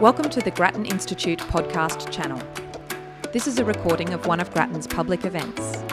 Welcome 0.00 0.30
to 0.30 0.40
the 0.40 0.50
Grattan 0.50 0.86
Institute 0.86 1.40
podcast 1.40 2.10
channel. 2.10 2.42
This 3.34 3.46
is 3.46 3.58
a 3.58 3.64
recording 3.66 4.14
of 4.14 4.24
one 4.24 4.40
of 4.40 4.50
Grattan's 4.50 4.86
public 4.86 5.26
events. 5.26 5.84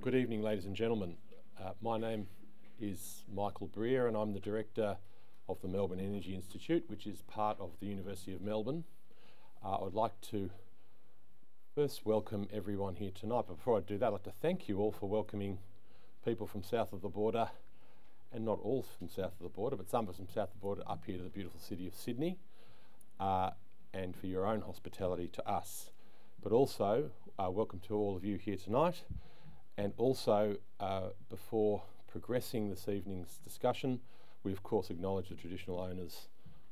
Good 0.00 0.14
evening, 0.14 0.44
ladies 0.44 0.66
and 0.66 0.76
gentlemen. 0.76 1.16
Uh, 1.60 1.72
my 1.82 1.98
name 1.98 2.28
is 2.80 3.24
Michael 3.34 3.66
Brear, 3.66 4.06
and 4.06 4.16
I'm 4.16 4.34
the 4.34 4.38
director 4.38 4.98
of 5.48 5.60
the 5.62 5.68
Melbourne 5.68 5.98
Energy 5.98 6.32
Institute, 6.32 6.84
which 6.86 7.08
is 7.08 7.22
part 7.22 7.58
of 7.58 7.72
the 7.80 7.86
University 7.86 8.34
of 8.34 8.40
Melbourne. 8.40 8.84
Uh, 9.64 9.78
I 9.78 9.82
would 9.82 9.94
like 9.94 10.20
to 10.30 10.50
first 11.76 12.06
welcome 12.06 12.48
everyone 12.54 12.96
here 12.96 13.10
tonight. 13.10 13.44
But 13.46 13.58
before 13.58 13.76
I 13.76 13.80
do 13.80 13.98
that, 13.98 14.06
I'd 14.06 14.08
like 14.08 14.22
to 14.22 14.32
thank 14.40 14.66
you 14.66 14.78
all 14.78 14.92
for 14.92 15.10
welcoming 15.10 15.58
people 16.24 16.46
from 16.46 16.62
south 16.62 16.94
of 16.94 17.02
the 17.02 17.10
border, 17.10 17.50
and 18.32 18.46
not 18.46 18.60
all 18.62 18.82
from 18.82 19.10
south 19.10 19.32
of 19.32 19.42
the 19.42 19.50
border, 19.50 19.76
but 19.76 19.90
some 19.90 20.06
from 20.06 20.26
south 20.26 20.48
of 20.48 20.54
the 20.54 20.62
border 20.62 20.82
up 20.86 21.02
here 21.04 21.18
to 21.18 21.22
the 21.22 21.28
beautiful 21.28 21.60
city 21.60 21.86
of 21.86 21.94
Sydney, 21.94 22.38
uh, 23.20 23.50
and 23.92 24.16
for 24.16 24.26
your 24.26 24.46
own 24.46 24.62
hospitality 24.62 25.28
to 25.34 25.46
us. 25.46 25.90
But 26.42 26.50
also, 26.50 27.10
uh, 27.38 27.50
welcome 27.50 27.80
to 27.88 27.94
all 27.94 28.16
of 28.16 28.24
you 28.24 28.38
here 28.38 28.56
tonight. 28.56 29.02
And 29.76 29.92
also, 29.98 30.56
uh, 30.80 31.08
before 31.28 31.82
progressing 32.10 32.70
this 32.70 32.88
evening's 32.88 33.38
discussion, 33.44 34.00
we 34.44 34.52
of 34.52 34.62
course 34.62 34.88
acknowledge 34.88 35.28
the 35.28 35.34
traditional 35.34 35.78
owners 35.78 36.28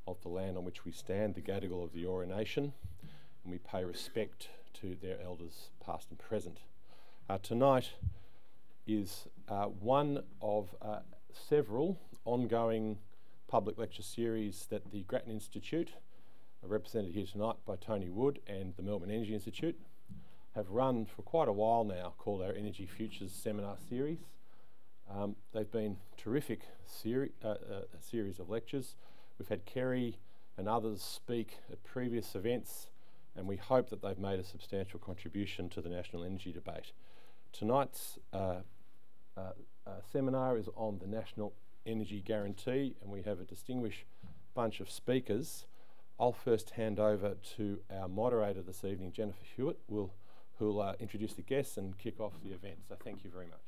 of 0.08 0.16
the 0.22 0.30
land 0.30 0.56
on 0.56 0.64
which 0.64 0.86
we 0.86 0.92
stand, 0.92 1.34
the 1.34 1.42
Gadigal 1.42 1.84
of 1.84 1.92
the 1.92 2.04
Eora 2.04 2.26
Nation, 2.26 2.72
and 3.42 3.52
we 3.52 3.58
pay 3.58 3.84
respect 3.84 4.48
to 4.80 4.96
their 5.00 5.20
elders, 5.22 5.70
past 5.84 6.10
and 6.10 6.18
present. 6.18 6.58
Uh, 7.28 7.38
tonight 7.38 7.90
is 8.86 9.28
uh, 9.48 9.64
one 9.64 10.22
of 10.42 10.74
uh, 10.82 10.98
several 11.32 11.98
ongoing 12.24 12.98
public 13.48 13.78
lecture 13.78 14.02
series 14.02 14.66
that 14.70 14.90
the 14.92 15.02
Grattan 15.04 15.30
Institute, 15.30 15.92
uh, 16.62 16.68
represented 16.68 17.12
here 17.14 17.26
tonight 17.26 17.56
by 17.66 17.76
Tony 17.76 18.10
Wood 18.10 18.40
and 18.46 18.74
the 18.76 18.82
Melbourne 18.82 19.10
Energy 19.10 19.34
Institute, 19.34 19.78
have 20.54 20.68
run 20.70 21.06
for 21.06 21.22
quite 21.22 21.48
a 21.48 21.52
while 21.52 21.84
now, 21.84 22.14
called 22.18 22.42
our 22.42 22.52
Energy 22.52 22.86
Futures 22.86 23.32
Seminar 23.32 23.76
Series. 23.88 24.18
Um, 25.10 25.36
they've 25.52 25.70
been 25.70 25.96
terrific 26.16 26.60
seri- 26.86 27.32
uh, 27.44 27.48
uh, 27.48 27.56
series 28.00 28.38
of 28.38 28.48
lectures. 28.48 28.96
We've 29.38 29.48
had 29.48 29.64
Kerry 29.66 30.18
and 30.56 30.68
others 30.68 31.02
speak 31.02 31.58
at 31.70 31.82
previous 31.84 32.34
events 32.34 32.88
and 33.36 33.46
we 33.46 33.56
hope 33.56 33.90
that 33.90 34.02
they've 34.02 34.18
made 34.18 34.38
a 34.38 34.44
substantial 34.44 34.98
contribution 34.98 35.68
to 35.70 35.80
the 35.80 35.88
national 35.88 36.24
energy 36.24 36.52
debate. 36.52 36.92
Tonight's 37.52 38.18
uh, 38.32 38.56
uh, 39.36 39.52
uh, 39.86 39.90
seminar 40.12 40.56
is 40.56 40.68
on 40.76 40.98
the 40.98 41.06
National 41.06 41.52
Energy 41.86 42.22
Guarantee, 42.24 42.96
and 43.02 43.10
we 43.10 43.22
have 43.22 43.40
a 43.40 43.44
distinguished 43.44 44.04
bunch 44.54 44.80
of 44.80 44.90
speakers. 44.90 45.66
I'll 46.18 46.32
first 46.32 46.70
hand 46.70 47.00
over 47.00 47.34
to 47.56 47.80
our 47.90 48.08
moderator 48.08 48.62
this 48.62 48.84
evening, 48.84 49.12
Jennifer 49.12 49.44
Hewett, 49.56 49.78
will, 49.88 50.12
who'll 50.58 50.80
uh, 50.80 50.94
introduce 51.00 51.34
the 51.34 51.42
guests 51.42 51.76
and 51.76 51.98
kick 51.98 52.20
off 52.20 52.32
the 52.42 52.50
event. 52.50 52.78
So 52.88 52.96
thank 53.02 53.24
you 53.24 53.30
very 53.30 53.46
much. 53.46 53.58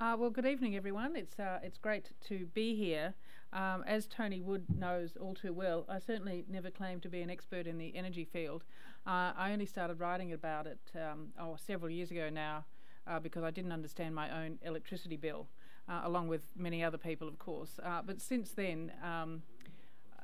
Uh, 0.00 0.16
well, 0.18 0.30
good 0.30 0.44
evening, 0.44 0.76
everyone. 0.76 1.16
It's 1.16 1.38
uh, 1.38 1.60
it's 1.62 1.78
great 1.78 2.10
to 2.28 2.46
be 2.52 2.74
here. 2.74 3.14
Um, 3.54 3.84
as 3.86 4.06
Tony 4.06 4.40
Wood 4.40 4.64
knows 4.76 5.16
all 5.16 5.32
too 5.32 5.52
well, 5.52 5.84
I 5.88 6.00
certainly 6.00 6.44
never 6.48 6.70
claimed 6.70 7.02
to 7.02 7.08
be 7.08 7.20
an 7.22 7.30
expert 7.30 7.68
in 7.68 7.78
the 7.78 7.94
energy 7.94 8.24
field. 8.24 8.64
Uh, 9.06 9.32
I 9.36 9.52
only 9.52 9.66
started 9.66 10.00
writing 10.00 10.32
about 10.32 10.66
it 10.66 10.80
um, 10.96 11.28
oh, 11.38 11.56
several 11.56 11.88
years 11.88 12.10
ago 12.10 12.30
now 12.30 12.64
uh, 13.06 13.20
because 13.20 13.44
I 13.44 13.52
didn't 13.52 13.70
understand 13.70 14.12
my 14.12 14.44
own 14.44 14.58
electricity 14.62 15.16
bill, 15.16 15.46
uh, 15.88 16.00
along 16.02 16.26
with 16.26 16.42
many 16.56 16.82
other 16.82 16.98
people, 16.98 17.28
of 17.28 17.38
course. 17.38 17.78
Uh, 17.80 18.02
but 18.04 18.20
since 18.20 18.50
then, 18.50 18.90
um, 19.04 19.42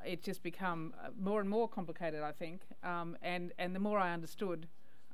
it's 0.05 0.25
just 0.25 0.43
become 0.43 0.93
uh, 1.01 1.11
more 1.21 1.41
and 1.41 1.49
more 1.49 1.69
complicated, 1.69 2.23
I 2.23 2.33
think. 2.33 2.63
Um, 2.83 3.17
and, 3.23 3.53
and 3.59 3.77
the 3.77 3.81
more 3.81 4.01
I 4.01 4.13
understood, 4.13 4.67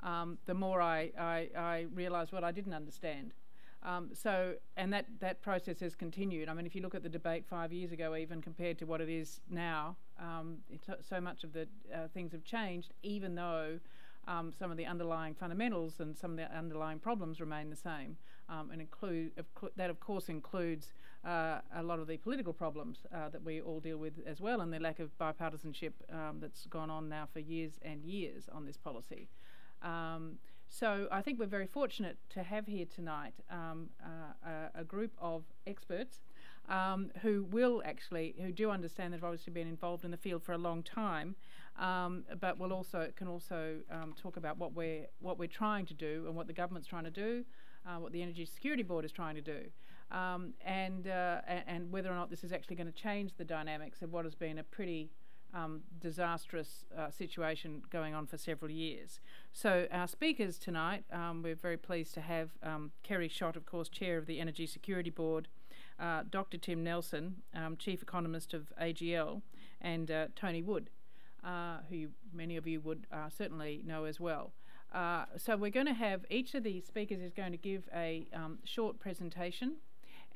um, 0.02 0.38
the 0.46 0.54
more 0.54 0.80
I, 0.80 1.10
I, 1.18 1.48
I 1.54 1.86
realised 1.92 2.32
what 2.32 2.44
I 2.44 2.52
didn't 2.52 2.72
understand. 2.72 3.34
Um, 3.82 4.10
so, 4.12 4.54
and 4.76 4.92
that, 4.92 5.06
that 5.20 5.42
process 5.42 5.80
has 5.80 5.94
continued. 5.94 6.48
I 6.48 6.54
mean, 6.54 6.66
if 6.66 6.74
you 6.74 6.82
look 6.82 6.94
at 6.94 7.02
the 7.02 7.08
debate 7.08 7.44
five 7.48 7.72
years 7.72 7.92
ago, 7.92 8.16
even 8.16 8.42
compared 8.42 8.78
to 8.78 8.84
what 8.84 9.00
it 9.00 9.08
is 9.08 9.40
now, 9.48 9.96
um, 10.18 10.58
so 11.00 11.20
much 11.20 11.44
of 11.44 11.52
the 11.52 11.68
uh, 11.94 12.08
things 12.12 12.32
have 12.32 12.42
changed, 12.44 12.92
even 13.02 13.34
though 13.34 13.78
um, 14.26 14.52
some 14.58 14.70
of 14.70 14.76
the 14.76 14.86
underlying 14.86 15.34
fundamentals 15.34 16.00
and 16.00 16.16
some 16.16 16.32
of 16.32 16.36
the 16.36 16.56
underlying 16.56 16.98
problems 16.98 17.40
remain 17.40 17.70
the 17.70 17.76
same. 17.76 18.16
Um, 18.48 18.70
and 18.70 18.80
include 18.80 19.32
that, 19.74 19.90
of 19.90 19.98
course, 19.98 20.28
includes 20.28 20.92
uh, 21.24 21.58
a 21.74 21.82
lot 21.82 21.98
of 21.98 22.06
the 22.06 22.16
political 22.16 22.52
problems 22.52 22.98
uh, 23.12 23.28
that 23.30 23.42
we 23.42 23.60
all 23.60 23.80
deal 23.80 23.98
with 23.98 24.14
as 24.24 24.40
well, 24.40 24.60
and 24.60 24.72
the 24.72 24.78
lack 24.78 25.00
of 25.00 25.10
bipartisanship 25.18 25.92
um, 26.12 26.38
that's 26.40 26.66
gone 26.66 26.88
on 26.88 27.08
now 27.08 27.26
for 27.32 27.40
years 27.40 27.72
and 27.82 28.04
years 28.04 28.48
on 28.52 28.64
this 28.64 28.76
policy. 28.76 29.28
Um, 29.82 30.38
so 30.68 31.08
I 31.10 31.22
think 31.22 31.38
we're 31.38 31.46
very 31.46 31.66
fortunate 31.66 32.18
to 32.30 32.42
have 32.42 32.66
here 32.66 32.86
tonight 32.86 33.34
um, 33.50 33.90
uh, 34.02 34.48
a, 34.76 34.80
a, 34.80 34.84
group 34.84 35.12
of 35.18 35.44
experts 35.66 36.20
um, 36.68 37.10
who 37.22 37.44
will 37.44 37.82
actually, 37.84 38.34
who 38.40 38.52
do 38.52 38.70
understand 38.70 39.12
that 39.12 39.18
have 39.18 39.24
obviously 39.24 39.52
been 39.52 39.68
involved 39.68 40.04
in 40.04 40.10
the 40.10 40.16
field 40.16 40.42
for 40.42 40.52
a 40.52 40.58
long 40.58 40.82
time, 40.82 41.36
um, 41.78 42.24
but 42.40 42.58
will 42.58 42.72
also 42.72 43.10
can 43.16 43.28
also 43.28 43.78
um, 43.90 44.14
talk 44.20 44.36
about 44.36 44.58
what 44.58 44.74
we're 44.74 45.06
what 45.20 45.38
we're 45.38 45.46
trying 45.46 45.86
to 45.86 45.94
do 45.94 46.24
and 46.26 46.34
what 46.34 46.46
the 46.46 46.52
government's 46.52 46.88
trying 46.88 47.04
to 47.04 47.10
do, 47.10 47.44
uh, 47.86 47.96
what 47.96 48.12
the 48.12 48.22
Energy 48.22 48.44
Security 48.44 48.82
Board 48.82 49.04
is 49.04 49.12
trying 49.12 49.34
to 49.34 49.42
do. 49.42 49.60
Um, 50.10 50.54
and, 50.64 51.08
uh, 51.08 51.40
and 51.66 51.90
whether 51.90 52.10
or 52.10 52.14
not 52.14 52.30
this 52.30 52.44
is 52.44 52.52
actually 52.52 52.76
going 52.76 52.86
to 52.86 52.92
change 52.92 53.32
the 53.36 53.44
dynamics 53.44 54.02
of 54.02 54.12
what 54.12 54.24
has 54.24 54.36
been 54.36 54.58
a 54.58 54.62
pretty 54.62 55.10
um, 55.56 55.80
disastrous 56.00 56.84
uh, 56.96 57.10
situation 57.10 57.82
going 57.90 58.14
on 58.14 58.26
for 58.26 58.36
several 58.36 58.70
years. 58.70 59.20
So, 59.52 59.86
our 59.90 60.06
speakers 60.06 60.58
tonight, 60.58 61.04
um, 61.10 61.42
we're 61.42 61.54
very 61.54 61.78
pleased 61.78 62.14
to 62.14 62.20
have 62.20 62.50
um, 62.62 62.92
Kerry 63.02 63.28
Schott, 63.28 63.56
of 63.56 63.64
course, 63.64 63.88
Chair 63.88 64.18
of 64.18 64.26
the 64.26 64.38
Energy 64.38 64.66
Security 64.66 65.10
Board, 65.10 65.48
uh, 65.98 66.24
Dr. 66.28 66.58
Tim 66.58 66.84
Nelson, 66.84 67.36
um, 67.54 67.76
Chief 67.76 68.02
Economist 68.02 68.52
of 68.52 68.72
AGL, 68.80 69.40
and 69.80 70.10
uh, 70.10 70.26
Tony 70.36 70.62
Wood, 70.62 70.90
uh, 71.42 71.78
who 71.88 72.08
many 72.32 72.56
of 72.56 72.66
you 72.66 72.80
would 72.80 73.06
uh, 73.10 73.30
certainly 73.30 73.82
know 73.84 74.04
as 74.04 74.20
well. 74.20 74.52
Uh, 74.92 75.24
so, 75.38 75.56
we're 75.56 75.70
going 75.70 75.86
to 75.86 75.94
have 75.94 76.26
each 76.30 76.54
of 76.54 76.64
the 76.64 76.82
speakers 76.82 77.20
is 77.20 77.32
going 77.32 77.52
to 77.52 77.58
give 77.58 77.88
a 77.94 78.26
um, 78.34 78.58
short 78.64 79.00
presentation 79.00 79.76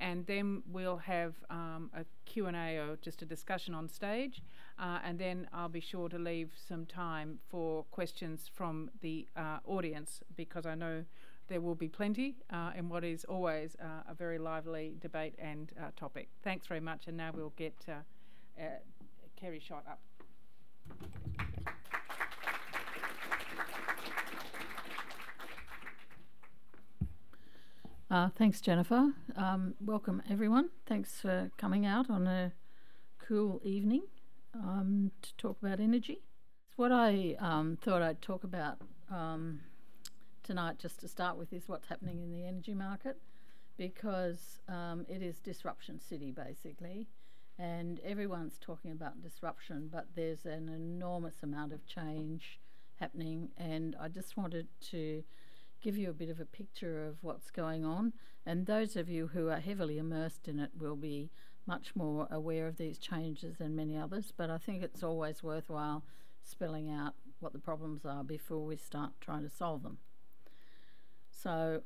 and 0.01 0.27
then 0.27 0.63
we'll 0.67 0.97
have 0.97 1.35
um, 1.51 1.91
a 1.95 2.05
Q&A 2.25 2.79
or 2.79 2.97
just 3.03 3.23
a 3.23 3.27
discussion 3.27 3.75
on 3.75 3.89
stage 3.89 4.43
uh, 4.79 4.99
and 5.05 5.19
then 5.19 5.47
I'll 5.53 5.69
be 5.69 5.81
sure 5.81 6.09
to 6.09 6.19
leave 6.19 6.51
some 6.69 6.87
time 6.87 7.39
for 7.49 7.85
questions 7.91 8.51
from 8.53 8.91
the 9.03 9.29
uh, 9.37 9.59
audience 9.67 10.23
because 10.37 10.67
I 10.67 10.75
know 10.75 11.05
there 11.49 11.61
will 11.61 11.75
be 11.75 11.89
plenty 11.89 12.37
uh, 12.51 12.73
in 12.77 12.89
what 12.89 13.05
is 13.05 13.25
always 13.25 13.77
uh, 13.81 14.11
a 14.11 14.15
very 14.15 14.39
lively 14.39 14.95
debate 15.01 15.35
and 15.39 15.71
uh, 15.79 15.91
topic. 15.97 16.29
Thanks 16.43 16.67
very 16.67 16.81
much 16.81 17.07
and 17.07 17.17
now 17.17 17.31
we'll 17.35 17.53
get 17.57 17.75
uh, 17.89 18.63
Kerry 19.37 19.61
Schott 19.61 19.85
up. 19.89 20.01
Uh, 28.11 28.29
thanks, 28.37 28.61
Jennifer. 28.61 29.13
Um, 29.37 29.75
welcome, 29.81 30.21
everyone. 30.29 30.71
Thanks 30.85 31.21
for 31.21 31.53
coming 31.57 31.87
out 31.87 32.11
on 32.11 32.27
a 32.27 32.53
cool 33.21 33.61
evening 33.63 34.03
um, 34.53 35.13
to 35.23 35.33
talk 35.37 35.59
about 35.63 35.79
energy. 35.79 36.21
What 36.75 36.91
I 36.91 37.37
um, 37.39 37.79
thought 37.81 38.03
I'd 38.03 38.21
talk 38.21 38.43
about 38.43 38.79
um, 39.13 39.61
tonight, 40.43 40.81
just 40.81 40.99
to 41.01 41.09
start 41.09 41.39
with, 41.39 41.53
is 41.53 41.69
what's 41.69 41.87
happening 41.87 42.21
in 42.21 42.33
the 42.33 42.45
energy 42.45 42.75
market 42.75 43.17
because 43.77 44.59
um, 44.69 45.07
it 45.09 45.23
is 45.23 45.39
disruption 45.39 46.01
city, 46.01 46.33
basically. 46.33 47.07
And 47.61 48.01
everyone's 48.05 48.59
talking 48.61 48.91
about 48.91 49.23
disruption, 49.23 49.89
but 49.93 50.09
there's 50.17 50.47
an 50.47 50.69
enormous 50.69 51.45
amount 51.45 51.73
of 51.73 51.87
change 51.87 52.59
happening. 52.99 53.51
And 53.57 53.95
I 54.01 54.09
just 54.09 54.37
wanted 54.37 54.67
to 54.91 55.23
give 55.81 55.97
you 55.97 56.11
a 56.11 56.15
bit 56.15 56.31
of 56.31 56.41
a 56.41 56.45
picture 56.45 57.07
of 57.07 57.17
what's 57.23 57.51
going 57.51 57.85
on. 57.85 58.13
And 58.47 58.67
those 58.67 58.97
of 58.97 59.09
you 59.09 59.29
who 59.29 59.49
are 59.49 59.61
heavily 59.61 59.99
immersed 59.99 60.49
in 60.49 60.59
it 60.59 60.71
will 60.79 60.97
be 60.97 61.31
much 61.67 61.95
more 61.95 62.27
aware 62.31 62.67
of 62.67 62.77
these 62.77 62.99
changes 62.99 63.59
than 63.59 63.77
many 63.77 63.97
others. 63.97 64.33
But 64.37 64.51
I 64.51 64.59
think 64.59 64.83
it's 64.83 65.03
always 65.03 65.43
worthwhile 65.43 66.05
spelling 66.43 66.91
out 66.91 67.15
what 67.39 67.53
the 67.53 67.59
problems 67.59 68.05
are 68.05 68.25
before 68.25 68.65
we 68.65 68.77
start 68.77 69.13
trying 69.21 69.43
to 69.43 69.49
solve 69.49 69.83
them. 69.83 69.99
So, 71.31 71.83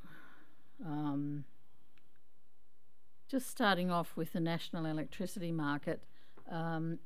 um, 0.85 1.45
just 3.29 3.49
starting 3.49 3.91
off 3.91 4.17
with 4.17 4.33
the 4.33 4.41
national 4.41 4.87
electricity 4.87 5.53
market, 5.53 6.03
um, 6.51 6.99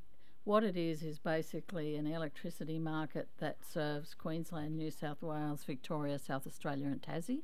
what 0.49 0.63
it 0.63 0.75
is 0.75 1.03
is 1.03 1.19
basically 1.19 1.95
an 1.95 2.07
electricity 2.07 2.79
market 2.79 3.29
that 3.37 3.57
serves 3.63 4.15
Queensland, 4.15 4.75
New 4.75 4.89
South 4.89 5.21
Wales, 5.21 5.63
Victoria, 5.63 6.17
South 6.17 6.47
Australia, 6.47 6.87
and 6.87 6.99
Tassie. 7.03 7.43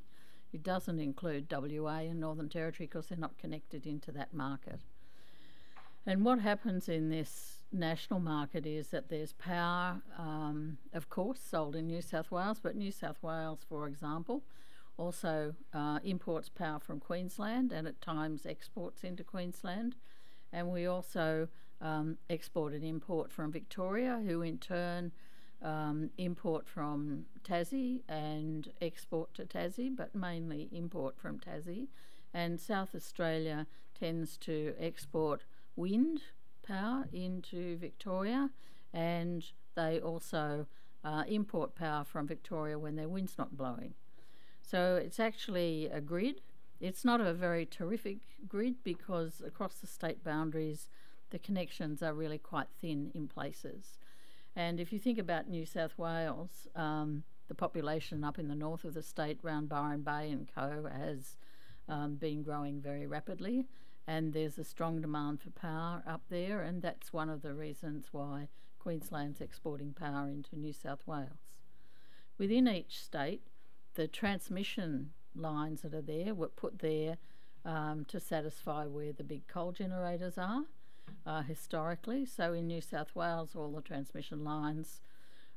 It 0.52 0.64
doesn't 0.64 0.98
include 0.98 1.46
WA 1.52 1.98
and 1.98 2.20
Northern 2.20 2.50
Territory 2.50 2.88
because 2.88 3.06
they're 3.06 3.18
not 3.20 3.38
connected 3.38 3.86
into 3.86 4.12
that 4.14 4.34
market. 4.34 4.80
And 6.08 6.26
what 6.26 6.40
happens 6.40 6.90
in 6.90 7.10
this 7.10 7.60
national 7.72 8.22
market 8.22 8.66
is 8.66 8.88
that 8.88 9.10
there's 9.10 9.34
power, 9.34 10.02
um, 10.18 10.80
of 10.92 11.08
course, 11.08 11.40
sold 11.40 11.76
in 11.76 11.86
New 11.86 12.02
South 12.02 12.32
Wales, 12.32 12.60
but 12.60 12.76
New 12.76 12.92
South 12.92 13.22
Wales, 13.22 13.60
for 13.70 13.86
example, 13.86 14.42
also 14.98 15.54
uh, 15.76 16.00
imports 16.04 16.50
power 16.50 16.80
from 16.80 17.00
Queensland 17.00 17.72
and 17.72 17.88
at 17.88 18.02
times 18.02 18.48
exports 18.48 19.04
into 19.04 19.24
Queensland. 19.24 19.96
And 20.52 20.72
we 20.72 20.88
also 20.88 21.50
um, 21.82 22.18
export 22.30 22.74
and 22.74 22.84
import 22.84 23.32
from 23.32 23.52
Victoria, 23.52 24.22
who 24.26 24.42
in 24.42 24.58
turn 24.58 25.12
um, 25.62 26.10
import 26.18 26.68
from 26.68 27.26
Tassie 27.44 28.02
and 28.08 28.72
export 28.82 29.34
to 29.36 29.46
Tassie, 29.46 29.96
but 29.96 30.14
mainly 30.16 30.70
import 30.72 31.16
from 31.18 31.40
Tassie. 31.40 31.88
And 32.34 32.60
South 32.60 32.94
Australia 32.94 33.68
tends 33.98 34.38
to 34.38 34.74
export 34.80 35.44
wind 35.76 36.22
power 36.68 37.08
into 37.14 37.78
Victoria, 37.78 38.50
and 38.94 39.46
they 39.76 40.00
also 40.00 40.68
uh, 41.04 41.24
import 41.28 41.76
power 41.76 42.04
from 42.04 42.28
Victoria 42.28 42.78
when 42.80 42.96
their 42.96 43.08
wind's 43.08 43.38
not 43.38 43.56
blowing. 43.56 43.94
So 44.62 44.96
it's 44.96 45.20
actually 45.20 45.88
a 45.88 46.02
grid. 46.02 46.42
It's 46.82 47.06
not 47.06 47.22
a 47.22 47.34
very 47.34 47.66
terrific 47.66 48.18
grid 48.48 48.84
because 48.84 49.42
across 49.46 49.76
the 49.76 49.88
state 49.88 50.24
boundaries, 50.24 50.90
the 51.36 51.40
connections 51.40 52.02
are 52.02 52.14
really 52.14 52.38
quite 52.38 52.68
thin 52.80 53.12
in 53.14 53.28
places. 53.28 53.98
And 54.56 54.80
if 54.80 54.94
you 54.94 55.00
think 55.00 55.20
about 55.20 55.50
New 55.50 55.66
South 55.66 55.98
Wales, 55.98 56.66
um, 56.78 57.24
the 57.50 57.54
population 57.54 58.24
up 58.24 58.40
in 58.40 58.48
the 58.48 58.56
north 58.56 58.86
of 58.86 58.94
the 58.94 59.04
state, 59.04 59.40
around 59.44 59.68
Byron 59.68 60.02
Bay 60.02 60.32
and 60.32 60.48
Co., 60.56 60.90
has 60.90 61.36
um, 61.90 62.16
been 62.16 62.42
growing 62.42 62.80
very 62.80 63.06
rapidly 63.06 63.66
and 64.08 64.32
there's 64.32 64.58
a 64.58 64.64
strong 64.64 65.02
demand 65.02 65.42
for 65.42 65.50
power 65.50 66.04
up 66.08 66.22
there, 66.30 66.62
and 66.62 66.82
that's 66.82 67.12
one 67.12 67.30
of 67.30 67.42
the 67.42 67.54
reasons 67.54 68.06
why 68.14 68.48
Queensland's 68.80 69.42
exporting 69.42 69.92
power 69.92 70.30
into 70.30 70.58
New 70.58 70.72
South 70.72 71.06
Wales. 71.06 71.58
Within 72.38 72.66
each 72.70 73.04
state, 73.04 73.42
the 73.96 74.08
transmission 74.08 75.10
lines 75.36 75.82
that 75.82 75.94
are 75.94 76.02
there 76.02 76.34
were 76.34 76.48
put 76.48 76.80
there 76.80 77.18
um, 77.66 78.06
to 78.06 78.22
satisfy 78.22 78.86
where 78.86 79.12
the 79.12 79.24
big 79.24 79.48
coal 79.48 79.74
generators 79.74 80.38
are 80.38 80.64
uh, 81.26 81.42
historically. 81.42 82.26
So 82.26 82.54
in 82.54 82.68
New 82.68 82.82
South 82.82 83.16
Wales, 83.16 83.56
all 83.56 83.72
the 83.72 83.82
transmission 83.82 84.44
lines 84.44 85.02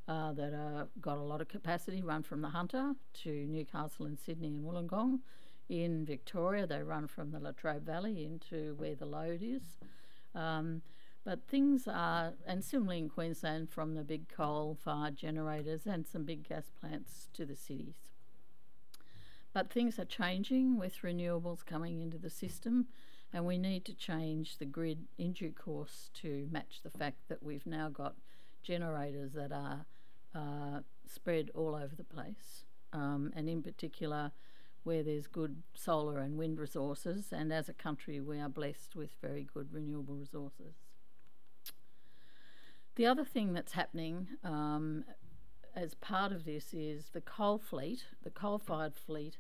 uh, 0.07 0.33
that 0.33 0.55
are 0.55 0.89
got 1.01 1.19
a 1.19 1.23
lot 1.23 1.41
of 1.41 1.49
capacity 1.49 2.03
run 2.03 2.23
from 2.23 2.41
the 2.41 2.49
Hunter 2.49 2.95
to 3.23 3.31
Newcastle 3.47 4.07
and 4.07 4.19
Sydney 4.19 4.49
and 4.49 4.65
Wollongong 4.65 5.21
in 5.69 6.05
Victoria. 6.05 6.67
They 6.67 6.83
run 6.83 7.07
from 7.07 7.31
the 7.31 7.39
Latrobe 7.39 7.85
Valley 7.85 8.25
into 8.25 8.75
where 8.77 8.95
the 8.95 9.07
load 9.07 9.43
is. 9.43 9.63
Um, 10.35 10.83
but 11.25 11.47
things 11.47 11.87
are, 11.87 12.33
and 12.47 12.65
similarly 12.65 13.01
in 13.01 13.11
Queensland, 13.11 13.69
from 13.69 13.95
the 13.95 14.03
big 14.03 14.29
coal 14.29 14.79
fired 14.83 15.17
generators 15.17 15.87
and 15.87 16.07
some 16.07 16.25
big 16.25 16.49
gas 16.49 16.71
plants 16.81 17.29
to 17.35 17.45
the 17.45 17.57
cities. 17.57 17.97
But 19.53 19.71
things 19.71 19.99
are 19.99 20.07
changing 20.07 20.79
with 20.79 21.03
renewables 21.03 21.67
coming 21.67 22.01
into 22.01 22.17
the 22.17 22.31
system, 22.31 22.87
and 23.33 23.45
we 23.45 23.59
need 23.59 23.85
to 23.85 23.95
change 23.95 24.59
the 24.59 24.65
grid 24.65 25.07
in 25.19 25.33
due 25.33 25.53
course 25.53 26.11
to 26.15 26.49
match 26.51 26.81
the 26.83 26.91
fact 26.91 27.29
that 27.29 27.43
we've 27.43 27.67
now 27.67 27.89
got 27.89 28.15
generators 28.63 29.33
that 29.33 29.53
are 29.53 29.85
uh, 30.35 30.81
spread 31.07 31.51
all 31.55 31.75
over 31.75 31.95
the 31.97 32.05
place, 32.05 32.65
um, 32.93 33.33
and 33.35 33.49
in 33.49 33.63
particular, 33.63 34.33
where 34.85 35.03
there's 35.03 35.27
good 35.27 35.63
solar 35.75 36.19
and 36.19 36.39
wind 36.39 36.59
resources, 36.59 37.27
and 37.33 37.53
as 37.53 37.69
a 37.69 37.75
country, 37.75 38.21
we 38.21 38.39
are 38.39 38.49
blessed 38.49 38.97
with 38.97 39.11
very 39.21 39.47
good 39.53 39.73
renewable 39.73 40.15
resources. 40.15 40.75
The 42.97 43.07
other 43.07 43.25
thing 43.25 43.53
that's 43.53 43.73
happening 43.73 44.29
um, 44.43 45.05
as 45.77 45.95
part 45.95 46.33
of 46.33 46.45
this 46.45 46.75
is 46.75 47.11
the 47.13 47.21
coal 47.21 47.59
fleet, 47.59 48.07
the 48.25 48.31
coal 48.31 48.59
fired 48.59 48.97
fleet, 48.97 49.39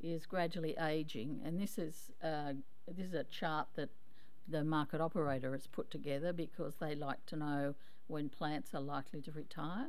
is 0.00 0.26
gradually 0.26 0.74
aging, 0.80 1.40
and 1.44 1.60
this 1.60 1.78
is 1.78 2.10
uh, 2.22 2.54
this 2.86 3.06
is 3.06 3.14
a 3.14 3.24
chart 3.24 3.68
that 3.76 3.90
the 4.46 4.64
market 4.64 5.00
operator 5.00 5.52
has 5.52 5.66
put 5.66 5.90
together 5.90 6.32
because 6.32 6.74
they 6.76 6.94
like 6.94 7.24
to 7.26 7.36
know 7.36 7.74
when 8.06 8.28
plants 8.28 8.74
are 8.74 8.80
likely 8.80 9.20
to 9.22 9.32
retire. 9.32 9.88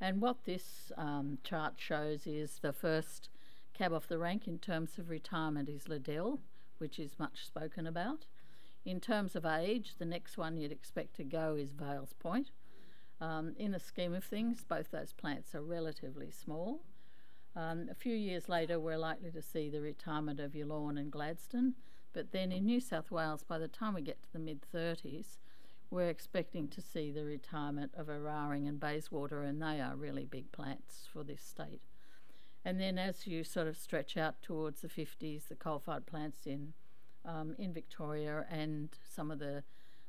And 0.00 0.20
what 0.20 0.44
this 0.44 0.92
um, 0.96 1.38
chart 1.44 1.74
shows 1.76 2.26
is 2.26 2.58
the 2.60 2.72
first 2.72 3.28
cab 3.74 3.92
off 3.92 4.08
the 4.08 4.18
rank 4.18 4.46
in 4.46 4.58
terms 4.58 4.98
of 4.98 5.10
retirement 5.10 5.68
is 5.68 5.88
Liddell, 5.88 6.40
which 6.78 6.98
is 6.98 7.18
much 7.18 7.46
spoken 7.46 7.86
about. 7.86 8.26
In 8.84 9.00
terms 9.00 9.36
of 9.36 9.44
age, 9.44 9.94
the 9.98 10.06
next 10.06 10.38
one 10.38 10.56
you'd 10.56 10.72
expect 10.72 11.14
to 11.16 11.24
go 11.24 11.54
is 11.54 11.72
Vales 11.72 12.14
Point. 12.18 12.50
Um, 13.20 13.54
in 13.58 13.72
the 13.72 13.80
scheme 13.80 14.14
of 14.14 14.24
things, 14.24 14.64
both 14.66 14.90
those 14.90 15.12
plants 15.12 15.54
are 15.54 15.62
relatively 15.62 16.30
small. 16.30 16.80
Um, 17.54 17.88
a 17.90 17.94
few 17.94 18.14
years 18.14 18.48
later, 18.48 18.80
we're 18.80 18.96
likely 18.96 19.30
to 19.32 19.42
see 19.42 19.68
the 19.68 19.82
retirement 19.82 20.40
of 20.40 20.52
Yallourn 20.52 20.98
and 20.98 21.10
Gladstone, 21.10 21.74
but 22.12 22.32
then 22.32 22.52
in 22.52 22.64
New 22.64 22.80
South 22.80 23.10
Wales, 23.10 23.44
by 23.44 23.58
the 23.58 23.68
time 23.68 23.94
we 23.94 24.02
get 24.02 24.22
to 24.22 24.32
the 24.32 24.38
mid 24.38 24.60
30s, 24.74 25.38
we're 25.90 26.08
expecting 26.08 26.68
to 26.68 26.80
see 26.80 27.10
the 27.10 27.24
retirement 27.24 27.92
of 27.96 28.06
Eraring 28.06 28.68
and 28.68 28.78
Bayswater, 28.78 29.42
and 29.42 29.60
they 29.60 29.80
are 29.80 29.96
really 29.96 30.24
big 30.24 30.52
plants 30.52 31.08
for 31.12 31.24
this 31.24 31.42
state. 31.42 31.82
And 32.64 32.80
then 32.80 32.98
as 32.98 33.26
you 33.26 33.42
sort 33.42 33.66
of 33.66 33.76
stretch 33.76 34.16
out 34.16 34.40
towards 34.42 34.82
the 34.82 34.88
50s, 34.88 35.48
the 35.48 35.54
coal-fired 35.54 36.06
plants 36.06 36.46
in 36.46 36.74
um, 37.24 37.54
in 37.58 37.72
Victoria 37.72 38.46
and 38.50 38.88
some 39.08 39.30
of 39.30 39.38
the 39.38 39.62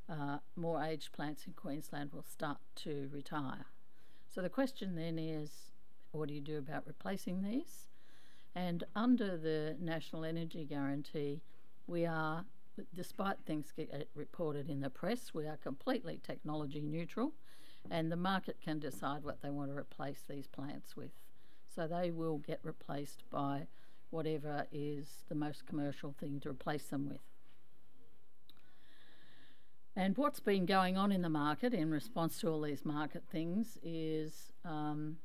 uh, 0.09 0.37
more 0.55 0.81
aged 0.83 1.11
plants 1.11 1.45
in 1.45 1.53
Queensland 1.53 2.11
will 2.13 2.23
start 2.23 2.57
to 2.75 3.09
retire. 3.11 3.65
So 4.33 4.41
the 4.41 4.49
question 4.49 4.95
then 4.95 5.19
is, 5.19 5.71
what 6.11 6.29
do 6.29 6.33
you 6.33 6.41
do 6.41 6.57
about 6.57 6.87
replacing 6.87 7.43
these? 7.43 7.87
And 8.55 8.83
under 8.95 9.37
the 9.37 9.75
National 9.79 10.25
Energy 10.25 10.65
Guarantee, 10.65 11.41
we 11.91 12.05
are, 12.05 12.45
despite 12.95 13.37
things 13.45 13.73
get 13.75 14.07
reported 14.15 14.69
in 14.69 14.79
the 14.79 14.89
press, 14.89 15.33
we 15.33 15.45
are 15.45 15.57
completely 15.57 16.19
technology 16.23 16.81
neutral, 16.81 17.33
and 17.89 18.11
the 18.11 18.15
market 18.15 18.57
can 18.63 18.79
decide 18.79 19.23
what 19.23 19.41
they 19.41 19.49
want 19.49 19.69
to 19.69 19.77
replace 19.77 20.23
these 20.27 20.47
plants 20.47 20.95
with. 20.95 21.11
So 21.75 21.87
they 21.87 22.09
will 22.09 22.37
get 22.37 22.59
replaced 22.63 23.23
by 23.29 23.67
whatever 24.09 24.65
is 24.71 25.25
the 25.27 25.35
most 25.35 25.65
commercial 25.65 26.15
thing 26.17 26.39
to 26.41 26.49
replace 26.49 26.85
them 26.85 27.07
with. 27.07 27.21
And 29.95 30.17
what's 30.17 30.39
been 30.39 30.65
going 30.65 30.97
on 30.97 31.11
in 31.11 31.21
the 31.21 31.29
market 31.29 31.73
in 31.73 31.91
response 31.91 32.39
to 32.39 32.47
all 32.47 32.61
these 32.61 32.85
market 32.85 33.23
things 33.29 33.77
is 33.83 34.51
um, 34.63 35.17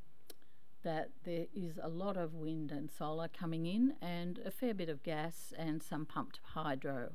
that 0.87 1.11
there 1.25 1.47
is 1.52 1.81
a 1.83 1.88
lot 1.88 2.16
of 2.16 2.33
wind 2.33 2.71
and 2.71 2.88
solar 2.88 3.26
coming 3.26 3.66
in, 3.66 3.95
and 4.00 4.38
a 4.47 4.52
fair 4.52 4.73
bit 4.73 4.88
of 4.88 5.02
gas 5.02 5.52
and 5.59 5.83
some 5.83 6.07
pumped 6.07 6.38
hydro. 6.55 7.11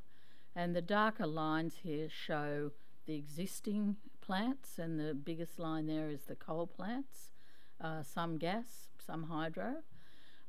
And 0.54 0.76
the 0.76 0.82
darker 0.82 1.26
lines 1.26 1.76
here 1.82 2.10
show 2.10 2.72
the 3.06 3.16
existing 3.16 3.96
plants, 4.20 4.78
and 4.78 5.00
the 5.00 5.14
biggest 5.14 5.58
line 5.58 5.88
there 5.88 6.10
is 6.10 6.24
the 6.24 6.36
coal 6.36 6.68
plants, 6.68 7.32
uh, 7.80 8.04
some 8.04 8.38
gas, 8.38 8.90
some 9.00 9.24
hydro. 9.24 9.76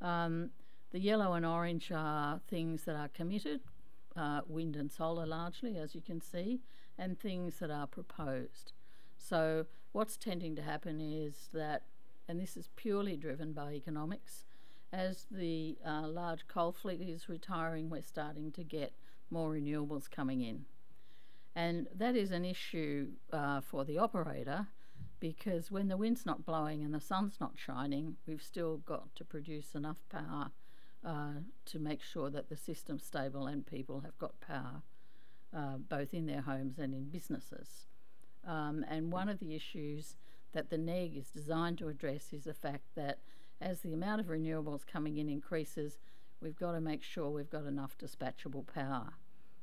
Um, 0.01 0.51
the 0.91 0.99
yellow 0.99 1.35
and 1.35 1.47
orange 1.47 1.93
are 1.95 2.41
things 2.49 2.83
that 2.87 2.97
are 2.97 3.09
committed, 3.09 3.61
uh, 4.17 4.41
wind 4.49 4.75
and 4.75 4.91
solar 4.91 5.27
largely, 5.27 5.79
as 5.79 5.95
you 5.95 6.01
can 6.01 6.21
see, 6.21 6.61
and 6.99 7.21
things 7.21 7.61
that 7.61 7.71
are 7.71 7.87
proposed. 7.87 8.73
So, 9.17 9.67
what's 9.93 10.17
tending 10.17 10.57
to 10.57 10.63
happen 10.63 11.01
is 11.01 11.51
that, 11.55 11.85
and 12.29 12.41
this 12.41 12.57
is 12.57 12.69
purely 12.77 13.17
driven 13.17 13.53
by 13.53 13.73
economics, 13.73 14.45
as 14.93 15.27
the 15.31 15.79
uh, 15.87 16.07
large 16.07 16.47
coal 16.49 16.73
fleet 16.73 17.01
is 17.01 17.29
retiring, 17.29 17.89
we're 17.89 18.03
starting 18.03 18.53
to 18.53 18.63
get 18.63 18.93
more 19.31 19.53
renewables 19.53 20.11
coming 20.11 20.43
in. 20.43 20.67
And 21.55 21.89
that 21.95 22.17
is 22.17 22.31
an 22.31 22.45
issue 22.45 23.09
uh, 23.33 23.61
for 23.61 23.85
the 23.85 23.99
operator 23.99 24.69
because 25.21 25.71
when 25.71 25.89
the 25.89 25.97
wind's 25.97 26.27
not 26.27 26.45
blowing 26.45 26.83
and 26.83 26.93
the 26.93 27.01
sun's 27.01 27.37
not 27.41 27.53
shining, 27.57 28.17
we've 28.27 28.43
still 28.43 28.79
got 28.79 29.15
to 29.15 29.25
produce 29.25 29.75
enough 29.75 30.03
power 30.11 30.51
uh, 31.05 31.41
to 31.67 31.79
make 31.79 32.03
sure 32.03 32.31
that 32.31 32.49
the 32.49 32.57
system's 32.57 33.05
stable 33.05 33.47
and 33.47 33.67
people 33.67 34.01
have 34.01 34.19
got 34.19 34.41
power, 34.41 34.83
uh, 35.57 35.77
both 35.77 36.13
in 36.13 36.27
their 36.27 36.43
homes 36.43 36.79
and 36.79 36.95
in 36.95 37.05
businesses. 37.05 37.87
Um, 38.47 38.85
and 38.89 39.13
one 39.13 39.29
of 39.29 39.39
the 39.39 39.55
issues 39.55 40.17
that 40.53 40.71
the 40.71 40.79
NEG 40.79 41.17
is 41.17 41.31
designed 41.31 41.79
to 41.79 41.89
address 41.89 42.33
is 42.33 42.45
the 42.45 42.55
fact 42.55 42.85
that 42.95 43.19
as 43.61 43.81
the 43.81 43.93
amount 43.93 44.21
of 44.21 44.27
renewables 44.27 44.87
coming 44.87 45.17
in 45.17 45.29
increases, 45.29 45.99
we've 46.41 46.59
got 46.59 46.73
to 46.73 46.81
make 46.81 47.03
sure 47.03 47.31
we've 47.31 47.51
got 47.51 47.65
enough 47.65 47.97
dispatchable 47.97 48.67
power. 48.67 49.15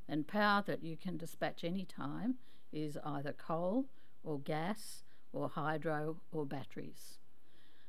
And 0.07 0.27
power 0.27 0.63
that 0.65 0.83
you 0.83 0.97
can 0.97 1.17
dispatch 1.17 1.63
any 1.63 1.85
time 1.85 2.35
is 2.71 2.97
either 3.03 3.33
coal 3.33 3.85
or 4.23 4.39
gas 4.39 5.03
or 5.33 5.49
hydro 5.49 6.17
or 6.31 6.45
batteries. 6.45 7.19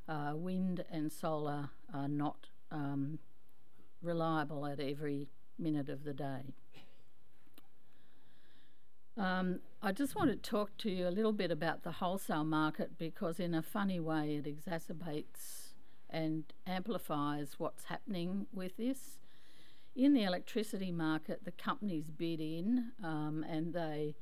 Uh, 0.09 0.33
wind 0.35 0.85
and 0.91 1.13
solar 1.13 1.71
are 1.95 2.09
not 2.09 2.49
um, 2.71 3.19
reliable 4.03 4.67
at 4.67 4.81
every 4.81 5.29
minute 5.59 5.89
of 5.89 6.05
the 6.05 6.13
day. 6.13 6.55
Um, 9.17 9.61
I 9.83 9.93
just 9.93 10.15
want 10.15 10.31
to 10.31 10.37
talk 10.37 10.77
to 10.79 10.91
you 10.91 11.09
a 11.09 11.11
little 11.11 11.33
bit 11.33 11.51
about 11.51 11.83
the 11.83 11.93
wholesale 11.93 12.45
market 12.45 12.99
because, 12.99 13.41
in 13.41 13.55
a 13.55 13.63
funny 13.63 14.01
way, 14.01 14.37
it 14.37 14.47
exacerbates 14.47 15.73
and 16.09 16.45
amplifies 16.67 17.55
what's 17.59 17.85
happening 17.85 18.47
with 18.53 18.77
this. 18.77 19.19
In 19.97 20.15
the 20.15 20.23
electricity 20.23 20.93
market, 20.93 21.45
the 21.45 21.53
companies 21.53 22.11
bid 22.11 22.41
in 22.41 22.93
um, 23.03 23.45
and 23.49 23.73
they 23.73 24.15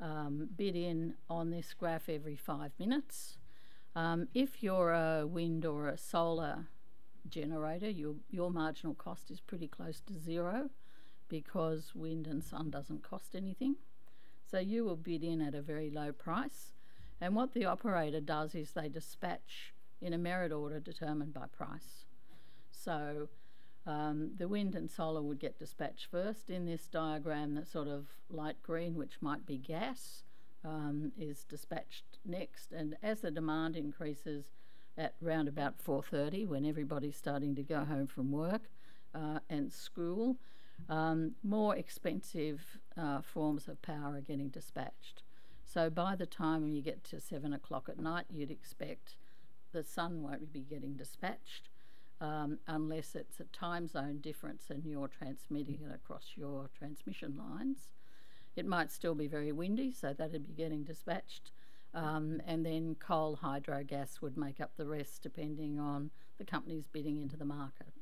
um, 0.00 0.48
bid 0.56 0.76
in 0.76 1.14
on 1.28 1.50
this 1.50 1.74
graph 1.74 2.08
every 2.08 2.36
five 2.36 2.72
minutes. 2.78 3.38
Um, 3.94 4.28
if 4.34 4.62
you're 4.62 4.92
a 4.92 5.26
wind 5.26 5.64
or 5.64 5.88
a 5.88 5.98
solar 5.98 6.66
generator, 7.28 7.90
your, 7.90 8.14
your 8.30 8.50
marginal 8.50 8.94
cost 8.94 9.30
is 9.30 9.40
pretty 9.40 9.66
close 9.66 10.00
to 10.06 10.14
zero 10.18 10.70
because 11.28 11.92
wind 11.94 12.26
and 12.26 12.44
sun 12.44 12.70
doesn't 12.70 13.02
cost 13.02 13.34
anything. 13.34 13.76
So 14.48 14.58
you 14.58 14.84
will 14.84 14.96
bid 14.96 15.24
in 15.24 15.40
at 15.40 15.54
a 15.54 15.62
very 15.62 15.90
low 15.90 16.12
price. 16.12 16.72
And 17.20 17.34
what 17.34 17.54
the 17.54 17.64
operator 17.64 18.20
does 18.20 18.54
is 18.54 18.72
they 18.72 18.88
dispatch 18.88 19.74
in 20.00 20.12
a 20.12 20.18
merit 20.18 20.52
order 20.52 20.78
determined 20.78 21.32
by 21.32 21.46
price. 21.46 22.04
So 22.70 23.28
um, 23.86 24.32
the 24.36 24.48
wind 24.48 24.74
and 24.74 24.90
solar 24.90 25.22
would 25.22 25.38
get 25.38 25.58
dispatched 25.58 26.06
first. 26.10 26.50
In 26.50 26.66
this 26.66 26.86
diagram, 26.86 27.54
the 27.54 27.64
sort 27.64 27.88
of 27.88 28.06
light 28.28 28.62
green, 28.62 28.94
which 28.96 29.18
might 29.20 29.46
be 29.46 29.56
gas, 29.56 30.24
um, 30.64 31.12
is 31.18 31.44
dispatched 31.44 32.18
next. 32.24 32.72
And 32.72 32.96
as 33.02 33.20
the 33.20 33.30
demand 33.30 33.76
increases 33.76 34.52
at 34.98 35.14
round 35.20 35.48
about 35.48 35.78
4:30, 35.78 36.46
when 36.46 36.64
everybody's 36.64 37.16
starting 37.16 37.54
to 37.54 37.62
go 37.62 37.84
home 37.84 38.06
from 38.06 38.32
work 38.32 38.62
uh, 39.14 39.40
and 39.48 39.72
school, 39.72 40.36
um, 40.88 41.32
more 41.42 41.76
expensive 41.76 42.78
uh, 42.96 43.20
forms 43.20 43.68
of 43.68 43.82
power 43.82 44.16
are 44.16 44.20
getting 44.20 44.48
dispatched. 44.48 45.22
So 45.64 45.90
by 45.90 46.14
the 46.16 46.26
time 46.26 46.68
you 46.68 46.80
get 46.80 47.04
to 47.04 47.20
seven 47.20 47.52
o'clock 47.52 47.88
at 47.88 47.98
night, 47.98 48.26
you'd 48.30 48.50
expect 48.50 49.16
the 49.72 49.82
sun 49.82 50.22
won't 50.22 50.52
be 50.52 50.60
getting 50.60 50.94
dispatched 50.94 51.68
um, 52.20 52.58
unless 52.66 53.14
it's 53.14 53.40
a 53.40 53.44
time 53.44 53.88
zone 53.88 54.20
difference 54.20 54.64
and 54.70 54.84
you're 54.86 55.08
transmitting 55.08 55.80
it 55.82 55.94
across 55.94 56.32
your 56.36 56.70
transmission 56.76 57.36
lines. 57.36 57.88
It 58.54 58.64
might 58.64 58.90
still 58.90 59.14
be 59.14 59.26
very 59.26 59.52
windy, 59.52 59.92
so 59.92 60.14
that'd 60.14 60.46
be 60.46 60.54
getting 60.54 60.84
dispatched. 60.84 61.50
Um, 61.92 62.40
and 62.46 62.64
then 62.64 62.96
coal, 62.98 63.36
hydro, 63.36 63.82
gas 63.84 64.20
would 64.22 64.36
make 64.36 64.60
up 64.60 64.72
the 64.76 64.86
rest 64.86 65.22
depending 65.22 65.78
on 65.78 66.10
the 66.38 66.44
companies 66.44 66.86
bidding 66.90 67.20
into 67.20 67.36
the 67.36 67.44
market. 67.44 67.92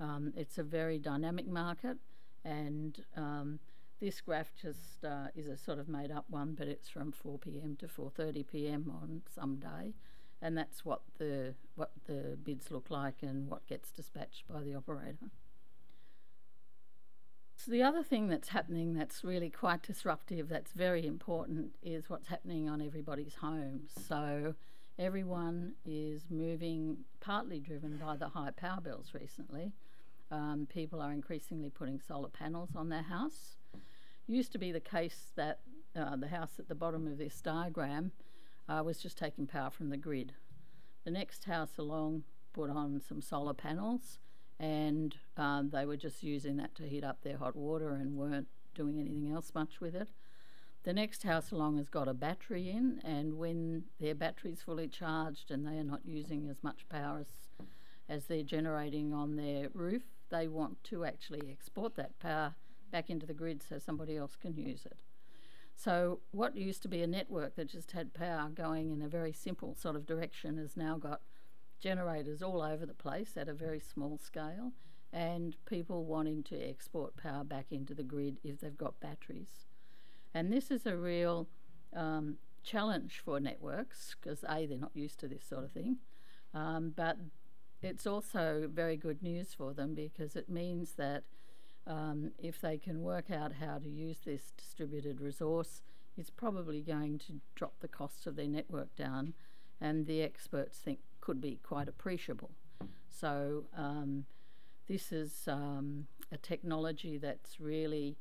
Um, 0.00 0.32
it's 0.36 0.58
a 0.58 0.62
very 0.62 0.98
dynamic 0.98 1.46
market, 1.46 1.98
and 2.44 3.04
um, 3.16 3.58
this 4.00 4.20
graph 4.20 4.52
just 4.60 5.04
uh, 5.04 5.28
is 5.36 5.46
a 5.46 5.56
sort 5.56 5.78
of 5.78 5.88
made 5.88 6.10
up 6.10 6.24
one, 6.28 6.54
but 6.58 6.68
it's 6.68 6.88
from 6.88 7.12
4 7.12 7.38
p.m. 7.38 7.76
to 7.80 7.86
4:30 7.86 8.46
p.m. 8.46 8.90
on 8.90 9.22
some 9.32 9.56
day 9.56 9.94
and 10.42 10.56
that's 10.56 10.84
what 10.84 11.02
the 11.18 11.54
what 11.74 11.90
the 12.06 12.38
bids 12.42 12.70
look 12.70 12.90
like 12.90 13.22
and 13.22 13.48
what 13.48 13.66
gets 13.66 13.90
dispatched 13.90 14.44
by 14.48 14.62
the 14.62 14.74
operator. 14.74 15.30
So 17.56 17.70
the 17.70 17.82
other 17.82 18.02
thing 18.02 18.28
that's 18.28 18.48
happening 18.48 18.94
that's 18.94 19.22
really 19.22 19.50
quite 19.50 19.82
disruptive, 19.82 20.48
that's 20.48 20.72
very 20.72 21.06
important, 21.06 21.72
is 21.82 22.08
what's 22.08 22.28
happening 22.28 22.70
on 22.70 22.80
everybody's 22.80 23.34
homes. 23.34 23.90
So 24.08 24.54
everyone 24.98 25.74
is 25.84 26.22
moving, 26.30 27.04
partly 27.20 27.60
driven 27.60 27.98
by 27.98 28.16
the 28.16 28.28
high 28.28 28.50
power 28.50 28.80
bills 28.80 29.10
recently. 29.12 29.72
Um, 30.30 30.66
people 30.72 31.00
are 31.00 31.12
increasingly 31.12 31.70
putting 31.70 32.00
solar 32.00 32.28
panels 32.28 32.70
on 32.76 32.88
their 32.88 33.02
house. 33.02 33.56
Used 34.26 34.52
to 34.52 34.58
be 34.58 34.70
the 34.70 34.80
case 34.80 35.32
that 35.34 35.60
uh, 35.96 36.16
the 36.16 36.28
house 36.28 36.52
at 36.58 36.68
the 36.68 36.74
bottom 36.74 37.06
of 37.06 37.18
this 37.18 37.40
diagram 37.40 38.12
uh, 38.68 38.82
was 38.84 38.98
just 38.98 39.18
taking 39.18 39.46
power 39.46 39.70
from 39.70 39.90
the 39.90 39.96
grid. 39.96 40.32
The 41.04 41.10
next 41.10 41.44
house 41.44 41.78
along 41.78 42.24
put 42.52 42.70
on 42.70 43.00
some 43.00 43.20
solar 43.20 43.54
panels, 43.54 44.18
and 44.58 45.16
um, 45.36 45.70
they 45.70 45.84
were 45.84 45.96
just 45.96 46.22
using 46.22 46.56
that 46.58 46.74
to 46.76 46.84
heat 46.84 47.02
up 47.02 47.22
their 47.22 47.38
hot 47.38 47.56
water 47.56 47.90
and 47.90 48.16
weren't 48.16 48.48
doing 48.74 49.00
anything 49.00 49.32
else 49.32 49.52
much 49.54 49.80
with 49.80 49.94
it. 49.94 50.08
The 50.82 50.92
next 50.92 51.24
house 51.24 51.50
along 51.50 51.76
has 51.78 51.88
got 51.88 52.08
a 52.08 52.14
battery 52.14 52.70
in, 52.70 53.00
and 53.04 53.36
when 53.36 53.84
their 53.98 54.14
battery's 54.14 54.62
fully 54.62 54.88
charged 54.88 55.50
and 55.50 55.66
they 55.66 55.76
are 55.76 55.84
not 55.84 56.00
using 56.04 56.48
as 56.48 56.62
much 56.62 56.88
power 56.88 57.18
as, 57.18 57.66
as 58.08 58.26
they're 58.26 58.42
generating 58.42 59.12
on 59.12 59.36
their 59.36 59.68
roof, 59.74 60.02
they 60.30 60.48
want 60.48 60.82
to 60.84 61.04
actually 61.04 61.50
export 61.50 61.96
that 61.96 62.18
power 62.18 62.54
back 62.90 63.10
into 63.10 63.26
the 63.26 63.34
grid 63.34 63.62
so 63.62 63.78
somebody 63.78 64.16
else 64.16 64.36
can 64.36 64.56
use 64.56 64.84
it. 64.86 64.98
So, 65.74 66.20
what 66.30 66.56
used 66.56 66.82
to 66.82 66.88
be 66.88 67.02
a 67.02 67.06
network 67.06 67.56
that 67.56 67.68
just 67.68 67.92
had 67.92 68.12
power 68.12 68.50
going 68.52 68.90
in 68.90 69.00
a 69.00 69.08
very 69.08 69.32
simple 69.32 69.74
sort 69.74 69.96
of 69.96 70.04
direction 70.04 70.58
has 70.58 70.76
now 70.76 70.98
got 70.98 71.22
generators 71.80 72.42
all 72.42 72.60
over 72.60 72.84
the 72.84 72.92
place 72.92 73.36
at 73.36 73.48
a 73.48 73.54
very 73.54 73.80
small 73.80 74.18
scale 74.18 74.72
and 75.12 75.56
people 75.66 76.04
wanting 76.04 76.42
to 76.44 76.56
export 76.56 77.16
power 77.16 77.44
back 77.44 77.66
into 77.70 77.94
the 77.94 78.02
grid 78.02 78.38
if 78.44 78.60
they've 78.60 78.76
got 78.76 79.00
batteries. 79.00 79.66
And 80.34 80.52
this 80.52 80.70
is 80.70 80.86
a 80.86 80.96
real 80.96 81.48
um, 81.96 82.36
challenge 82.62 83.20
for 83.24 83.40
networks 83.40 84.14
because 84.20 84.44
A, 84.48 84.66
they're 84.66 84.78
not 84.78 84.94
used 84.94 85.18
to 85.20 85.28
this 85.28 85.44
sort 85.44 85.64
of 85.64 85.72
thing, 85.72 85.96
um, 86.54 86.92
but 86.94 87.16
it's 87.82 88.06
also 88.06 88.68
very 88.72 88.96
good 88.96 89.22
news 89.22 89.54
for 89.54 89.72
them 89.72 89.94
because 89.94 90.36
it 90.36 90.48
means 90.48 90.92
that 90.92 91.24
um, 91.86 92.32
if 92.38 92.60
they 92.60 92.76
can 92.76 93.02
work 93.02 93.30
out 93.30 93.52
how 93.60 93.78
to 93.78 93.88
use 93.88 94.18
this 94.24 94.52
distributed 94.56 95.20
resource, 95.20 95.82
it's 96.16 96.30
probably 96.30 96.82
going 96.82 97.18
to 97.18 97.40
drop 97.54 97.74
the 97.80 97.88
costs 97.88 98.26
of 98.26 98.36
their 98.36 98.48
network 98.48 98.94
down, 98.96 99.32
and 99.80 100.06
the 100.06 100.22
experts 100.22 100.78
think 100.78 100.98
could 101.20 101.40
be 101.40 101.58
quite 101.62 101.88
appreciable. 101.88 102.50
So, 103.08 103.64
um, 103.76 104.26
this 104.88 105.12
is 105.12 105.44
um, 105.46 106.06
a 106.32 106.36
technology 106.36 107.16
that's 107.16 107.60
really 107.60 108.16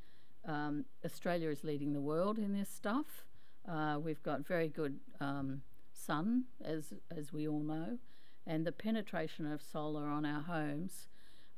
um, 0.45 0.85
Australia 1.03 1.49
is 1.49 1.63
leading 1.63 1.93
the 1.93 2.01
world 2.01 2.37
in 2.37 2.53
this 2.53 2.69
stuff. 2.69 3.25
Uh, 3.67 3.97
we've 4.01 4.21
got 4.23 4.47
very 4.47 4.69
good 4.69 4.99
um, 5.19 5.61
sun, 5.91 6.45
as 6.63 6.93
as 7.15 7.33
we 7.33 7.47
all 7.47 7.59
know, 7.59 7.97
and 8.45 8.65
the 8.65 8.71
penetration 8.71 9.51
of 9.51 9.61
solar 9.61 10.07
on 10.07 10.25
our 10.25 10.41
homes 10.41 11.07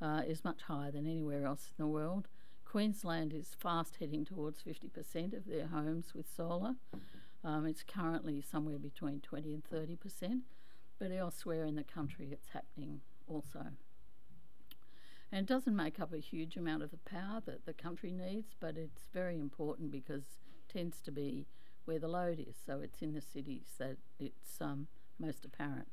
uh, 0.02 0.22
is 0.28 0.44
much 0.44 0.64
higher 0.64 0.92
than 0.92 1.06
anywhere 1.06 1.46
else 1.46 1.70
in 1.78 1.84
the 1.84 1.88
world. 1.88 2.28
Queensland 2.66 3.34
is 3.34 3.56
fast 3.60 3.98
heading 4.00 4.26
towards 4.26 4.64
50% 4.64 5.36
of 5.36 5.46
their 5.46 5.68
homes 5.68 6.14
with 6.16 6.26
solar. 6.34 6.76
Um, 7.44 7.66
it's 7.66 7.84
currently 7.84 8.42
somewhere 8.42 8.80
between 8.80 9.20
20 9.20 9.54
and 9.54 9.64
30%, 9.64 10.42
but 11.00 11.12
elsewhere 11.12 11.66
in 11.66 11.76
the 11.76 11.84
country 11.84 12.30
it's 12.32 12.50
happening 12.54 13.02
also. 13.28 13.68
And 15.32 15.42
it 15.42 15.54
doesn't 15.54 15.76
make 15.76 16.00
up 16.00 16.14
a 16.14 16.20
huge 16.20 16.58
amount 16.58 16.84
of 16.84 16.92
the 16.92 16.98
power 16.98 17.42
that 17.46 17.66
the 17.66 17.74
country 17.74 18.12
needs, 18.12 18.54
but 18.60 18.78
it's 18.78 19.08
very 19.14 19.40
important 19.40 19.92
because 19.92 20.24
it 20.46 20.72
tends 20.72 21.02
to 21.02 21.12
be 21.12 21.48
where 21.86 22.00
the 22.00 22.08
load 22.08 22.40
is. 22.40 22.56
So 22.66 22.82
it's 22.82 23.02
in 23.02 23.14
the 23.14 23.22
cities 23.22 23.66
that 23.80 23.98
it's 24.20 24.60
um, 24.60 24.88
most 25.20 25.46
apparent. 25.46 25.88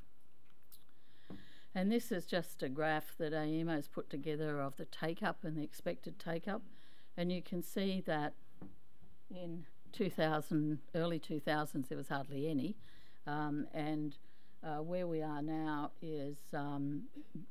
And 1.79 1.93
this 1.93 2.11
is 2.11 2.27
just 2.27 2.65
a 2.65 2.69
graph 2.69 3.15
that 3.19 3.33
AEMO's 3.33 3.87
put 3.87 4.11
together 4.11 4.61
of 4.61 4.77
the 4.79 4.85
take 4.87 5.23
up 5.23 5.45
and 5.45 5.57
the 5.57 5.63
expected 5.63 6.19
take 6.19 6.49
up. 6.49 6.61
And 7.17 7.31
you 7.31 7.41
can 7.41 7.63
see 7.63 8.03
that 8.05 8.33
in 9.31 9.65
2000, 9.93 10.81
early 10.97 11.21
2000s, 11.21 11.89
there 11.89 11.97
was 11.97 12.09
hardly 12.09 12.49
any. 12.49 12.75
Um, 13.29 13.69
and 13.73 14.17
uh, 14.65 14.83
where 14.83 15.07
we 15.07 15.23
are 15.23 15.41
now 15.41 15.93
is 16.03 16.39
um, 16.53 17.05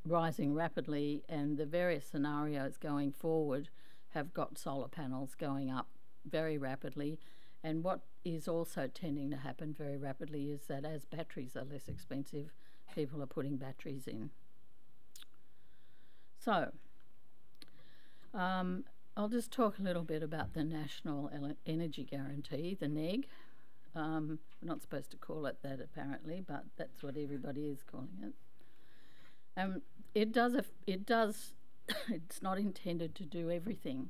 rising 0.05 0.53
rapidly, 0.53 1.23
and 1.29 1.57
the 1.57 1.65
various 1.65 2.05
scenarios 2.05 2.75
going 2.75 3.13
forward 3.13 3.69
have 4.09 4.33
got 4.33 4.57
solar 4.57 4.89
panels 4.89 5.35
going 5.35 5.71
up 5.71 5.87
very 6.29 6.57
rapidly. 6.57 7.17
And 7.63 7.81
what 7.81 8.01
is 8.25 8.49
also 8.49 8.89
tending 8.93 9.31
to 9.31 9.37
happen 9.37 9.73
very 9.73 9.95
rapidly 9.95 10.51
is 10.51 10.63
that 10.67 10.83
as 10.83 11.05
batteries 11.05 11.55
are 11.55 11.63
less 11.63 11.87
expensive, 11.87 12.51
people 12.93 13.21
are 13.21 13.27
putting 13.27 13.57
batteries 13.57 14.07
in. 14.07 14.29
So, 16.39 16.71
um, 18.33 18.85
I'll 19.15 19.29
just 19.29 19.51
talk 19.51 19.79
a 19.79 19.81
little 19.81 20.03
bit 20.03 20.21
about 20.21 20.53
the 20.53 20.63
National 20.63 21.31
Energy 21.65 22.03
Guarantee, 22.03 22.77
the 22.79 22.87
NEG. 22.87 23.25
Um, 23.95 24.39
we're 24.61 24.67
not 24.67 24.81
supposed 24.81 25.09
to 25.11 25.17
call 25.17 25.47
it 25.47 25.57
that 25.63 25.79
apparently, 25.81 26.43
but 26.47 26.65
that's 26.77 27.01
what 27.01 27.17
everybody 27.17 27.65
is 27.67 27.83
calling 27.83 28.19
it. 28.21 28.33
Um, 29.59 29.81
it 30.13 30.31
does. 30.31 30.55
it 30.85 31.05
does. 31.05 31.53
it's 32.09 32.41
not 32.41 32.59
intended 32.59 33.15
to 33.15 33.23
do 33.23 33.49
everything, 33.49 34.09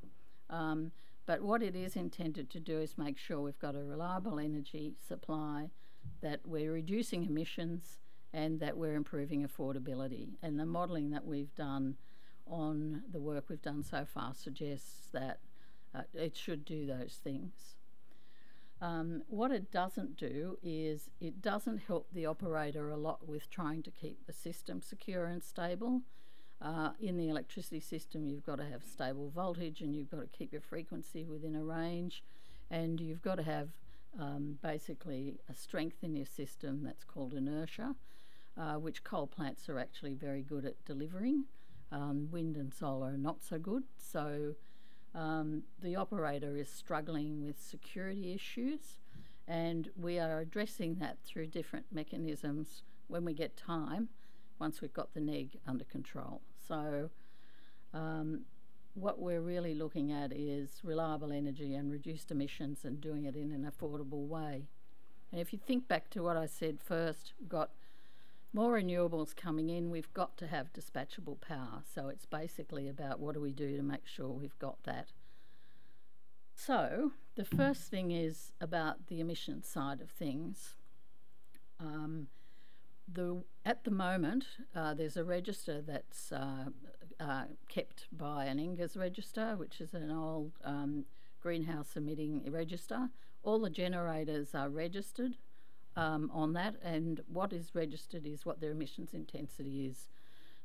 um, 0.50 0.92
But 1.26 1.42
what 1.42 1.62
it 1.62 1.76
is 1.76 1.96
intended 1.96 2.50
to 2.52 2.60
do 2.60 2.80
is 2.80 2.98
make 2.98 3.18
sure 3.18 3.40
we've 3.40 3.60
got 3.60 3.76
a 3.76 3.84
reliable 3.84 4.40
energy 4.40 4.96
supply, 5.08 5.70
that 6.22 6.42
we're 6.46 6.72
reducing 6.72 7.26
emissions, 7.26 7.98
and 8.34 8.60
that 8.60 8.78
we're 8.78 8.96
improving 8.96 9.48
affordability. 9.48 10.30
And 10.42 10.60
the 10.60 10.66
modelling 10.66 11.12
that 11.12 11.26
we've 11.26 11.54
done 11.56 11.98
on 12.46 13.04
the 13.12 13.20
work 13.20 13.46
we've 13.50 13.62
done 13.62 13.84
so 13.84 14.06
far 14.06 14.34
suggests 14.34 15.08
that 15.12 15.40
uh, 15.96 16.02
it 16.14 16.36
should 16.36 16.66
do 16.66 16.86
those 16.86 17.20
things. 17.24 17.76
Um, 18.80 19.24
what 19.28 19.52
it 19.52 19.72
doesn't 19.72 20.18
do 20.18 20.60
is 20.62 21.10
it 21.20 21.42
doesn't 21.42 21.80
help 21.88 22.08
the 22.14 22.28
operator 22.28 22.92
a 22.92 22.98
lot 22.98 23.28
with 23.28 23.50
trying 23.50 23.82
to 23.84 23.92
keep 23.92 24.28
the 24.28 24.34
system 24.34 24.82
secure 24.82 25.26
and 25.26 25.44
stable. 25.44 26.02
Uh, 26.62 26.92
in 27.00 27.18
the 27.18 27.30
electricity 27.30 27.80
system, 27.80 28.26
you've 28.26 28.46
got 28.46 28.58
to 28.58 28.66
have 28.66 28.84
stable 28.84 29.30
voltage 29.30 29.82
and 29.82 29.96
you've 29.96 30.12
got 30.12 30.22
to 30.22 30.38
keep 30.38 30.52
your 30.52 30.62
frequency 30.62 31.24
within 31.24 31.56
a 31.56 31.64
range, 31.64 32.24
and 32.70 33.00
you've 33.00 33.22
got 33.22 33.36
to 33.36 33.44
have 33.44 33.70
um, 34.20 34.58
basically 34.62 35.36
a 35.50 35.54
strength 35.54 36.04
in 36.04 36.16
your 36.16 36.26
system 36.26 36.84
that's 36.84 37.04
called 37.04 37.34
inertia, 37.34 37.96
uh, 38.60 38.76
which 38.76 39.04
coal 39.04 39.28
plants 39.28 39.70
are 39.70 39.80
actually 39.80 40.14
very 40.14 40.42
good 40.42 40.66
at 40.66 40.84
delivering. 40.86 41.46
Um, 41.92 42.30
wind 42.32 42.58
and 42.58 42.74
solar 42.74 43.14
are 43.14 43.18
not 43.18 43.42
so 43.42 43.58
good, 43.58 43.84
so 43.98 44.56
um, 45.16 45.64
the 45.82 45.96
operator 45.96 46.58
is 46.58 46.70
struggling 46.70 47.44
with 47.44 47.60
security 47.62 48.34
issues, 48.34 48.98
and 49.48 49.90
we 49.96 50.20
are 50.20 50.40
addressing 50.40 50.96
that 50.96 51.18
through 51.26 51.48
different 51.48 51.86
mechanisms 51.92 52.84
when 53.08 53.24
we 53.24 53.34
get 53.34 53.56
time, 53.56 54.10
once 54.60 54.82
we've 54.82 54.94
got 54.94 55.14
the 55.14 55.22
neg 55.22 55.58
under 55.66 55.86
control. 55.86 56.42
So, 56.68 57.10
um, 57.94 58.42
what 58.96 59.20
we're 59.20 59.42
really 59.42 59.74
looking 59.76 60.12
at 60.12 60.34
is 60.34 60.82
reliable 60.84 61.32
energy 61.32 61.76
and 61.76 61.92
reduced 61.92 62.32
emissions 62.32 62.84
and 62.84 63.00
doing 63.00 63.26
it 63.26 63.36
in 63.36 63.52
an 63.52 63.72
affordable 63.72 64.28
way. 64.28 64.68
And 65.32 65.40
if 65.40 65.54
you 65.54 65.60
think 65.60 65.88
back 65.88 66.10
to 66.12 66.24
what 66.24 66.36
I 66.36 66.48
said 66.48 66.80
first, 66.84 67.34
we've 67.40 67.50
got 67.50 67.72
more 68.58 68.74
renewables 68.74 69.36
coming 69.36 69.70
in, 69.70 69.92
we've 69.92 70.12
got 70.16 70.36
to 70.38 70.48
have 70.48 70.74
dispatchable 70.74 71.40
power. 71.40 71.84
So 71.94 72.08
it's 72.08 72.26
basically 72.26 72.90
about 72.90 73.20
what 73.20 73.36
do 73.36 73.40
we 73.40 73.54
do 73.54 73.78
to 73.78 73.84
make 73.84 74.08
sure 74.08 74.30
we've 74.30 74.58
got 74.58 74.82
that. 74.84 75.10
So 76.56 77.12
the 77.36 77.46
first 77.46 77.84
thing 77.84 78.10
is 78.10 78.54
about 78.60 79.08
the 79.08 79.20
emission 79.20 79.62
side 79.62 80.02
of 80.02 80.10
things. 80.10 80.76
Um, 81.80 82.30
the 83.08 83.44
at 83.64 83.84
the 83.84 83.92
moment, 83.92 84.46
uh, 84.76 84.96
there's 84.96 85.18
a 85.18 85.24
register 85.24 85.80
that's 85.80 86.32
uh, 86.32 86.66
uh, 87.20 87.44
kept 87.70 88.08
by 88.12 88.46
an 88.46 88.58
NGERS 88.58 88.98
register, 88.98 89.56
which 89.56 89.80
is 89.80 89.94
an 89.94 90.10
old 90.10 90.54
um, 90.64 91.06
greenhouse 91.42 91.96
emitting 91.96 92.42
register. 92.52 93.10
All 93.44 93.60
the 93.60 93.70
generators 93.70 94.56
are 94.56 94.68
registered 94.68 95.36
um, 95.98 96.30
on 96.32 96.54
that, 96.54 96.76
and 96.84 97.22
what 97.28 97.52
is 97.52 97.74
registered 97.74 98.26
is 98.26 98.46
what 98.46 98.62
their 98.62 98.72
emissions 98.72 99.14
intensity 99.14 99.88
is. 99.88 100.08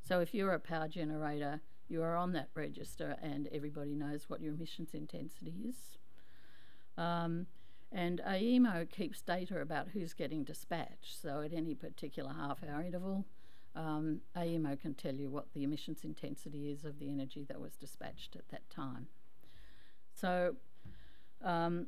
So 0.06 0.20
if 0.20 0.34
you're 0.34 0.52
a 0.52 0.60
power 0.60 0.88
generator, 0.88 1.60
you 1.88 2.02
are 2.02 2.16
on 2.16 2.32
that 2.32 2.50
register, 2.54 3.16
and 3.22 3.48
everybody 3.50 3.94
knows 3.94 4.28
what 4.28 4.42
your 4.42 4.52
emissions 4.52 4.90
intensity 4.92 5.54
is. 5.66 5.76
Um, 6.98 7.46
and 7.90 8.20
AEMO 8.26 8.90
keeps 8.90 9.22
data 9.22 9.60
about 9.60 9.88
who's 9.88 10.12
getting 10.12 10.44
dispatched. 10.44 11.20
So 11.20 11.40
at 11.40 11.52
any 11.52 11.74
particular 11.74 12.32
half 12.32 12.58
hour 12.62 12.82
interval, 12.82 13.24
um, 13.74 14.20
AEMO 14.36 14.80
can 14.80 14.94
tell 14.94 15.14
you 15.14 15.30
what 15.30 15.46
the 15.54 15.64
emissions 15.64 16.00
intensity 16.04 16.70
is 16.70 16.84
of 16.84 16.98
the 16.98 17.10
energy 17.10 17.44
that 17.48 17.60
was 17.60 17.72
dispatched 17.76 18.36
at 18.36 18.48
that 18.50 18.68
time. 18.68 19.06
So, 20.14 20.56
um, 21.42 21.86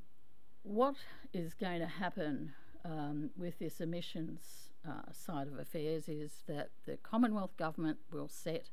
what 0.62 0.96
is 1.34 1.52
going 1.52 1.80
to 1.80 1.86
happen 1.86 2.54
um, 2.84 3.30
with 3.36 3.58
this 3.58 3.80
emissions 3.80 4.70
uh, 4.86 5.10
side 5.12 5.46
of 5.46 5.58
affairs 5.58 6.08
is 6.08 6.42
that 6.46 6.70
the 6.86 6.96
Commonwealth 6.98 7.56
Government 7.56 7.98
will 8.12 8.28
set 8.28 8.68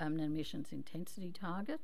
um, 0.00 0.14
an 0.14 0.20
emissions 0.20 0.68
intensity 0.72 1.30
target, 1.30 1.80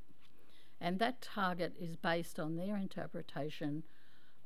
and 0.81 0.99
that 0.99 1.21
target 1.21 1.75
is 1.79 1.97
based 1.97 2.39
on 2.39 2.57
their 2.57 2.77
interpretation 2.77 3.83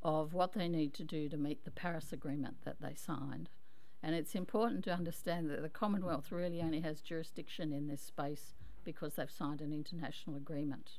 of 0.03 0.35
what 0.35 0.53
they 0.53 0.69
need 0.69 0.93
to 0.95 1.05
do 1.05 1.29
to 1.29 1.37
meet 1.37 1.65
the 1.65 1.71
Paris 1.71 2.13
Agreement 2.13 2.57
that 2.65 2.81
they 2.81 2.95
signed. 2.95 3.49
And 4.03 4.17
it's 4.17 4.35
important 4.35 4.83
to 4.85 4.93
understand 4.93 5.49
that 5.51 5.63
the 5.63 5.69
Commonwealth 5.69 6.33
really 6.33 6.61
only 6.61 6.81
has 6.81 7.01
jurisdiction 7.01 7.73
in 7.73 7.87
this 7.87 8.03
space 8.03 8.55
because 8.85 9.15
they've 9.15 9.31
signed 9.31 9.61
an 9.61 9.73
international 9.73 10.37
agreement. 10.37 10.99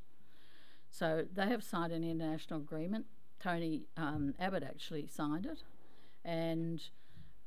So 0.90 1.26
they 1.34 1.48
have 1.48 1.64
signed 1.64 1.92
an 1.92 2.06
international 2.06 2.62
agreement. 2.62 3.08
Tony 3.42 3.88
um, 3.98 4.36
Abbott 4.40 4.64
actually 4.64 5.06
signed 5.08 5.46
it 5.46 5.64
and 6.26 6.82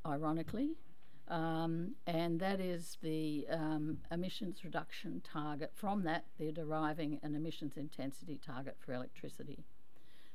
ironically, 0.06 0.76
um, 1.28 1.94
and 2.06 2.38
that 2.40 2.60
is 2.60 2.98
the 3.02 3.46
um, 3.50 3.98
emissions 4.12 4.64
reduction 4.64 5.20
target. 5.20 5.72
From 5.74 6.04
that, 6.04 6.24
they're 6.38 6.52
deriving 6.52 7.18
an 7.22 7.34
emissions 7.34 7.76
intensity 7.76 8.38
target 8.44 8.76
for 8.78 8.92
electricity. 8.92 9.64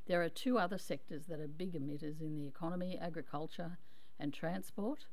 There 0.08 0.21
are 0.21 0.30
two 0.30 0.58
other 0.58 0.77
sectors 0.77 1.25
that 1.27 1.39
are 1.39 1.47
big 1.47 1.73
emitters 1.73 2.19
in 2.19 2.36
the 2.36 2.45
economy 2.47 2.97
agriculture 2.99 3.77
and 4.19 4.34
transport. 4.34 5.06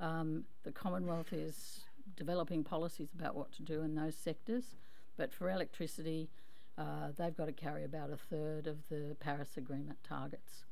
Um, 0.00 0.44
the 0.62 0.72
Commonwealth 0.72 1.32
is 1.32 1.80
developing 2.16 2.64
policies 2.64 3.10
about 3.14 3.34
what 3.34 3.52
to 3.52 3.62
do 3.62 3.82
in 3.82 3.94
those 3.94 4.14
sectors, 4.14 4.76
but 5.16 5.32
for 5.32 5.50
electricity, 5.50 6.30
uh, 6.78 7.08
they've 7.16 7.36
got 7.36 7.46
to 7.46 7.52
carry 7.52 7.84
about 7.84 8.10
a 8.10 8.16
third 8.16 8.66
of 8.66 8.78
the 8.88 9.16
Paris 9.20 9.56
Agreement 9.56 9.98
targets 10.04 10.64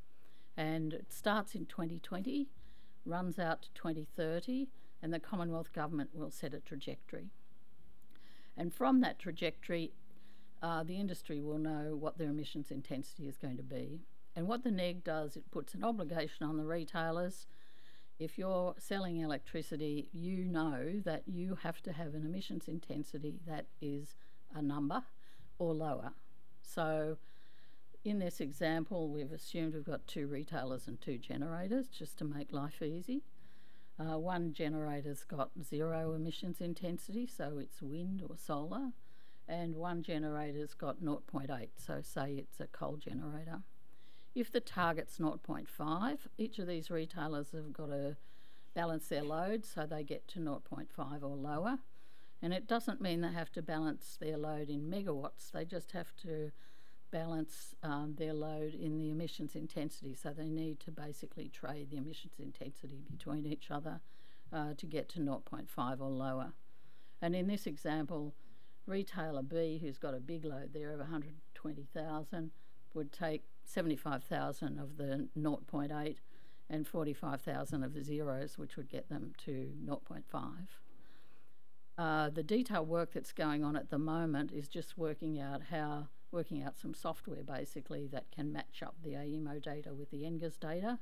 and 0.57 0.95
it 0.95 1.13
starts 1.13 1.55
in 1.55 1.67
2020, 1.67 2.49
runs 3.05 3.39
out 3.39 3.63
to 3.63 3.69
2030, 3.75 4.69
and 5.03 5.13
the 5.13 5.21
Commonwealth 5.21 5.73
Government 5.73 6.11
will 6.15 6.31
set 6.31 6.55
a 6.55 6.61
trajectory. 6.61 7.31
And 8.57 8.73
from 8.73 9.01
that 9.03 9.19
trajectory, 9.19 9.93
uh, 10.63 10.83
the 10.83 10.99
industry 10.99 11.41
will 11.41 11.59
know 11.59 11.97
what 11.99 12.17
their 12.17 12.31
emissions 12.31 12.71
intensity 12.71 13.29
is 13.29 13.37
going 13.37 13.59
to 13.59 13.63
be. 13.63 14.01
And 14.35 14.47
what 14.47 14.65
the 14.65 14.71
NEG 14.71 15.05
does, 15.05 15.37
it 15.37 15.51
puts 15.51 15.75
an 15.75 15.85
obligation 15.85 16.47
on 16.47 16.57
the 16.57 16.65
retailers. 16.65 17.47
If 18.19 18.39
you're 18.39 18.75
selling 18.79 19.19
electricity, 19.19 20.09
you 20.13 20.45
know 20.45 21.01
that 21.05 21.25
you 21.27 21.59
have 21.63 21.83
to 21.83 21.93
have 21.93 22.15
an 22.15 22.25
emissions 22.25 22.67
intensity 22.67 23.41
that 23.47 23.67
is 23.81 24.15
a 24.55 24.63
number 24.63 25.03
or 25.59 25.75
lower. 25.75 26.13
So 26.63 27.19
in 28.07 28.21
this 28.21 28.41
example, 28.41 29.09
we've 29.09 29.33
assumed 29.33 29.75
we've 29.75 29.85
got 29.85 30.07
two 30.07 30.29
retailers 30.29 30.87
and 30.87 31.01
two 31.01 31.19
generators 31.19 31.89
just 31.89 32.17
to 32.19 32.25
make 32.25 32.53
life 32.53 32.81
easy. 32.81 33.25
Uh, 33.99 34.17
one 34.17 34.53
generator's 34.53 35.25
got 35.25 35.51
zero 35.61 36.13
emissions 36.13 36.61
intensity, 36.61 37.27
so 37.27 37.59
it's 37.59 37.83
wind 37.83 38.23
or 38.29 38.37
solar, 38.37 38.93
and 39.49 39.75
one 39.75 40.05
generator's 40.05 40.73
got 40.73 41.03
0.8, 41.03 41.69
so 41.77 42.01
say 42.01 42.35
it's 42.35 42.61
a 42.61 42.69
coal 42.69 42.97
generator. 42.97 43.63
If 44.37 44.53
the 44.53 44.61
target's 44.61 45.19
0.5, 45.19 46.19
each 46.39 46.61
of 46.61 46.69
these 46.69 46.91
retailers 46.91 47.51
have 47.53 47.73
got 47.73 47.87
to 47.87 48.17
balance 48.73 49.09
their 49.09 49.25
load 49.25 49.65
so 49.65 49.85
they 49.85 50.05
get 50.05 50.29
to 50.29 50.39
0.5 50.39 51.23
or 51.23 51.35
lower. 51.35 51.79
And 52.41 52.53
it 52.53 52.69
doesn't 52.69 53.01
mean 53.01 53.23
they 53.23 53.33
have 53.33 53.51
to 53.53 53.63
balance 53.63 54.17
their 54.21 54.37
load 54.37 54.69
in 54.69 54.91
megawatts, 54.91 55.51
they 55.53 55.65
just 55.65 55.91
have 55.91 56.15
to 56.23 56.53
balance 57.11 57.75
um, 57.83 58.15
their 58.19 58.33
load 58.33 58.75
in 58.75 58.99
the 58.99 59.11
emissions 59.11 59.55
intensity. 59.55 60.15
So 60.15 60.31
they 60.31 60.49
need 60.49 60.81
to 60.81 60.91
basically 60.91 61.49
trade 61.49 61.91
the 61.91 61.97
emissions 61.97 62.35
intensity 62.39 63.03
between 63.11 63.47
each 63.47 63.71
other 63.71 64.01
uh, 64.53 64.75
to 64.77 64.87
get 64.87 65.09
to 65.11 65.21
0.5 65.21 66.01
or 66.01 66.11
lower. 66.11 66.53
And 67.21 67.35
in 67.35 67.47
this 67.47 67.67
example, 67.67 68.35
retailer 68.87 69.43
B, 69.43 69.79
who's 69.83 69.99
got 69.99 70.15
a 70.15 70.21
big 70.21 70.45
load 70.45 70.71
there 70.73 70.93
of 70.93 71.01
120,000, 71.01 72.51
would 72.95 73.13
take 73.13 73.45
75,000 73.65 74.79
of 74.79 74.97
the 74.97 75.29
0.8 75.39 76.17
and 76.69 76.87
45,000 76.87 77.85
of 77.85 77.95
the 77.95 78.03
zeros, 78.03 78.59
which 78.59 78.77
would 78.77 78.89
get 78.89 79.09
them 79.09 79.33
to 79.45 79.71
0.5. 79.87 80.23
Uh, 81.99 82.29
the 82.31 82.43
detailed 82.43 82.89
work 82.89 83.13
that's 83.13 83.33
going 83.33 83.65
on 83.65 83.77
at 83.77 83.91
the 83.91 83.99
moment 83.99 84.53
is 84.53 84.69
just 84.69 84.99
working 84.99 85.41
out 85.41 85.63
how 85.71 86.09
working 86.33 86.63
out 86.63 86.79
some 86.79 86.95
software 86.95 87.43
basically 87.43 88.07
that 88.09 88.31
can 88.35 88.53
match 88.53 88.83
up 88.85 88.95
the 89.03 89.13
AEMO 89.13 89.63
data 89.63 89.95
with 89.95 90.11
the 90.11 90.23
NGERS 90.23 90.59
data 90.59 90.99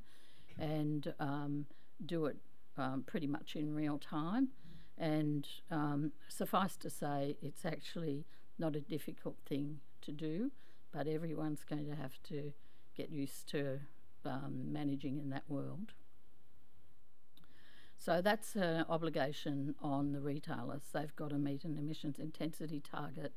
and 0.59 1.13
um, 1.19 1.67
do 2.05 2.27
it 2.27 2.37
um, 2.77 3.05
pretty 3.07 3.27
much 3.27 3.57
in 3.57 3.75
real 3.75 3.99
time. 3.99 4.49
And 4.97 5.47
um, 5.71 6.13
suffice 6.29 6.77
to 6.77 6.91
say, 6.91 7.37
it's 7.43 7.65
actually 7.65 8.27
not 8.59 8.77
a 8.77 8.81
difficult 8.81 9.37
thing 9.47 9.81
to 10.03 10.13
do, 10.13 10.53
but 10.93 11.09
everyone's 11.09 11.65
going 11.65 11.87
to 11.87 11.97
have 11.97 12.23
to 12.25 12.53
get 12.97 13.11
used 13.11 13.49
to 13.49 13.81
um, 14.25 14.73
managing 14.73 15.19
in 15.19 15.31
that 15.31 15.45
world. 15.49 15.93
So 17.99 18.21
that's 18.21 18.55
an 18.55 18.85
obligation 18.89 19.75
on 19.81 20.13
the 20.13 20.21
retailers. 20.21 20.83
They've 20.93 21.17
got 21.17 21.31
to 21.31 21.39
meet 21.39 21.65
an 21.65 21.77
emissions 21.79 22.19
intensity 22.19 22.81
target 22.81 23.33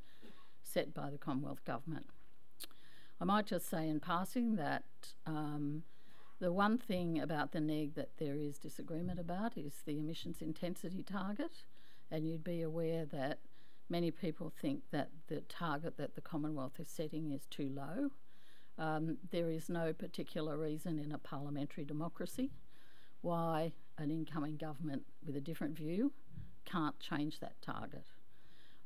set 0.67 0.93
by 0.93 1.09
the 1.09 1.17
Commonwealth 1.17 1.63
Government. 1.65 2.07
I 3.19 3.25
might 3.25 3.47
just 3.47 3.69
say 3.69 3.87
in 3.87 3.99
passing 3.99 4.55
that 4.57 4.83
um, 5.25 5.83
the 6.39 6.51
one 6.51 6.77
thing 6.77 7.19
about 7.19 7.51
the 7.51 7.59
NEG 7.59 7.95
that 7.95 8.11
there 8.17 8.35
is 8.35 8.59
disagreement 8.59 9.19
about 9.19 9.57
is 9.57 9.81
the 9.85 9.97
emissions 9.97 10.41
intensity 10.41 11.03
target, 11.03 11.63
and 12.11 12.27
you'd 12.27 12.43
be 12.43 12.61
aware 12.61 13.05
that 13.05 13.39
many 13.89 14.11
people 14.11 14.51
think 14.61 14.81
that 14.91 15.09
the 15.27 15.41
target 15.41 15.97
that 15.97 16.15
the 16.15 16.21
Commonwealth 16.21 16.79
is 16.79 16.89
setting 16.89 17.31
is 17.31 17.45
too 17.49 17.69
low. 17.73 18.09
Um, 18.77 19.17
there 19.31 19.49
is 19.49 19.69
no 19.69 19.93
particular 19.93 20.57
reason 20.57 20.99
in 20.99 21.11
a 21.11 21.17
parliamentary 21.17 21.83
democracy 21.83 22.51
why 23.21 23.73
an 23.97 24.11
incoming 24.11 24.57
government 24.57 25.03
with 25.25 25.35
a 25.35 25.41
different 25.41 25.75
view 25.75 26.11
can't 26.65 26.99
change 26.99 27.39
that 27.39 27.59
target. 27.61 28.05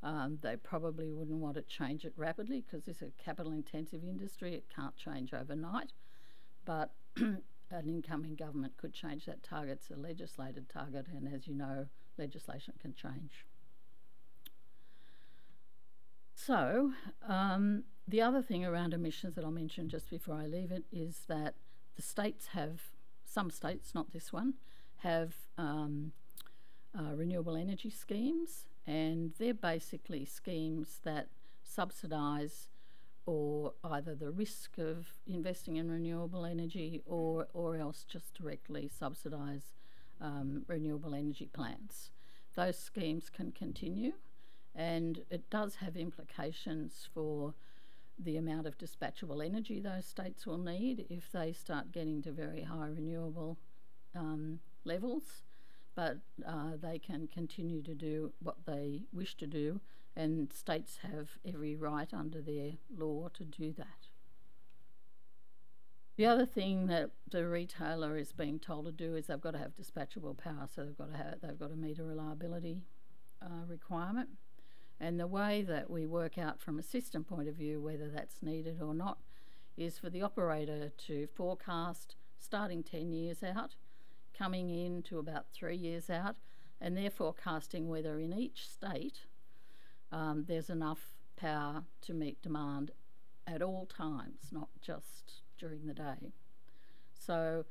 Um, 0.03 0.39
they 0.41 0.55
probably 0.55 1.11
wouldn't 1.11 1.39
want 1.39 1.55
to 1.55 1.61
change 1.61 2.05
it 2.05 2.13
rapidly 2.17 2.63
because 2.65 2.87
it's 2.87 3.01
a 3.01 3.11
capital 3.23 3.51
intensive 3.51 4.03
industry, 4.03 4.55
it 4.55 4.65
can't 4.75 4.95
change 4.95 5.33
overnight. 5.33 5.91
But 6.65 6.91
an 7.17 7.41
incoming 7.71 8.35
government 8.35 8.77
could 8.77 8.93
change 8.93 9.25
that 9.25 9.43
target. 9.43 9.79
It's 9.81 9.91
a 9.91 9.99
legislated 9.99 10.69
target, 10.69 11.05
and 11.15 11.31
as 11.33 11.47
you 11.47 11.53
know, 11.53 11.87
legislation 12.17 12.73
can 12.81 12.93
change. 12.93 13.45
So, 16.33 16.93
um, 17.27 17.83
the 18.07 18.21
other 18.21 18.41
thing 18.41 18.65
around 18.65 18.93
emissions 18.95 19.35
that 19.35 19.45
I'll 19.45 19.51
mention 19.51 19.87
just 19.87 20.09
before 20.09 20.35
I 20.35 20.47
leave 20.47 20.71
it 20.71 20.85
is 20.91 21.21
that 21.27 21.53
the 21.95 22.01
states 22.01 22.47
have, 22.47 22.81
some 23.23 23.51
states, 23.51 23.93
not 23.93 24.11
this 24.11 24.33
one, 24.33 24.55
have 24.97 25.35
um, 25.57 26.11
uh, 26.97 27.13
renewable 27.15 27.55
energy 27.55 27.89
schemes, 27.89 28.65
and 28.85 29.33
they're 29.37 29.53
basically 29.53 30.25
schemes 30.25 30.99
that 31.03 31.27
subsidise 31.63 32.69
or 33.25 33.73
either 33.83 34.15
the 34.15 34.31
risk 34.31 34.77
of 34.77 35.07
investing 35.27 35.75
in 35.75 35.89
renewable 35.89 36.45
energy 36.45 37.01
or, 37.05 37.47
or 37.53 37.77
else 37.77 38.03
just 38.03 38.33
directly 38.33 38.89
subsidise 38.89 39.73
um, 40.19 40.63
renewable 40.67 41.13
energy 41.13 41.49
plants. 41.53 42.11
Those 42.55 42.77
schemes 42.77 43.29
can 43.29 43.51
continue, 43.51 44.13
and 44.75 45.23
it 45.29 45.49
does 45.49 45.75
have 45.75 45.95
implications 45.95 47.07
for 47.13 47.53
the 48.19 48.37
amount 48.37 48.67
of 48.67 48.77
dispatchable 48.77 49.43
energy 49.43 49.79
those 49.79 50.05
states 50.05 50.45
will 50.45 50.57
need 50.57 51.05
if 51.09 51.31
they 51.31 51.51
start 51.51 51.91
getting 51.91 52.21
to 52.21 52.31
very 52.31 52.61
high 52.61 52.87
renewable 52.87 53.57
um, 54.15 54.59
levels 54.83 55.43
but 55.95 56.17
uh, 56.47 56.71
they 56.81 56.99
can 56.99 57.27
continue 57.27 57.81
to 57.83 57.93
do 57.93 58.31
what 58.41 58.65
they 58.65 59.03
wish 59.11 59.35
to 59.37 59.47
do, 59.47 59.81
and 60.15 60.51
states 60.53 60.99
have 61.01 61.31
every 61.45 61.75
right 61.75 62.13
under 62.13 62.41
their 62.41 62.73
law 62.95 63.29
to 63.33 63.43
do 63.43 63.73
that. 63.73 64.07
The 66.17 66.25
other 66.25 66.45
thing 66.45 66.87
that 66.87 67.11
the 67.29 67.47
retailer 67.47 68.17
is 68.17 68.31
being 68.31 68.59
told 68.59 68.85
to 68.85 68.91
do 68.91 69.15
is 69.15 69.27
they've 69.27 69.41
got 69.41 69.51
to 69.51 69.57
have 69.57 69.71
dispatchable 69.75 70.37
power, 70.37 70.67
so 70.73 70.83
they've 70.83 70.97
got 70.97 71.11
to 71.11 71.17
have 71.17 71.41
they've 71.41 71.59
got 71.59 71.69
to 71.69 71.75
meet 71.75 71.99
a 71.99 72.03
reliability 72.03 72.83
uh, 73.41 73.65
requirement. 73.67 74.29
And 74.99 75.19
the 75.19 75.27
way 75.27 75.63
that 75.63 75.89
we 75.89 76.05
work 76.05 76.37
out 76.37 76.59
from 76.59 76.77
a 76.77 76.83
system 76.83 77.23
point 77.23 77.49
of 77.49 77.55
view 77.55 77.81
whether 77.81 78.07
that's 78.07 78.43
needed 78.43 78.81
or 78.81 78.93
not 78.93 79.17
is 79.75 79.97
for 79.97 80.11
the 80.11 80.21
operator 80.21 80.91
to 81.07 81.27
forecast 81.33 82.15
starting 82.37 82.83
10 82.83 83.11
years 83.11 83.41
out 83.41 83.75
coming 84.41 84.71
in 84.71 85.03
to 85.03 85.19
about 85.19 85.45
three 85.53 85.75
years 85.75 86.09
out, 86.09 86.35
and 86.79 86.97
they're 86.97 87.11
forecasting 87.11 87.87
whether 87.87 88.19
in 88.19 88.33
each 88.33 88.67
state 88.67 89.19
um, 90.11 90.45
there's 90.47 90.69
enough 90.69 91.11
power 91.37 91.83
to 92.01 92.13
meet 92.13 92.41
demand 92.41 92.89
at 93.45 93.61
all 93.61 93.85
times, 93.85 94.49
not 94.51 94.69
just 94.81 95.43
during 95.59 95.85
the 95.85 95.93
day. 95.93 96.33
So 97.13 97.65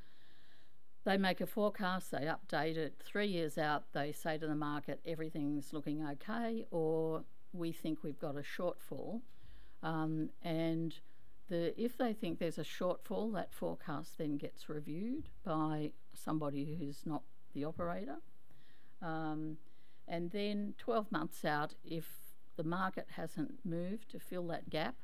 they 1.04 1.16
make 1.16 1.40
a 1.40 1.46
forecast, 1.46 2.12
they 2.12 2.28
update 2.28 2.76
it 2.76 2.94
three 3.04 3.26
years 3.26 3.59
out, 3.59 3.92
they 3.92 4.12
say 4.12 4.38
to 4.38 4.46
the 4.46 4.54
market 4.54 5.00
everything's 5.04 5.72
looking 5.72 6.06
okay, 6.06 6.66
or 6.70 7.24
we 7.52 7.72
think 7.72 8.04
we've 8.04 8.20
got 8.20 8.37
a 8.37 8.42
shortfall. 8.42 9.22
Um, 9.83 10.30
and 10.42 10.94
the, 11.50 11.78
if 11.78 11.98
they 11.98 12.14
think 12.14 12.38
there's 12.38 12.58
a 12.58 12.64
shortfall, 12.64 13.34
that 13.34 13.52
forecast 13.52 14.16
then 14.16 14.38
gets 14.38 14.68
reviewed 14.68 15.28
by 15.44 15.92
somebody 16.14 16.76
who's 16.78 17.02
not 17.04 17.22
the 17.52 17.64
operator. 17.64 18.16
Um, 19.02 19.58
and 20.08 20.30
then 20.30 20.74
12 20.78 21.12
months 21.12 21.44
out, 21.44 21.74
if 21.84 22.06
the 22.56 22.64
market 22.64 23.08
hasn't 23.16 23.58
moved 23.64 24.10
to 24.10 24.20
fill 24.20 24.46
that 24.48 24.70
gap, 24.70 24.94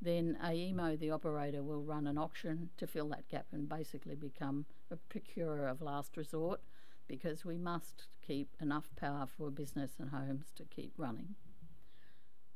then 0.00 0.36
AEMO, 0.42 0.98
the 0.98 1.10
operator, 1.10 1.62
will 1.62 1.82
run 1.82 2.06
an 2.06 2.18
auction 2.18 2.70
to 2.78 2.86
fill 2.86 3.08
that 3.08 3.28
gap 3.28 3.46
and 3.52 3.68
basically 3.68 4.14
become 4.14 4.64
a 4.90 4.96
procurer 4.96 5.68
of 5.68 5.80
last 5.80 6.16
resort 6.16 6.60
because 7.06 7.44
we 7.44 7.58
must 7.58 8.06
keep 8.26 8.48
enough 8.60 8.90
power 8.96 9.26
for 9.26 9.50
business 9.50 9.92
and 9.98 10.10
homes 10.10 10.46
to 10.56 10.64
keep 10.64 10.92
running. 10.96 11.34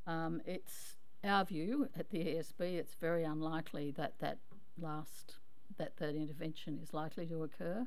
Um, 0.06 0.40
it's 0.46 0.96
our 1.24 1.44
view 1.44 1.88
at 1.96 2.10
the 2.10 2.18
ESB, 2.18 2.60
it's 2.60 2.94
very 2.94 3.24
unlikely 3.24 3.90
that 3.92 4.14
that 4.20 4.38
last 4.80 5.36
that 5.76 5.96
that 5.98 6.14
intervention 6.14 6.78
is 6.82 6.94
likely 6.94 7.26
to 7.26 7.42
occur 7.42 7.86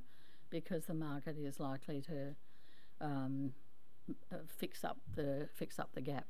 because 0.50 0.86
the 0.86 0.94
market 0.94 1.38
is 1.38 1.60
likely 1.60 2.02
to 2.02 2.36
um, 3.00 3.54
uh, 4.32 4.38
fix 4.48 4.84
up 4.84 4.98
the 5.16 5.48
fix 5.54 5.80
up 5.80 5.90
the 5.94 6.02
gap. 6.02 6.28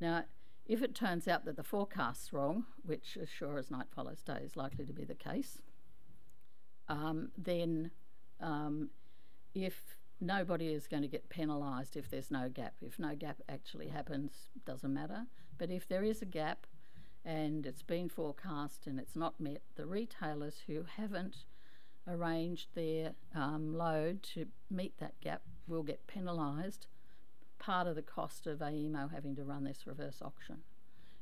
Now, 0.00 0.24
if 0.66 0.82
it 0.82 0.94
turns 0.94 1.28
out 1.28 1.44
that 1.44 1.56
the 1.56 1.62
forecast's 1.62 2.32
wrong, 2.32 2.64
which 2.84 3.18
as 3.20 3.28
sure 3.28 3.58
as 3.58 3.70
night 3.70 3.86
follows 3.94 4.22
day 4.22 4.40
is 4.44 4.56
likely 4.56 4.84
to 4.86 4.92
be 4.92 5.04
the 5.04 5.14
case, 5.14 5.60
um, 6.88 7.30
then 7.36 7.90
um, 8.40 8.90
if 9.54 9.96
nobody 10.22 10.68
is 10.68 10.86
going 10.86 11.02
to 11.02 11.08
get 11.08 11.28
penalised 11.28 11.96
if 11.96 12.08
there's 12.08 12.30
no 12.30 12.48
gap. 12.48 12.74
If 12.80 12.98
no 12.98 13.14
gap 13.14 13.38
actually 13.48 13.88
happens, 13.88 14.32
doesn't 14.64 14.92
matter. 14.92 15.26
But 15.62 15.70
if 15.70 15.86
there 15.86 16.02
is 16.02 16.20
a 16.20 16.26
gap 16.26 16.66
and 17.24 17.64
it's 17.66 17.84
been 17.84 18.08
forecast 18.08 18.88
and 18.88 18.98
it's 18.98 19.14
not 19.14 19.38
met, 19.38 19.62
the 19.76 19.86
retailers 19.86 20.62
who 20.66 20.82
haven't 20.96 21.44
arranged 22.04 22.70
their 22.74 23.12
um, 23.32 23.76
load 23.76 24.24
to 24.34 24.46
meet 24.68 24.98
that 24.98 25.20
gap 25.20 25.42
will 25.68 25.84
get 25.84 26.08
penalised 26.08 26.88
part 27.60 27.86
of 27.86 27.94
the 27.94 28.02
cost 28.02 28.48
of 28.48 28.58
AEMO 28.58 29.12
having 29.12 29.36
to 29.36 29.44
run 29.44 29.62
this 29.62 29.86
reverse 29.86 30.20
auction. 30.20 30.62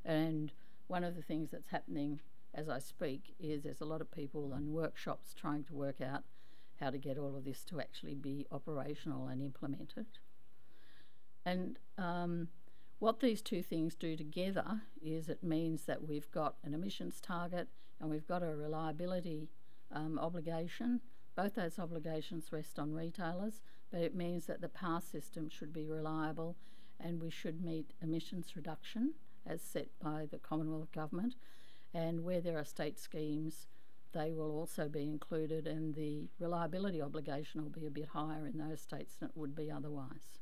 And 0.06 0.52
one 0.86 1.04
of 1.04 1.16
the 1.16 1.22
things 1.22 1.50
that's 1.50 1.68
happening 1.68 2.20
as 2.54 2.66
I 2.66 2.78
speak 2.78 3.34
is 3.38 3.62
there's 3.62 3.82
a 3.82 3.84
lot 3.84 4.00
of 4.00 4.10
people 4.10 4.54
and 4.54 4.72
workshops 4.72 5.34
trying 5.34 5.64
to 5.64 5.74
work 5.74 6.00
out 6.00 6.22
how 6.80 6.88
to 6.88 6.96
get 6.96 7.18
all 7.18 7.36
of 7.36 7.44
this 7.44 7.62
to 7.64 7.78
actually 7.78 8.14
be 8.14 8.46
operational 8.50 9.28
and 9.28 9.42
implemented. 9.42 10.06
And 11.44 11.78
um, 11.98 12.48
what 13.00 13.20
these 13.20 13.40
two 13.40 13.62
things 13.62 13.94
do 13.94 14.14
together 14.14 14.82
is 15.02 15.28
it 15.28 15.42
means 15.42 15.86
that 15.86 16.06
we've 16.06 16.30
got 16.30 16.56
an 16.62 16.74
emissions 16.74 17.18
target 17.20 17.66
and 17.98 18.10
we've 18.10 18.28
got 18.28 18.42
a 18.42 18.54
reliability 18.54 19.48
um, 19.90 20.18
obligation. 20.18 21.00
Both 21.34 21.54
those 21.54 21.78
obligations 21.78 22.52
rest 22.52 22.78
on 22.78 22.92
retailers, 22.92 23.62
but 23.90 24.02
it 24.02 24.14
means 24.14 24.46
that 24.46 24.60
the 24.60 24.68
power 24.68 25.00
system 25.00 25.48
should 25.48 25.72
be 25.72 25.86
reliable 25.86 26.56
and 27.02 27.22
we 27.22 27.30
should 27.30 27.64
meet 27.64 27.94
emissions 28.02 28.54
reduction 28.54 29.14
as 29.46 29.62
set 29.62 29.88
by 30.02 30.26
the 30.30 30.38
Commonwealth 30.38 30.92
Government. 30.92 31.34
And 31.94 32.22
where 32.22 32.42
there 32.42 32.58
are 32.58 32.64
state 32.64 32.98
schemes, 32.98 33.66
they 34.12 34.30
will 34.30 34.50
also 34.50 34.88
be 34.88 35.04
included, 35.04 35.66
and 35.66 35.94
the 35.94 36.28
reliability 36.38 37.00
obligation 37.00 37.62
will 37.62 37.70
be 37.70 37.86
a 37.86 37.90
bit 37.90 38.08
higher 38.08 38.46
in 38.46 38.58
those 38.58 38.80
states 38.82 39.14
than 39.14 39.30
it 39.30 39.36
would 39.36 39.56
be 39.56 39.70
otherwise. 39.70 40.38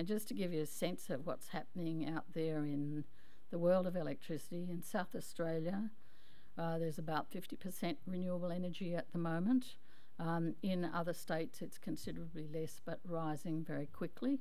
And 0.00 0.08
just 0.08 0.28
to 0.28 0.34
give 0.34 0.50
you 0.50 0.62
a 0.62 0.66
sense 0.66 1.10
of 1.10 1.26
what's 1.26 1.48
happening 1.48 2.08
out 2.08 2.24
there 2.32 2.64
in 2.64 3.04
the 3.50 3.58
world 3.58 3.86
of 3.86 3.96
electricity, 3.96 4.66
in 4.70 4.82
South 4.82 5.14
Australia, 5.14 5.90
uh, 6.56 6.78
there's 6.78 6.96
about 6.96 7.30
50% 7.30 7.96
renewable 8.06 8.50
energy 8.50 8.94
at 8.94 9.12
the 9.12 9.18
moment. 9.18 9.74
Um, 10.18 10.54
in 10.62 10.86
other 10.86 11.12
states, 11.12 11.60
it's 11.60 11.76
considerably 11.76 12.48
less 12.50 12.80
but 12.82 13.00
rising 13.04 13.62
very 13.62 13.84
quickly. 13.84 14.40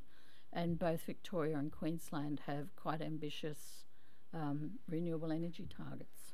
And 0.54 0.80
both 0.80 1.02
Victoria 1.02 1.58
and 1.58 1.74
Queensland 1.74 2.44
have 2.48 2.74
quite 2.78 3.02
ambitious 3.02 3.84
um, 4.34 4.80
renewable 4.88 5.34
energy 5.34 5.68
targets. 5.68 6.32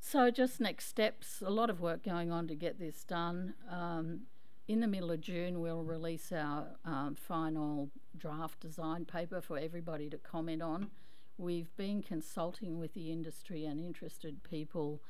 So, 0.00 0.32
just 0.32 0.60
next 0.60 0.88
steps 0.88 1.44
a 1.46 1.50
lot 1.50 1.70
of 1.70 1.80
work 1.80 2.02
going 2.02 2.32
on 2.32 2.48
to 2.48 2.56
get 2.56 2.80
this 2.80 3.04
done. 3.04 3.54
Um, 3.70 4.22
in 4.66 4.80
the 4.80 4.86
middle 4.86 5.10
of 5.10 5.20
June, 5.20 5.60
we'll 5.60 5.82
release 5.82 6.32
our 6.32 6.76
um, 6.84 7.14
final 7.14 7.90
draft 8.16 8.60
design 8.60 9.04
paper 9.04 9.40
for 9.40 9.58
everybody 9.58 10.08
to 10.10 10.18
comment 10.18 10.62
on. 10.62 10.90
We've 11.36 11.74
been 11.76 12.02
consulting 12.02 12.78
with 12.78 12.94
the 12.94 13.10
industry 13.10 13.64
and 13.64 13.80
interested 13.80 14.42
people 14.42 15.02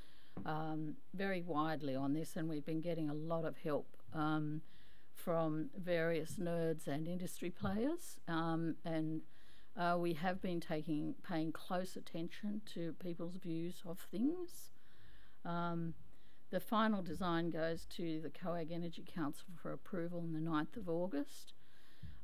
um, 0.44 0.96
very 1.12 1.42
widely 1.42 1.94
on 1.94 2.12
this, 2.14 2.36
and 2.36 2.48
we've 2.48 2.66
been 2.66 2.80
getting 2.80 3.08
a 3.10 3.14
lot 3.14 3.44
of 3.44 3.58
help 3.58 3.86
um, 4.12 4.62
from 5.14 5.70
various 5.76 6.32
nerds 6.32 6.86
and 6.86 7.06
industry 7.06 7.50
players. 7.50 8.18
Um, 8.28 8.76
and 8.84 9.22
Uh, 9.76 9.96
we 9.98 10.14
have 10.14 10.38
been 10.40 10.60
taking 10.60 11.14
paying 11.28 11.52
close 11.52 11.98
attention 11.98 12.60
to 12.64 12.94
people's 13.02 13.36
views 13.42 13.82
of 13.84 13.98
things. 14.08 14.70
Um, 15.44 15.94
the 16.54 16.60
final 16.60 17.02
design 17.02 17.50
goes 17.50 17.84
to 17.96 18.20
the 18.20 18.30
COAG 18.30 18.70
Energy 18.70 19.04
Council 19.12 19.46
for 19.60 19.72
approval 19.72 20.20
on 20.20 20.32
the 20.32 20.38
9th 20.38 20.76
of 20.76 20.88
August. 20.88 21.52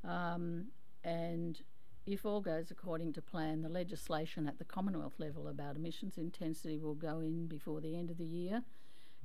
Um, 0.05 0.66
and 1.03 1.61
if 2.07 2.25
all 2.25 2.40
goes 2.40 2.71
according 2.71 3.12
to 3.14 3.23
plan, 3.23 3.62
the 3.62 3.69
legislation 3.69 4.47
at 4.47 4.59
the 4.59 4.64
Commonwealth 4.64 5.14
level 5.19 5.49
about 5.49 5.75
emissions 5.75 6.16
intensity 6.16 6.79
will 6.79 6.95
go 6.95 7.19
in 7.19 7.49
before 7.49 7.81
the 7.81 7.97
end 7.97 8.09
of 8.09 8.19
the 8.19 8.25
year. 8.25 8.62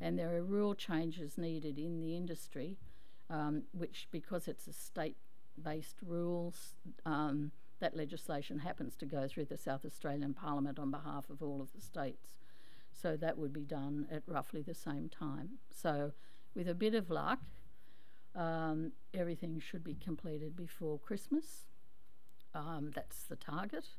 And 0.01 0.17
there 0.17 0.35
are 0.35 0.43
rule 0.43 0.73
changes 0.73 1.37
needed 1.37 1.77
in 1.77 2.01
the 2.01 2.17
industry, 2.17 2.75
um, 3.29 3.61
which, 3.73 4.07
because 4.09 4.47
it's 4.47 4.65
a 4.65 4.73
state 4.73 5.17
based 5.61 5.97
rules, 6.03 6.77
um, 7.05 7.51
that 7.79 7.95
legislation 7.95 8.57
happens 8.57 8.95
to 8.95 9.05
go 9.05 9.27
through 9.27 9.45
the 9.45 9.57
South 9.57 9.85
Australian 9.85 10.33
Parliament 10.33 10.79
on 10.79 10.89
behalf 10.89 11.29
of 11.29 11.43
all 11.43 11.61
of 11.61 11.73
the 11.73 11.81
states. 11.81 12.35
So 13.01 13.17
that 13.17 13.37
would 13.37 13.53
be 13.53 13.65
done 13.65 14.07
at 14.09 14.23
roughly 14.25 14.61
the 14.61 14.73
same 14.73 15.09
time. 15.09 15.57
So, 15.69 16.13
with 16.55 16.69
a 16.69 16.73
bit 16.73 16.95
of 16.95 17.09
luck, 17.09 17.39
um, 18.35 18.93
everything 19.13 19.59
should 19.59 19.83
be 19.83 19.95
completed 19.95 20.55
before 20.55 20.99
Christmas. 20.99 21.65
Um, 22.53 22.91
that's 22.95 23.23
the 23.23 23.35
target. 23.35 23.89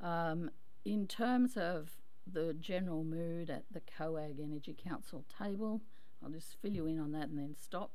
Um, 0.00 0.50
in 0.84 1.06
terms 1.06 1.56
of 1.56 1.90
the 2.30 2.54
general 2.54 3.04
mood 3.04 3.50
at 3.50 3.64
the 3.72 3.80
COAG 3.80 4.40
Energy 4.40 4.76
Council 4.80 5.24
table, 5.38 5.80
I'll 6.22 6.30
just 6.30 6.56
fill 6.60 6.72
you 6.72 6.86
in 6.86 7.00
on 7.00 7.12
that 7.12 7.28
and 7.28 7.38
then 7.38 7.56
stop. 7.60 7.90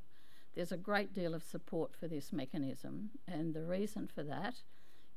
There's 0.54 0.72
a 0.72 0.76
great 0.76 1.14
deal 1.14 1.34
of 1.34 1.42
support 1.42 1.94
for 1.94 2.08
this 2.08 2.32
mechanism, 2.32 3.10
and 3.26 3.54
the 3.54 3.64
reason 3.64 4.08
for 4.12 4.22
that 4.24 4.56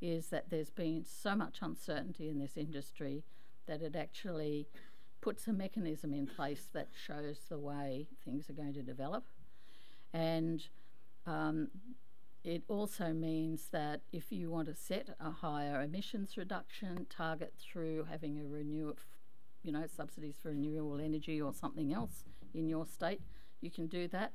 is 0.02 0.28
that 0.28 0.50
there's 0.50 0.70
been 0.70 1.04
so 1.06 1.36
much 1.36 1.60
uncertainty 1.62 2.30
in 2.30 2.40
this 2.40 2.58
industry 2.58 3.24
that 3.68 3.82
it 3.82 3.96
actually 3.96 4.68
puts 5.22 5.48
a 5.48 5.54
mechanism 5.54 6.14
in 6.14 6.28
place 6.28 6.68
that 6.74 6.90
shows 6.94 7.40
the 7.50 7.60
way 7.60 8.08
things 8.26 8.50
are 8.50 8.54
going 8.54 8.74
to 8.74 8.82
develop. 8.82 9.24
And 10.14 10.68
um, 11.26 11.70
it 12.44 12.64
also 12.68 13.14
means 13.14 13.68
that 13.72 14.02
if 14.12 14.32
you 14.32 14.50
want 14.50 14.68
to 14.68 14.76
set 14.76 15.16
a 15.20 15.30
higher 15.30 15.82
emissions 15.82 16.38
reduction 16.38 17.06
target 17.10 17.54
through 17.60 18.08
having 18.10 18.40
a 18.40 18.44
renew, 18.44 18.96
you 19.64 19.72
know, 19.72 19.86
subsidies 19.86 20.36
for 20.42 20.50
renewable 20.50 21.00
energy 21.00 21.40
or 21.40 21.54
something 21.54 21.94
else 21.94 22.24
in 22.54 22.68
your 22.68 22.88
state, 22.88 23.22
you 23.62 23.70
can 23.70 23.86
do 23.88 24.08
that. 24.08 24.34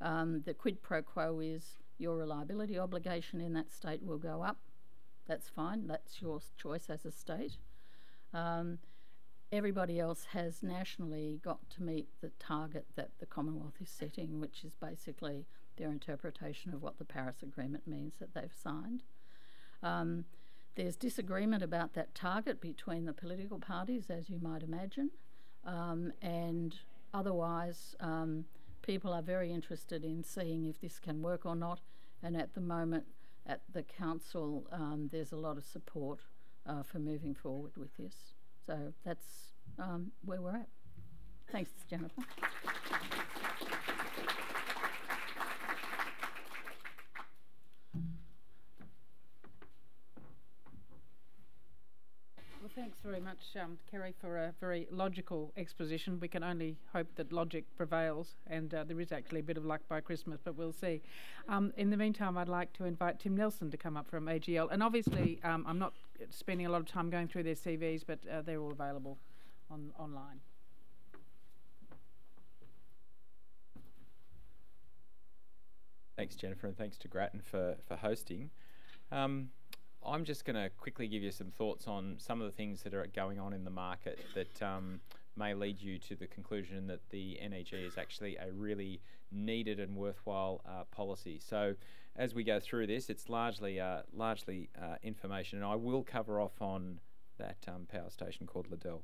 Um, 0.00 0.42
the 0.46 0.54
quid 0.54 0.82
pro 0.82 1.02
quo 1.02 1.40
is 1.40 1.78
your 1.98 2.16
reliability 2.16 2.78
obligation 2.78 3.40
in 3.40 3.52
that 3.54 3.72
state 3.72 4.04
will 4.04 4.18
go 4.18 4.42
up. 4.42 4.58
That's 5.26 5.48
fine. 5.48 5.88
That's 5.88 6.22
your 6.22 6.40
choice 6.56 6.88
as 6.88 7.04
a 7.04 7.10
state. 7.10 7.56
Um, 8.32 8.78
everybody 9.50 9.98
else 9.98 10.26
has 10.32 10.62
nationally 10.62 11.40
got 11.42 11.58
to 11.70 11.82
meet 11.82 12.08
the 12.20 12.30
target 12.38 12.86
that 12.96 13.10
the 13.18 13.26
Commonwealth 13.26 13.74
is 13.80 13.88
setting, 13.88 14.40
which 14.40 14.64
is 14.64 14.74
basically 14.74 15.46
their 15.76 15.90
interpretation 15.90 16.74
of 16.74 16.82
what 16.82 16.98
the 16.98 17.04
Paris 17.04 17.36
Agreement 17.42 17.86
means 17.86 18.14
that 18.18 18.34
they've 18.34 18.52
signed. 18.62 19.02
Um, 19.82 20.24
there's 20.74 20.96
disagreement 20.96 21.62
about 21.62 21.94
that 21.94 22.14
target 22.14 22.60
between 22.60 23.04
the 23.04 23.12
political 23.12 23.58
parties, 23.58 24.10
as 24.10 24.28
you 24.28 24.38
might 24.40 24.62
imagine, 24.62 25.10
um, 25.64 26.12
and 26.22 26.76
otherwise, 27.14 27.96
um, 28.00 28.44
people 28.82 29.12
are 29.12 29.22
very 29.22 29.52
interested 29.52 30.04
in 30.04 30.22
seeing 30.22 30.66
if 30.66 30.80
this 30.80 30.98
can 30.98 31.22
work 31.22 31.44
or 31.44 31.56
not. 31.56 31.80
And 32.22 32.36
at 32.36 32.54
the 32.54 32.60
moment, 32.60 33.04
at 33.46 33.60
the 33.72 33.82
council, 33.82 34.66
um, 34.72 35.08
there's 35.12 35.32
a 35.32 35.36
lot 35.36 35.56
of 35.56 35.64
support 35.64 36.20
uh, 36.66 36.82
for 36.82 36.98
moving 36.98 37.34
forward 37.34 37.72
with 37.76 37.96
this. 37.96 38.34
So 38.68 38.92
that's 39.02 39.24
um, 39.78 40.12
where 40.26 40.42
we're 40.42 40.56
at. 40.56 40.68
Thanks, 41.50 41.70
Jennifer. 41.88 42.20
Well, 52.60 52.70
thanks 52.76 52.98
very 53.02 53.20
much, 53.20 53.38
um, 53.58 53.78
Kerry, 53.90 54.12
for 54.20 54.36
a 54.36 54.52
very 54.60 54.86
logical 54.90 55.50
exposition. 55.56 56.20
We 56.20 56.28
can 56.28 56.44
only 56.44 56.76
hope 56.92 57.06
that 57.14 57.32
logic 57.32 57.64
prevails, 57.78 58.36
and 58.48 58.74
uh, 58.74 58.84
there 58.84 59.00
is 59.00 59.12
actually 59.12 59.40
a 59.40 59.44
bit 59.44 59.56
of 59.56 59.64
luck 59.64 59.80
by 59.88 60.02
Christmas, 60.02 60.40
but 60.44 60.56
we'll 60.56 60.74
see. 60.74 61.00
Um, 61.48 61.72
in 61.78 61.88
the 61.88 61.96
meantime, 61.96 62.36
I'd 62.36 62.50
like 62.50 62.74
to 62.74 62.84
invite 62.84 63.18
Tim 63.18 63.34
Nelson 63.34 63.70
to 63.70 63.78
come 63.78 63.96
up 63.96 64.10
from 64.10 64.26
AGL. 64.26 64.68
And 64.70 64.82
obviously, 64.82 65.40
um, 65.42 65.64
I'm 65.66 65.78
not 65.78 65.94
spending 66.30 66.66
a 66.66 66.70
lot 66.70 66.80
of 66.80 66.86
time 66.86 67.10
going 67.10 67.28
through 67.28 67.44
their 67.44 67.54
CVs, 67.54 68.02
but 68.06 68.18
uh, 68.30 68.42
they're 68.42 68.60
all 68.60 68.72
available 68.72 69.18
on 69.70 69.92
online. 69.98 70.40
Thanks, 76.16 76.34
Jennifer, 76.34 76.66
and 76.66 76.76
thanks 76.76 76.96
to 76.98 77.08
Grattan 77.08 77.40
for, 77.40 77.76
for 77.86 77.94
hosting. 77.94 78.50
Um, 79.12 79.50
I'm 80.04 80.24
just 80.24 80.44
going 80.44 80.56
to 80.56 80.68
quickly 80.70 81.06
give 81.06 81.22
you 81.22 81.30
some 81.30 81.50
thoughts 81.50 81.86
on 81.86 82.16
some 82.18 82.40
of 82.40 82.46
the 82.46 82.56
things 82.56 82.82
that 82.82 82.92
are 82.92 83.06
going 83.14 83.38
on 83.38 83.52
in 83.52 83.64
the 83.64 83.70
market 83.70 84.18
that 84.34 84.62
um, 84.62 85.00
may 85.36 85.54
lead 85.54 85.80
you 85.80 85.98
to 86.00 86.16
the 86.16 86.26
conclusion 86.26 86.88
that 86.88 87.00
the 87.10 87.38
NEG 87.48 87.72
is 87.72 87.98
actually 87.98 88.36
a 88.36 88.50
really 88.52 89.00
needed 89.30 89.78
and 89.78 89.94
worthwhile 89.94 90.60
uh, 90.66 90.84
policy. 90.90 91.40
So, 91.42 91.74
as 92.18 92.34
we 92.34 92.42
go 92.44 92.58
through 92.58 92.88
this, 92.88 93.08
it's 93.08 93.28
largely 93.28 93.80
uh, 93.80 94.02
largely 94.12 94.68
uh, 94.80 94.96
information, 95.02 95.58
and 95.58 95.66
I 95.66 95.76
will 95.76 96.02
cover 96.02 96.40
off 96.40 96.60
on 96.60 96.98
that 97.38 97.58
um, 97.68 97.86
power 97.90 98.10
station 98.10 98.46
called 98.46 98.68
Liddell. 98.70 99.02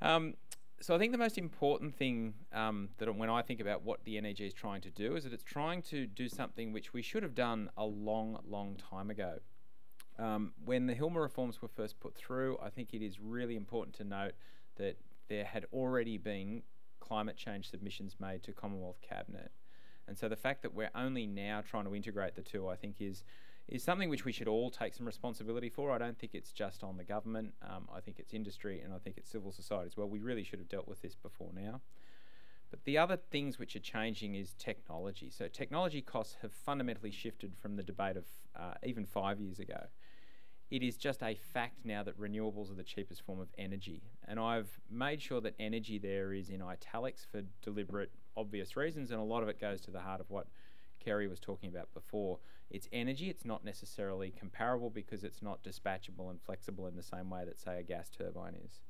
Um, 0.00 0.34
so 0.80 0.94
I 0.94 0.98
think 0.98 1.10
the 1.10 1.18
most 1.18 1.38
important 1.38 1.96
thing 1.96 2.34
um, 2.52 2.90
that 2.98 3.12
when 3.16 3.30
I 3.30 3.42
think 3.42 3.60
about 3.60 3.82
what 3.82 4.04
the 4.04 4.20
NEG 4.20 4.40
is 4.42 4.54
trying 4.54 4.80
to 4.82 4.90
do 4.90 5.16
is 5.16 5.24
that 5.24 5.32
it's 5.32 5.42
trying 5.42 5.82
to 5.82 6.06
do 6.06 6.28
something 6.28 6.72
which 6.72 6.92
we 6.92 7.02
should 7.02 7.24
have 7.24 7.34
done 7.34 7.70
a 7.76 7.84
long, 7.84 8.38
long 8.46 8.76
time 8.76 9.10
ago. 9.10 9.38
Um, 10.18 10.52
when 10.64 10.86
the 10.86 10.94
Hilmer 10.94 11.22
reforms 11.22 11.60
were 11.62 11.68
first 11.68 11.98
put 11.98 12.14
through, 12.14 12.58
I 12.62 12.70
think 12.70 12.92
it 12.92 13.02
is 13.02 13.18
really 13.18 13.56
important 13.56 13.96
to 13.96 14.04
note 14.04 14.34
that 14.76 14.98
there 15.28 15.44
had 15.44 15.66
already 15.72 16.16
been 16.16 16.62
climate 17.00 17.36
change 17.36 17.70
submissions 17.70 18.16
made 18.20 18.42
to 18.44 18.52
Commonwealth 18.52 19.00
Cabinet. 19.00 19.50
And 20.08 20.18
so 20.18 20.28
the 20.28 20.36
fact 20.36 20.62
that 20.62 20.74
we're 20.74 20.90
only 20.94 21.26
now 21.26 21.62
trying 21.68 21.84
to 21.84 21.94
integrate 21.94 22.34
the 22.34 22.42
two, 22.42 22.68
I 22.68 22.76
think, 22.76 22.96
is 23.00 23.24
is 23.68 23.82
something 23.82 24.08
which 24.08 24.24
we 24.24 24.32
should 24.32 24.48
all 24.48 24.70
take 24.70 24.94
some 24.94 25.04
responsibility 25.04 25.68
for. 25.68 25.92
I 25.92 25.98
don't 25.98 26.18
think 26.18 26.34
it's 26.34 26.52
just 26.52 26.82
on 26.82 26.96
the 26.96 27.04
government. 27.04 27.52
Um, 27.62 27.86
I 27.94 28.00
think 28.00 28.18
it's 28.18 28.32
industry 28.32 28.80
and 28.80 28.94
I 28.94 28.98
think 28.98 29.18
it's 29.18 29.30
civil 29.30 29.52
society 29.52 29.88
as 29.88 29.96
well. 29.96 30.08
We 30.08 30.20
really 30.20 30.42
should 30.42 30.58
have 30.58 30.70
dealt 30.70 30.88
with 30.88 31.02
this 31.02 31.14
before 31.14 31.50
now. 31.54 31.82
But 32.70 32.84
the 32.84 32.98
other 32.98 33.16
things 33.16 33.58
which 33.58 33.76
are 33.76 33.80
changing 33.80 34.34
is 34.34 34.54
technology. 34.58 35.30
So 35.30 35.48
technology 35.48 36.00
costs 36.00 36.36
have 36.42 36.52
fundamentally 36.52 37.10
shifted 37.10 37.56
from 37.56 37.76
the 37.76 37.82
debate 37.82 38.16
of 38.16 38.24
uh, 38.58 38.74
even 38.84 39.06
five 39.06 39.40
years 39.40 39.58
ago. 39.58 39.86
It 40.70 40.82
is 40.82 40.98
just 40.98 41.22
a 41.22 41.34
fact 41.34 41.84
now 41.84 42.02
that 42.02 42.20
renewables 42.20 42.70
are 42.70 42.74
the 42.74 42.82
cheapest 42.82 43.22
form 43.22 43.40
of 43.40 43.48
energy. 43.56 44.02
And 44.26 44.38
I've 44.38 44.68
made 44.90 45.22
sure 45.22 45.40
that 45.40 45.54
energy 45.58 45.98
there 45.98 46.34
is 46.34 46.50
in 46.50 46.60
italics 46.60 47.26
for 47.30 47.42
deliberate, 47.62 48.10
obvious 48.38 48.76
reasons, 48.76 49.10
and 49.10 49.20
a 49.20 49.24
lot 49.24 49.42
of 49.42 49.48
it 49.48 49.60
goes 49.60 49.80
to 49.82 49.90
the 49.90 50.00
heart 50.00 50.20
of 50.20 50.30
what 50.30 50.46
Kerry 51.04 51.26
was 51.26 51.40
talking 51.40 51.68
about 51.68 51.92
before. 51.92 52.38
It's 52.70 52.88
energy, 52.92 53.30
it's 53.30 53.44
not 53.44 53.64
necessarily 53.64 54.30
comparable 54.30 54.90
because 54.90 55.24
it's 55.24 55.42
not 55.42 55.62
dispatchable 55.62 56.30
and 56.30 56.40
flexible 56.40 56.86
in 56.86 56.96
the 56.96 57.02
same 57.02 57.30
way 57.30 57.44
that, 57.44 57.58
say, 57.58 57.80
a 57.80 57.82
gas 57.82 58.10
turbine 58.10 58.54
is. 58.54 58.80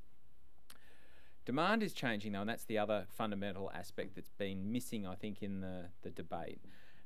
Demand 1.45 1.81
is 1.81 1.93
changing 1.93 2.33
though, 2.33 2.41
and 2.41 2.49
that's 2.49 2.65
the 2.65 2.77
other 2.77 3.05
fundamental 3.09 3.71
aspect 3.73 4.15
that's 4.15 4.29
been 4.29 4.71
missing, 4.71 5.07
I 5.07 5.15
think, 5.15 5.41
in 5.41 5.61
the, 5.61 5.85
the 6.03 6.11
debate. 6.11 6.59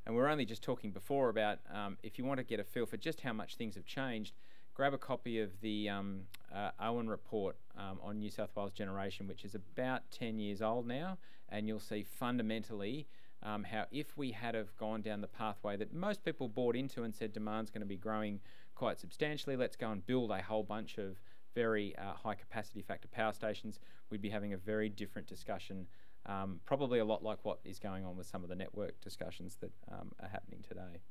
And 0.06 0.15
we 0.15 0.21
are 0.21 0.27
only 0.27 0.45
just 0.45 0.62
talking 0.62 0.91
before 0.91 1.29
about 1.29 1.60
um, 1.73 1.97
if 2.03 2.17
you 2.17 2.25
want 2.25 2.39
to 2.39 2.43
get 2.43 2.60
a 2.60 2.63
feel 2.63 2.86
for 2.86 2.97
just 2.97 3.21
how 3.21 3.32
much 3.32 3.56
things 3.56 3.75
have 3.75 3.86
changed, 3.86 4.34
grab 4.73 4.93
a 4.93 4.97
copy 4.97 5.39
of 5.39 5.49
the 5.62 5.89
um, 5.89 6.21
uh, 6.53 6.71
Owen 6.79 7.07
report 7.09 7.55
um, 7.77 7.99
on 8.01 8.19
New 8.19 8.29
South 8.29 8.49
Wales 8.55 8.71
generation, 8.71 9.27
which 9.27 9.45
is 9.45 9.55
about 9.55 10.01
10 10.12 10.39
years 10.39 10.62
old 10.62 10.88
now, 10.88 11.17
and 11.49 11.67
you'll 11.67 11.79
see 11.79 12.03
fundamentally 12.03 13.07
um, 13.43 13.63
how 13.63 13.86
if 13.91 14.17
we 14.17 14.31
had 14.31 14.55
have 14.55 14.75
gone 14.77 15.01
down 15.01 15.21
the 15.21 15.27
pathway 15.27 15.75
that 15.77 15.93
most 15.93 16.23
people 16.23 16.47
bought 16.47 16.75
into 16.75 17.03
and 17.03 17.13
said 17.13 17.33
demand's 17.33 17.69
going 17.69 17.81
to 17.81 17.88
be 17.88 17.97
growing 17.97 18.39
quite 18.73 18.99
substantially, 18.99 19.55
let's 19.55 19.75
go 19.75 19.91
and 19.91 20.05
build 20.05 20.31
a 20.31 20.41
whole 20.41 20.63
bunch 20.63 20.97
of 20.97 21.17
very 21.53 21.95
uh, 21.97 22.13
high 22.13 22.33
capacity 22.33 22.81
factor 22.81 23.07
power 23.09 23.31
stations, 23.31 23.79
we'd 24.09 24.21
be 24.21 24.29
having 24.29 24.53
a 24.53 24.57
very 24.57 24.89
different 24.89 25.27
discussion, 25.27 25.86
um, 26.25 26.59
probably 26.65 26.97
a 26.99 27.05
lot 27.05 27.23
like 27.23 27.38
what 27.43 27.59
is 27.63 27.77
going 27.77 28.05
on 28.05 28.17
with 28.17 28.25
some 28.25 28.43
of 28.43 28.49
the 28.49 28.55
network 28.55 28.99
discussions 29.01 29.57
that 29.62 29.71
um, 29.91 30.12
are 30.19 30.29
happening 30.29 30.63
today. 30.67 31.01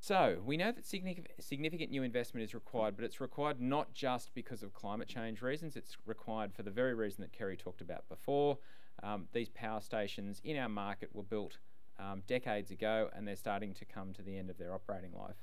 So, 0.00 0.38
we 0.44 0.56
know 0.56 0.70
that 0.70 0.86
significant 0.86 1.90
new 1.90 2.02
investment 2.02 2.44
is 2.44 2.54
required, 2.54 2.94
but 2.94 3.04
it's 3.04 3.20
required 3.20 3.60
not 3.60 3.92
just 3.92 4.32
because 4.32 4.62
of 4.62 4.72
climate 4.72 5.08
change 5.08 5.42
reasons, 5.42 5.76
it's 5.76 5.96
required 6.06 6.54
for 6.54 6.62
the 6.62 6.70
very 6.70 6.94
reason 6.94 7.22
that 7.22 7.32
Kerry 7.32 7.56
talked 7.56 7.80
about 7.80 8.08
before. 8.08 8.58
Um, 9.02 9.26
these 9.32 9.48
power 9.48 9.80
stations 9.80 10.40
in 10.44 10.56
our 10.56 10.68
market 10.68 11.10
were 11.14 11.24
built 11.24 11.58
um, 11.98 12.22
decades 12.26 12.70
ago 12.70 13.10
and 13.14 13.26
they're 13.26 13.36
starting 13.36 13.74
to 13.74 13.84
come 13.84 14.12
to 14.14 14.22
the 14.22 14.38
end 14.38 14.50
of 14.50 14.58
their 14.58 14.72
operating 14.72 15.12
life. 15.12 15.36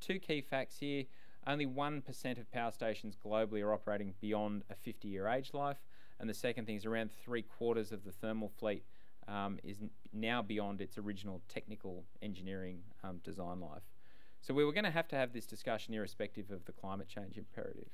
two 0.00 0.18
key 0.18 0.40
facts 0.40 0.78
here. 0.78 1.04
Only 1.46 1.66
1% 1.66 2.38
of 2.38 2.50
power 2.50 2.70
stations 2.70 3.16
globally 3.24 3.62
are 3.62 3.72
operating 3.72 4.14
beyond 4.20 4.64
a 4.70 4.74
50 4.74 5.08
year 5.08 5.28
age 5.28 5.54
life. 5.54 5.78
And 6.20 6.28
the 6.28 6.34
second 6.34 6.66
thing 6.66 6.76
is 6.76 6.84
around 6.84 7.10
three 7.24 7.42
quarters 7.42 7.92
of 7.92 8.04
the 8.04 8.12
thermal 8.12 8.50
fleet 8.58 8.84
um, 9.28 9.58
is 9.62 9.78
now 10.12 10.42
beyond 10.42 10.80
its 10.80 10.98
original 10.98 11.40
technical 11.48 12.04
engineering 12.22 12.80
um, 13.04 13.20
design 13.24 13.60
life. 13.60 13.82
So 14.40 14.54
we 14.54 14.64
were 14.64 14.72
going 14.72 14.84
to 14.84 14.90
have 14.90 15.08
to 15.08 15.16
have 15.16 15.32
this 15.32 15.46
discussion 15.46 15.94
irrespective 15.94 16.50
of 16.50 16.64
the 16.64 16.72
climate 16.72 17.08
change 17.08 17.36
imperative. 17.36 17.90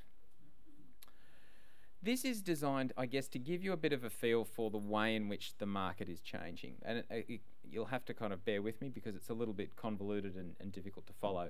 This 2.03 2.25
is 2.25 2.43
designed, 2.43 2.93
I 2.99 3.07
guess, 3.07 3.29
to 3.29 3.39
give 3.39 3.65
you 3.65 3.73
a 3.73 3.79
bit 3.79 3.95
of 3.95 4.05
a 4.05 4.11
feel 4.11 4.45
for 4.45 4.71
the 4.71 4.79
way 4.79 5.17
in 5.17 5.29
which 5.29 5.57
the 5.57 5.65
market 5.65 6.09
is 6.09 6.21
changing. 6.21 6.75
And 6.85 6.99
it, 6.99 7.07
it, 7.29 7.41
you'll 7.69 7.87
have 7.87 8.05
to 8.05 8.15
kind 8.15 8.33
of 8.33 8.45
bear 8.45 8.61
with 8.61 8.81
me 8.83 8.91
because 8.91 9.17
it's 9.17 9.31
a 9.31 9.35
little 9.35 9.55
bit 9.55 9.75
convoluted 9.75 10.37
and, 10.37 10.55
and 10.61 10.71
difficult 10.71 11.07
to 11.07 11.15
follow. 11.15 11.49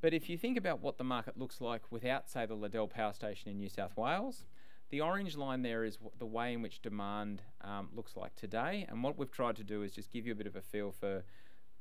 But 0.00 0.14
if 0.14 0.30
you 0.30 0.38
think 0.38 0.56
about 0.56 0.80
what 0.80 0.98
the 0.98 1.04
market 1.04 1.36
looks 1.36 1.60
like 1.60 1.82
without, 1.90 2.30
say, 2.30 2.46
the 2.46 2.54
Liddell 2.54 2.86
Power 2.86 3.12
Station 3.12 3.50
in 3.50 3.56
New 3.56 3.68
South 3.68 3.96
Wales, 3.96 4.46
the 4.90 5.00
orange 5.00 5.36
line 5.36 5.62
there 5.62 5.84
is 5.84 5.96
w- 5.96 6.12
the 6.16 6.26
way 6.26 6.52
in 6.52 6.62
which 6.62 6.80
demand 6.80 7.42
um, 7.62 7.88
looks 7.92 8.16
like 8.16 8.36
today. 8.36 8.86
And 8.88 9.02
what 9.02 9.18
we've 9.18 9.32
tried 9.32 9.56
to 9.56 9.64
do 9.64 9.82
is 9.82 9.90
just 9.90 10.12
give 10.12 10.26
you 10.26 10.32
a 10.32 10.36
bit 10.36 10.46
of 10.46 10.54
a 10.54 10.60
feel 10.60 10.92
for 10.92 11.24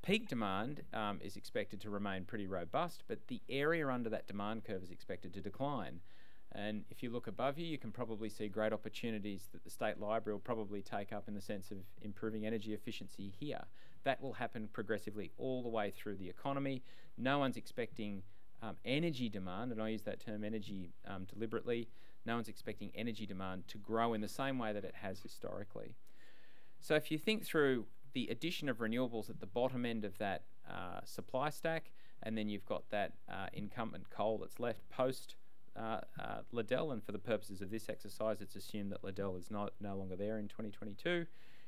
peak 0.06 0.30
demand 0.30 0.84
um, 0.94 1.20
is 1.24 1.36
expected 1.36 1.82
to 1.82 1.90
remain 1.90 2.24
pretty 2.24 2.46
robust, 2.46 3.04
but 3.08 3.28
the 3.28 3.42
area 3.50 3.88
under 3.88 4.10
that 4.10 4.28
demand 4.28 4.64
curve 4.64 4.84
is 4.84 4.92
expected 4.92 5.34
to 5.34 5.42
decline. 5.42 6.00
And 6.52 6.86
if 6.92 7.02
you 7.02 7.10
look 7.10 7.26
above 7.26 7.58
you, 7.58 7.66
you 7.66 7.80
can 7.80 7.92
probably 7.92 8.30
see 8.30 8.48
great 8.48 8.72
opportunities 8.72 9.50
that 9.52 9.64
the 9.64 9.70
State 9.70 10.00
Library 10.00 10.36
will 10.36 10.42
probably 10.42 10.84
take 10.84 11.12
up 11.12 11.28
in 11.28 11.34
the 11.34 11.42
sense 11.42 11.72
of 11.72 11.78
improving 12.04 12.46
energy 12.46 12.74
efficiency 12.74 13.34
here. 13.40 13.64
That 14.04 14.22
will 14.22 14.34
happen 14.34 14.70
progressively 14.72 15.32
all 15.40 15.64
the 15.64 15.70
way 15.70 15.92
through 15.92 16.18
the 16.18 16.30
economy. 16.30 16.84
No 17.18 17.40
one's 17.40 17.58
expecting 17.58 18.22
um, 18.62 18.78
energy 18.86 19.28
demand, 19.28 19.72
and 19.72 19.82
I 19.82 19.90
use 19.90 20.04
that 20.04 20.20
term 20.20 20.44
energy 20.44 20.92
um, 21.08 21.26
deliberately, 21.26 21.90
no 22.28 22.36
one's 22.36 22.48
expecting 22.48 22.92
energy 22.96 23.26
demand 23.26 23.68
to 23.70 23.80
grow 23.80 24.14
in 24.14 24.22
the 24.22 24.28
same 24.28 24.60
way 24.60 24.72
that 24.72 24.86
it 24.86 24.96
has 25.02 25.20
historically. 25.20 25.96
So 26.80 26.94
if 26.94 27.10
you 27.10 27.18
think 27.18 27.44
through 27.44 27.86
the 28.16 28.28
addition 28.32 28.70
of 28.70 28.78
renewables 28.78 29.30
at 29.30 29.40
the 29.40 29.46
bottom 29.46 29.86
end 29.86 30.06
of 30.06 30.18
that 30.18 30.44
uh, 30.68 31.02
supply 31.04 31.50
stack, 31.50 31.92
and 32.24 32.36
then 32.36 32.50
you've 32.50 32.66
got 32.66 32.90
that 32.90 33.14
uh, 33.30 33.48
incumbent 33.54 34.10
coal 34.10 34.40
that's 34.40 34.60
left 34.60 34.90
post 34.90 35.36
uh, 35.76 36.00
uh, 36.20 36.38
Liddell, 36.54 36.92
and 36.92 37.04
for 37.04 37.12
the 37.12 37.20
purposes 37.20 37.62
of 37.62 37.70
this 37.70 37.90
exercise, 37.90 38.40
it's 38.40 38.56
assumed 38.56 38.92
that 38.94 39.04
Liddell 39.04 39.36
is 39.36 39.52
not 39.52 39.74
no 39.82 39.96
longer 39.96 40.16
there 40.16 40.40
in 40.40 40.48
2022. 40.48 41.26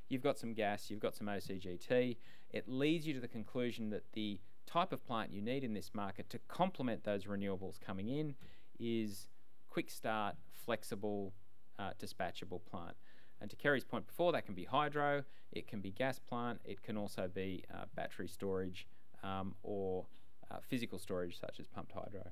You've 0.08 0.24
got 0.24 0.40
some 0.40 0.54
gas, 0.54 0.90
you've 0.90 1.02
got 1.02 1.16
some 1.16 1.28
OCGT. 1.28 2.16
It 2.52 2.70
leads 2.70 3.06
you 3.06 3.14
to 3.14 3.20
the 3.20 3.28
conclusion 3.28 3.90
that 3.90 4.04
the 4.14 4.40
type 4.66 4.94
of 4.94 5.06
plant 5.06 5.34
you 5.34 5.42
need 5.42 5.66
in 5.66 5.74
this 5.74 5.92
market 5.94 6.30
to 6.30 6.40
complement 6.48 7.04
those 7.04 7.26
renewables 7.26 7.80
coming 7.80 8.08
in 8.08 8.36
is 8.80 9.28
quick 9.70 9.90
start, 9.90 10.36
flexible, 10.66 11.34
uh, 11.78 11.92
dispatchable 12.02 12.62
plant. 12.66 12.96
And 13.42 13.50
to 13.50 13.56
Kerry's 13.56 13.84
point 13.84 14.08
before, 14.08 14.32
that 14.32 14.46
can 14.46 14.56
be 14.56 14.64
hydro, 14.64 15.24
it 15.52 15.68
can 15.68 15.80
be 15.80 15.92
gas 15.92 16.20
plant, 16.20 16.60
it 16.66 16.82
can 16.82 16.98
also 16.98 17.30
be 17.34 17.64
uh, 17.74 17.86
battery 17.96 18.28
storage 18.28 18.88
um, 19.24 19.56
or 19.64 20.06
uh, 20.50 20.58
physical 20.68 20.98
storage 20.98 21.40
such 21.40 21.60
as 21.60 21.68
pumped 21.68 21.92
hydro. 21.92 22.24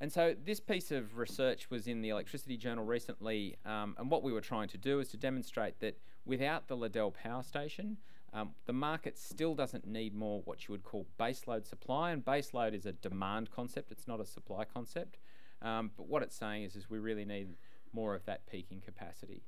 And 0.00 0.12
so 0.12 0.34
this 0.44 0.60
piece 0.60 0.90
of 0.90 1.16
research 1.16 1.70
was 1.70 1.86
in 1.86 2.02
the 2.02 2.10
Electricity 2.10 2.58
Journal 2.58 2.84
recently, 2.84 3.56
um, 3.64 3.94
and 3.98 4.10
what 4.10 4.22
we 4.22 4.30
were 4.30 4.42
trying 4.42 4.68
to 4.68 4.78
do 4.78 5.00
is 5.00 5.08
to 5.08 5.16
demonstrate 5.16 5.80
that 5.80 5.98
without 6.26 6.68
the 6.68 6.76
Liddell 6.76 7.10
power 7.10 7.42
station, 7.42 7.96
um, 8.34 8.50
the 8.66 8.74
market 8.74 9.16
still 9.16 9.54
doesn't 9.54 9.86
need 9.86 10.14
more 10.14 10.42
what 10.44 10.68
you 10.68 10.72
would 10.72 10.82
call 10.82 11.06
baseload 11.18 11.66
supply, 11.66 12.10
and 12.10 12.22
baseload 12.22 12.74
is 12.74 12.84
a 12.84 12.92
demand 12.92 13.50
concept, 13.50 13.90
it's 13.90 14.06
not 14.06 14.20
a 14.20 14.26
supply 14.26 14.64
concept. 14.64 15.16
Um, 15.62 15.90
but 15.96 16.06
what 16.06 16.22
it's 16.22 16.36
saying 16.36 16.64
is, 16.64 16.76
is 16.76 16.90
we 16.90 16.98
really 16.98 17.24
need 17.24 17.54
more 17.92 18.14
of 18.14 18.24
that 18.26 18.46
peaking 18.46 18.80
capacity. 18.80 19.42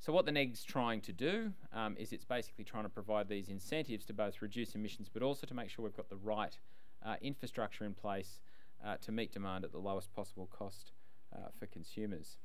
So 0.00 0.12
what 0.12 0.26
the 0.26 0.32
NEG's 0.32 0.62
trying 0.62 1.00
to 1.02 1.12
do 1.12 1.52
um, 1.72 1.96
is 1.98 2.12
it's 2.12 2.24
basically 2.24 2.64
trying 2.64 2.84
to 2.84 2.88
provide 2.88 3.28
these 3.28 3.48
incentives 3.48 4.04
to 4.06 4.12
both 4.12 4.40
reduce 4.40 4.74
emissions, 4.74 5.08
but 5.12 5.22
also 5.22 5.46
to 5.46 5.54
make 5.54 5.70
sure 5.70 5.84
we've 5.84 5.96
got 5.96 6.08
the 6.08 6.16
right 6.16 6.56
uh, 7.04 7.16
infrastructure 7.20 7.84
in 7.84 7.94
place 7.94 8.40
uh, 8.84 8.96
to 9.02 9.10
meet 9.10 9.32
demand 9.32 9.64
at 9.64 9.72
the 9.72 9.78
lowest 9.78 10.12
possible 10.14 10.48
cost 10.56 10.92
uh, 11.34 11.48
for 11.58 11.66
consumers. 11.66 12.36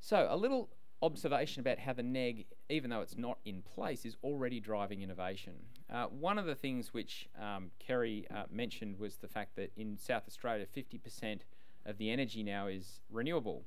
So, 0.00 0.26
a 0.30 0.36
little 0.36 0.70
observation 1.02 1.60
about 1.60 1.78
how 1.78 1.92
the 1.92 2.02
NEG, 2.02 2.46
even 2.68 2.90
though 2.90 3.00
it's 3.00 3.16
not 3.16 3.38
in 3.44 3.62
place, 3.62 4.04
is 4.04 4.16
already 4.22 4.60
driving 4.60 5.02
innovation. 5.02 5.54
Uh, 5.92 6.06
one 6.06 6.38
of 6.38 6.46
the 6.46 6.54
things 6.54 6.92
which 6.92 7.28
um, 7.40 7.70
Kerry 7.78 8.26
uh, 8.34 8.44
mentioned 8.50 8.98
was 8.98 9.16
the 9.16 9.28
fact 9.28 9.56
that 9.56 9.72
in 9.76 9.96
South 9.98 10.24
Australia, 10.28 10.66
50% 10.76 11.40
of 11.86 11.98
the 11.98 12.10
energy 12.10 12.42
now 12.42 12.66
is 12.66 13.00
renewable. 13.10 13.64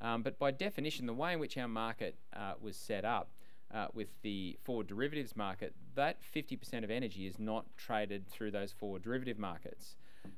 Um, 0.00 0.22
but 0.22 0.38
by 0.38 0.50
definition, 0.50 1.06
the 1.06 1.14
way 1.14 1.32
in 1.32 1.38
which 1.38 1.56
our 1.56 1.68
market 1.68 2.16
uh, 2.34 2.54
was 2.60 2.76
set 2.76 3.04
up, 3.04 3.30
uh, 3.74 3.88
with 3.92 4.08
the 4.22 4.56
forward 4.62 4.86
derivatives 4.86 5.34
market, 5.34 5.74
that 5.94 6.18
50% 6.34 6.84
of 6.84 6.90
energy 6.90 7.26
is 7.26 7.38
not 7.38 7.66
traded 7.76 8.28
through 8.28 8.52
those 8.52 8.72
forward 8.72 9.02
derivative 9.02 9.38
markets. 9.38 9.96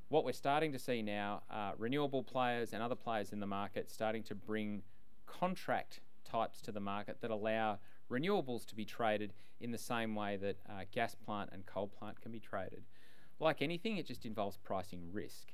What 0.08 0.24
we're 0.24 0.32
starting 0.32 0.72
to 0.72 0.78
see 0.78 1.02
now 1.02 1.42
are 1.50 1.74
renewable 1.76 2.22
players 2.22 2.72
and 2.72 2.82
other 2.82 2.94
players 2.94 3.32
in 3.32 3.40
the 3.40 3.46
market 3.46 3.90
starting 3.90 4.22
to 4.24 4.34
bring 4.34 4.82
contract 5.26 6.00
types 6.24 6.60
to 6.62 6.72
the 6.72 6.80
market 6.80 7.20
that 7.20 7.30
allow 7.30 7.78
renewables 8.10 8.64
to 8.66 8.74
be 8.74 8.84
traded 8.84 9.32
in 9.60 9.70
the 9.70 9.78
same 9.78 10.14
way 10.14 10.36
that 10.36 10.56
uh, 10.68 10.84
gas 10.92 11.14
plant 11.14 11.50
and 11.52 11.66
coal 11.66 11.88
plant 11.88 12.20
can 12.20 12.32
be 12.32 12.40
traded. 12.40 12.84
Like 13.38 13.60
anything, 13.60 13.96
it 13.96 14.06
just 14.06 14.24
involves 14.24 14.56
pricing 14.56 15.10
risk. 15.12 15.52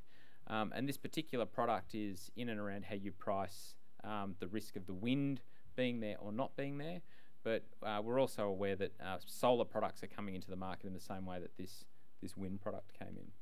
Um, 0.49 0.73
and 0.75 0.89
this 0.89 0.97
particular 0.97 1.47
product 1.47 1.95
is 1.95 2.31
in 2.37 2.49
and 2.49 2.61
around 2.61 2.85
how 2.85 2.95
you 2.95 3.13
price 3.13 3.75
um, 4.05 4.35
the 4.41 4.49
risk 4.49 4.77
of 4.77 4.87
the 4.87 4.95
wind 4.95 5.41
being 5.77 6.01
there 6.01 6.17
or 6.19 6.33
not 6.33 6.57
being 6.57 6.79
there. 6.79 7.01
But 7.45 7.65
uh, 7.83 8.01
we're 8.03 8.21
also 8.21 8.45
aware 8.45 8.77
that 8.77 8.93
uh, 9.05 9.17
solar 9.27 9.65
products 9.65 10.03
are 10.03 10.09
coming 10.09 10.35
into 10.35 10.51
the 10.51 10.57
market 10.57 10.87
in 10.87 10.95
the 10.95 11.01
same 11.01 11.27
way 11.27 11.41
that 11.41 11.57
this, 11.57 11.85
this 12.21 12.37
wind 12.37 12.61
product 12.61 12.93
came 12.99 13.17
in. 13.17 13.33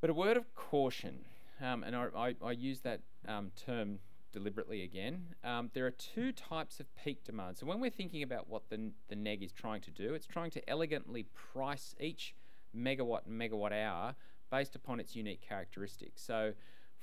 But 0.00 0.10
a 0.10 0.14
word 0.14 0.36
of 0.36 0.54
caution, 0.54 1.20
um, 1.60 1.82
and 1.84 1.94
I, 1.94 2.06
I, 2.16 2.34
I, 2.44 2.52
use 2.52 2.80
that 2.80 3.00
um, 3.26 3.50
term 3.56 3.98
deliberately 4.32 4.82
again. 4.82 5.34
Um, 5.42 5.70
there 5.74 5.86
are 5.86 5.90
two 5.90 6.32
types 6.32 6.78
of 6.80 6.86
peak 6.96 7.24
demand. 7.24 7.58
So 7.58 7.66
when 7.66 7.80
we're 7.80 7.90
thinking 7.90 8.22
about 8.22 8.48
what 8.48 8.68
the, 8.68 8.90
the 9.08 9.16
NEG 9.16 9.42
is 9.42 9.52
trying 9.52 9.80
to 9.82 9.90
do, 9.90 10.14
it's 10.14 10.26
trying 10.26 10.50
to 10.52 10.70
elegantly 10.70 11.24
price 11.52 11.94
each 12.00 12.34
megawatt 12.76 13.26
and 13.26 13.40
megawatt 13.40 13.72
hour 13.72 14.14
based 14.50 14.74
upon 14.74 15.00
its 15.00 15.14
unique 15.14 15.40
characteristics. 15.40 16.22
So 16.22 16.52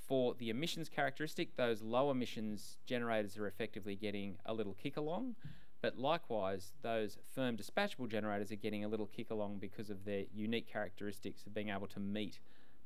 for 0.07 0.35
the 0.35 0.49
emissions 0.49 0.89
characteristic, 0.89 1.55
those 1.55 1.81
low 1.81 2.11
emissions 2.11 2.77
generators 2.85 3.37
are 3.37 3.47
effectively 3.47 3.95
getting 3.95 4.37
a 4.45 4.53
little 4.53 4.73
kick 4.73 4.97
along. 4.97 5.35
But 5.81 5.97
likewise, 5.97 6.73
those 6.81 7.17
firm 7.35 7.57
dispatchable 7.57 8.09
generators 8.09 8.51
are 8.51 8.55
getting 8.55 8.83
a 8.83 8.87
little 8.87 9.05
kick 9.05 9.29
along 9.29 9.59
because 9.59 9.89
of 9.89 10.05
their 10.05 10.23
unique 10.33 10.67
characteristics 10.67 11.45
of 11.45 11.53
being 11.53 11.69
able 11.69 11.87
to 11.87 11.99
meet 11.99 12.39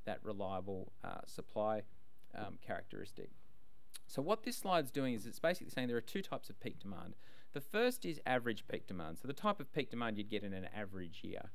that 0.06 0.20
reliable 0.24 0.92
uh, 1.04 1.22
supply 1.26 1.84
um, 2.36 2.58
characteristic. 2.66 3.30
So 4.08 4.22
what 4.22 4.44
this 4.44 4.58
slide's 4.58 4.92
doing 4.92 5.14
is 5.14 5.26
it's 5.26 5.40
basically 5.40 5.70
saying 5.70 5.88
there 5.88 5.98
are 5.98 6.02
two 6.02 6.22
types 6.22 6.50
of 6.50 6.60
peak 6.60 6.80
demand. 6.80 7.16
The 7.54 7.62
first 7.62 8.06
is 8.06 8.20
average 8.26 8.66
peak 8.68 8.88
demand. 8.88 9.20
So 9.20 9.28
the 9.28 9.34
type 9.34 9.60
of 9.60 9.72
peak 9.72 9.92
demand 9.92 10.18
you'd 10.18 10.30
get 10.30 10.44
in 10.44 10.54
an 10.54 10.68
average 10.76 11.22
year. 11.24 11.52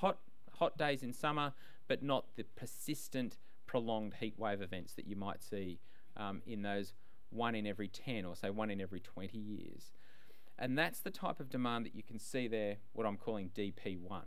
Hot 0.00 0.18
hot 0.58 0.76
days 0.76 1.02
in 1.02 1.12
summer, 1.12 1.52
but 1.88 2.02
not 2.02 2.36
the 2.36 2.44
persistent 2.56 3.36
prolonged 3.66 4.14
heat 4.20 4.38
wave 4.38 4.60
events 4.60 4.94
that 4.94 5.06
you 5.06 5.16
might 5.16 5.42
see 5.42 5.80
um, 6.16 6.42
in 6.46 6.62
those 6.62 6.92
one 7.30 7.54
in 7.54 7.66
every 7.66 7.88
10 7.88 8.24
or 8.24 8.36
say 8.36 8.50
one 8.50 8.70
in 8.70 8.80
every 8.80 9.00
20 9.00 9.36
years. 9.36 9.90
And 10.58 10.78
that's 10.78 11.00
the 11.00 11.10
type 11.10 11.40
of 11.40 11.50
demand 11.50 11.84
that 11.84 11.94
you 11.94 12.02
can 12.02 12.18
see 12.18 12.46
there, 12.46 12.76
what 12.92 13.06
I'm 13.06 13.16
calling 13.16 13.50
DP1. 13.56 14.22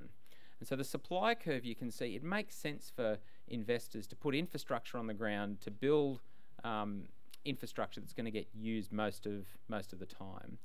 And 0.60 0.68
so 0.68 0.76
the 0.76 0.84
supply 0.84 1.36
curve 1.36 1.64
you 1.64 1.76
can 1.76 1.92
see, 1.92 2.16
it 2.16 2.24
makes 2.24 2.56
sense 2.56 2.92
for 2.94 3.18
investors 3.48 4.08
to 4.08 4.16
put 4.16 4.36
infrastructure 4.36 4.98
on 4.98 5.08
the 5.08 5.14
ground 5.14 5.62
to 5.62 5.72
build 5.72 6.20
um, 6.64 7.04
infrastructure 7.46 8.02
that's 8.02 8.14
going 8.14 8.26
to 8.26 8.32
get 8.32 8.48
used 8.54 8.92
most 8.92 9.26
of 9.26 9.46
most 9.70 9.94
of 9.94 10.00
the 10.00 10.06
time. 10.06 10.58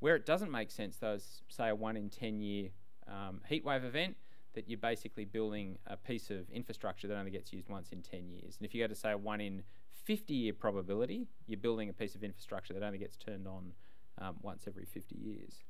Where 0.00 0.14
it 0.14 0.26
doesn't 0.26 0.50
make 0.50 0.70
sense, 0.70 0.98
though, 0.98 1.14
is 1.14 1.42
say 1.48 1.70
a 1.70 1.74
one 1.74 1.96
in 1.96 2.10
ten 2.10 2.40
year 2.40 2.70
um, 3.08 3.40
heatwave 3.50 3.84
event 3.84 4.16
that 4.54 4.68
you're 4.68 4.78
basically 4.78 5.24
building 5.24 5.78
a 5.86 5.96
piece 5.96 6.30
of 6.30 6.48
infrastructure 6.50 7.06
that 7.08 7.16
only 7.16 7.30
gets 7.30 7.52
used 7.52 7.68
once 7.68 7.90
in 7.92 8.02
10 8.02 8.28
years. 8.28 8.56
And 8.58 8.66
if 8.66 8.74
you 8.74 8.82
go 8.82 8.88
to 8.88 8.94
say 8.94 9.12
a 9.12 9.18
1 9.18 9.40
in 9.40 9.62
50 10.04 10.34
year 10.34 10.52
probability, 10.52 11.26
you're 11.46 11.60
building 11.60 11.88
a 11.88 11.92
piece 11.92 12.14
of 12.14 12.22
infrastructure 12.22 12.72
that 12.72 12.82
only 12.82 12.98
gets 12.98 13.16
turned 13.16 13.46
on 13.46 13.72
um, 14.18 14.36
once 14.42 14.64
every 14.66 14.84
50 14.84 15.16
years. 15.16 15.62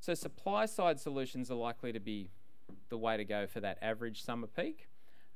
So 0.00 0.14
supply 0.14 0.66
side 0.66 1.00
solutions 1.00 1.50
are 1.50 1.56
likely 1.56 1.92
to 1.92 2.00
be 2.00 2.30
the 2.88 2.98
way 2.98 3.16
to 3.16 3.24
go 3.24 3.46
for 3.46 3.60
that 3.60 3.78
average 3.82 4.22
summer 4.22 4.46
peak. 4.46 4.88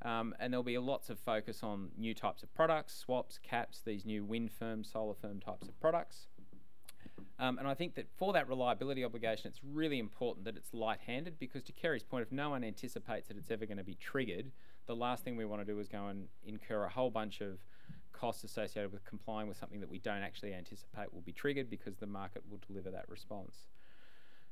Um, 0.03 0.33
and 0.39 0.51
there'll 0.51 0.63
be 0.63 0.77
lots 0.77 1.09
of 1.09 1.19
focus 1.19 1.61
on 1.61 1.89
new 1.97 2.13
types 2.13 2.41
of 2.41 2.53
products, 2.55 2.95
swaps, 2.95 3.37
caps, 3.37 3.81
these 3.85 4.03
new 4.03 4.25
wind 4.25 4.51
firm, 4.51 4.83
solar 4.83 5.13
firm 5.13 5.39
types 5.39 5.67
of 5.67 5.79
products. 5.79 6.27
Um, 7.41 7.57
and 7.57 7.67
I 7.67 7.73
think 7.73 7.95
that 7.95 8.05
for 8.17 8.33
that 8.33 8.47
reliability 8.47 9.03
obligation, 9.03 9.49
it's 9.49 9.59
really 9.63 9.97
important 9.97 10.45
that 10.45 10.55
it's 10.55 10.75
light 10.75 10.99
handed 11.07 11.39
because, 11.39 11.63
to 11.63 11.71
Kerry's 11.71 12.03
point, 12.03 12.21
if 12.21 12.31
no 12.31 12.51
one 12.51 12.63
anticipates 12.63 13.27
that 13.29 13.37
it's 13.37 13.49
ever 13.49 13.65
going 13.65 13.79
to 13.79 13.83
be 13.83 13.95
triggered, 13.95 14.51
the 14.85 14.95
last 14.95 15.23
thing 15.23 15.35
we 15.35 15.45
want 15.45 15.59
to 15.59 15.65
do 15.65 15.79
is 15.79 15.87
go 15.87 16.05
and 16.05 16.27
incur 16.45 16.83
a 16.83 16.89
whole 16.89 17.09
bunch 17.09 17.41
of 17.41 17.57
costs 18.13 18.43
associated 18.43 18.91
with 18.91 19.03
complying 19.05 19.47
with 19.47 19.57
something 19.57 19.79
that 19.79 19.89
we 19.89 19.97
don't 19.97 20.21
actually 20.21 20.53
anticipate 20.53 21.11
will 21.11 21.21
be 21.21 21.31
triggered 21.31 21.67
because 21.67 21.95
the 21.95 22.05
market 22.05 22.43
will 22.47 22.59
deliver 22.67 22.91
that 22.91 23.09
response. 23.09 23.69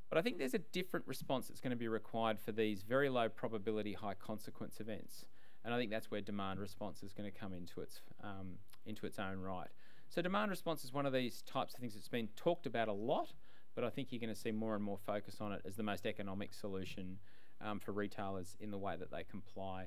But 0.09 0.17
I 0.17 0.23
think 0.23 0.39
there's 0.39 0.55
a 0.55 0.59
different 0.59 1.05
response 1.05 1.47
that's 1.47 1.61
going 1.61 1.69
to 1.69 1.77
be 1.77 1.87
required 1.87 2.39
for 2.39 2.51
these 2.51 2.81
very 2.81 3.09
low 3.09 3.29
probability, 3.29 3.93
high 3.93 4.15
consequence 4.15 4.79
events. 4.79 5.25
And 5.63 5.75
I 5.75 5.77
think 5.77 5.91
that's 5.91 6.09
where 6.09 6.21
demand 6.21 6.59
response 6.59 7.03
is 7.03 7.13
going 7.13 7.31
to 7.31 7.37
come 7.37 7.53
into 7.53 7.81
its, 7.81 8.01
um, 8.23 8.53
into 8.87 9.05
its 9.05 9.19
own 9.19 9.37
right. 9.37 9.67
So, 10.09 10.23
demand 10.23 10.49
response 10.49 10.83
is 10.83 10.91
one 10.91 11.05
of 11.05 11.13
these 11.13 11.43
types 11.43 11.75
of 11.75 11.79
things 11.79 11.93
that's 11.93 12.07
been 12.07 12.29
talked 12.35 12.65
about 12.65 12.87
a 12.87 12.93
lot, 12.93 13.31
but 13.75 13.83
I 13.83 13.91
think 13.91 14.11
you're 14.11 14.19
going 14.19 14.33
to 14.33 14.39
see 14.39 14.51
more 14.51 14.73
and 14.73 14.83
more 14.83 14.97
focus 14.97 15.37
on 15.39 15.53
it 15.53 15.61
as 15.65 15.75
the 15.75 15.83
most 15.83 16.07
economic 16.07 16.51
solution 16.51 17.19
um, 17.61 17.79
for 17.79 17.91
retailers 17.91 18.57
in 18.59 18.71
the 18.71 18.77
way 18.77 18.95
that 18.97 19.11
they 19.11 19.23
comply 19.23 19.85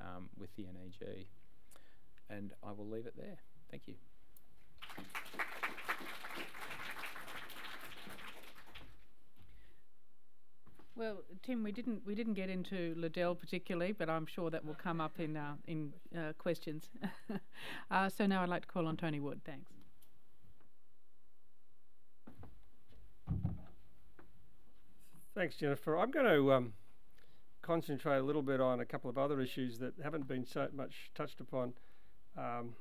um, 0.00 0.28
with 0.38 0.54
the 0.54 0.62
NEG. 0.62 1.26
And 2.30 2.52
I 2.62 2.70
will 2.70 2.88
leave 2.88 3.06
it 3.06 3.14
there. 3.16 3.38
Thank 3.68 3.88
you. 3.88 3.94
Well, 10.96 11.24
Tim, 11.42 11.64
we 11.64 11.72
didn't 11.72 12.06
we 12.06 12.14
didn't 12.14 12.34
get 12.34 12.48
into 12.48 12.94
Liddell 12.96 13.34
particularly, 13.34 13.92
but 13.92 14.08
I'm 14.08 14.26
sure 14.26 14.48
that 14.50 14.64
will 14.64 14.74
come 14.76 15.00
up 15.00 15.18
in 15.18 15.36
uh, 15.36 15.54
in 15.66 15.92
uh, 16.16 16.34
questions. 16.38 16.88
uh, 17.90 18.08
so 18.08 18.26
now 18.26 18.42
I'd 18.42 18.48
like 18.48 18.62
to 18.62 18.68
call 18.68 18.86
on 18.86 18.96
Tony 18.96 19.18
Wood. 19.18 19.40
Thanks. 19.44 19.72
Thanks, 25.34 25.56
Jennifer. 25.56 25.98
I'm 25.98 26.12
going 26.12 26.26
to 26.26 26.52
um, 26.52 26.74
concentrate 27.60 28.18
a 28.18 28.22
little 28.22 28.42
bit 28.42 28.60
on 28.60 28.78
a 28.78 28.84
couple 28.84 29.10
of 29.10 29.18
other 29.18 29.40
issues 29.40 29.78
that 29.78 29.94
haven't 30.00 30.28
been 30.28 30.46
so 30.46 30.68
much 30.72 31.10
touched 31.12 31.40
upon 31.40 31.72
um, 32.38 32.74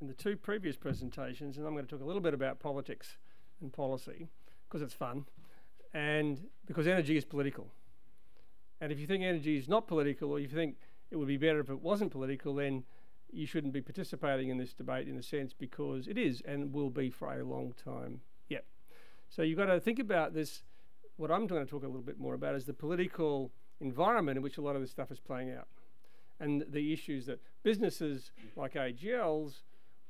in 0.00 0.08
the 0.08 0.14
two 0.14 0.36
previous 0.36 0.76
presentations, 0.76 1.58
and 1.58 1.64
I'm 1.64 1.74
going 1.74 1.86
to 1.86 1.94
talk 1.94 2.02
a 2.02 2.06
little 2.06 2.20
bit 2.20 2.34
about 2.34 2.58
politics 2.58 3.18
and 3.60 3.72
policy 3.72 4.26
because 4.66 4.82
it's 4.82 4.94
fun 4.94 5.26
and 5.94 6.46
because 6.66 6.86
energy 6.86 7.16
is 7.16 7.24
political. 7.24 7.68
And 8.80 8.92
if 8.92 8.98
you 8.98 9.06
think 9.06 9.24
energy 9.24 9.56
is 9.56 9.68
not 9.68 9.86
political, 9.86 10.30
or 10.30 10.38
you 10.38 10.48
think 10.48 10.76
it 11.10 11.16
would 11.16 11.28
be 11.28 11.36
better 11.36 11.60
if 11.60 11.70
it 11.70 11.80
wasn't 11.80 12.12
political, 12.12 12.54
then 12.54 12.84
you 13.30 13.46
shouldn't 13.46 13.72
be 13.72 13.80
participating 13.80 14.48
in 14.48 14.58
this 14.58 14.72
debate 14.72 15.08
in 15.08 15.16
a 15.16 15.22
sense 15.22 15.52
because 15.52 16.06
it 16.08 16.16
is 16.16 16.42
and 16.46 16.72
will 16.72 16.90
be 16.90 17.10
for 17.10 17.32
a 17.32 17.44
long 17.44 17.74
time 17.84 18.20
yet. 18.48 18.64
So 19.28 19.42
you've 19.42 19.58
got 19.58 19.66
to 19.66 19.80
think 19.80 19.98
about 19.98 20.32
this. 20.32 20.62
What 21.16 21.30
I'm 21.30 21.46
going 21.46 21.64
to 21.64 21.70
talk 21.70 21.82
a 21.82 21.86
little 21.86 22.02
bit 22.02 22.18
more 22.18 22.34
about 22.34 22.54
is 22.54 22.64
the 22.64 22.72
political 22.72 23.50
environment 23.80 24.36
in 24.36 24.42
which 24.42 24.56
a 24.56 24.62
lot 24.62 24.76
of 24.76 24.80
this 24.80 24.90
stuff 24.90 25.10
is 25.10 25.18
playing 25.18 25.52
out 25.52 25.66
and 26.40 26.64
the 26.68 26.92
issues 26.92 27.26
that 27.26 27.40
businesses 27.62 28.30
like 28.56 28.74
AGLs 28.74 29.62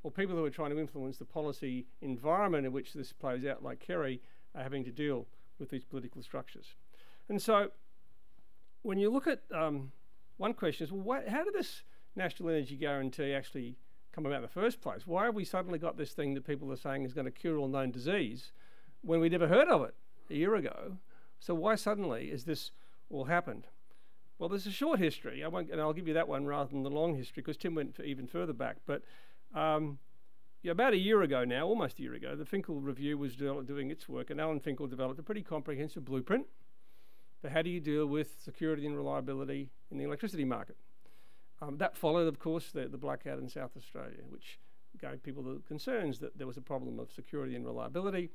or 0.02 0.10
people 0.10 0.36
who 0.36 0.44
are 0.44 0.50
trying 0.50 0.70
to 0.70 0.78
influence 0.78 1.16
the 1.16 1.24
policy 1.24 1.86
environment 2.02 2.66
in 2.66 2.72
which 2.72 2.92
this 2.92 3.12
plays 3.12 3.44
out, 3.44 3.62
like 3.62 3.80
Kerry, 3.80 4.20
are 4.54 4.62
having 4.62 4.84
to 4.84 4.90
deal 4.90 5.26
with 5.58 5.70
these 5.70 5.84
political 5.84 6.22
structures. 6.22 6.74
And 7.28 7.40
so 7.40 7.70
when 8.82 8.98
you 8.98 9.10
look 9.10 9.26
at 9.26 9.42
um, 9.54 9.92
one 10.36 10.54
question 10.54 10.84
is, 10.84 10.92
well, 10.92 11.02
what, 11.02 11.28
how 11.28 11.44
did 11.44 11.54
this 11.54 11.82
national 12.16 12.50
energy 12.50 12.76
guarantee 12.76 13.32
actually 13.32 13.76
come 14.12 14.26
about 14.26 14.36
in 14.36 14.42
the 14.42 14.48
first 14.48 14.80
place? 14.80 15.06
Why 15.06 15.26
have 15.26 15.34
we 15.34 15.44
suddenly 15.44 15.78
got 15.78 15.96
this 15.96 16.12
thing 16.12 16.34
that 16.34 16.46
people 16.46 16.72
are 16.72 16.76
saying 16.76 17.04
is 17.04 17.12
going 17.12 17.26
to 17.26 17.30
cure 17.30 17.58
all 17.58 17.68
known 17.68 17.90
disease 17.90 18.52
when 19.02 19.20
we 19.20 19.28
never 19.28 19.48
heard 19.48 19.68
of 19.68 19.82
it 19.82 19.94
a 20.30 20.34
year 20.34 20.54
ago? 20.54 20.96
So 21.38 21.54
why 21.54 21.74
suddenly 21.74 22.30
is 22.30 22.44
this 22.44 22.72
all 23.10 23.24
happened? 23.24 23.66
Well, 24.38 24.48
there's 24.48 24.66
a 24.66 24.72
short 24.72 25.00
history, 25.00 25.42
I 25.42 25.48
won't, 25.48 25.70
and 25.70 25.80
I'll 25.80 25.92
give 25.92 26.06
you 26.06 26.14
that 26.14 26.28
one 26.28 26.46
rather 26.46 26.70
than 26.70 26.84
the 26.84 26.90
long 26.90 27.16
history 27.16 27.42
because 27.42 27.56
Tim 27.56 27.74
went 27.74 27.98
even 28.04 28.26
further 28.28 28.52
back. 28.52 28.76
But 28.86 29.02
um, 29.54 29.98
yeah, 30.62 30.72
about 30.72 30.92
a 30.92 30.98
year 30.98 31.22
ago 31.22 31.44
now, 31.44 31.66
almost 31.66 31.98
a 31.98 32.02
year 32.02 32.14
ago, 32.14 32.34
the 32.34 32.44
Finkel 32.44 32.80
Review 32.80 33.16
was 33.16 33.36
doing 33.36 33.90
its 33.90 34.08
work, 34.08 34.30
and 34.30 34.40
Alan 34.40 34.60
Finkel 34.60 34.86
developed 34.86 35.20
a 35.20 35.22
pretty 35.22 35.42
comprehensive 35.42 36.04
blueprint 36.04 36.46
for 37.40 37.48
how 37.48 37.62
do 37.62 37.70
you 37.70 37.80
deal 37.80 38.06
with 38.06 38.40
security 38.42 38.84
and 38.84 38.96
reliability 38.96 39.70
in 39.90 39.98
the 39.98 40.04
electricity 40.04 40.44
market. 40.44 40.76
Um, 41.60 41.78
that 41.78 41.96
followed, 41.96 42.28
of 42.28 42.38
course, 42.38 42.70
the, 42.72 42.88
the 42.88 42.98
blackout 42.98 43.38
in 43.38 43.48
South 43.48 43.76
Australia, 43.76 44.22
which 44.28 44.58
gave 45.00 45.22
people 45.22 45.42
the 45.42 45.60
concerns 45.66 46.18
that 46.18 46.36
there 46.36 46.46
was 46.46 46.56
a 46.56 46.60
problem 46.60 46.98
of 46.98 47.12
security 47.12 47.54
and 47.54 47.64
reliability. 47.64 48.30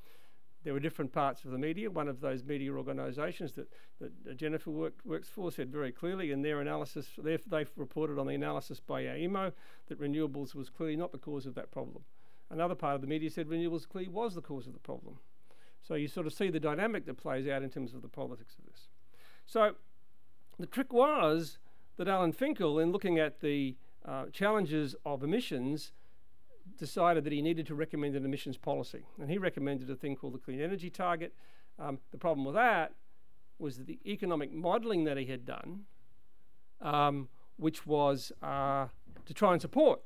There 0.64 0.74
were 0.74 0.80
different 0.80 1.12
parts 1.12 1.44
of 1.44 1.52
the 1.52 1.58
media. 1.58 1.92
One 1.92 2.08
of 2.08 2.22
those 2.22 2.44
media 2.44 2.72
organisations 2.72 3.52
that, 3.54 3.68
that 4.00 4.38
Jennifer 4.38 4.72
worked, 4.72 5.06
works 5.06 5.28
for 5.28 5.52
said 5.52 5.72
very 5.72 5.92
clearly 5.92 6.32
in 6.32 6.42
their 6.42 6.62
analysis, 6.62 7.08
they've 7.18 7.70
reported 7.76 8.18
on 8.18 8.28
the 8.28 8.36
analysis 8.36 8.80
by 8.80 9.04
AEMO 9.04 9.52
that 9.88 10.00
renewables 10.00 10.56
was 10.56 10.70
clearly 10.70 10.96
not 10.96 11.12
the 11.12 11.18
cause 11.18 11.46
of 11.46 11.56
that 11.56 11.72
problem. 11.72 12.04
Another 12.50 12.76
part 12.76 12.96
of 12.96 13.02
the 13.02 13.08
media 13.08 13.30
said 13.30 13.48
renewables 13.48 13.88
clearly 13.88 14.10
was 14.10 14.36
the 14.36 14.42
cause 14.42 14.68
of 14.68 14.74
the 14.74 14.80
problem. 14.80 15.20
So 15.82 15.96
you 15.96 16.08
sort 16.08 16.28
of 16.28 16.34
see 16.34 16.50
the 16.50 16.60
dynamic 16.60 17.06
that 17.08 17.16
plays 17.16 17.48
out 17.48 17.62
in 17.62 17.70
terms 17.70 17.94
of 17.94 18.02
the 18.02 18.08
politics 18.08 18.56
of 18.58 18.72
this. 18.72 18.88
So 19.46 19.76
the 20.58 20.66
trick 20.66 20.94
was 20.94 21.58
that 21.98 22.08
Alan 22.08 22.32
Finkel, 22.32 22.80
in 22.80 22.92
looking 22.92 23.20
at 23.20 23.42
the 23.42 23.76
uh, 24.06 24.26
challenges 24.32 24.96
of 25.06 25.24
emissions, 25.24 25.92
decided 26.78 27.24
that 27.24 27.34
he 27.34 27.42
needed 27.42 27.68
to 27.68 27.76
recommend 27.76 28.16
an 28.16 28.26
emissions 28.26 28.58
policy. 28.58 29.06
And 29.20 29.30
he 29.30 29.38
recommended 29.38 29.90
a 29.90 29.96
thing 29.96 30.16
called 30.16 30.34
the 30.34 30.40
Clean 30.40 30.60
Energy 30.60 30.90
Target. 30.90 31.34
Um, 31.80 32.00
the 32.12 32.18
problem 32.18 32.46
with 32.46 32.56
that 32.56 32.94
was 33.60 33.78
that 33.78 33.88
the 33.88 34.00
economic 34.06 34.52
modelling 34.52 35.04
that 35.06 35.18
he 35.18 35.26
had 35.26 35.46
done, 35.46 35.86
um, 36.82 37.30
which 37.58 37.86
was 37.86 38.32
uh, 38.42 38.88
to 39.26 39.34
try 39.34 39.54
and 39.54 39.62
support 39.62 40.02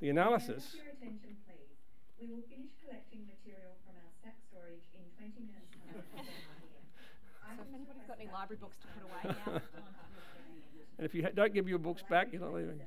the 0.00 0.08
analysis. 0.08 0.76
Your 0.76 0.92
attention, 0.92 1.36
please. 1.46 1.74
We 2.20 2.26
will 2.28 2.42
finish 2.48 2.70
collecting 2.84 3.26
material 3.26 3.72
from 3.84 3.96
our 3.96 4.10
stack 4.20 4.36
storage 4.50 4.84
in 4.94 5.02
20 5.18 5.46
minutes' 5.46 5.74
so 7.56 7.62
if 7.62 7.74
anybody's 7.74 8.06
got 8.06 8.18
any 8.20 8.30
library 8.30 8.58
books 8.60 8.76
to 8.78 8.86
put 8.88 9.02
away 9.04 9.36
now. 9.46 9.60
and 10.98 11.04
if 11.04 11.14
you 11.14 11.22
don't 11.34 11.52
give 11.54 11.68
your 11.68 11.78
books 11.78 12.02
back, 12.08 12.28
you're 12.32 12.42
not 12.42 12.54
leaving. 12.54 12.80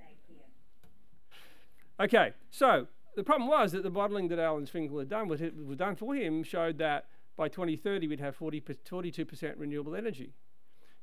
Okay, 2.00 2.34
so 2.52 2.88
the 3.18 3.24
problem 3.24 3.50
was 3.50 3.72
that 3.72 3.82
the 3.82 3.90
modelling 3.90 4.28
that 4.28 4.38
Alan 4.38 4.68
Finkel 4.68 5.00
had 5.00 5.10
done 5.10 5.28
was, 5.28 5.42
was 5.42 5.76
done 5.76 5.96
for 5.96 6.14
him 6.14 6.44
showed 6.44 6.78
that 6.78 7.08
by 7.36 7.50
2030 7.50 8.08
we'd 8.08 8.20
have 8.20 8.36
40, 8.36 8.62
42% 8.62 9.54
renewable 9.58 9.96
energy. 9.96 10.34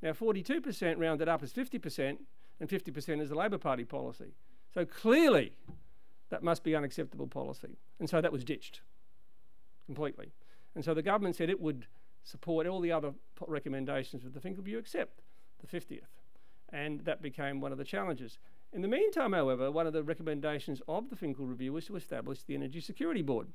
Now 0.01 0.13
42% 0.13 0.97
rounded 0.97 1.29
up 1.29 1.43
is 1.43 1.53
50%, 1.53 2.19
and 2.61 2.69
50% 2.69 3.21
is 3.21 3.31
the 3.31 3.35
Labor 3.35 3.59
Party 3.59 3.85
policy. 3.85 4.37
So 4.73 4.85
clearly, 4.85 5.55
that 6.31 6.45
must 6.45 6.63
be 6.63 6.77
unacceptable 6.77 7.27
policy. 7.27 7.79
And 7.99 8.09
so 8.09 8.21
that 8.21 8.31
was 8.31 8.45
ditched 8.45 8.83
completely. 9.87 10.31
And 10.77 10.85
so 10.85 10.95
the 10.95 11.03
government 11.03 11.35
said 11.35 11.51
it 11.51 11.61
would 11.61 11.87
support 12.23 12.69
all 12.69 12.81
the 12.81 12.93
other 12.93 13.13
recommendations 13.49 14.25
of 14.25 14.35
the 14.35 14.41
Finkel 14.41 14.63
Review 14.63 14.79
except 14.79 15.21
the 15.61 15.67
50th. 15.67 16.03
And 16.73 17.01
that 17.07 17.23
became 17.23 17.61
one 17.61 17.73
of 17.73 17.79
the 17.79 17.85
challenges. 17.85 18.39
In 18.75 18.83
the 18.83 18.89
meantime, 18.89 19.33
however, 19.33 19.71
one 19.71 19.87
of 19.87 19.93
the 19.93 20.03
recommendations 20.03 20.83
of 20.89 21.09
the 21.09 21.15
Finkel 21.15 21.47
Review 21.47 21.73
was 21.73 21.87
to 21.87 21.95
establish 21.95 22.43
the 22.43 22.57
Energy 22.57 22.81
Security 22.81 23.23
Board. 23.23 23.47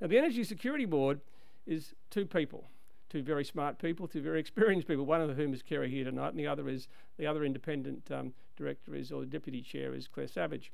Now, 0.00 0.08
the 0.08 0.18
Energy 0.18 0.42
Security 0.42 0.84
Board 0.84 1.20
is 1.64 1.94
two 2.10 2.26
people, 2.26 2.68
two 3.08 3.22
very 3.22 3.44
smart 3.44 3.78
people, 3.78 4.08
two 4.08 4.20
very 4.20 4.40
experienced 4.40 4.88
people, 4.88 5.06
one 5.06 5.20
of 5.20 5.36
whom 5.36 5.54
is 5.54 5.62
Kerry 5.62 5.88
here 5.88 6.04
tonight, 6.04 6.30
and 6.30 6.38
the 6.40 6.48
other 6.48 6.68
is 6.68 6.88
the 7.18 7.26
other 7.26 7.44
independent 7.44 8.10
um, 8.10 8.34
director 8.56 8.96
is, 8.96 9.12
or 9.12 9.24
deputy 9.24 9.62
chair 9.62 9.94
is 9.94 10.08
Clare 10.08 10.26
Savage. 10.26 10.72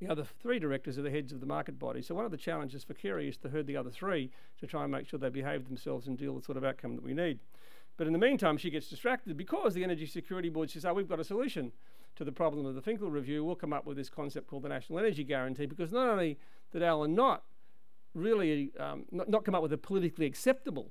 The 0.00 0.08
other 0.08 0.24
three 0.24 0.58
directors 0.58 0.98
are 0.98 1.02
the 1.02 1.10
heads 1.10 1.30
of 1.30 1.38
the 1.38 1.46
market 1.46 1.78
body. 1.78 2.02
So 2.02 2.16
one 2.16 2.24
of 2.24 2.32
the 2.32 2.36
challenges 2.36 2.82
for 2.82 2.94
Kerry 2.94 3.28
is 3.28 3.36
to 3.38 3.48
herd 3.48 3.68
the 3.68 3.76
other 3.76 3.90
three 3.90 4.32
to 4.58 4.66
try 4.66 4.82
and 4.82 4.90
make 4.90 5.06
sure 5.06 5.20
they 5.20 5.28
behave 5.28 5.68
themselves 5.68 6.08
and 6.08 6.18
deal 6.18 6.32
with 6.32 6.42
the 6.42 6.46
sort 6.46 6.58
of 6.58 6.64
outcome 6.64 6.96
that 6.96 7.04
we 7.04 7.14
need. 7.14 7.38
But 7.96 8.08
in 8.08 8.12
the 8.12 8.18
meantime, 8.18 8.58
she 8.58 8.70
gets 8.70 8.88
distracted 8.88 9.36
because 9.36 9.72
the 9.72 9.84
Energy 9.84 10.06
Security 10.06 10.48
Board 10.48 10.68
says, 10.68 10.84
oh, 10.84 10.92
we've 10.92 11.08
got 11.08 11.20
a 11.20 11.24
solution 11.24 11.70
to 12.16 12.24
the 12.24 12.32
problem 12.32 12.66
of 12.66 12.74
the 12.74 12.82
Finkel 12.82 13.10
Review, 13.10 13.44
we'll 13.44 13.54
come 13.54 13.72
up 13.72 13.86
with 13.86 13.96
this 13.96 14.08
concept 14.08 14.48
called 14.48 14.62
the 14.62 14.68
National 14.68 14.98
Energy 14.98 15.24
Guarantee 15.24 15.66
because 15.66 15.92
not 15.92 16.08
only 16.08 16.38
did 16.72 16.82
Alan 16.82 17.14
not 17.14 17.44
really 18.14 18.72
um, 18.80 19.04
not, 19.10 19.28
not 19.28 19.44
come 19.44 19.54
up 19.54 19.62
with 19.62 19.72
a 19.72 19.78
politically 19.78 20.26
acceptable 20.26 20.90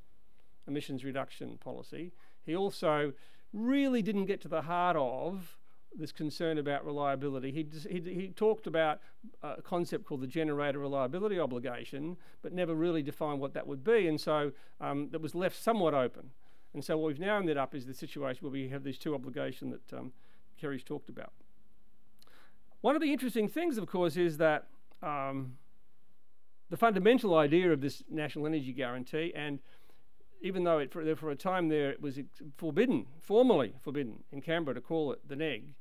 emissions 0.67 1.03
reduction 1.03 1.57
policy, 1.57 2.11
he 2.45 2.55
also 2.55 3.13
really 3.53 4.01
didn't 4.01 4.25
get 4.25 4.41
to 4.41 4.47
the 4.47 4.61
heart 4.63 4.95
of 4.95 5.57
this 5.97 6.11
concern 6.11 6.57
about 6.57 6.85
reliability. 6.85 7.51
He, 7.51 7.67
he, 7.89 8.01
he, 8.13 8.27
talked 8.35 8.67
about 8.67 8.99
a 9.41 9.61
concept 9.61 10.05
called 10.05 10.21
the 10.21 10.27
generator 10.27 10.79
reliability 10.79 11.39
obligation, 11.39 12.17
but 12.41 12.51
never 12.51 12.75
really 12.75 13.01
defined 13.01 13.39
what 13.39 13.53
that 13.53 13.65
would 13.65 13.83
be, 13.83 14.07
and 14.07 14.19
so 14.19 14.51
um, 14.81 15.09
that 15.11 15.21
was 15.21 15.33
left 15.33 15.61
somewhat 15.61 15.93
open. 15.93 16.31
And 16.73 16.83
so 16.83 16.97
what 16.97 17.07
we've 17.07 17.19
now 17.19 17.37
ended 17.37 17.55
up 17.55 17.73
is 17.73 17.85
the 17.85 17.93
situation 17.93 18.39
where 18.43 18.51
we 18.51 18.67
have 18.67 18.83
these 18.83 18.97
two 18.97 19.15
obligations 19.15 19.73
that 19.73 19.97
um, 19.97 20.11
Kerry's 20.59 20.83
talked 20.83 21.09
about. 21.09 21.31
One 22.81 22.95
of 22.95 23.01
the 23.01 23.11
interesting 23.11 23.47
things, 23.47 23.77
of 23.77 23.87
course, 23.87 24.15
is 24.15 24.37
that 24.37 24.67
um, 25.01 25.53
the 26.69 26.77
fundamental 26.77 27.35
idea 27.35 27.71
of 27.71 27.81
this 27.81 28.03
national 28.09 28.45
energy 28.45 28.73
guarantee, 28.73 29.33
and 29.35 29.59
even 30.41 30.63
though 30.63 30.79
it, 30.79 30.91
for, 30.91 31.15
for 31.15 31.31
a 31.31 31.35
time 31.35 31.69
there 31.69 31.91
it 31.91 32.01
was 32.01 32.19
forbidden, 32.57 33.07
formally 33.19 33.73
forbidden 33.81 34.23
in 34.31 34.41
Canberra 34.41 34.75
to 34.75 34.81
call 34.81 35.11
it 35.11 35.27
the 35.27 35.35
NEG, 35.35 35.73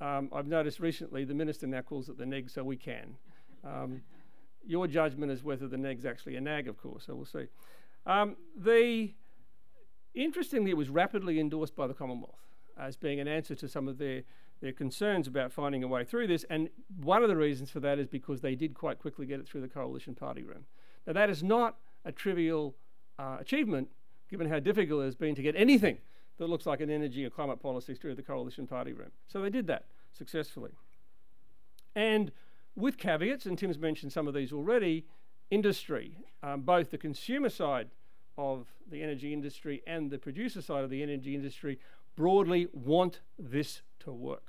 um, 0.00 0.30
I've 0.32 0.46
noticed 0.46 0.78
recently 0.78 1.24
the 1.24 1.34
minister 1.34 1.66
now 1.66 1.80
calls 1.80 2.08
it 2.08 2.18
the 2.18 2.26
NEG, 2.26 2.50
so 2.50 2.62
we 2.62 2.76
can. 2.76 3.16
Um, 3.64 4.02
your 4.64 4.86
judgment 4.86 5.32
is 5.32 5.42
whether 5.42 5.66
the 5.66 5.76
NEG's 5.76 6.04
actually 6.04 6.36
a 6.36 6.40
NAG, 6.40 6.68
of 6.68 6.76
course, 6.76 7.06
so 7.06 7.14
we'll 7.14 7.24
see. 7.24 7.46
Um, 8.04 8.36
the 8.56 9.14
interestingly, 10.14 10.70
it 10.70 10.76
was 10.76 10.90
rapidly 10.90 11.40
endorsed 11.40 11.74
by 11.74 11.86
the 11.86 11.94
Commonwealth 11.94 12.45
as 12.78 12.96
being 12.96 13.20
an 13.20 13.28
answer 13.28 13.54
to 13.54 13.68
some 13.68 13.88
of 13.88 13.98
their 13.98 14.22
their 14.60 14.72
concerns 14.72 15.26
about 15.26 15.52
finding 15.52 15.84
a 15.84 15.88
way 15.88 16.04
through 16.04 16.26
this. 16.26 16.44
And 16.48 16.70
one 17.02 17.22
of 17.22 17.28
the 17.28 17.36
reasons 17.36 17.70
for 17.70 17.80
that 17.80 17.98
is 17.98 18.06
because 18.08 18.40
they 18.40 18.54
did 18.54 18.74
quite 18.74 18.98
quickly 18.98 19.26
get 19.26 19.38
it 19.38 19.46
through 19.46 19.60
the 19.60 19.68
coalition 19.68 20.14
party 20.14 20.42
room. 20.42 20.64
Now, 21.06 21.12
that 21.12 21.28
is 21.28 21.42
not 21.42 21.76
a 22.04 22.12
trivial 22.12 22.74
uh, 23.18 23.36
achievement, 23.38 23.88
given 24.30 24.48
how 24.48 24.58
difficult 24.58 25.02
it 25.02 25.04
has 25.04 25.14
been 25.14 25.34
to 25.34 25.42
get 25.42 25.54
anything 25.56 25.98
that 26.38 26.48
looks 26.48 26.66
like 26.66 26.80
an 26.80 26.90
energy 26.90 27.24
or 27.24 27.30
climate 27.30 27.60
policy 27.60 27.94
through 27.94 28.14
the 28.14 28.22
coalition 28.22 28.66
party 28.66 28.92
room. 28.92 29.10
So 29.26 29.40
they 29.40 29.50
did 29.50 29.66
that 29.66 29.84
successfully. 30.12 30.72
And 31.94 32.32
with 32.74 32.98
caveats, 32.98 33.46
and 33.46 33.58
Tim's 33.58 33.78
mentioned 33.78 34.12
some 34.12 34.28
of 34.28 34.34
these 34.34 34.52
already, 34.52 35.06
industry, 35.50 36.18
um, 36.42 36.62
both 36.62 36.90
the 36.90 36.98
consumer 36.98 37.48
side 37.48 37.88
of 38.36 38.66
the 38.90 39.02
energy 39.02 39.32
industry 39.32 39.82
and 39.86 40.10
the 40.10 40.18
producer 40.18 40.60
side 40.60 40.84
of 40.84 40.90
the 40.90 41.02
energy 41.02 41.34
industry, 41.34 41.78
broadly 42.16 42.68
want 42.72 43.20
this 43.38 43.82
to 44.00 44.12
work. 44.12 44.44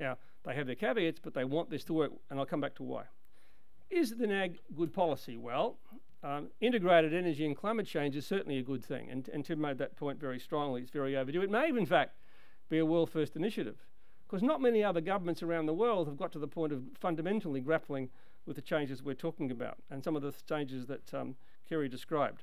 Now, 0.00 0.18
they 0.44 0.54
have 0.54 0.66
their 0.66 0.74
caveats, 0.74 1.20
but 1.22 1.34
they 1.34 1.44
want 1.44 1.70
this 1.70 1.84
to 1.84 1.92
work, 1.92 2.12
and 2.30 2.38
I'll 2.38 2.46
come 2.46 2.60
back 2.60 2.74
to 2.76 2.82
why. 2.82 3.04
Is 3.90 4.16
the 4.16 4.26
NAG 4.26 4.58
good 4.74 4.92
policy? 4.92 5.36
Well, 5.36 5.78
um, 6.22 6.48
integrated 6.60 7.12
energy 7.12 7.44
and 7.44 7.56
climate 7.56 7.86
change 7.86 8.16
is 8.16 8.26
certainly 8.26 8.58
a 8.58 8.62
good 8.62 8.84
thing, 8.84 9.10
and, 9.10 9.28
and 9.28 9.44
Tim 9.44 9.60
made 9.60 9.78
that 9.78 9.96
point 9.96 10.18
very 10.18 10.38
strongly. 10.38 10.82
It's 10.82 10.90
very 10.90 11.16
overdue. 11.16 11.42
It 11.42 11.50
may, 11.50 11.68
in 11.68 11.86
fact, 11.86 12.16
be 12.68 12.78
a 12.78 12.86
world 12.86 13.10
first 13.10 13.36
initiative, 13.36 13.76
because 14.26 14.42
not 14.42 14.60
many 14.60 14.82
other 14.82 15.00
governments 15.00 15.42
around 15.42 15.66
the 15.66 15.74
world 15.74 16.06
have 16.08 16.16
got 16.16 16.32
to 16.32 16.38
the 16.38 16.48
point 16.48 16.72
of 16.72 16.82
fundamentally 16.98 17.60
grappling 17.60 18.10
with 18.46 18.56
the 18.56 18.62
changes 18.62 19.02
we're 19.02 19.14
talking 19.14 19.50
about 19.50 19.76
and 19.90 20.04
some 20.04 20.16
of 20.16 20.22
the 20.22 20.34
changes 20.48 20.86
that 20.86 21.14
um, 21.14 21.36
Kerry 21.68 21.88
described. 21.88 22.42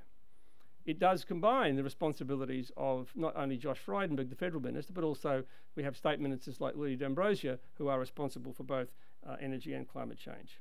It 0.86 1.00
does 1.00 1.24
combine 1.24 1.76
the 1.76 1.84
responsibilities 1.84 2.72
of 2.76 3.12
not 3.16 3.36
only 3.36 3.58
Josh 3.58 3.80
Frydenberg, 3.86 4.30
the 4.30 4.36
federal 4.36 4.62
minister, 4.62 4.94
but 4.94 5.04
also 5.04 5.44
we 5.76 5.84
have 5.84 5.96
state 5.96 6.20
ministers 6.20 6.60
like 6.60 6.76
Lily 6.76 6.96
D'Ambrosio 6.96 7.58
who 7.78 7.88
are 7.88 8.00
responsible 8.00 8.52
for 8.52 8.64
both 8.64 8.90
uh, 9.28 9.36
energy 9.40 9.74
and 9.74 9.88
climate 9.88 10.18
change. 10.18 10.60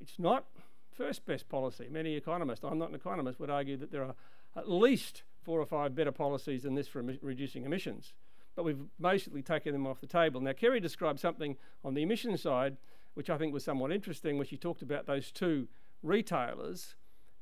It's 0.00 0.18
not 0.18 0.46
first 0.92 1.26
best 1.26 1.48
policy. 1.48 1.88
Many 1.90 2.14
economists, 2.14 2.64
I'm 2.64 2.78
not 2.78 2.88
an 2.88 2.94
economist, 2.94 3.38
would 3.38 3.50
argue 3.50 3.76
that 3.76 3.92
there 3.92 4.04
are 4.04 4.14
at 4.56 4.68
least 4.68 5.22
four 5.42 5.60
or 5.60 5.66
five 5.66 5.94
better 5.94 6.12
policies 6.12 6.64
than 6.64 6.74
this 6.74 6.88
for 6.88 7.02
emi- 7.02 7.18
reducing 7.22 7.64
emissions. 7.64 8.14
But 8.56 8.64
we've 8.64 8.82
basically 9.00 9.42
taken 9.42 9.72
them 9.72 9.86
off 9.86 10.00
the 10.00 10.06
table. 10.06 10.40
Now, 10.40 10.54
Kerry 10.54 10.80
described 10.80 11.20
something 11.20 11.56
on 11.84 11.94
the 11.94 12.02
emission 12.02 12.36
side, 12.36 12.78
which 13.14 13.30
I 13.30 13.38
think 13.38 13.52
was 13.52 13.62
somewhat 13.62 13.92
interesting, 13.92 14.38
where 14.38 14.46
she 14.46 14.56
talked 14.56 14.82
about 14.82 15.06
those 15.06 15.30
two 15.30 15.68
retailers 16.02 16.96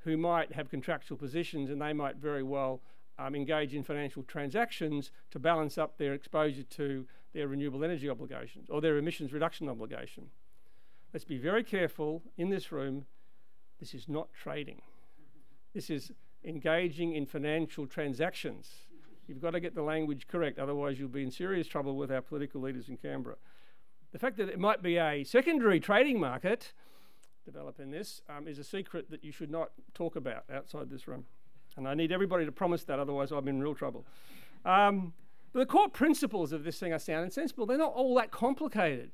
who 0.04 0.16
might 0.16 0.52
have 0.52 0.70
contractual 0.70 1.16
positions 1.16 1.70
and 1.70 1.80
they 1.80 1.92
might 1.92 2.16
very 2.16 2.42
well 2.42 2.80
um, 3.18 3.34
engage 3.34 3.74
in 3.74 3.82
financial 3.82 4.22
transactions 4.22 5.10
to 5.30 5.38
balance 5.38 5.78
up 5.78 5.98
their 5.98 6.14
exposure 6.14 6.62
to 6.62 7.06
their 7.32 7.48
renewable 7.48 7.84
energy 7.84 8.08
obligations 8.08 8.68
or 8.70 8.80
their 8.80 8.98
emissions 8.98 9.32
reduction 9.32 9.68
obligation. 9.68 10.28
Let's 11.12 11.24
be 11.24 11.38
very 11.38 11.64
careful 11.64 12.22
in 12.36 12.50
this 12.50 12.70
room 12.70 13.06
this 13.80 13.94
is 13.94 14.08
not 14.08 14.28
trading. 14.32 14.82
This 15.74 15.90
is 15.90 16.12
engaging 16.44 17.14
in 17.14 17.26
financial 17.26 17.86
transactions. 17.86 18.70
You've 19.26 19.40
got 19.40 19.50
to 19.52 19.60
get 19.60 19.74
the 19.74 19.82
language 19.82 20.26
correct, 20.28 20.58
otherwise, 20.58 20.98
you'll 20.98 21.08
be 21.08 21.22
in 21.22 21.30
serious 21.30 21.66
trouble 21.66 21.96
with 21.96 22.12
our 22.12 22.20
political 22.20 22.60
leaders 22.60 22.88
in 22.88 22.96
Canberra. 22.96 23.36
The 24.12 24.18
fact 24.18 24.36
that 24.36 24.48
it 24.48 24.58
might 24.58 24.82
be 24.82 24.96
a 24.96 25.24
secondary 25.24 25.80
trading 25.80 26.20
market 26.20 26.72
developing 27.44 27.90
this 27.90 28.22
um, 28.28 28.48
is 28.48 28.58
a 28.58 28.64
secret 28.64 29.10
that 29.10 29.24
you 29.24 29.32
should 29.32 29.50
not 29.50 29.70
talk 29.94 30.16
about 30.16 30.44
outside 30.52 30.90
this 30.90 31.06
room. 31.06 31.24
And 31.76 31.88
I 31.88 31.94
need 31.94 32.12
everybody 32.12 32.44
to 32.44 32.52
promise 32.52 32.84
that, 32.84 32.98
otherwise, 32.98 33.32
I'm 33.32 33.48
in 33.48 33.60
real 33.60 33.74
trouble. 33.74 34.06
Um, 34.64 35.12
the 35.52 35.66
core 35.66 35.88
principles 35.88 36.52
of 36.52 36.64
this 36.64 36.78
thing 36.78 36.92
are 36.92 36.98
sound 36.98 37.24
and 37.24 37.32
sensible. 37.32 37.66
They're 37.66 37.78
not 37.78 37.92
all 37.94 38.14
that 38.16 38.30
complicated, 38.30 39.12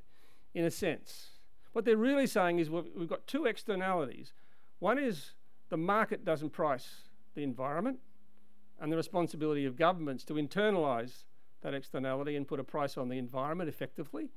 in 0.54 0.64
a 0.64 0.70
sense. 0.70 1.30
What 1.72 1.84
they're 1.84 1.96
really 1.96 2.26
saying 2.26 2.58
is 2.58 2.68
we've, 2.70 3.08
got 3.08 3.26
two 3.26 3.46
externalities 3.46 4.32
one 4.80 4.98
is 4.98 5.32
the 5.68 5.76
market 5.76 6.24
doesn't 6.24 6.50
price 6.50 7.02
the 7.34 7.42
environment, 7.42 8.00
and 8.80 8.90
the 8.90 8.96
responsibility 8.96 9.66
of 9.66 9.76
governments 9.76 10.24
to 10.24 10.34
internalise 10.34 11.24
that 11.60 11.74
externality 11.74 12.34
and 12.34 12.48
put 12.48 12.58
a 12.58 12.64
price 12.64 12.96
on 12.96 13.10
the 13.10 13.18
environment 13.18 13.68
effectively. 13.68 14.30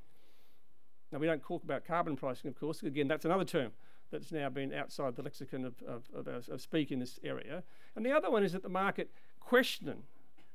Now, 1.14 1.20
we 1.20 1.28
don't 1.28 1.40
talk 1.40 1.62
about 1.62 1.84
carbon 1.86 2.16
pricing, 2.16 2.48
of 2.48 2.58
course. 2.58 2.82
Again, 2.82 3.06
that's 3.06 3.24
another 3.24 3.44
term 3.44 3.70
that's 4.10 4.32
now 4.32 4.48
been 4.48 4.74
outside 4.74 5.14
the 5.14 5.22
lexicon 5.22 5.64
of, 5.64 5.74
of, 5.86 6.02
of, 6.12 6.48
of 6.48 6.60
speak 6.60 6.90
in 6.90 6.98
this 6.98 7.20
area. 7.22 7.62
And 7.94 8.04
the 8.04 8.10
other 8.10 8.30
one 8.30 8.42
is 8.42 8.52
that 8.52 8.64
the 8.64 8.68
market 8.68 9.10
question 9.38 10.02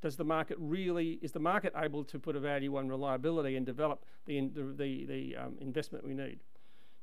does 0.01 0.17
the 0.17 0.25
market 0.25 0.57
really 0.59 1.19
is 1.21 1.31
the 1.31 1.39
market 1.39 1.73
able 1.75 2.03
to 2.03 2.19
put 2.19 2.35
a 2.35 2.39
value 2.39 2.75
on 2.75 2.89
reliability 2.89 3.55
and 3.55 3.65
develop 3.65 4.03
the 4.25 4.39
the, 4.47 4.63
the, 4.77 5.05
the 5.05 5.35
um, 5.35 5.57
investment 5.59 6.05
we 6.05 6.13
need 6.13 6.39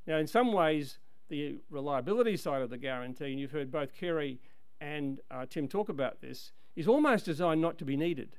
now 0.06 0.16
in 0.16 0.26
some 0.26 0.50
ways 0.50 0.98
the 1.28 1.58
reliability 1.70 2.36
side 2.36 2.62
of 2.62 2.70
the 2.70 2.78
guarantee, 2.78 3.32
and 3.32 3.40
you've 3.40 3.50
heard 3.50 3.70
both 3.70 3.94
Kerry 3.94 4.38
and 4.80 5.20
uh, 5.30 5.46
Tim 5.48 5.68
talk 5.68 5.88
about 5.88 6.20
this, 6.20 6.52
is 6.74 6.86
almost 6.86 7.24
designed 7.24 7.60
not 7.60 7.78
to 7.78 7.84
be 7.84 7.96
needed. 7.96 8.36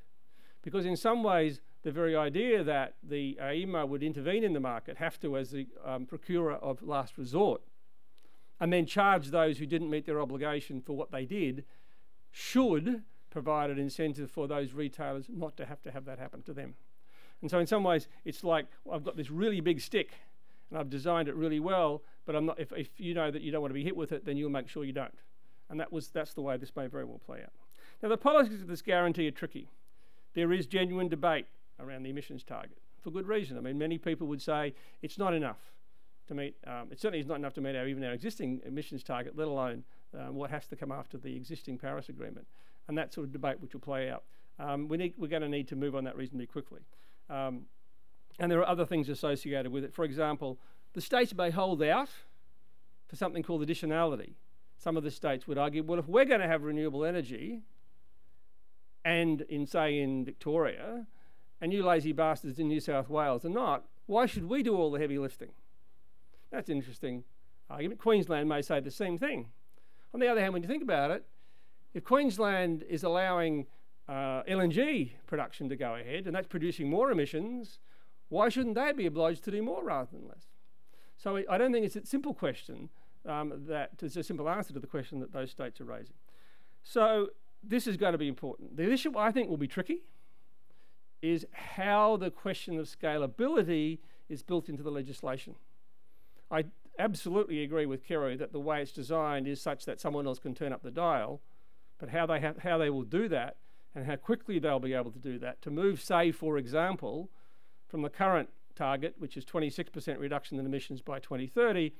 Because 0.62 0.86
in 0.86 0.96
some 0.96 1.24
ways, 1.24 1.62
the 1.88 1.94
very 1.94 2.18
idea 2.18 2.66
that 2.66 2.96
the 3.02 3.38
AEMO 3.42 3.88
would 3.88 4.04
intervene 4.04 4.44
in 4.44 4.52
the 4.52 4.60
market, 4.60 4.98
have 4.98 5.18
to 5.22 5.38
as 5.38 5.52
the 5.52 5.68
um, 5.86 6.06
procurer 6.06 6.56
of 6.56 6.84
last 6.84 7.18
resort, 7.18 7.62
and 8.60 8.74
then 8.74 8.86
charge 8.86 9.28
those 9.30 9.58
who 9.58 9.66
didn't 9.66 9.90
meet 9.90 10.06
their 10.06 10.20
obligation 10.20 10.82
for 10.82 10.98
what 10.98 11.14
they 11.14 11.24
did, 11.24 11.64
should 12.30 13.04
provide 13.30 13.70
an 13.70 13.80
incentive 13.80 14.30
for 14.30 14.50
those 14.50 14.74
retailers 14.74 15.28
not 15.30 15.56
to 15.56 15.66
have 15.66 15.82
to 15.82 15.90
have 15.90 16.04
that 16.04 16.20
happen 16.20 16.42
to 16.42 16.52
them. 16.52 16.76
And 17.42 17.50
so, 17.50 17.58
in 17.58 17.68
some 17.68 17.86
ways, 17.86 18.10
it's 18.26 18.44
like 18.44 18.66
well, 18.84 18.98
I've 18.98 19.06
got 19.06 19.16
this 19.16 19.32
really 19.32 19.62
big 19.62 19.80
stick 19.80 20.12
and 20.70 20.78
I've 20.78 20.90
designed 20.90 21.30
it 21.30 21.36
really 21.36 21.62
well, 21.62 22.02
but 22.26 22.36
I'm 22.36 22.48
not, 22.48 22.60
if, 22.60 22.74
if 22.74 22.90
you 22.98 23.14
know 23.14 23.32
that 23.32 23.42
you 23.42 23.50
don't 23.50 23.62
want 23.62 23.70
to 23.70 23.80
be 23.80 23.86
hit 23.86 23.96
with 23.96 24.12
it, 24.12 24.26
then 24.26 24.36
you'll 24.36 24.50
make 24.50 24.68
sure 24.68 24.84
you 24.84 24.92
don't. 24.92 25.18
And 25.70 25.80
that 25.80 25.94
was, 25.94 26.10
that's 26.10 26.34
the 26.34 26.42
way 26.42 26.58
this 26.58 26.76
may 26.76 26.88
very 26.88 27.06
well 27.06 27.22
play 27.26 27.40
out. 27.44 27.54
Now, 28.04 28.10
the 28.10 28.18
policies 28.18 28.62
of 28.62 28.68
this 28.68 28.82
guarantee 28.82 29.26
are 29.30 29.32
tricky. 29.32 29.70
There 30.34 30.52
is 30.52 30.68
genuine 30.68 31.08
debate 31.08 31.46
around 31.80 32.04
the 32.04 32.10
emissions 32.10 32.44
target 32.44 32.80
for 33.08 33.12
good 33.12 33.28
reason. 33.28 33.58
I 33.58 33.62
mean, 33.62 33.78
many 33.78 33.98
people 33.98 34.28
would 34.28 34.42
say 34.42 34.74
it's 35.02 35.18
not 35.18 35.34
enough 35.34 35.60
to 36.28 36.34
meet, 36.34 36.56
um, 36.66 36.90
it 36.92 37.00
certainly 37.00 37.22
is 37.22 37.26
not 37.26 37.36
enough 37.36 37.54
to 37.54 37.62
meet 37.62 37.76
our, 37.76 37.88
even 37.88 38.04
our 38.04 38.12
existing 38.12 38.60
emissions 38.66 39.02
target, 39.02 39.38
let 39.38 39.48
alone 39.48 39.86
um, 40.18 40.36
what 40.36 40.50
has 40.50 40.68
to 40.68 40.76
come 40.76 40.92
after 40.92 41.18
the 41.18 41.34
existing 41.36 41.78
Paris 41.78 42.10
Agreement. 42.10 42.48
And 42.88 42.98
that 42.98 43.14
sort 43.14 43.26
of 43.26 43.32
debate 43.32 43.62
which 43.62 43.74
will 43.74 43.82
play 43.82 44.10
out. 44.10 44.24
Um, 44.60 44.88
we 44.90 44.98
need, 44.98 45.14
we're 45.18 45.30
going 45.30 45.42
to 45.42 45.48
need 45.48 45.68
to 45.70 45.76
move 45.76 45.96
on 45.96 46.04
that 46.04 46.18
reasonably 46.18 46.48
quickly. 46.48 46.82
Um, 47.30 47.68
and 48.40 48.52
there 48.52 48.60
are 48.60 48.68
other 48.68 48.86
things 48.86 49.08
associated 49.08 49.72
with 49.72 49.86
it. 49.86 49.94
For 49.94 50.04
example, 50.04 50.60
the 50.94 51.02
states 51.02 51.34
may 51.34 51.50
hold 51.50 51.82
out 51.84 52.10
for 53.08 53.16
something 53.16 53.42
called 53.42 53.66
additionality. 53.66 54.34
Some 54.78 54.98
of 54.98 55.04
the 55.04 55.12
states 55.12 55.48
would 55.48 55.58
argue, 55.58 55.82
well, 55.82 56.00
if 56.00 56.08
we're 56.08 56.26
going 56.26 56.42
to 56.42 56.48
have 56.48 56.64
renewable 56.64 57.06
energy, 57.06 57.62
and 59.06 59.42
in, 59.42 59.66
say, 59.66 60.00
in 60.00 60.26
Victoria, 60.26 61.08
and 61.62 61.74
you 61.74 61.84
lazy 61.84 62.12
bastards 62.12 62.60
in 62.60 62.68
New 62.68 62.80
South 62.80 63.10
Wales 63.10 63.46
are 63.46 63.50
not, 63.50 63.86
why 64.06 64.26
should 64.26 64.46
we 64.46 64.64
do 64.64 64.76
all 64.76 64.92
the 64.92 65.00
heavy 65.00 65.18
lifting? 65.18 65.50
That's 66.52 66.70
an 66.70 66.78
interesting 66.78 67.24
argument. 67.70 68.00
Queensland 68.00 68.48
may 68.48 68.62
say 68.62 68.80
the 68.80 68.92
same 68.92 69.18
thing. 69.18 69.50
On 70.14 70.20
the 70.20 70.28
other 70.28 70.40
hand, 70.40 70.54
when 70.54 70.62
you 70.62 70.68
think 70.68 70.84
about 70.84 71.12
it, 71.12 71.26
if 71.94 72.04
Queensland 72.04 72.84
is 72.88 73.04
allowing 73.04 73.66
uh, 74.08 74.44
LNG 74.44 75.12
production 75.26 75.68
to 75.70 75.76
go 75.76 75.96
ahead 75.96 76.26
and 76.26 76.36
that's 76.36 76.48
producing 76.48 76.90
more 76.90 77.12
emissions, 77.12 77.80
why 78.30 78.50
shouldn't 78.50 78.76
they 78.76 78.92
be 78.94 79.06
obliged 79.06 79.44
to 79.46 79.52
do 79.52 79.62
more 79.62 79.84
rather 79.84 80.10
than 80.12 80.28
less? 80.28 80.46
So 81.18 81.42
I 81.50 81.58
don't 81.58 81.74
think 81.74 81.86
it's 81.86 81.96
a 81.96 82.06
simple 82.06 82.34
question 82.34 82.90
um, 83.26 83.66
that 83.68 83.92
it's 84.02 84.16
a 84.16 84.24
simple 84.24 84.48
answer 84.50 84.74
to 84.74 84.80
the 84.80 84.88
question 84.88 85.20
that 85.20 85.34
those 85.34 85.52
states 85.52 85.82
are 85.82 85.86
raising. 85.86 86.16
So 86.84 87.30
this 87.64 87.88
is 87.88 87.98
going 87.98 88.14
to 88.14 88.18
be 88.18 88.28
important. 88.28 88.78
The 88.78 88.92
issue 88.92 89.18
I 89.18 89.32
think 89.32 89.50
will 89.50 89.58
be 89.58 89.68
tricky 89.68 90.04
is 91.22 91.46
how 91.52 92.18
the 92.18 92.30
question 92.32 92.80
of 92.80 92.88
scalability 92.88 94.00
is 94.30 94.44
built 94.44 94.70
into 94.70 94.84
the 94.84 94.92
legislation. 94.92 95.56
I 96.52 96.66
absolutely 97.00 97.64
agree 97.64 97.86
with 97.86 98.06
Kerry 98.06 98.36
that 98.38 98.52
the 98.52 98.60
way 98.60 98.82
it's 98.82 98.92
designed 98.92 99.48
is 99.48 99.62
such 99.62 99.86
that 99.86 100.00
someone 100.00 100.28
else 100.28 100.40
can 100.40 100.54
turn 100.54 100.74
up 100.74 100.84
the 100.84 100.92
dial, 100.92 101.42
but 102.00 102.10
how 102.10 102.26
they, 102.26 102.40
how 102.40 102.78
they 102.78 102.90
will 102.90 103.04
do 103.04 103.28
that 103.30 103.58
and 103.96 104.06
how 104.06 104.16
quickly 104.16 104.60
they'll 104.60 104.80
be 104.80 104.94
able 104.94 105.12
to 105.12 105.20
do 105.20 105.40
that 105.40 105.62
to 105.64 105.72
move, 105.72 106.02
say, 106.02 106.32
for 106.32 106.58
example, 106.58 107.30
from 107.88 108.02
the 108.02 108.10
current 108.10 108.50
target, 108.76 109.16
which 109.18 109.38
is 109.38 109.46
26% 109.46 110.20
reduction 110.20 110.60
in 110.60 110.66
emissions 110.66 111.02
by 111.02 111.20
2030, 111.20 111.94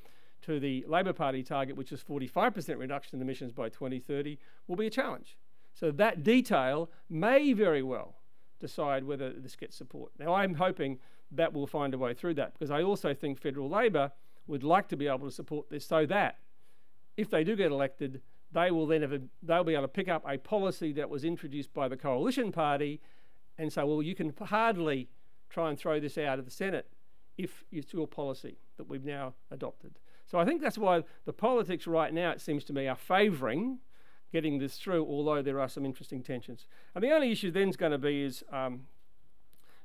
to 0.44 0.60
the 0.60 0.86
Labor 0.88 1.14
Party 1.14 1.42
target, 1.42 1.76
which 1.76 1.92
is 1.92 2.04
45% 2.04 2.78
reduction 2.78 3.18
in 3.18 3.22
emissions 3.24 3.52
by 3.52 3.70
2030, 3.70 4.38
will 4.68 4.76
be 4.76 4.86
a 4.86 4.92
challenge. 4.92 5.36
So 5.74 5.90
that 5.92 6.24
detail 6.24 6.92
may 7.10 7.54
very 7.54 7.82
well 7.82 8.16
decide 8.60 9.04
whether 9.04 9.32
this 9.32 9.56
gets 9.56 9.76
support. 9.76 10.12
Now, 10.20 10.34
I'm 10.34 10.56
hoping 10.56 11.00
that 11.32 11.54
we'll 11.54 11.68
find 11.68 11.94
a 11.94 11.98
way 11.98 12.14
through 12.14 12.36
that 12.36 12.54
because 12.54 12.72
I 12.72 12.82
also 12.82 13.14
think 13.14 13.40
federal 13.40 13.70
Labor 13.70 14.12
would 14.48 14.64
like 14.64 14.88
to 14.90 14.98
be 14.98 15.08
able 15.08 15.28
to 15.28 15.32
support 15.32 15.70
this 15.70 15.86
so 15.86 16.06
that 16.06 16.40
if 17.18 17.30
they 17.30 17.44
do 17.44 17.56
get 17.56 17.72
elected, 17.72 18.22
they 18.52 18.72
will 18.72 18.88
then 18.88 19.02
have 19.02 19.12
a, 19.12 19.22
they'll 19.44 19.64
be 19.64 19.74
able 19.74 19.84
to 19.84 19.88
pick 19.90 20.08
up 20.08 20.24
a 20.28 20.38
policy 20.38 20.94
that 20.94 21.10
was 21.10 21.24
introduced 21.24 21.74
by 21.74 21.88
the 21.88 21.98
coalition 21.98 22.52
party 22.52 23.02
and 23.58 23.74
say, 23.74 23.84
well, 23.84 24.02
you 24.02 24.16
can 24.16 24.34
hardly 24.46 25.10
try 25.50 25.70
and 25.70 25.78
throw 25.78 26.00
this 26.00 26.18
out 26.18 26.40
of 26.40 26.46
the 26.46 26.52
Senate 26.52 26.88
if 27.38 27.64
it's 27.72 27.94
your 27.94 28.08
policy 28.08 28.58
that 28.78 28.88
we've 28.88 29.06
now 29.06 29.34
adopted. 29.52 30.00
So 30.26 30.40
I 30.40 30.46
think 30.46 30.62
that's 30.62 30.78
why 30.78 31.04
the 31.26 31.34
politics 31.34 31.88
right 31.88 32.14
now, 32.14 32.32
it 32.32 32.42
seems 32.42 32.64
to 32.66 32.74
me, 32.74 32.88
are 32.88 32.96
favouring 32.96 33.80
getting 34.32 34.60
this 34.60 34.78
through, 34.78 35.06
although 35.06 35.42
there 35.42 35.60
are 35.60 35.70
some 35.70 35.86
interesting 35.86 36.22
tensions. 36.22 36.68
And 36.94 37.04
the 37.04 37.12
only 37.12 37.32
issue 37.32 37.52
then 37.52 37.70
is 37.70 37.78
going 37.78 37.92
to 37.92 37.98
be 37.98 38.24
is, 38.24 38.44
um, 38.52 38.82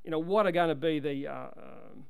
you 0.05 0.11
know, 0.11 0.18
what 0.18 0.47
are 0.47 0.53
going 0.53 0.68
to 0.68 0.74
be 0.74 0.99
the, 0.99 1.28
uh, 1.28 1.47
um, 1.57 2.07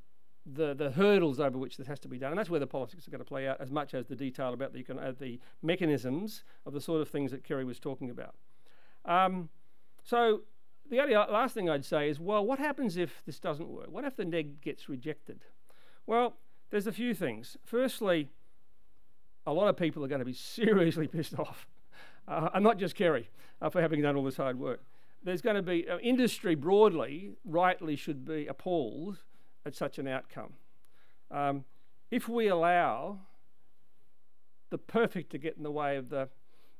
the, 0.47 0.75
the 0.75 0.91
hurdles 0.91 1.41
over 1.41 1.59
which 1.59 1.77
this 1.77 1.87
has 1.87 2.01
to 2.01 2.09
be 2.09 2.19
done. 2.19 2.31
And 2.31 2.39
that's 2.39 2.51
where 2.51 2.61
the 2.61 2.67
politics 2.67 3.07
are 3.07 3.11
going 3.11 3.21
to 3.21 3.25
play 3.25 3.47
out 3.47 3.61
as 3.61 3.71
much 3.71 3.95
as 3.95 4.07
the 4.07 4.17
detail 4.17 4.53
about 4.55 4.73
the, 4.73 4.85
uh, 4.91 5.13
the 5.19 5.41
mechanisms 5.63 6.45
of 6.65 6.73
the 6.73 6.81
sort 6.81 7.01
of 7.01 7.09
things 7.09 7.31
that 7.31 7.45
Kerry 7.45 7.65
was 7.65 7.79
talking 7.79 8.11
about. 8.11 8.35
Um, 9.05 9.51
so 10.03 10.43
the 10.89 11.01
only 11.01 11.15
last 11.15 11.55
thing 11.55 11.69
I'd 11.71 11.85
say 11.85 12.09
is, 12.09 12.19
well, 12.19 12.45
what 12.45 12.59
happens 12.59 12.97
if 12.97 13.23
this 13.25 13.39
doesn't 13.39 13.69
work? 13.69 13.91
What 13.91 14.05
if 14.05 14.17
the 14.17 14.25
neg 14.25 14.61
gets 14.61 14.89
rejected? 14.89 15.45
Well, 16.07 16.37
there's 16.71 16.87
a 16.87 16.93
few 16.93 17.15
things. 17.15 17.57
Firstly, 17.65 18.29
a 19.47 19.53
lot 19.53 19.69
of 19.69 19.77
people 19.77 20.05
are 20.05 20.09
going 20.09 20.21
to 20.21 20.25
be 20.25 20.33
seriously 20.35 21.07
pissed 21.07 21.39
off, 21.39 21.67
uh, 22.29 22.51
and 22.55 22.65
not 22.65 22.79
just 22.79 22.95
Kerry 22.95 23.29
uh, 23.61 23.71
for 23.71 23.81
having 23.81 24.03
done 24.03 24.17
all 24.17 24.25
this 24.25 24.37
hard 24.37 24.59
work. 24.59 24.83
There's 25.25 25.43
going 25.43 25.57
to 25.57 25.63
be 25.63 25.89
uh, 25.89 25.99
industry 25.99 26.55
broadly, 26.55 27.33
rightly, 27.45 27.97
should 27.97 28.25
be 28.25 28.47
appalled 28.47 29.19
at 29.65 29.75
such 29.75 29.99
an 29.99 30.09
outcome. 30.09 30.55
Um, 31.31 31.65
if 32.11 32.29
we 32.29 32.49
allow 32.49 33.21
the 34.71 34.79
perfect 34.79 35.31
to 35.31 35.39
get 35.39 35.57
in 35.57 35.63
the 35.63 35.71
way 35.71 35.97
of 35.97 36.09
the 36.09 36.29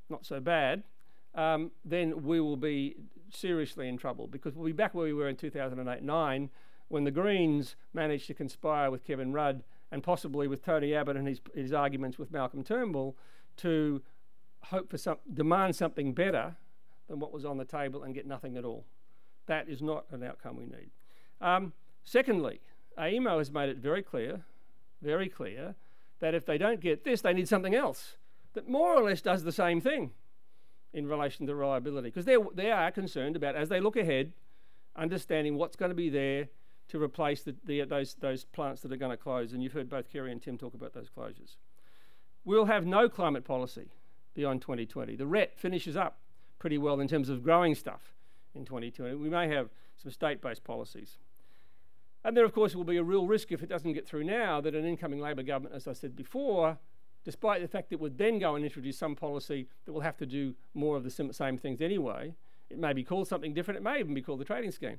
not 0.09 0.27
so 0.27 0.41
bad, 0.41 0.83
um, 1.35 1.71
then 1.85 2.23
we 2.23 2.41
will 2.41 2.57
be 2.57 2.97
seriously 3.31 3.89
in 3.89 3.97
trouble 3.97 4.27
because 4.27 4.55
we'll 4.55 4.67
be 4.67 4.73
back 4.73 4.93
where 4.95 5.07
we 5.07 5.13
were 5.13 5.29
in 5.29 5.37
2008 5.37 6.03
9 6.03 6.51
when 6.89 7.05
the 7.05 7.11
Greens 7.11 7.77
managed 7.95 8.27
to 8.27 8.35
conspire 8.35 8.91
with 8.91 9.05
Kevin 9.05 9.33
Rudd 9.33 9.63
and 9.91 10.03
possibly 10.03 10.47
with 10.47 10.63
Tony 10.63 10.95
Abbott 10.95 11.17
and 11.17 11.27
his, 11.27 11.41
his 11.55 11.73
arguments 11.73 12.19
with 12.19 12.31
Malcolm 12.31 12.63
Turnbull 12.63 13.17
to 13.59 14.03
hope 14.65 14.91
for 14.91 14.99
some, 14.99 15.19
demand 15.33 15.77
something 15.77 16.13
better 16.13 16.57
than 17.09 17.21
what 17.21 17.33
was 17.33 17.45
on 17.45 17.59
the 17.59 17.65
table 17.65 18.03
and 18.03 18.15
get 18.15 18.27
nothing 18.27 18.57
at 18.57 18.65
all. 18.65 18.85
That 19.47 19.69
is 19.69 19.83
not 19.83 20.07
an 20.11 20.23
outcome 20.23 20.57
we 20.57 20.67
need. 20.67 20.91
Um, 21.41 21.73
secondly, 22.05 22.61
AEMO 22.99 23.39
has 23.39 23.51
made 23.51 23.69
it 23.69 23.79
very 23.79 24.03
clear, 24.03 24.43
very 25.01 25.29
clear, 25.29 25.75
that 26.21 26.35
if 26.35 26.47
they 26.47 26.59
don't 26.59 26.81
get 26.81 27.05
this, 27.05 27.21
they 27.21 27.33
need 27.33 27.49
something 27.49 27.75
else 27.75 28.17
that 28.55 28.69
more 28.69 28.95
or 28.95 29.03
less 29.03 29.21
does 29.21 29.45
the 29.45 29.53
same 29.53 29.81
thing 29.81 30.11
in 30.93 31.07
relation 31.07 31.47
to 31.47 31.55
reliability. 31.55 32.11
Because 32.11 32.27
they 32.27 32.71
are 32.71 32.91
concerned 32.91 33.35
about, 33.35 33.57
as 33.57 33.69
they 33.69 33.81
look 33.81 33.97
ahead, 33.97 34.33
understanding 34.95 35.57
what's 35.57 35.75
going 35.75 35.91
to 35.91 35.95
be 35.95 36.11
there 36.11 36.49
to 36.89 37.03
replace 37.03 37.43
the, 37.43 37.57
the, 37.65 37.83
those, 37.85 38.15
those 38.21 38.45
plants 38.45 38.83
that 38.83 38.93
are 38.93 38.97
going 38.97 39.11
to 39.11 39.17
close. 39.17 39.53
And 39.53 39.63
you've 39.63 39.73
heard 39.73 39.89
both 39.89 40.13
Kerry 40.13 40.31
and 40.31 40.43
Tim 40.43 40.59
talk 40.59 40.75
about 40.75 40.93
those 40.93 41.09
closures. 41.09 41.57
We'll 42.45 42.67
have 42.67 42.85
no 42.85 43.09
climate 43.09 43.45
policy 43.45 43.89
beyond 44.35 44.63
2020. 44.63 45.17
The 45.17 45.27
RET 45.27 45.59
finishes 45.59 45.97
up 45.97 46.19
pretty 46.59 46.79
well 46.79 47.01
in 47.01 47.09
terms 47.09 47.29
of 47.29 47.43
growing 47.43 47.75
stuff 47.75 48.15
in 48.55 48.65
2020. 48.65 49.15
We 49.17 49.29
may 49.29 49.49
have 49.49 49.71
some 49.97 50.11
state 50.11 50.41
based 50.41 50.65
policies. 50.65 51.19
And 52.25 52.37
there, 52.37 52.45
of 52.45 52.53
course, 52.53 52.75
will 52.75 52.85
be 52.85 52.99
a 52.99 53.03
real 53.03 53.27
risk 53.27 53.51
if 53.51 53.63
it 53.63 53.69
doesn't 53.69 53.93
get 53.95 54.07
through 54.07 54.25
now 54.25 54.61
that 54.61 54.75
an 54.75 54.85
incoming 54.85 55.21
Labor 55.21 55.43
government, 55.43 55.75
as 55.75 55.89
I 55.89 55.93
said 55.93 56.15
before, 56.15 56.79
despite 57.25 57.63
the 57.63 57.69
fact 57.69 57.91
that 57.91 58.01
would 58.01 58.19
then 58.19 58.39
go 58.39 58.55
and 58.55 58.65
introduce 58.65 58.97
some 58.97 59.17
policy 59.17 59.69
that 59.85 59.93
will 59.93 60.01
have 60.01 60.17
to 60.19 60.27
do 60.27 60.55
more 60.75 60.97
of 60.97 61.05
the 61.05 61.33
same 61.33 61.59
things 61.59 61.81
anyway. 61.81 62.35
It 62.71 62.79
may 62.79 62.93
be 62.93 63.05
called 63.05 63.29
something 63.29 63.53
different. 63.53 63.79
It 63.79 63.83
may 63.83 63.99
even 63.99 64.15
be 64.15 64.23
called 64.23 64.41
the 64.41 64.45
trading 64.45 64.71
scheme. 64.71 64.99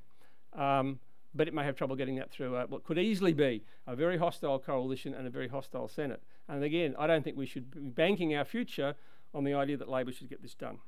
Um, 0.54 1.00
but 1.36 1.48
it 1.48 1.54
may 1.54 1.64
have 1.64 1.76
trouble 1.76 1.96
getting 1.96 2.16
that 2.18 2.32
through 2.32 2.56
uh, 2.56 2.66
what 2.68 2.84
could 2.84 3.00
easily 3.00 3.34
be 3.34 3.64
a 3.88 3.96
very 3.96 4.18
hostile 4.18 4.60
coalition 4.60 5.14
and 5.14 5.26
a 5.26 5.30
very 5.30 5.48
hostile 5.48 5.88
Senate. 5.88 6.22
And 6.48 6.64
again, 6.64 6.96
I 7.00 7.08
don't 7.08 7.24
think 7.24 7.38
we 7.38 7.46
should 7.46 7.72
be 7.72 7.80
banking 7.80 8.36
our 8.36 8.46
future 8.46 8.96
on 9.34 9.44
the 9.44 9.54
idea 9.54 9.78
that 9.78 9.90
Labor 9.90 10.12
should 10.12 10.30
get 10.30 10.42
this 10.42 10.56
done. 10.56 10.80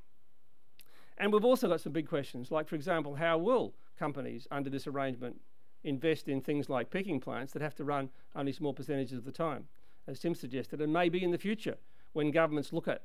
And 1.18 1.32
we've 1.32 1.46
also 1.46 1.68
got 1.68 1.82
some 1.82 1.94
big 1.94 2.10
questions, 2.10 2.52
like, 2.52 2.68
for 2.68 2.76
example, 2.76 3.16
how 3.16 3.38
will 3.38 3.74
companies 3.98 4.48
under 4.52 4.70
this 4.70 4.86
arrangement 4.86 5.40
invest 5.84 6.28
in 6.28 6.42
things 6.42 6.70
like 6.70 6.90
peaking 6.90 7.20
plants 7.20 7.54
that 7.54 7.62
have 7.62 7.76
to 7.76 7.84
run 7.84 8.10
only 8.36 8.52
small 8.52 8.74
percentages 8.74 9.18
of 9.18 9.26
the 9.26 9.32
time? 9.32 9.68
as 10.08 10.20
Tim 10.20 10.36
suggested, 10.36 10.82
and 10.82 10.94
maybe 10.94 11.24
in 11.24 11.32
the 11.32 11.38
future 11.38 11.78
when 12.14 12.32
governments 12.32 12.72
look 12.72 12.88
at 12.88 13.04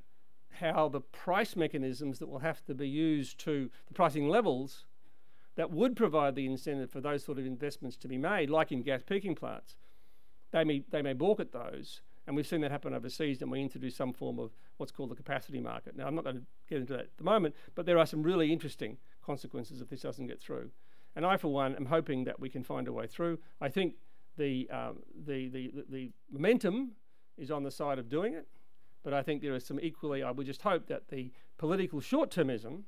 how 0.52 0.88
the 0.88 1.00
price 1.00 1.56
mechanisms 1.56 2.18
that 2.18 2.28
will 2.28 2.40
have 2.40 2.64
to 2.66 2.74
be 2.74 2.88
used 2.88 3.38
to 3.40 3.70
the 3.88 3.94
pricing 3.94 4.28
levels 4.28 4.84
that 5.56 5.70
would 5.70 5.96
provide 5.96 6.34
the 6.34 6.46
incentive 6.46 6.90
for 6.90 7.00
those 7.00 7.24
sort 7.24 7.38
of 7.38 7.46
investments 7.46 7.96
to 7.96 8.08
be 8.08 8.18
made, 8.18 8.50
like 8.50 8.70
in 8.72 8.82
gas 8.82 9.02
peaking 9.04 9.34
plants, 9.34 9.76
they 10.52 10.64
may, 10.64 10.84
they 10.90 11.02
may 11.02 11.12
balk 11.12 11.40
at 11.40 11.52
those. 11.52 12.02
And 12.26 12.36
we've 12.36 12.46
seen 12.46 12.60
that 12.60 12.70
happen 12.70 12.94
overseas, 12.94 13.42
and 13.42 13.50
we 13.50 13.60
introduce 13.60 13.96
some 13.96 14.12
form 14.12 14.38
of 14.38 14.50
what's 14.80 14.90
called 14.90 15.10
the 15.10 15.14
capacity 15.14 15.60
market. 15.60 15.94
Now, 15.94 16.06
I'm 16.06 16.14
not 16.14 16.24
going 16.24 16.36
to 16.36 16.42
get 16.68 16.80
into 16.80 16.94
that 16.94 17.02
at 17.02 17.16
the 17.18 17.24
moment, 17.24 17.54
but 17.74 17.86
there 17.86 17.98
are 17.98 18.06
some 18.06 18.22
really 18.22 18.52
interesting 18.52 18.96
consequences 19.24 19.80
if 19.80 19.90
this 19.90 20.00
doesn't 20.00 20.26
get 20.26 20.40
through. 20.40 20.70
And 21.14 21.26
I, 21.26 21.36
for 21.36 21.48
one, 21.48 21.76
am 21.76 21.86
hoping 21.86 22.24
that 22.24 22.40
we 22.40 22.48
can 22.48 22.64
find 22.64 22.88
a 22.88 22.92
way 22.92 23.06
through. 23.06 23.38
I 23.60 23.68
think 23.68 23.94
the, 24.36 24.68
um, 24.70 25.00
the, 25.26 25.48
the, 25.48 25.72
the, 25.88 26.10
momentum 26.30 26.92
is 27.36 27.50
on 27.50 27.62
the 27.62 27.70
side 27.70 27.98
of 27.98 28.08
doing 28.08 28.34
it, 28.34 28.46
but 29.02 29.12
I 29.12 29.22
think 29.22 29.42
there 29.42 29.54
is 29.54 29.64
some 29.64 29.78
equally, 29.80 30.22
I 30.22 30.30
would 30.30 30.46
just 30.46 30.62
hope 30.62 30.86
that 30.86 31.08
the 31.08 31.30
political 31.58 32.00
short 32.00 32.30
termism 32.30 32.82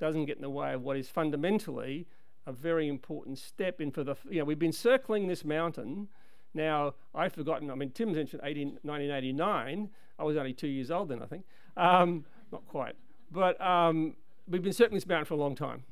doesn't 0.00 0.24
get 0.24 0.36
in 0.36 0.42
the 0.42 0.50
way 0.50 0.72
of 0.72 0.82
what 0.82 0.96
is 0.96 1.08
fundamentally 1.08 2.06
a 2.46 2.52
very 2.52 2.88
important 2.88 3.38
step 3.38 3.80
in 3.80 3.92
for 3.92 4.02
the, 4.02 4.16
you 4.28 4.40
know, 4.40 4.44
we've 4.44 4.58
been 4.58 4.72
circling 4.72 5.28
this 5.28 5.44
mountain. 5.44 6.08
Now, 6.54 6.94
I've 7.14 7.32
forgotten, 7.32 7.70
I 7.70 7.74
mean, 7.74 7.90
Tim 7.90 8.12
mentioned 8.12 8.42
18, 8.44 8.78
1989. 8.82 9.90
I 10.18 10.24
was 10.24 10.36
only 10.36 10.52
two 10.52 10.68
years 10.68 10.90
old 10.90 11.08
then, 11.08 11.22
I 11.22 11.26
think. 11.26 11.44
Um, 11.76 12.26
not 12.50 12.66
quite. 12.66 12.94
But 13.30 13.60
um, 13.60 14.14
we've 14.46 14.62
been 14.62 14.72
circling 14.72 14.96
this 14.96 15.06
mountain 15.06 15.24
for 15.24 15.34
a 15.34 15.38
long 15.38 15.54
time. 15.54 15.84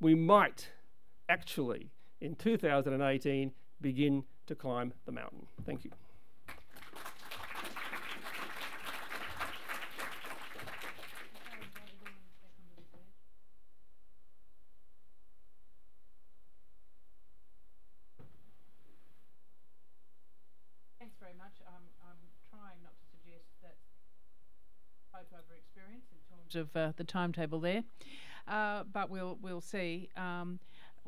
We 0.00 0.14
might 0.14 0.70
actually, 1.28 1.90
in 2.20 2.34
2018, 2.34 3.52
begin 3.80 4.24
to 4.46 4.54
climb 4.54 4.94
the 5.04 5.12
mountain. 5.12 5.46
Thank 5.64 5.84
you. 5.84 5.90
Thanks 20.98 21.16
very 21.20 21.34
much. 21.36 21.60
Um, 21.66 21.84
I'm 22.02 22.16
trying 22.50 22.82
not 22.82 22.96
to 22.96 23.04
suggest 23.10 23.46
that 23.62 23.76
over 25.36 25.56
experience 25.56 26.08
in 26.12 26.20
terms 26.28 26.45
of 26.56 26.74
uh, 26.76 26.92
the 26.96 27.04
timetable 27.04 27.60
there, 27.60 27.84
uh, 28.48 28.84
but 28.92 29.10
we'll 29.10 29.38
we'll 29.40 29.60
see. 29.60 30.08
Um, 30.16 30.60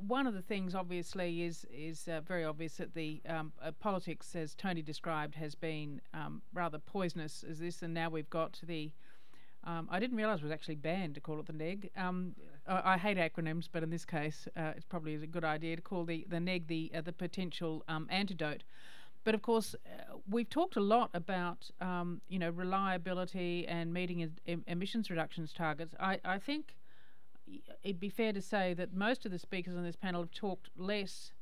one 0.07 0.27
of 0.27 0.35
the 0.35 0.43
things, 0.43 0.75
obviously, 0.75 1.43
is 1.43 1.67
is 1.73 2.07
uh, 2.09 2.21
very 2.21 2.45
obvious 2.45 2.77
that 2.77 2.95
the 2.95 3.21
um, 3.29 3.53
uh, 3.63 3.73
politics, 3.73 4.35
as 4.37 4.55
Tony 4.55 4.83
described, 4.83 5.35
has 5.35 5.55
been 5.55 6.01
um, 6.15 6.43
rather 6.53 6.79
poisonous 6.79 7.45
as 7.49 7.59
this, 7.59 7.83
and 7.83 7.95
now 7.95 8.09
we've 8.09 8.31
got 8.31 8.61
the. 8.67 8.93
Um, 9.65 9.89
I 9.91 9.99
didn't 9.99 10.17
realise 10.17 10.39
it 10.39 10.45
was 10.45 10.53
actually 10.53 10.77
banned 10.77 11.17
to 11.17 11.21
call 11.21 11.41
it 11.41 11.47
the 11.47 11.53
neg. 11.53 11.91
Um, 11.97 12.37
I, 12.67 12.95
I, 12.95 12.97
hate 12.97 13.19
acronyms, 13.19 13.69
but 13.71 13.83
in 13.83 13.91
this 13.91 14.05
case, 14.05 14.47
uh, 14.57 14.73
it's 14.77 14.85
probably 14.85 15.17
a 15.17 15.27
good 15.27 15.45
idea 15.45 15.77
to 15.77 15.83
call 15.83 16.05
the 16.05 16.25
the 16.29 16.41
neg 16.41 16.69
the 16.69 16.93
uh, 16.95 17.01
the 17.01 17.13
potential 17.13 17.85
um, 17.89 18.07
antidote. 18.11 18.63
But 19.25 19.35
of 19.35 19.43
course, 19.43 19.75
uh, 19.87 20.17
we've 20.29 20.49
talked 20.49 20.77
a 20.77 20.81
lot 20.81 21.11
about 21.15 21.71
um, 21.81 22.21
you 22.29 22.39
know 22.39 22.51
reliability 22.51 23.67
and 23.67 23.93
meeting 23.93 24.31
em- 24.47 24.65
emissions 24.67 25.11
reductions 25.11 25.53
targets. 25.53 25.95
I, 26.01 26.19
I 26.25 26.39
think 26.39 26.77
it'd 27.83 28.01
be 28.01 28.09
fair 28.09 28.33
to 28.33 28.43
say 28.43 28.75
that 28.75 28.93
most 28.93 29.27
of 29.27 29.33
the 29.33 29.39
speakers 29.39 29.77
on 29.77 29.85
this 29.85 29.97
panel 29.97 30.23
have 30.23 30.31
talked 30.31 30.71
less, 30.77 31.33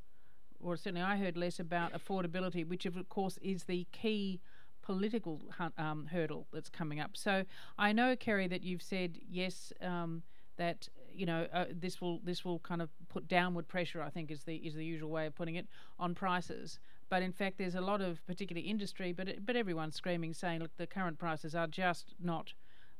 or 0.61 0.77
certainly 0.77 1.03
I 1.03 1.16
heard 1.16 1.37
less 1.37 1.59
about 1.61 1.93
affordability, 1.93 2.66
which 2.66 2.87
of 2.87 3.09
course 3.09 3.39
is 3.43 3.64
the 3.64 3.87
key 3.93 4.41
political 4.83 5.41
um, 5.79 6.07
hurdle 6.12 6.47
that's 6.53 6.68
coming 6.68 7.01
up. 7.01 7.16
So 7.16 7.45
I 7.77 7.93
know, 7.93 8.14
Kerry, 8.16 8.47
that 8.49 8.62
you've 8.62 8.83
said 8.83 9.18
yes. 9.29 9.72
Um, 9.81 10.22
that 10.57 10.89
you 11.14 11.27
know 11.27 11.47
uh, 11.53 11.66
this 11.70 12.01
will 12.01 12.20
this 12.24 12.45
will 12.45 12.59
kind 12.61 12.83
of 12.83 12.91
put 13.09 13.29
downward 13.29 13.68
pressure. 13.68 14.03
I 14.03 14.11
think 14.11 14.31
is 14.31 14.45
the 14.45 14.57
is 14.57 14.74
the 14.74 14.85
usual 14.85 15.11
way 15.11 15.27
of 15.27 15.35
putting 15.35 15.57
it 15.57 15.66
on 15.99 16.14
prices. 16.14 16.79
But 17.09 17.23
in 17.23 17.33
fact, 17.33 17.59
there's 17.59 17.75
a 17.75 17.81
lot 17.81 18.01
of 18.01 18.25
particular 18.27 18.63
industry, 18.65 19.13
but 19.13 19.29
it, 19.29 19.47
but 19.47 19.57
everyone's 19.57 19.95
screaming, 19.95 20.35
saying, 20.35 20.61
look, 20.61 20.77
the 20.77 20.87
current 20.87 21.19
prices 21.19 21.55
are 21.55 21.67
just 21.67 22.15
not 22.21 22.53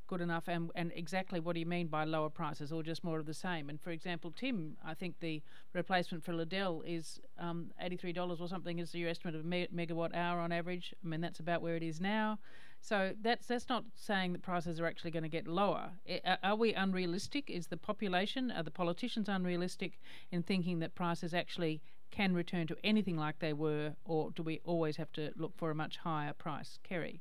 good 0.07 0.21
enough 0.21 0.45
and, 0.47 0.71
and 0.75 0.93
exactly 0.95 1.41
what 1.41 1.55
do 1.55 1.61
you 1.61 1.67
mean 1.67 1.89
by 1.89 2.05
lower 2.05 2.31
prices 2.31 2.73
or 2.73 2.83
just 2.83 3.03
more 3.03 3.19
of 3.19 3.27
the 3.27 3.35
same? 3.35 3.69
And 3.69 3.81
for 3.81 3.91
example 3.91 4.33
tim 4.35 4.77
i 4.85 4.95
think 4.95 5.19
the 5.21 5.43
replacement 5.73 6.25
for 6.25 6.33
liddell 6.33 6.83
is 6.87 7.21
um, 7.39 7.71
$83 7.83 8.41
or 8.41 8.49
something 8.49 8.79
is 8.79 8.95
your 8.95 9.11
estimate 9.11 9.35
of 9.35 9.45
me- 9.45 9.69
megawatt 9.75 10.15
hour 10.15 10.41
on 10.41 10.53
average. 10.53 10.95
I 11.05 11.09
mean 11.09 11.21
that's 11.21 11.41
about 11.41 11.63
where 11.63 11.77
it 11.77 11.83
is 11.83 12.01
now. 12.01 12.39
So 12.81 13.15
that's 13.21 13.47
that's 13.47 13.69
not 13.69 13.85
saying 13.97 14.33
that 14.33 14.43
prices 14.43 14.79
are 14.79 14.87
actually 14.87 15.11
going 15.11 15.23
to 15.25 15.29
get 15.29 15.49
lower. 15.49 15.91
I, 16.09 16.39
are 16.43 16.57
we 16.57 16.75
unrealistic? 16.75 17.51
Is 17.51 17.67
the 17.67 17.77
population 17.77 18.51
are 18.51 18.63
the 18.63 18.71
politicians 18.71 19.29
unrealistic 19.29 19.99
in 20.31 20.43
thinking 20.43 20.79
that 20.81 20.95
prices 20.95 21.35
actually 21.35 21.81
can 22.17 22.35
return 22.35 22.67
to 22.67 22.77
anything 22.83 23.17
like 23.17 23.39
they 23.39 23.53
were 23.53 23.95
or 24.05 24.31
do 24.31 24.43
we 24.43 24.61
always 24.65 24.97
have 24.97 25.13
to 25.13 25.31
look 25.37 25.53
for 25.57 25.71
a 25.71 25.75
much 25.75 25.99
higher 25.99 26.33
price 26.33 26.79
kerry 26.83 27.21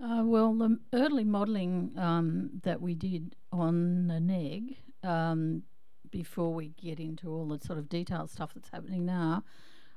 uh, 0.00 0.22
well, 0.24 0.52
the 0.54 0.78
early 0.92 1.24
modelling 1.24 1.92
um, 1.96 2.50
that 2.62 2.80
we 2.80 2.94
did 2.94 3.36
on 3.52 4.08
the 4.08 4.18
NEG, 4.20 4.76
um, 5.02 5.62
before 6.10 6.52
we 6.52 6.68
get 6.68 6.98
into 6.98 7.30
all 7.30 7.46
the 7.46 7.64
sort 7.64 7.78
of 7.78 7.88
detailed 7.88 8.30
stuff 8.30 8.50
that's 8.54 8.68
happening 8.70 9.04
now, 9.04 9.44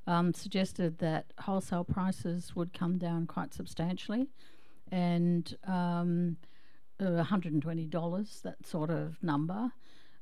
um, 0.06 0.34
suggested 0.34 1.00
that 1.00 1.34
wholesale 1.40 1.84
prices 1.84 2.56
would 2.56 2.74
come 2.74 2.98
down 2.98 3.26
quite 3.26 3.54
substantially, 3.54 4.28
and 4.92 5.58
um, 5.66 6.38
$120, 7.02 8.42
that 8.44 8.66
sort 8.66 8.90
of 8.90 9.22
number. 9.22 9.72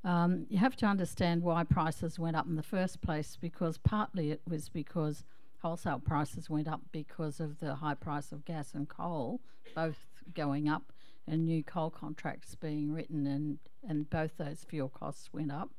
Um, 0.06 0.46
you 0.50 0.60
have 0.60 0.76
to 0.78 0.86
understand 0.86 1.42
why 1.42 1.64
prices 1.64 2.20
went 2.20 2.36
up 2.36 2.46
in 2.46 2.56
the 2.56 2.64
first 2.64 3.02
place, 3.02 3.38
because 3.42 3.80
partly 3.80 4.30
it 4.30 4.42
was 4.48 4.70
because 4.70 5.24
wholesale 5.62 6.00
prices 6.00 6.48
went 6.48 6.68
up 6.68 6.82
because 6.92 7.40
of 7.40 7.60
the 7.60 7.76
high 7.76 7.96
price 7.96 8.32
of 8.32 8.46
gas 8.46 8.76
and 8.76 8.88
coal, 8.88 9.42
both 9.74 9.98
going 10.36 10.70
up, 10.70 10.94
and 11.28 11.44
new 11.44 11.64
coal 11.64 11.90
contracts 11.90 12.54
being 12.54 12.94
written, 12.94 13.26
and, 13.26 13.58
and 13.90 14.08
both 14.12 14.38
those 14.38 14.64
fuel 14.64 14.90
costs 14.90 15.34
went 15.34 15.52
up. 15.52 15.72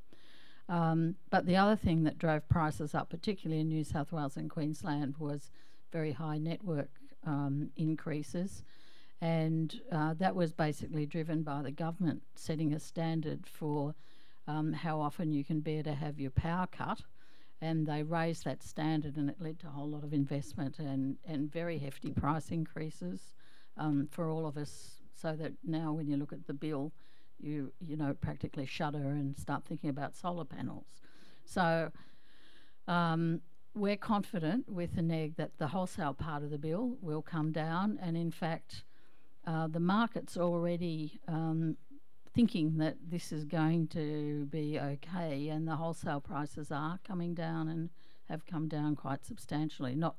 Um, 0.69 1.15
but 1.31 1.47
the 1.47 1.55
other 1.55 1.77
thing 1.77 2.03
that 2.03 2.19
drove 2.19 2.49
prices 2.49 2.97
up, 2.97 3.09
particularly 3.09 3.61
in 3.61 3.69
New 3.69 3.85
South 3.85 4.11
Wales 4.11 4.37
and 4.37 4.51
Queensland, 4.51 5.15
was 5.19 5.53
very 5.93 6.11
high 6.11 6.39
network 6.39 6.91
um, 7.25 7.71
increases. 7.77 8.65
And 9.21 9.81
uh, 9.93 10.15
that 10.15 10.35
was 10.35 10.53
basically 10.53 11.07
driven 11.07 11.45
by 11.45 11.63
the 11.63 11.71
government 11.71 12.23
setting 12.35 12.73
a 12.73 12.81
standard 12.81 13.47
for 13.47 13.95
um, 14.47 14.73
how 14.73 15.01
often 15.01 15.33
you 15.33 15.45
can 15.45 15.61
bear 15.61 15.83
to 15.83 15.95
have 15.95 16.19
your 16.19 16.31
power 16.31 16.67
cut 16.71 17.01
and 17.61 17.87
they 17.87 18.03
raised 18.03 18.45
that 18.45 18.63
standard, 18.63 19.17
and 19.17 19.31
it 19.31 19.37
led 19.41 19.59
to 19.61 19.67
a 19.67 19.71
whole 19.71 19.89
lot 19.89 20.05
of 20.05 20.13
investment 20.13 20.79
and, 20.79 21.17
and 21.27 21.51
very 21.51 21.79
hefty 21.79 22.13
price 22.13 22.51
increases 22.51 23.35
um, 23.79 24.09
for 24.11 24.29
all 24.29 24.47
of 24.47 24.57
us. 24.57 25.01
So 25.15 25.35
that 25.37 25.53
now, 25.65 25.93
when 25.93 26.07
you 26.07 26.19
look 26.19 26.33
at 26.33 26.47
the 26.47 26.53
bill, 26.53 26.93
you 27.41 27.73
you 27.81 27.97
know 27.97 28.15
practically 28.21 28.67
shudder 28.67 28.99
and 28.99 29.37
start 29.37 29.65
thinking 29.65 29.89
about 29.89 30.15
solar 30.15 30.45
panels. 30.45 30.87
So 31.45 31.91
um, 32.87 33.41
we're 33.75 33.97
confident 33.97 34.69
with 34.69 34.95
the 34.95 35.03
neg 35.03 35.37
that 35.37 35.53
the 35.59 35.69
wholesale 35.69 36.15
part 36.15 36.43
of 36.43 36.51
the 36.51 36.59
bill 36.59 36.99
will 37.01 37.23
come 37.23 37.53
down, 37.53 37.99
and 38.03 38.17
in 38.19 38.31
fact, 38.31 38.85
uh, 39.47 39.69
the 39.69 39.81
market's 39.81 40.37
already 40.37 41.19
um, 41.27 41.79
thinking 42.37 42.77
that 42.77 42.97
this 43.09 43.33
is 43.33 43.47
going 43.47 43.89
to 43.89 44.45
be 44.51 44.79
okay, 44.79 45.49
and 45.49 45.67
the 45.67 45.75
wholesale 45.75 46.21
prices 46.21 46.71
are 46.71 47.01
coming 47.03 47.35
down 47.35 47.67
and 47.67 47.89
have 48.29 48.45
come 48.45 48.69
down 48.69 48.95
quite 48.95 49.25
substantially. 49.25 49.95
Not 49.95 50.17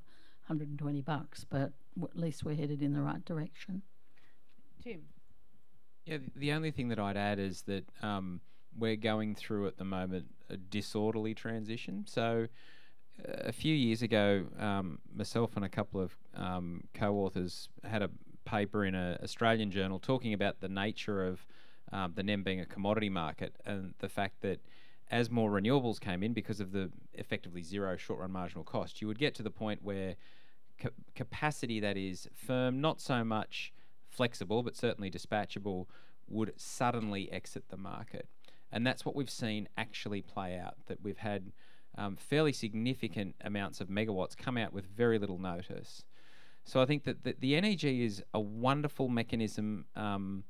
120 0.48 1.02
bucks, 1.02 1.46
but 1.48 1.74
w- 1.96 2.10
at 2.12 2.20
least 2.20 2.44
we're 2.44 2.56
headed 2.56 2.82
in 2.82 2.92
the 2.94 3.02
right 3.02 3.24
direction. 3.24 3.84
Tim. 4.84 5.02
Yeah, 6.06 6.18
the 6.36 6.54
only 6.54 6.72
thing 6.72 6.88
that 6.88 6.98
I'd 6.98 7.18
add 7.18 7.38
is 7.38 7.62
that 7.64 7.86
um, 8.02 8.42
we're 8.76 8.96
going 8.96 9.36
through 9.36 9.68
at 9.68 9.78
the 9.78 9.86
moment 9.86 10.26
a 10.50 10.58
disorderly 10.58 11.36
transition. 11.36 12.06
So, 12.08 12.48
uh, 13.20 13.32
a 13.42 13.52
few 13.52 13.76
years 13.76 14.02
ago, 14.02 14.46
um, 14.58 15.00
myself 15.14 15.56
and 15.56 15.64
a 15.64 15.70
couple 15.70 16.02
of 16.02 16.18
um, 16.34 16.86
co-authors 16.96 17.70
had 17.84 18.02
a 18.02 18.10
paper 18.44 18.86
in 18.86 18.96
an 18.96 19.20
Australian 19.22 19.70
journal 19.70 20.00
talking 20.00 20.34
about 20.34 20.62
the 20.62 20.70
nature 20.70 21.24
of 21.24 21.46
um, 21.92 22.14
the 22.16 22.24
NEM 22.24 22.44
being 22.44 22.60
a 22.60 22.66
commodity 22.66 23.10
market, 23.10 23.56
and 23.66 23.94
the 24.00 24.10
fact 24.10 24.42
that 24.42 24.60
as 25.10 25.30
more 25.30 25.50
renewables 25.50 26.00
came 26.00 26.22
in 26.22 26.34
because 26.34 26.60
of 26.60 26.72
the 26.72 26.92
effectively 27.14 27.64
zero 27.64 27.96
short 27.96 28.20
run 28.20 28.32
marginal 28.32 28.64
cost, 28.64 29.02
you 29.02 29.08
would 29.08 29.20
get 29.20 29.34
to 29.36 29.44
the 29.44 29.50
point 29.50 29.82
where 29.82 30.16
ca- 30.82 30.90
capacity 31.16 31.80
that 31.80 31.98
is 31.98 32.28
firm, 32.34 32.82
not 32.82 33.00
so 33.00 33.24
much 33.24 33.72
flexible, 34.10 34.64
but 34.64 34.76
certainly 34.76 35.10
dispatchable, 35.10 35.86
would 36.28 36.54
suddenly 36.58 37.32
exit 37.32 37.70
the 37.70 37.78
market. 37.78 38.28
And 38.72 38.86
that's 38.86 39.06
what 39.06 39.16
we've 39.16 39.30
seen 39.30 39.70
actually 39.78 40.22
play 40.22 40.58
out, 40.58 40.76
that 40.88 41.02
we've 41.02 41.18
had 41.20 41.54
um, 41.98 42.18
fairly 42.18 42.52
significant 42.52 43.36
amounts 43.42 43.80
of 43.80 43.88
megawatts 43.88 44.36
come 44.36 44.58
out 44.58 44.74
with 44.74 44.86
very 44.86 45.18
little 45.18 45.40
notice. 45.40 46.04
So 46.66 46.82
I 46.82 46.86
think 46.86 47.06
that 47.06 47.24
the, 47.24 47.36
the 47.40 47.60
NEG 47.62 47.86
is 47.86 48.22
a 48.34 48.42
wonderful 48.42 49.08
mechanism. 49.08 49.86
Um, 49.96 50.44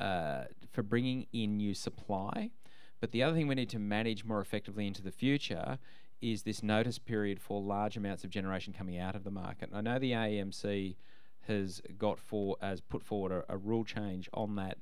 uh, 0.00 0.44
for 0.72 0.82
bringing 0.82 1.26
in 1.32 1.56
new 1.56 1.74
supply. 1.74 2.50
But 3.00 3.12
the 3.12 3.22
other 3.22 3.34
thing 3.34 3.46
we 3.46 3.54
need 3.54 3.70
to 3.70 3.78
manage 3.78 4.24
more 4.24 4.40
effectively 4.40 4.86
into 4.86 5.02
the 5.02 5.10
future 5.10 5.78
is 6.20 6.42
this 6.42 6.62
notice 6.62 6.98
period 6.98 7.40
for 7.40 7.60
large 7.60 7.96
amounts 7.96 8.24
of 8.24 8.30
generation 8.30 8.72
coming 8.72 8.98
out 8.98 9.14
of 9.14 9.24
the 9.24 9.30
market. 9.30 9.68
And 9.68 9.76
I 9.76 9.80
know 9.80 9.98
the 9.98 10.12
AEMC 10.12 10.96
has 11.46 11.80
got 11.98 12.18
for 12.18 12.56
has 12.60 12.80
put 12.80 13.02
forward 13.02 13.32
a, 13.32 13.54
a, 13.54 13.56
rule 13.56 13.84
change 13.84 14.28
on 14.34 14.56
that 14.56 14.78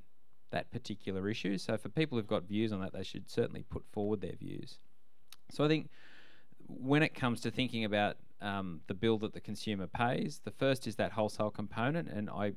that 0.51 0.71
particular 0.71 1.29
issue. 1.29 1.57
So 1.57 1.77
for 1.77 1.89
people 1.89 2.17
who've 2.17 2.27
got 2.27 2.43
views 2.43 2.71
on 2.71 2.81
that, 2.81 2.93
they 2.93 3.03
should 3.03 3.29
certainly 3.29 3.63
put 3.63 3.83
forward 3.91 4.21
their 4.21 4.35
views. 4.39 4.79
So 5.51 5.63
I 5.63 5.67
think 5.67 5.89
when 6.67 7.03
it 7.03 7.13
comes 7.13 7.41
to 7.41 7.51
thinking 7.51 7.85
about 7.85 8.17
um, 8.41 8.81
the 8.87 8.93
bill 8.93 9.17
that 9.19 9.33
the 9.33 9.41
consumer 9.41 9.87
pays, 9.87 10.41
the 10.43 10.51
first 10.51 10.87
is 10.87 10.95
that 10.95 11.11
wholesale 11.11 11.51
component, 11.51 12.09
and 12.09 12.29
I 12.29 12.53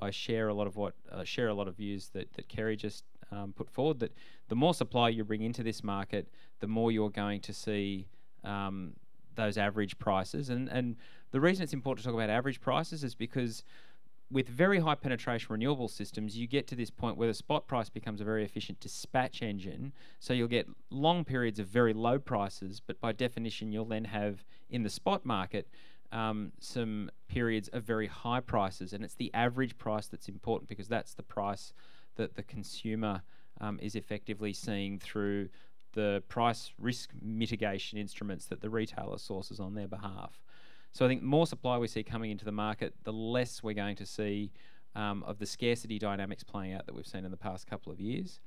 I 0.00 0.10
share 0.10 0.48
a 0.48 0.54
lot 0.54 0.66
of 0.66 0.76
what 0.76 0.94
uh, 1.10 1.24
share 1.24 1.48
a 1.48 1.54
lot 1.54 1.68
of 1.68 1.76
views 1.76 2.08
that 2.08 2.32
that 2.34 2.48
Kerry 2.48 2.76
just 2.76 3.04
um, 3.30 3.52
put 3.52 3.70
forward. 3.70 4.00
That 4.00 4.12
the 4.48 4.56
more 4.56 4.74
supply 4.74 5.08
you 5.08 5.24
bring 5.24 5.42
into 5.42 5.62
this 5.62 5.82
market, 5.82 6.28
the 6.60 6.66
more 6.66 6.90
you're 6.92 7.10
going 7.10 7.40
to 7.42 7.52
see 7.52 8.08
um, 8.44 8.94
those 9.34 9.56
average 9.58 9.98
prices. 9.98 10.50
And 10.50 10.68
and 10.68 10.96
the 11.30 11.40
reason 11.40 11.62
it's 11.62 11.72
important 11.72 12.04
to 12.04 12.08
talk 12.08 12.14
about 12.14 12.30
average 12.30 12.60
prices 12.60 13.04
is 13.04 13.14
because 13.14 13.62
with 14.30 14.48
very 14.48 14.80
high 14.80 14.94
penetration 14.94 15.46
renewable 15.50 15.88
systems, 15.88 16.36
you 16.36 16.46
get 16.46 16.66
to 16.66 16.74
this 16.74 16.90
point 16.90 17.16
where 17.16 17.28
the 17.28 17.34
spot 17.34 17.68
price 17.68 17.88
becomes 17.88 18.20
a 18.20 18.24
very 18.24 18.44
efficient 18.44 18.80
dispatch 18.80 19.40
engine. 19.40 19.92
So 20.18 20.32
you'll 20.32 20.48
get 20.48 20.66
long 20.90 21.24
periods 21.24 21.60
of 21.60 21.68
very 21.68 21.92
low 21.92 22.18
prices, 22.18 22.80
but 22.84 23.00
by 23.00 23.12
definition, 23.12 23.70
you'll 23.70 23.84
then 23.84 24.04
have 24.04 24.44
in 24.68 24.82
the 24.82 24.90
spot 24.90 25.24
market 25.24 25.68
um, 26.12 26.52
some 26.60 27.10
periods 27.28 27.68
of 27.68 27.84
very 27.84 28.06
high 28.06 28.40
prices, 28.40 28.92
and 28.92 29.04
it's 29.04 29.14
the 29.14 29.32
average 29.34 29.76
price 29.78 30.06
that's 30.06 30.28
important 30.28 30.68
because 30.68 30.88
that's 30.88 31.14
the 31.14 31.22
price 31.22 31.72
that 32.16 32.34
the 32.34 32.42
consumer 32.42 33.22
um, 33.60 33.78
is 33.80 33.94
effectively 33.94 34.52
seeing 34.52 34.98
through 34.98 35.48
the 35.92 36.22
price 36.28 36.72
risk 36.78 37.10
mitigation 37.22 37.98
instruments 37.98 38.46
that 38.46 38.60
the 38.60 38.70
retailer 38.70 39.18
sources 39.18 39.58
on 39.58 39.74
their 39.74 39.88
behalf. 39.88 40.42
So 40.92 41.04
I 41.04 41.08
think 41.08 41.22
more 41.22 41.46
supply 41.46 41.78
we 41.78 41.88
see 41.88 42.02
coming 42.02 42.30
into 42.30 42.44
the 42.44 42.52
market, 42.52 42.94
the 43.04 43.12
less 43.12 43.62
we're 43.62 43.74
going 43.74 43.96
to 43.96 44.06
see 44.06 44.52
um, 44.94 45.22
of 45.24 45.38
the 45.38 45.46
scarcity 45.46 45.98
dynamics 45.98 46.42
playing 46.42 46.72
out 46.72 46.86
that 46.86 46.94
we've 46.94 47.06
seen 47.06 47.24
in 47.24 47.30
the 47.30 47.36
past 47.36 47.66
couple 47.66 47.92
of 47.92 48.00
years. 48.00 48.40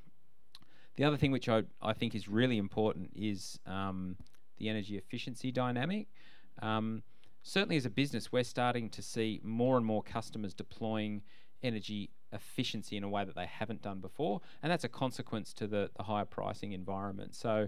The 0.95 1.03
other 1.03 1.17
thing 1.17 1.31
which 1.31 1.47
I, 1.47 1.63
I 1.81 1.93
think 1.93 2.15
is 2.15 2.27
really 2.27 2.57
important 2.57 3.11
is 3.15 3.59
um, 3.65 4.17
the 4.57 4.67
energy 4.67 4.97
efficiency 4.97 5.51
dynamic. 5.51 6.07
Um, 6.61 7.03
certainly 7.43 7.77
as 7.77 7.85
a 7.85 7.89
business, 7.89 8.31
we're 8.31 8.43
starting 8.43 8.89
to 8.89 9.01
see 9.01 9.39
more 9.43 9.77
and 9.77 9.85
more 9.85 10.03
customers 10.03 10.53
deploying 10.53 11.21
energy 11.63 12.09
efficiency 12.31 12.95
in 12.95 13.03
a 13.03 13.09
way 13.09 13.25
that 13.25 13.35
they 13.35 13.45
haven't 13.45 13.81
done 13.81 13.99
before, 13.99 14.41
and 14.61 14.71
that's 14.71 14.83
a 14.83 14.89
consequence 14.89 15.53
to 15.53 15.67
the, 15.67 15.89
the 15.97 16.03
higher 16.03 16.25
pricing 16.25 16.73
environment. 16.73 17.35
So 17.35 17.67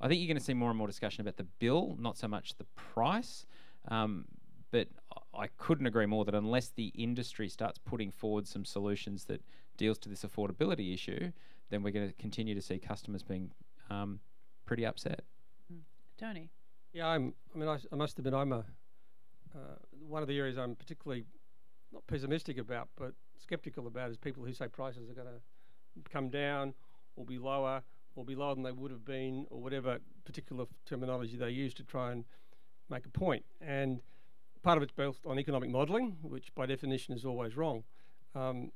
I 0.00 0.08
think 0.08 0.20
you're 0.20 0.28
going 0.28 0.38
to 0.38 0.44
see 0.44 0.54
more 0.54 0.70
and 0.70 0.78
more 0.78 0.86
discussion 0.86 1.22
about 1.22 1.36
the 1.36 1.46
bill, 1.58 1.96
not 2.00 2.16
so 2.16 2.28
much 2.28 2.56
the 2.56 2.66
price. 2.76 3.46
Um, 3.88 4.26
but 4.70 4.88
I 5.34 5.46
couldn't 5.56 5.86
agree 5.86 6.06
more 6.06 6.24
that 6.24 6.34
unless 6.34 6.68
the 6.68 6.88
industry 6.88 7.48
starts 7.48 7.78
putting 7.78 8.10
forward 8.10 8.46
some 8.46 8.64
solutions 8.64 9.24
that 9.24 9.42
deals 9.76 9.98
to 10.00 10.08
this 10.08 10.24
affordability 10.24 10.92
issue, 10.92 11.32
then 11.70 11.82
we're 11.82 11.92
going 11.92 12.08
to 12.08 12.14
continue 12.14 12.54
to 12.54 12.60
see 12.60 12.78
customers 12.78 13.22
being 13.22 13.50
um, 13.90 14.20
pretty 14.66 14.84
upset. 14.84 15.22
Mm. 15.72 15.80
Tony. 16.18 16.50
Yeah, 16.92 17.08
I'm. 17.08 17.34
I 17.54 17.58
mean, 17.58 17.68
I, 17.68 17.78
I 17.92 17.96
must 17.96 18.18
admit, 18.18 18.34
I'm 18.34 18.52
a 18.52 18.64
one 20.06 20.22
of 20.22 20.28
the 20.28 20.38
areas 20.38 20.58
I'm 20.58 20.74
particularly 20.74 21.24
not 21.92 22.06
pessimistic 22.06 22.58
about, 22.58 22.88
but 22.96 23.12
skeptical 23.38 23.86
about 23.86 24.10
is 24.10 24.16
people 24.16 24.44
who 24.44 24.52
say 24.52 24.68
prices 24.68 25.08
are 25.08 25.14
going 25.14 25.28
to 25.28 26.10
come 26.10 26.28
down 26.28 26.74
or 27.16 27.24
be 27.24 27.38
lower 27.38 27.82
or 28.14 28.24
be 28.24 28.34
lower 28.34 28.54
than 28.54 28.64
they 28.64 28.72
would 28.72 28.90
have 28.90 29.04
been 29.04 29.46
or 29.50 29.60
whatever 29.60 29.98
particular 30.24 30.66
terminology 30.84 31.36
they 31.36 31.50
use 31.50 31.72
to 31.74 31.84
try 31.84 32.12
and 32.12 32.24
make 32.90 33.06
a 33.06 33.10
point. 33.10 33.44
And 33.60 34.00
part 34.62 34.76
of 34.76 34.82
it's 34.82 34.92
built 34.92 35.18
on 35.26 35.38
economic 35.38 35.70
modelling, 35.70 36.16
which 36.22 36.54
by 36.54 36.66
definition 36.66 37.14
is 37.14 37.24
always 37.24 37.56
wrong. 37.56 37.84
Um, 38.34 38.72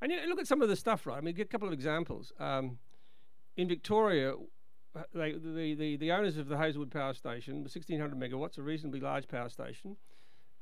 and 0.00 0.12
you 0.12 0.18
look 0.28 0.40
at 0.40 0.46
some 0.46 0.62
of 0.62 0.68
the 0.68 0.76
stuff, 0.76 1.06
right? 1.06 1.18
I 1.18 1.20
mean, 1.20 1.34
get 1.34 1.46
a 1.46 1.48
couple 1.48 1.68
of 1.68 1.74
examples. 1.74 2.32
Um, 2.38 2.78
in 3.56 3.68
Victoria, 3.68 4.34
uh, 4.94 5.02
they, 5.14 5.32
the, 5.32 5.74
the, 5.74 5.96
the 5.96 6.12
owners 6.12 6.36
of 6.36 6.48
the 6.48 6.58
Hazelwood 6.58 6.90
Power 6.90 7.14
Station, 7.14 7.56
1600 7.60 8.18
megawatts, 8.18 8.58
a 8.58 8.62
reasonably 8.62 9.00
large 9.00 9.28
power 9.28 9.48
station, 9.48 9.96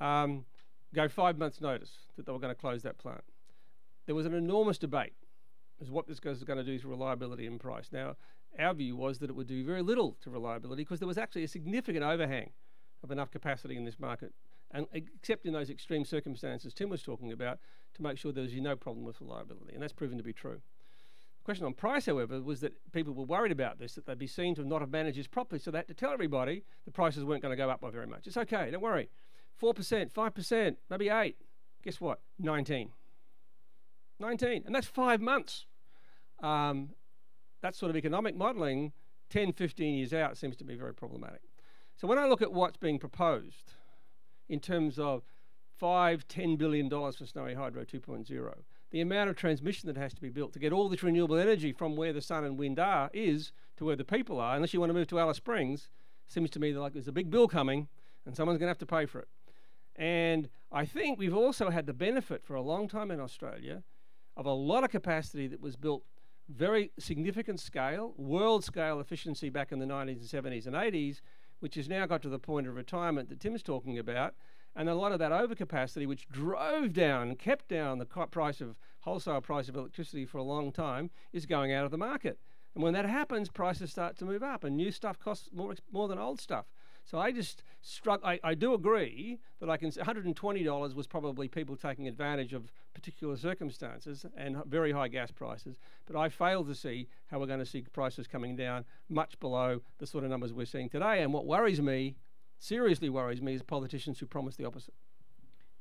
um, 0.00 0.44
gave 0.94 1.12
five 1.12 1.38
months' 1.38 1.60
notice 1.60 1.90
that 2.16 2.26
they 2.26 2.32
were 2.32 2.38
going 2.38 2.54
to 2.54 2.60
close 2.60 2.82
that 2.82 2.98
plant. 2.98 3.24
There 4.06 4.14
was 4.14 4.26
an 4.26 4.34
enormous 4.34 4.78
debate 4.78 5.14
as 5.80 5.90
what 5.90 6.06
this 6.06 6.20
was 6.22 6.44
going 6.44 6.58
to 6.58 6.64
do 6.64 6.78
to 6.78 6.88
reliability 6.88 7.46
and 7.46 7.58
price. 7.58 7.88
Now, 7.92 8.16
our 8.58 8.74
view 8.74 8.96
was 8.96 9.18
that 9.18 9.30
it 9.30 9.36
would 9.36 9.48
do 9.48 9.64
very 9.64 9.82
little 9.82 10.16
to 10.22 10.30
reliability 10.30 10.82
because 10.82 11.00
there 11.00 11.08
was 11.08 11.18
actually 11.18 11.44
a 11.44 11.48
significant 11.48 12.04
overhang 12.04 12.50
of 13.02 13.10
enough 13.10 13.30
capacity 13.30 13.76
in 13.76 13.84
this 13.84 13.98
market, 13.98 14.32
and 14.70 14.86
except 14.92 15.46
in 15.46 15.52
those 15.52 15.70
extreme 15.70 16.04
circumstances 16.04 16.72
Tim 16.72 16.88
was 16.88 17.02
talking 17.02 17.32
about, 17.32 17.58
to 17.94 18.02
make 18.02 18.18
sure 18.18 18.32
there 18.32 18.42
was 18.42 18.54
no 18.54 18.76
problem 18.76 19.04
with 19.04 19.20
reliability, 19.20 19.74
and 19.74 19.82
that's 19.82 19.92
proven 19.92 20.18
to 20.18 20.24
be 20.24 20.32
true. 20.32 20.60
The 21.38 21.44
question 21.44 21.66
on 21.66 21.74
price, 21.74 22.06
however, 22.06 22.40
was 22.40 22.60
that 22.60 22.72
people 22.92 23.12
were 23.12 23.24
worried 23.24 23.52
about 23.52 23.78
this, 23.78 23.94
that 23.94 24.06
they'd 24.06 24.18
be 24.18 24.26
seen 24.26 24.54
to 24.56 24.64
not 24.64 24.80
have 24.80 24.90
managed 24.90 25.18
this 25.18 25.26
properly, 25.26 25.60
so 25.60 25.70
they 25.70 25.78
had 25.78 25.88
to 25.88 25.94
tell 25.94 26.12
everybody 26.12 26.64
the 26.86 26.90
prices 26.90 27.24
weren't 27.24 27.42
going 27.42 27.52
to 27.52 27.56
go 27.56 27.70
up 27.70 27.80
by 27.80 27.90
very 27.90 28.06
much. 28.06 28.26
It's 28.26 28.36
okay, 28.36 28.70
don't 28.70 28.80
worry. 28.80 29.10
4%, 29.60 30.12
5%, 30.12 30.76
maybe 30.90 31.08
8 31.08 31.36
Guess 31.84 32.00
what? 32.00 32.20
19. 32.38 32.90
19. 34.18 34.62
And 34.64 34.74
that's 34.74 34.86
five 34.86 35.20
months. 35.20 35.66
Um, 36.42 36.90
that 37.60 37.76
sort 37.76 37.90
of 37.90 37.96
economic 37.96 38.36
modelling, 38.36 38.92
10, 39.30 39.52
15 39.52 39.94
years 39.94 40.14
out, 40.14 40.38
seems 40.38 40.56
to 40.56 40.64
be 40.64 40.76
very 40.76 40.94
problematic. 40.94 41.42
So 41.96 42.08
when 42.08 42.18
I 42.18 42.26
look 42.26 42.42
at 42.42 42.52
what's 42.52 42.78
being 42.78 42.98
proposed 42.98 43.72
in 44.48 44.60
terms 44.60 44.98
of 44.98 45.22
five, 45.78 46.26
ten 46.26 46.56
billion 46.56 46.88
dollars 46.88 47.16
for 47.16 47.26
Snowy 47.26 47.54
Hydro 47.54 47.84
2.0, 47.84 48.54
the 48.90 49.00
amount 49.00 49.28
of 49.28 49.36
transmission 49.36 49.86
that 49.88 49.96
has 49.96 50.14
to 50.14 50.22
be 50.22 50.30
built 50.30 50.52
to 50.54 50.58
get 50.58 50.72
all 50.72 50.88
this 50.88 51.02
renewable 51.02 51.36
energy 51.36 51.72
from 51.72 51.96
where 51.96 52.12
the 52.12 52.20
sun 52.20 52.44
and 52.44 52.58
wind 52.58 52.78
are 52.78 53.10
is 53.12 53.52
to 53.76 53.84
where 53.84 53.96
the 53.96 54.04
people 54.04 54.40
are, 54.40 54.54
unless 54.56 54.72
you 54.72 54.80
want 54.80 54.90
to 54.90 54.94
move 54.94 55.08
to 55.08 55.18
Alice 55.18 55.36
Springs, 55.36 55.88
seems 56.28 56.50
to 56.50 56.60
me 56.60 56.72
like 56.72 56.92
there's 56.94 57.08
a 57.08 57.12
big 57.12 57.30
bill 57.30 57.48
coming 57.48 57.88
and 58.24 58.34
someone's 58.34 58.58
going 58.58 58.66
to 58.66 58.70
have 58.70 58.78
to 58.78 58.86
pay 58.86 59.04
for 59.04 59.20
it. 59.20 59.28
And 59.96 60.48
I 60.72 60.84
think 60.84 61.18
we've 61.18 61.36
also 61.36 61.70
had 61.70 61.86
the 61.86 61.92
benefit 61.92 62.44
for 62.44 62.54
a 62.54 62.62
long 62.62 62.88
time 62.88 63.10
in 63.10 63.20
Australia 63.20 63.82
of 64.36 64.46
a 64.46 64.52
lot 64.52 64.84
of 64.84 64.90
capacity 64.90 65.46
that 65.46 65.60
was 65.60 65.76
built 65.76 66.04
very 66.48 66.90
significant 66.98 67.60
scale, 67.60 68.12
world 68.16 68.64
scale 68.64 69.00
efficiency 69.00 69.48
back 69.48 69.72
in 69.72 69.78
the 69.78 69.86
1970s 69.86 70.66
and 70.66 70.74
80s, 70.74 71.20
which 71.60 71.76
has 71.76 71.88
now 71.88 72.06
got 72.06 72.22
to 72.22 72.28
the 72.28 72.38
point 72.38 72.66
of 72.66 72.74
retirement 72.74 73.28
that 73.28 73.40
Tim's 73.40 73.62
talking 73.62 73.98
about. 73.98 74.34
And 74.76 74.88
a 74.88 74.94
lot 74.94 75.12
of 75.12 75.20
that 75.20 75.30
overcapacity, 75.30 76.06
which 76.06 76.28
drove 76.28 76.92
down 76.92 77.28
and 77.28 77.38
kept 77.38 77.68
down 77.68 77.98
the 77.98 78.06
price 78.06 78.60
of 78.60 78.76
wholesale 79.00 79.40
price 79.40 79.68
of 79.68 79.76
electricity 79.76 80.26
for 80.26 80.38
a 80.38 80.42
long 80.42 80.72
time, 80.72 81.10
is 81.32 81.46
going 81.46 81.72
out 81.72 81.84
of 81.84 81.92
the 81.92 81.98
market. 81.98 82.40
And 82.74 82.82
when 82.82 82.92
that 82.94 83.06
happens, 83.06 83.48
prices 83.48 83.92
start 83.92 84.16
to 84.18 84.24
move 84.24 84.42
up, 84.42 84.64
and 84.64 84.76
new 84.76 84.90
stuff 84.90 85.18
costs 85.18 85.48
more, 85.52 85.76
more 85.92 86.08
than 86.08 86.18
old 86.18 86.40
stuff. 86.40 86.66
So 87.04 87.18
I 87.18 87.32
just 87.32 87.62
struck. 87.82 88.20
I, 88.24 88.40
I 88.42 88.54
do 88.54 88.72
agree 88.74 89.38
that 89.60 89.68
I 89.68 89.76
can. 89.76 89.90
$120 89.90 90.94
was 90.94 91.06
probably 91.06 91.48
people 91.48 91.76
taking 91.76 92.08
advantage 92.08 92.54
of 92.54 92.72
particular 92.94 93.36
circumstances 93.36 94.24
and 94.36 94.64
very 94.64 94.92
high 94.92 95.08
gas 95.08 95.30
prices. 95.30 95.78
But 96.06 96.16
I 96.16 96.28
fail 96.28 96.64
to 96.64 96.74
see 96.74 97.08
how 97.26 97.38
we're 97.38 97.46
going 97.46 97.60
to 97.60 97.66
see 97.66 97.82
prices 97.82 98.26
coming 98.26 98.56
down 98.56 98.84
much 99.08 99.38
below 99.38 99.82
the 99.98 100.06
sort 100.06 100.24
of 100.24 100.30
numbers 100.30 100.52
we're 100.52 100.64
seeing 100.64 100.88
today. 100.88 101.22
And 101.22 101.32
what 101.32 101.46
worries 101.46 101.80
me, 101.80 102.16
seriously 102.58 103.10
worries 103.10 103.42
me, 103.42 103.54
is 103.54 103.62
politicians 103.62 104.18
who 104.18 104.26
promise 104.26 104.56
the 104.56 104.64
opposite. 104.64 104.94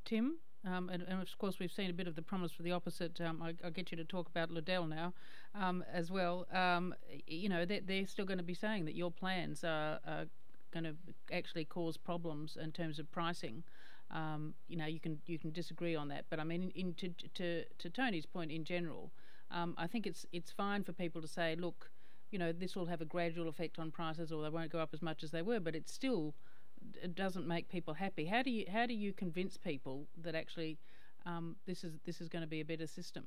Tim. 0.06 0.38
Um, 0.66 0.90
and, 0.90 1.04
and, 1.04 1.22
of 1.22 1.38
course, 1.38 1.60
we've 1.60 1.74
seen 1.74 1.90
a 1.90 1.94
bit 1.94 2.08
of 2.08 2.16
the 2.16 2.22
promise 2.22 2.54
for 2.54 2.64
the 2.64 2.72
opposite. 2.72 3.20
Um, 3.20 3.42
I, 3.42 3.54
will 3.62 3.72
get 3.72 3.92
you 3.92 3.98
to 3.98 4.06
talk 4.06 4.30
about 4.30 4.50
Liddell 4.50 4.88
now 4.88 5.14
um, 5.54 5.84
as 5.92 6.10
well. 6.10 6.48
Um, 6.54 6.96
you 7.28 7.50
know, 7.50 7.66
they're, 7.66 7.82
they're, 7.86 8.08
still 8.08 8.24
going 8.24 8.38
to 8.38 8.46
be 8.46 8.54
saying 8.54 8.86
that 8.86 8.96
your 8.96 9.12
plans 9.12 9.66
are, 9.66 10.00
are 10.08 10.26
going 10.74 10.84
to 10.84 10.96
actually 11.32 11.66
cause 11.66 11.98
problems 11.98 12.58
in 12.62 12.72
terms 12.72 13.00
of 13.00 13.12
pricing. 13.12 13.64
Um, 14.12 14.54
you 14.68 14.78
know, 14.78 14.86
you 14.86 15.00
can 15.00 15.20
you 15.26 15.40
can 15.40 15.52
disagree 15.52 15.96
on 15.96 16.08
that, 16.10 16.26
but 16.30 16.40
I 16.40 16.44
mean, 16.44 16.72
in, 16.76 16.94
to, 16.96 17.10
to, 17.36 17.64
to 17.80 17.90
Tony's 17.90 18.26
point 18.26 18.52
in 18.52 18.64
general, 18.64 19.12
um, 19.50 19.74
I 19.78 19.88
think 19.88 20.06
it's 20.06 20.26
it's 20.32 20.52
fine 20.52 20.84
for 20.84 20.94
people 20.94 21.22
to 21.22 21.28
say, 21.28 21.56
look, 21.56 21.90
you 22.32 22.38
know, 22.38 22.52
this 22.52 22.76
will 22.76 22.88
have 22.88 23.02
a 23.02 23.06
gradual 23.06 23.48
effect 23.48 23.80
on 23.80 23.92
prices, 23.92 24.32
or 24.32 24.44
they 24.44 24.50
won't 24.50 24.72
go 24.72 24.80
up 24.80 24.90
as 24.94 25.02
much 25.02 25.24
as 25.24 25.32
they 25.32 25.42
were, 25.42 25.60
but 25.60 25.76
it 25.76 25.90
still 25.90 26.36
it 27.02 27.16
doesn't 27.16 27.48
make 27.48 27.70
people 27.70 27.94
happy. 27.94 28.26
How 28.26 28.44
do 28.44 28.52
you 28.52 28.66
how 28.72 28.86
do 28.86 28.94
you 28.94 29.14
convince 29.14 29.58
people 29.58 30.08
that 30.22 30.36
actually 30.36 30.78
um, 31.26 31.56
this 31.66 31.84
is 31.84 31.94
this 32.06 32.22
is 32.22 32.30
going 32.30 32.44
to 32.44 32.48
be 32.48 32.62
a 32.62 32.66
better 32.66 32.88
system? 32.88 33.26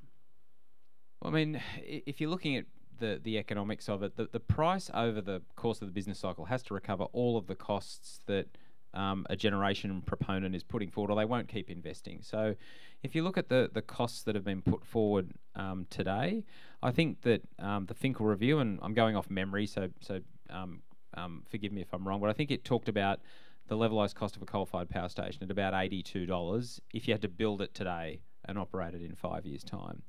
Well, 1.23 1.33
I 1.33 1.35
mean, 1.35 1.61
if 1.83 2.21
you're 2.21 2.31
looking 2.31 2.57
at 2.57 2.67
the 2.99 3.21
the 3.23 3.39
economics 3.39 3.89
of 3.89 4.03
it. 4.03 4.17
The 4.17 4.29
the 4.31 4.41
price 4.41 4.91
over 4.95 5.21
the 5.21 5.43
course 5.57 5.81
of 5.81 5.89
the 5.89 5.93
business 5.93 6.19
cycle 6.19 6.47
has 6.47 6.63
to 6.65 6.75
recover 6.75 7.05
all 7.13 7.37
of 7.37 7.47
the 7.47 7.55
costs 7.55 8.21
that 8.27 8.49
um, 8.95 9.27
a 9.29 9.37
generation 9.37 10.03
proponent 10.03 10.55
is 10.55 10.63
putting 10.63 10.91
forward, 10.91 11.11
or 11.11 11.17
they 11.17 11.25
won't 11.25 11.49
keep 11.49 11.71
investing. 11.71 12.21
So, 12.23 12.55
if 13.03 13.15
you 13.15 13.23
look 13.23 13.37
at 13.37 13.49
the 13.49 13.71
the 13.73 13.83
costs 13.83 14.23
that 14.23 14.35
have 14.35 14.45
been 14.45 14.63
put 14.63 14.85
forward 14.85 15.33
um, 15.55 15.87
today, 15.91 16.45
I 16.83 16.91
think 16.91 17.23
that 17.23 17.43
um, 17.59 17.87
the 17.87 17.95
Finkel 17.95 18.27
review, 18.27 18.59
and 18.59 18.79
I'm 18.83 18.95
going 18.95 19.17
off 19.17 19.31
memory, 19.31 19.67
so 19.67 19.91
so 20.01 20.21
um, 20.51 20.83
um, 21.15 21.43
forgive 21.49 21.73
me 21.73 21.83
if 21.83 21.93
I'm 21.93 22.07
wrong, 22.07 22.21
but 22.21 22.31
I 22.31 22.33
think 22.33 22.51
it 22.51 22.65
talked 22.65 22.89
about 22.89 23.21
the 23.69 23.77
levelized 23.77 24.15
cost 24.15 24.37
of 24.37 24.43
a 24.43 24.47
coal-fired 24.47 24.89
power 24.89 25.09
station 25.09 25.43
at 25.43 25.51
about 25.51 25.75
eighty-two 25.75 26.25
dollars 26.25 26.81
if 26.95 27.07
you 27.07 27.15
had 27.15 27.23
to 27.23 27.29
build 27.29 27.61
it 27.61 27.75
today 27.75 28.21
and 28.45 28.59
operate 28.59 28.95
it 28.95 29.03
in 29.03 29.15
five 29.15 29.45
years' 29.45 29.65
time. 29.65 30.03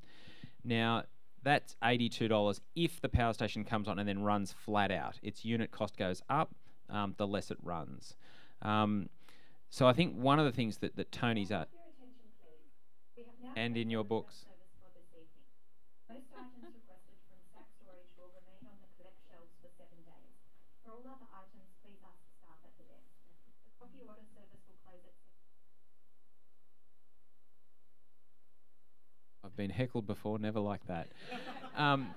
Now, 0.63 1.03
that's 1.47 1.75
$82 1.83 2.59
if 2.75 2.99
the 3.01 3.09
power 3.09 3.33
station 3.33 3.63
comes 3.63 3.87
on 3.87 3.99
and 3.99 4.07
then 4.07 4.21
runs 4.21 4.53
flat 4.53 4.91
out. 4.91 5.19
Its 5.23 5.45
unit 5.45 5.71
cost 5.71 5.97
goes 5.97 6.21
up, 6.29 6.53
um, 6.89 7.15
the 7.17 7.25
less 7.25 7.51
it 7.51 7.57
runs. 7.63 8.15
Um, 8.61 9.09
so 9.69 9.87
I 9.87 9.93
think 9.93 10.15
one 10.15 10.39
of 10.39 10.45
the 10.45 10.51
things 10.51 10.77
that, 10.79 10.95
that 10.97 11.11
Tony's 11.11 11.51
at, 11.51 11.69
and 13.55 13.77
in 13.77 13.89
your 13.89 14.03
books. 14.03 14.45
Been 29.57 29.71
heckled 29.71 30.07
before, 30.07 30.39
never 30.39 30.59
like 30.59 30.85
that. 30.87 31.07
um, 31.75 32.13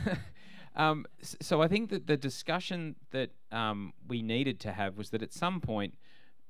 um, 0.76 1.06
so 1.20 1.60
I 1.62 1.68
think 1.68 1.90
that 1.90 2.06
the 2.06 2.16
discussion 2.16 2.96
that 3.10 3.30
um, 3.50 3.92
we 4.06 4.22
needed 4.22 4.60
to 4.60 4.72
have 4.72 4.96
was 4.96 5.10
that 5.10 5.22
at 5.22 5.32
some 5.32 5.60
point, 5.60 5.94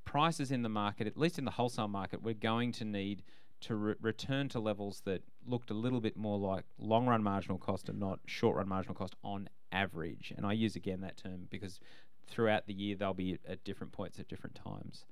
prices 0.04 0.50
in 0.50 0.62
the 0.62 0.68
market, 0.68 1.06
at 1.06 1.16
least 1.16 1.38
in 1.38 1.44
the 1.44 1.52
wholesale 1.52 1.88
market, 1.88 2.22
we're 2.22 2.34
going 2.34 2.72
to 2.72 2.84
need 2.84 3.22
to 3.60 3.74
re- 3.74 3.94
return 4.00 4.48
to 4.48 4.58
levels 4.58 5.02
that 5.04 5.22
looked 5.46 5.70
a 5.70 5.74
little 5.74 6.00
bit 6.00 6.16
more 6.16 6.38
like 6.38 6.64
long 6.78 7.06
run 7.06 7.22
marginal 7.22 7.58
cost 7.58 7.88
and 7.88 7.98
not 8.00 8.18
short 8.26 8.56
run 8.56 8.68
marginal 8.68 8.94
cost 8.94 9.14
on 9.22 9.48
average. 9.72 10.32
And 10.36 10.44
I 10.44 10.52
use 10.52 10.76
again 10.76 11.00
that 11.02 11.16
term 11.16 11.46
because 11.50 11.78
throughout 12.26 12.66
the 12.66 12.72
year 12.72 12.96
they'll 12.96 13.14
be 13.14 13.38
at 13.46 13.62
different 13.64 13.92
points 13.92 14.18
at 14.18 14.28
different 14.28 14.56
times. 14.56 15.04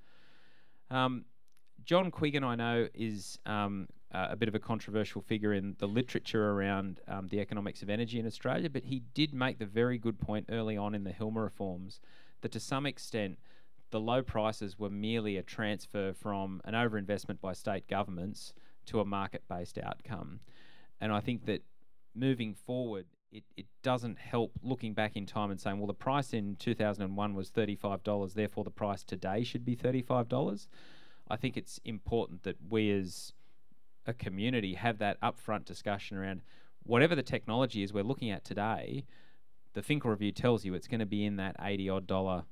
Um, 0.91 1.25
John 1.85 2.11
Quiggin, 2.11 2.43
I 2.43 2.55
know, 2.55 2.89
is 2.95 3.39
um, 3.47 3.89
uh, 4.13 4.29
a 4.31 4.37
bit 4.37 4.49
of 4.49 4.55
a 4.55 4.59
controversial 4.59 5.21
figure 5.21 5.53
in 5.53 5.77
the 5.79 5.87
literature 5.87 6.51
around 6.53 7.01
um, 7.09 7.29
the 7.29 7.41
economics 7.41 7.83
of 7.83 7.91
energy 7.91 8.19
in 8.19 8.27
Australia, 8.27 8.71
but 8.71 8.85
he 8.85 9.03
did 9.13 9.35
make 9.35 9.59
the 9.59 9.67
very 9.67 9.99
good 9.99 10.19
point 10.19 10.47
early 10.51 10.77
on 10.77 10.95
in 10.95 11.05
the 11.05 11.13
Hilmer 11.13 11.43
reforms 11.43 12.01
that 12.41 12.53
to 12.53 12.61
some 12.61 12.87
extent 12.87 13.39
the 13.91 14.01
low 14.01 14.23
prices 14.23 14.79
were 14.79 14.91
merely 14.91 15.37
a 15.37 15.43
transfer 15.43 16.13
from 16.13 16.61
an 16.65 16.75
overinvestment 16.75 17.41
by 17.41 17.53
state 17.53 17.87
governments 17.89 18.53
to 18.87 19.01
a 19.01 19.05
market 19.05 19.43
based 19.49 19.79
outcome. 19.79 20.41
And 21.01 21.13
I 21.13 21.21
think 21.21 21.47
that 21.47 21.63
moving 22.15 22.55
forward, 22.55 23.07
it, 23.31 23.45
it 23.57 23.67
doesn't 23.83 24.19
help 24.19 24.53
looking 24.63 24.95
back 24.95 25.17
in 25.17 25.27
time 25.27 25.51
and 25.51 25.61
saying, 25.61 25.79
well, 25.79 25.87
the 25.87 25.95
price 25.95 26.33
in 26.33 26.57
2001 26.57 27.35
was 27.35 27.51
$35, 27.51 28.35
therefore 28.35 28.65
the 28.65 28.71
price 28.71 29.05
today 29.05 29.43
should 29.43 29.65
be 29.65 29.77
$35. 29.77 30.67
I 31.31 31.37
think 31.37 31.57
it's 31.57 31.79
important 31.85 32.43
that 32.45 32.57
we 32.71 32.91
as 32.91 33.33
a 34.09 34.15
community 34.15 34.75
have 34.75 34.99
that 34.99 35.21
upfront 35.21 35.67
discussion 35.67 36.17
around 36.17 36.41
whatever 36.83 37.15
the 37.15 37.23
technology 37.23 37.83
is 37.83 37.93
we're 37.93 38.03
looking 38.03 38.31
at 38.31 38.43
today. 38.43 39.05
The 39.75 39.83
Finkel 39.83 40.11
review 40.11 40.33
tells 40.33 40.65
you 40.65 40.75
it's 40.75 40.89
going 40.89 41.01
to 41.01 41.07
be 41.07 41.25
in 41.25 41.37
that 41.37 41.55
eighty 41.63 41.89
odd 41.89 42.07
dollar 42.07 42.45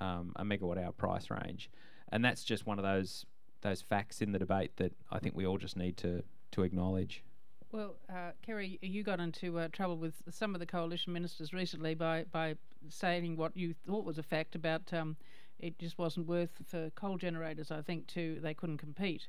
um, 0.00 0.32
a 0.36 0.44
megawatt 0.44 0.84
hour 0.84 0.92
price 0.92 1.30
range, 1.30 1.70
and 2.10 2.22
that's 2.24 2.44
just 2.44 2.66
one 2.66 2.78
of 2.78 2.84
those 2.84 3.24
those 3.62 3.80
facts 3.80 4.20
in 4.20 4.32
the 4.32 4.38
debate 4.38 4.72
that 4.76 4.92
I 5.10 5.18
think 5.20 5.34
we 5.34 5.46
all 5.46 5.56
just 5.56 5.76
need 5.76 5.96
to 5.98 6.24
to 6.50 6.62
acknowledge. 6.62 7.22
Well, 7.70 7.96
uh, 8.10 8.32
Kerry, 8.42 8.78
you 8.82 9.02
got 9.02 9.20
into 9.20 9.58
uh, 9.58 9.68
trouble 9.70 9.98
with 9.98 10.14
some 10.30 10.54
of 10.54 10.58
the 10.58 10.66
coalition 10.66 11.12
ministers 11.12 11.52
recently 11.52 11.94
by 11.94 12.24
by 12.32 12.56
saying 12.88 13.36
what 13.36 13.56
you 13.56 13.74
thought 13.86 14.04
was 14.04 14.18
a 14.18 14.22
fact 14.22 14.56
about 14.56 14.92
um, 14.92 15.16
it 15.60 15.78
just 15.78 15.96
wasn't 15.96 16.26
worth 16.26 16.50
for 16.66 16.90
coal 16.90 17.18
generators. 17.18 17.70
I 17.70 17.82
think 17.82 18.08
to 18.08 18.40
they 18.42 18.54
couldn't 18.54 18.78
compete. 18.78 19.28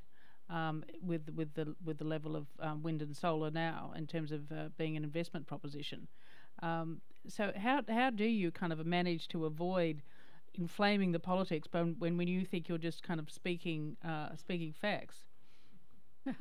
Um, 0.49 0.83
with 0.99 1.29
with 1.35 1.53
the 1.53 1.75
with 1.85 1.99
the 1.99 2.05
level 2.05 2.35
of 2.35 2.47
um, 2.59 2.81
wind 2.81 3.03
and 3.03 3.15
solar 3.15 3.51
now 3.51 3.93
in 3.95 4.07
terms 4.07 4.31
of 4.31 4.51
uh, 4.51 4.69
being 4.79 4.97
an 4.97 5.03
investment 5.03 5.45
proposition, 5.45 6.07
um, 6.63 7.01
so 7.27 7.51
how 7.55 7.81
how 7.87 8.09
do 8.09 8.25
you 8.25 8.51
kind 8.51 8.73
of 8.73 8.83
manage 8.85 9.27
to 9.29 9.45
avoid 9.45 10.01
inflaming 10.55 11.11
the 11.11 11.19
politics 11.19 11.67
when 11.71 11.95
when, 11.99 12.17
when 12.17 12.27
you 12.27 12.45
think 12.45 12.67
you're 12.67 12.77
just 12.77 13.03
kind 13.03 13.19
of 13.19 13.29
speaking 13.29 13.97
uh, 14.03 14.35
speaking 14.35 14.73
facts? 14.73 15.17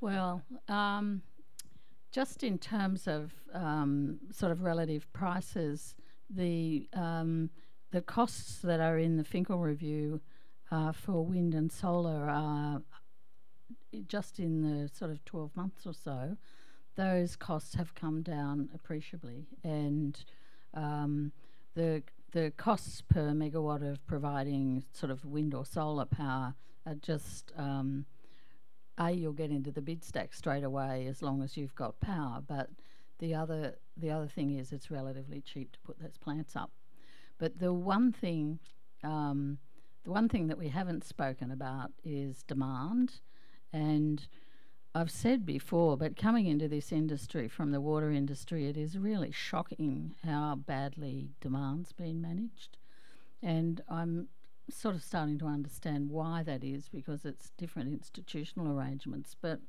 well, 0.00 0.42
um, 0.68 1.22
just 2.12 2.42
in 2.42 2.58
terms 2.58 3.06
of 3.06 3.32
um, 3.54 4.18
sort 4.32 4.52
of 4.52 4.62
relative 4.62 5.10
prices, 5.12 5.94
the 6.28 6.88
um, 6.92 7.50
the 7.90 8.00
costs 8.00 8.58
that 8.62 8.80
are 8.80 8.98
in 8.98 9.16
the 9.16 9.24
Finkel 9.24 9.58
review 9.58 10.20
uh, 10.70 10.92
for 10.92 11.24
wind 11.24 11.54
and 11.54 11.70
solar 11.70 12.28
are 12.28 12.82
just 14.06 14.38
in 14.38 14.62
the 14.62 14.88
sort 14.88 15.10
of 15.10 15.24
12 15.24 15.54
months 15.56 15.86
or 15.86 15.92
so, 15.92 16.36
those 16.96 17.36
costs 17.36 17.74
have 17.74 17.94
come 17.94 18.22
down 18.22 18.68
appreciably, 18.74 19.46
and 19.64 20.24
um, 20.74 21.32
the 21.74 22.02
the 22.32 22.52
costs 22.56 23.02
per 23.02 23.30
megawatt 23.32 23.82
of 23.82 24.06
providing 24.06 24.84
sort 24.92 25.10
of 25.10 25.24
wind 25.24 25.52
or 25.52 25.64
solar 25.64 26.04
power 26.04 26.54
are 26.86 26.94
just 26.94 27.52
um, 27.56 28.04
a 28.98 29.10
you'll 29.10 29.32
get 29.32 29.50
into 29.50 29.72
the 29.72 29.80
bid 29.80 30.04
stack 30.04 30.32
straight 30.32 30.62
away 30.62 31.06
as 31.08 31.22
long 31.22 31.42
as 31.42 31.56
you've 31.56 31.74
got 31.74 31.98
power, 32.00 32.42
but 32.46 32.70
the 33.18 33.34
other 33.34 33.76
the 33.96 34.10
other 34.10 34.28
thing 34.28 34.56
is 34.56 34.72
it's 34.72 34.90
relatively 34.90 35.40
cheap 35.40 35.72
to 35.72 35.78
put 35.80 35.98
those 36.00 36.18
plants 36.18 36.54
up. 36.54 36.70
But 37.38 37.58
the 37.58 37.72
one 37.72 38.12
thing 38.12 38.58
um, 39.02 39.58
the 40.04 40.10
one 40.10 40.28
thing 40.28 40.46
that 40.48 40.58
we 40.58 40.68
haven't 40.68 41.04
spoken 41.04 41.50
about 41.50 41.92
is 42.04 42.42
demand, 42.42 43.20
and 43.72 44.26
I've 44.94 45.10
said 45.10 45.46
before, 45.46 45.96
but 45.96 46.16
coming 46.16 46.46
into 46.46 46.66
this 46.66 46.90
industry 46.90 47.48
from 47.48 47.70
the 47.70 47.80
water 47.80 48.10
industry, 48.10 48.66
it 48.66 48.76
is 48.76 48.98
really 48.98 49.30
shocking 49.30 50.14
how 50.24 50.56
badly 50.56 51.30
demand's 51.40 51.92
been 51.92 52.20
managed. 52.20 52.76
And 53.42 53.82
I'm 53.88 54.28
sort 54.68 54.96
of 54.96 55.02
starting 55.02 55.38
to 55.38 55.46
understand 55.46 56.10
why 56.10 56.42
that 56.42 56.64
is 56.64 56.88
because 56.88 57.24
it's 57.24 57.50
different 57.56 57.92
institutional 57.92 58.76
arrangements. 58.76 59.36
But 59.40 59.60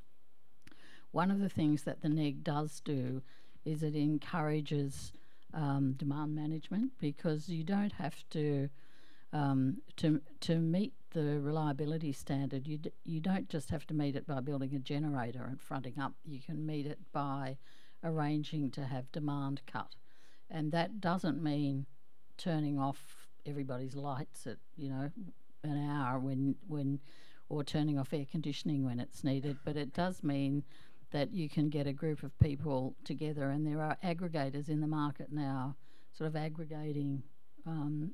one 1.12 1.30
of 1.30 1.40
the 1.40 1.50
things 1.50 1.84
that 1.84 2.02
the 2.02 2.10
NEG 2.10 2.44
does 2.44 2.80
do 2.80 3.22
is 3.64 3.84
it 3.84 3.96
encourages 3.96 5.14
um, 5.54 5.94
demand 5.94 6.34
management 6.34 6.94
because 7.00 7.48
you 7.50 7.64
don't 7.64 7.94
have 7.94 8.24
to 8.32 8.70
um, 9.34 9.78
to 9.98 10.22
to 10.42 10.58
meet 10.58 10.94
the 11.12 11.40
reliability 11.40 12.12
standard, 12.14 12.68
you 12.68 12.78
d- 12.78 12.92
you 13.04 13.20
don't 13.20 13.50
just 13.50 13.70
have 13.70 13.86
to 13.88 13.94
meet 13.94 14.16
it 14.16 14.28
by 14.28 14.40
building 14.40 14.74
a 14.76 14.80
generator 14.80 15.46
and 15.46 15.62
fronting 15.62 16.00
up. 16.00 16.14
You 16.26 16.40
can 16.40 16.66
meet 16.66 16.86
it 16.86 17.00
by 17.12 17.58
arranging 18.04 18.72
to 18.72 18.86
have 18.86 19.12
demand 19.12 19.62
cut, 19.68 19.96
and 20.50 20.72
that 20.72 21.00
doesn't 21.00 21.42
mean 21.42 21.86
turning 22.38 22.80
off 22.80 23.28
everybody's 23.46 23.96
lights 23.96 24.48
at 24.48 24.58
you 24.78 24.90
know 24.90 25.12
an 25.64 25.90
hour 25.90 26.20
when 26.20 26.56
when 26.68 27.00
or 27.50 27.64
turning 27.64 28.00
off 28.00 28.14
air 28.14 28.26
conditioning 28.30 28.86
when 28.86 29.00
it's 29.00 29.24
needed, 29.26 29.58
but 29.66 29.76
it 29.76 29.94
does 29.94 30.24
mean 30.24 30.64
that 31.12 31.34
you 31.34 31.50
can 31.50 31.68
get 31.68 31.86
a 31.86 31.92
group 31.94 32.24
of 32.24 32.38
people 32.40 32.96
together, 33.04 33.50
and 33.50 33.68
there 33.68 33.82
are 33.82 33.98
aggregators 34.04 34.70
in 34.70 34.80
the 34.80 34.88
market 34.88 35.32
now, 35.32 35.76
sort 36.14 36.30
of 36.30 36.36
aggregating 36.38 37.22
um, 37.68 38.12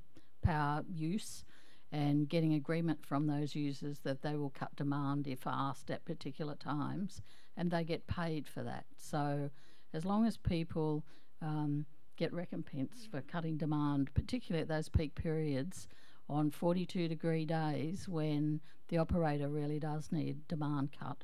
power 0.47 0.83
use 0.89 1.43
and 1.91 2.27
getting 2.29 2.53
agreement 2.53 3.05
from 3.05 3.27
those 3.27 3.55
users 3.55 3.99
that 3.99 4.21
they 4.21 4.35
will 4.35 4.49
cut 4.49 4.75
demand 4.75 5.27
if 5.27 5.45
asked 5.45 5.89
at 5.89 6.05
particular 6.05 6.55
times, 6.55 7.21
and 7.55 7.71
they 7.71 7.83
get 7.83 8.07
paid 8.07 8.47
for 8.47 8.63
that. 8.63 8.85
So, 8.97 9.49
as 9.93 10.05
long 10.05 10.25
as 10.25 10.37
people 10.37 11.03
um, 11.41 11.85
get 12.17 12.33
recompense 12.33 13.07
for 13.09 13.21
cutting 13.21 13.57
demand, 13.57 14.13
particularly 14.13 14.61
at 14.61 14.67
those 14.67 14.89
peak 14.89 15.15
periods 15.15 15.87
on 16.29 16.51
42 16.51 17.07
degree 17.07 17.45
days 17.45 18.07
when 18.07 18.59
the 18.89 18.97
operator 18.97 19.47
really 19.47 19.79
does 19.79 20.11
need 20.11 20.45
demand 20.47 20.89
cut, 20.97 21.23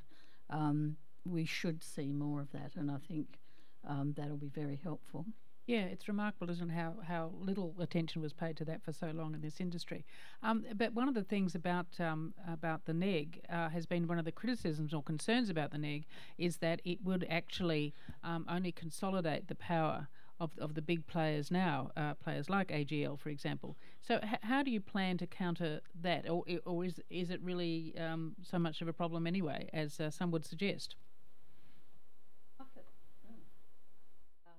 um, 0.49 0.95
we 1.25 1.45
should 1.45 1.83
see 1.83 2.13
more 2.13 2.39
of 2.39 2.51
that, 2.51 2.71
and 2.75 2.89
I 2.89 2.97
think 3.07 3.39
um, 3.85 4.13
that'll 4.15 4.37
be 4.37 4.49
very 4.49 4.79
helpful. 4.81 5.25
Yeah, 5.65 5.83
it's 5.83 6.09
remarkable, 6.09 6.49
isn't 6.49 6.69
it, 6.71 6.73
how, 6.73 6.95
how 7.07 7.31
little 7.39 7.73
attention 7.79 8.21
was 8.21 8.33
paid 8.33 8.57
to 8.57 8.65
that 8.65 8.83
for 8.83 8.91
so 8.91 9.11
long 9.11 9.33
in 9.33 9.39
this 9.41 9.61
industry. 9.61 10.05
Um, 10.41 10.65
but 10.75 10.93
one 10.93 11.07
of 11.07 11.13
the 11.15 11.23
things 11.23 11.55
about 11.55 11.87
um, 12.01 12.33
about 12.45 12.83
the 12.85 12.93
NEG 12.93 13.39
uh, 13.49 13.69
has 13.69 13.85
been 13.85 14.05
one 14.07 14.19
of 14.19 14.25
the 14.25 14.31
criticisms 14.31 14.93
or 14.93 15.01
concerns 15.01 15.49
about 15.49 15.71
the 15.71 15.77
NEG 15.77 16.05
is 16.37 16.57
that 16.57 16.81
it 16.83 16.99
would 17.03 17.25
actually 17.29 17.93
um, 18.25 18.45
only 18.49 18.73
consolidate 18.73 19.47
the 19.47 19.55
power 19.55 20.09
of, 20.39 20.51
of 20.57 20.73
the 20.73 20.81
big 20.81 21.07
players 21.07 21.49
now, 21.49 21.91
uh, 21.95 22.13
players 22.15 22.49
like 22.49 22.69
AGL, 22.69 23.17
for 23.17 23.29
example. 23.29 23.77
So, 24.01 24.19
h- 24.21 24.39
how 24.41 24.63
do 24.63 24.71
you 24.71 24.81
plan 24.81 25.17
to 25.19 25.27
counter 25.27 25.79
that, 26.01 26.29
or, 26.29 26.43
or 26.65 26.83
is 26.83 26.99
is 27.09 27.29
it 27.29 27.39
really 27.41 27.93
um, 27.97 28.35
so 28.41 28.59
much 28.59 28.81
of 28.81 28.89
a 28.89 28.93
problem 28.93 29.25
anyway, 29.25 29.69
as 29.71 29.97
uh, 30.01 30.09
some 30.11 30.29
would 30.31 30.43
suggest? 30.45 30.95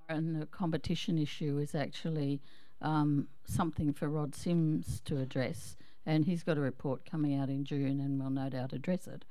And 0.08 0.40
the 0.40 0.46
competition 0.46 1.18
issue 1.18 1.58
is 1.58 1.74
actually 1.74 2.40
um, 2.82 3.28
something 3.44 3.92
for 3.92 4.08
Rod 4.08 4.34
Sims 4.34 5.00
to 5.06 5.18
address, 5.18 5.76
and 6.04 6.24
he's 6.24 6.42
got 6.42 6.58
a 6.58 6.60
report 6.60 7.08
coming 7.08 7.34
out 7.34 7.48
in 7.48 7.64
June, 7.64 8.00
and 8.00 8.20
we'll 8.20 8.30
no 8.30 8.48
doubt 8.48 8.72
address 8.72 9.06
it. 9.06 9.24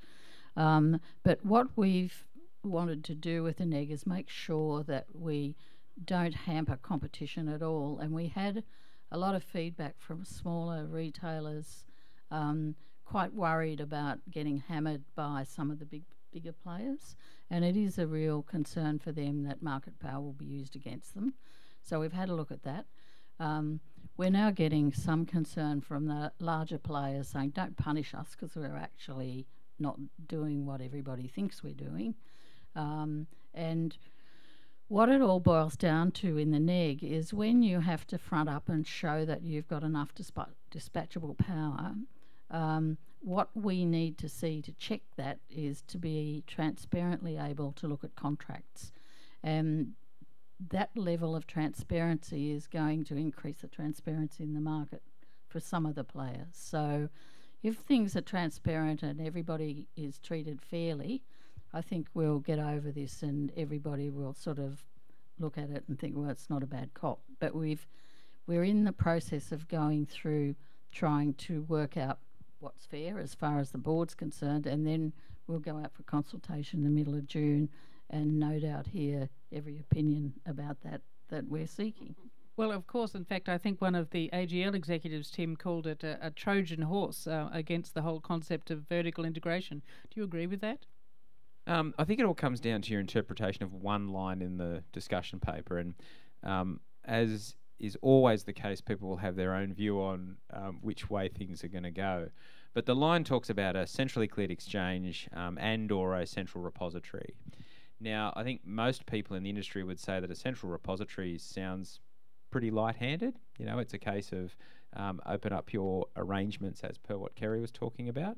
Um, 0.55 0.99
but 1.24 1.45
what 1.45 1.67
we've 1.76 2.26
wanted 2.63 3.03
to 3.05 3.15
do 3.15 3.43
with 3.43 3.57
the 3.57 3.65
NEG 3.65 3.91
is 3.91 4.07
make 4.07 4.30
sure 4.30 4.84
that 4.84 5.07
we 5.13 5.55
don't 6.03 6.34
hamper 6.34 6.78
competition 6.82 7.47
at 7.47 7.61
all, 7.61 7.99
and 7.99 8.11
we 8.13 8.28
had 8.28 8.63
a 9.11 9.17
lot 9.17 9.36
of 9.36 9.43
feedback 9.43 9.95
from 9.99 10.26
smaller 10.26 10.86
retailers, 10.86 11.86
um, 12.32 12.76
quite 13.05 13.34
worried 13.34 13.80
about 13.80 14.19
getting 14.32 14.63
hammered 14.67 15.03
by 15.15 15.43
some 15.43 15.69
of 15.69 15.78
the 15.78 15.86
big 15.86 16.03
bigger 16.34 16.51
players, 16.51 17.15
and 17.49 17.63
it 17.63 17.77
is 17.77 17.97
a 17.97 18.07
real 18.07 18.41
concern 18.41 18.99
for 18.99 19.11
them 19.11 19.43
that 19.43 19.61
market 19.61 19.99
power 19.99 20.21
will 20.21 20.34
be 20.34 20.45
used 20.45 20.75
against 20.75 21.13
them. 21.13 21.34
So 21.81 21.99
we've 21.99 22.13
had 22.13 22.29
a 22.29 22.36
look 22.36 22.51
at 22.51 22.63
that. 22.63 22.86
Um, 23.39 23.79
we're 24.17 24.29
now 24.29 24.51
getting 24.51 24.93
some 24.93 25.25
concern 25.25 25.81
from 25.81 26.07
the 26.07 26.31
larger 26.39 26.77
players 26.77 27.29
saying, 27.29 27.51
don't 27.51 27.77
punish 27.77 28.13
us 28.13 28.29
because 28.31 28.55
we're 28.55 28.75
actually 28.75 29.47
not 29.79 29.97
doing 30.27 30.65
what 30.65 30.81
everybody 30.81 31.27
thinks 31.27 31.63
we're 31.63 31.73
doing. 31.73 32.15
Um, 32.75 33.27
and 33.53 33.97
what 34.88 35.09
it 35.09 35.21
all 35.21 35.39
boils 35.39 35.75
down 35.75 36.11
to 36.11 36.38
in 36.38 36.51
the 36.51 36.59
neg 36.59 37.03
is 37.03 37.34
when 37.34 37.63
you 37.63 37.79
have 37.79 38.05
to 38.07 38.17
front 38.17 38.49
up 38.49 38.69
and 38.69 38.86
show 38.86 39.25
that 39.25 39.41
you've 39.41 39.67
got 39.67 39.84
enough 39.84 40.13
disp- 40.13 40.38
dispatchable 40.71 41.38
power, 41.38 41.95
um, 42.54 42.97
what 43.22 43.49
we 43.54 43.84
need 43.84 44.18
to 44.20 44.30
see 44.30 44.62
to 44.62 44.72
check 44.74 45.01
that 45.18 45.39
is 45.49 45.82
to 45.88 45.97
be 45.97 46.43
transparently 46.47 47.38
able 47.38 47.72
to 47.74 47.88
look 47.88 48.04
at 48.04 48.16
contracts. 48.16 48.91
And 49.43 49.93
that 50.70 50.95
level 50.95 51.36
of 51.36 51.47
transparency 51.47 52.51
is 52.51 52.68
going 52.68 53.04
to 53.06 53.18
increase 53.18 53.58
the 53.62 53.68
transparency 53.68 54.43
in 54.43 54.54
the 54.54 54.62
market 54.62 55.01
for 55.47 55.60
some 55.60 55.86
of 55.86 55.95
the 55.95 56.04
players. 56.04 56.47
So 56.54 57.10
if 57.62 57.78
things 57.78 58.16
are 58.16 58.22
transparent 58.22 59.04
and 59.04 59.20
everybody 59.20 59.88
is 59.95 60.20
treated 60.20 60.62
fairly, 60.62 61.24
I 61.74 61.82
think 61.82 62.08
we'll 62.14 62.39
get 62.39 62.60
over 62.60 62.91
this 62.91 63.24
and 63.24 63.51
everybody 63.58 64.10
will 64.10 64.34
sort 64.34 64.60
of 64.60 64.84
look 65.39 65.58
at 65.58 65.70
it 65.70 65.84
and 65.88 65.99
think, 65.99 66.16
well, 66.16 66.30
it's 66.30 66.49
not 66.49 66.62
a 66.64 66.68
bad 66.68 66.93
cop. 66.93 67.20
But 67.39 67.56
we've 67.56 67.88
we're 68.45 68.64
in 68.66 68.84
the 68.84 68.91
process 68.91 69.54
of 69.54 69.70
going 69.70 70.06
through 70.06 70.56
trying 70.91 71.34
to 71.34 71.62
work 71.64 71.95
out 71.95 72.20
what's 72.64 72.86
fair 72.86 73.20
as 73.20 73.36
far 73.36 73.59
as 73.59 73.72
the 73.72 73.78
board's 73.78 74.16
concerned, 74.16 74.66
and 74.66 74.88
then 74.88 75.14
we'll 75.47 75.59
go 75.59 75.78
out 75.78 75.93
for 75.93 76.03
consultation 76.03 76.80
in 76.80 76.86
the 76.86 76.89
middle 76.89 77.16
of 77.16 77.28
June 77.28 77.70
and 78.09 78.39
no 78.39 78.59
doubt 78.59 78.88
hear 78.88 79.30
every 79.51 79.80
opinion 79.80 80.34
about 80.45 80.78
that 80.84 81.01
that 81.30 81.47
we're 81.47 81.68
seeking. 81.68 82.16
Well, 82.55 82.72
of 82.72 82.86
course. 82.86 83.16
In 83.16 83.26
fact, 83.26 83.49
I 83.49 83.57
think 83.57 83.82
one 83.82 83.95
of 83.95 84.11
the 84.11 84.30
AGL 84.32 84.76
executives, 84.76 85.32
Tim, 85.32 85.55
called 85.55 85.88
it 85.88 86.03
a, 86.03 86.20
a 86.22 86.30
Trojan 86.30 86.84
horse 86.84 87.26
uh, 87.26 87.49
against 87.51 87.95
the 87.95 88.03
whole 88.03 88.20
concept 88.20 88.70
of 88.70 88.88
vertical 88.88 89.26
integration. 89.26 89.82
Do 90.11 90.20
you 90.20 90.24
agree 90.24 90.45
with 90.45 90.61
that? 90.61 90.86
Um, 91.66 91.95
I 91.97 92.03
think 92.03 92.20
it 92.20 92.26
all 92.26 92.36
comes 92.36 92.59
down 92.59 92.84
to 92.84 92.91
your 92.91 93.01
interpretation 93.01 93.64
of 93.64 93.74
one 93.74 94.09
line 94.09 94.41
in 94.41 94.57
the 94.57 94.84
discussion 94.91 95.39
paper, 95.39 95.80
and 95.80 95.95
um, 96.43 96.82
as 97.05 97.55
is 97.84 97.97
always 98.01 98.43
the 98.43 98.53
case, 98.53 98.79
people 98.81 99.09
will 99.09 99.17
have 99.17 99.36
their 99.36 99.53
own 99.53 99.73
view 99.73 100.01
on 100.01 100.38
um, 100.53 100.79
which 100.81 101.09
way 101.09 101.27
things 101.27 101.63
are 101.63 101.67
going 101.67 101.84
to 101.84 101.91
go. 101.91 102.29
But 102.73 102.86
the 102.86 102.95
line 102.95 103.23
talks 103.23 103.49
about 103.49 103.75
a 103.75 103.86
centrally 103.86 104.27
cleared 104.27 104.51
exchange 104.51 105.27
um, 105.34 105.57
and 105.57 105.91
or 105.91 106.15
a 106.15 106.25
central 106.25 106.63
repository. 106.63 107.36
Now, 107.99 108.34
I 108.36 108.43
think 108.43 108.61
most 108.65 109.05
people 109.05 109.36
in 109.36 109.43
the 109.43 109.49
industry 109.49 109.84
would 109.84 109.99
say 109.99 110.19
that 110.19 110.31
a 110.31 110.36
central 110.36 110.71
repository 110.71 111.38
sounds 111.38 111.99
pretty 112.51 112.71
light-handed. 112.71 113.36
You 113.59 113.65
know, 113.65 113.79
it's 113.79 113.93
a 113.93 113.99
case 113.99 114.31
of 114.31 114.55
um, 114.95 115.19
open 115.25 115.51
up 115.53 115.73
your 115.73 116.05
arrangements 116.15 116.81
as 116.84 116.97
per 116.97 117.17
what 117.17 117.36
Kerry 117.36 117.59
was 117.59 117.71
talking 117.71 118.09
about. 118.09 118.38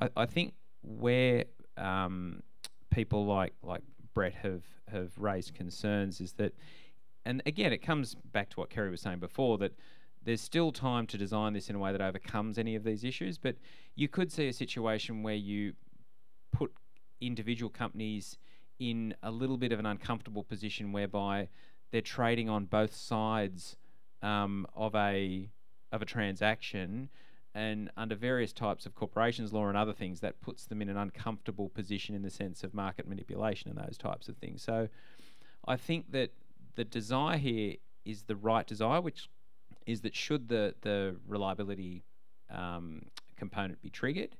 I, 0.00 0.08
I 0.16 0.26
think 0.26 0.54
where 0.82 1.44
um, 1.76 2.42
people 2.90 3.26
like 3.26 3.52
like 3.62 3.82
Brett 4.14 4.34
have 4.34 4.64
have 4.88 5.12
raised 5.18 5.54
concerns 5.54 6.20
is 6.20 6.32
that, 6.34 6.54
and 7.28 7.42
again, 7.44 7.74
it 7.74 7.82
comes 7.82 8.14
back 8.32 8.48
to 8.48 8.56
what 8.56 8.70
Kerry 8.70 8.90
was 8.90 9.02
saying 9.02 9.18
before 9.18 9.58
that 9.58 9.72
there's 10.24 10.40
still 10.40 10.72
time 10.72 11.06
to 11.08 11.18
design 11.18 11.52
this 11.52 11.68
in 11.68 11.76
a 11.76 11.78
way 11.78 11.92
that 11.92 12.00
overcomes 12.00 12.56
any 12.56 12.74
of 12.74 12.84
these 12.84 13.04
issues, 13.04 13.36
but 13.36 13.56
you 13.94 14.08
could 14.08 14.32
see 14.32 14.48
a 14.48 14.52
situation 14.52 15.22
where 15.22 15.34
you 15.34 15.74
put 16.52 16.72
individual 17.20 17.68
companies 17.68 18.38
in 18.78 19.14
a 19.22 19.30
little 19.30 19.58
bit 19.58 19.72
of 19.72 19.78
an 19.78 19.84
uncomfortable 19.84 20.42
position 20.42 20.90
whereby 20.90 21.48
they're 21.90 22.00
trading 22.00 22.48
on 22.48 22.64
both 22.64 22.94
sides 22.94 23.76
um, 24.22 24.66
of 24.74 24.94
a 24.94 25.50
of 25.92 26.00
a 26.00 26.06
transaction 26.06 27.10
and 27.54 27.90
under 27.94 28.14
various 28.14 28.54
types 28.54 28.86
of 28.86 28.94
corporations 28.94 29.52
law 29.52 29.68
and 29.68 29.76
other 29.76 29.92
things 29.92 30.20
that 30.20 30.40
puts 30.40 30.64
them 30.64 30.80
in 30.80 30.88
an 30.88 30.96
uncomfortable 30.96 31.68
position 31.68 32.14
in 32.14 32.22
the 32.22 32.30
sense 32.30 32.64
of 32.64 32.72
market 32.72 33.06
manipulation 33.06 33.70
and 33.70 33.78
those 33.78 33.98
types 33.98 34.28
of 34.28 34.36
things. 34.38 34.62
So 34.62 34.88
i 35.66 35.76
think 35.76 36.10
that 36.12 36.30
the 36.78 36.84
desire 36.84 37.36
here 37.36 37.74
is 38.04 38.22
the 38.22 38.36
right 38.36 38.66
desire 38.66 39.00
which 39.00 39.28
is 39.86 40.00
that 40.00 40.14
should 40.14 40.48
the 40.48 40.74
the 40.80 41.16
reliability 41.26 42.04
um, 42.50 43.02
component 43.36 43.80
be 43.82 43.90
triggered 43.90 44.36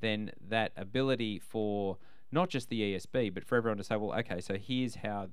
then 0.00 0.30
that 0.48 0.72
ability 0.76 1.38
for 1.38 1.98
not 2.30 2.48
just 2.48 2.68
the 2.68 2.94
ESB, 2.94 3.32
but 3.32 3.44
for 3.44 3.56
everyone 3.56 3.78
to 3.78 3.84
say, 3.84 3.96
well, 3.96 4.18
okay, 4.18 4.40
so 4.40 4.56
here's 4.56 4.96
how 4.96 5.28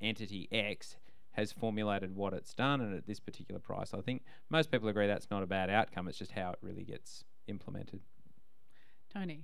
entity 0.00 0.48
X 0.52 0.96
has 1.32 1.52
formulated 1.52 2.14
what 2.14 2.32
it's 2.32 2.54
done 2.54 2.80
and 2.80 2.94
at 2.94 3.06
this 3.06 3.18
particular 3.18 3.60
price. 3.60 3.92
I 3.92 4.00
think 4.00 4.22
most 4.50 4.70
people 4.70 4.88
agree 4.88 5.06
that's 5.06 5.30
not 5.30 5.42
a 5.42 5.46
bad 5.46 5.70
outcome. 5.70 6.06
It's 6.06 6.18
just 6.18 6.32
how 6.32 6.50
it 6.50 6.58
really 6.60 6.84
gets 6.84 7.24
implemented. 7.48 8.00
Tony. 9.12 9.42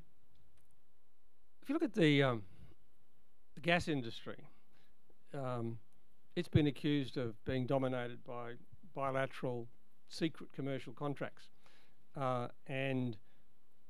If 1.62 1.68
you 1.68 1.74
look 1.74 1.82
at 1.82 1.94
the, 1.94 2.22
um, 2.22 2.42
the 3.54 3.61
gas 3.61 3.88
industry, 3.88 4.44
um, 5.34 5.78
it's 6.36 6.48
been 6.48 6.66
accused 6.66 7.16
of 7.16 7.42
being 7.44 7.66
dominated 7.66 8.24
by 8.24 8.52
bilateral 8.94 9.68
secret 10.08 10.50
commercial 10.52 10.92
contracts. 10.92 11.48
Uh, 12.16 12.48
and 12.66 13.16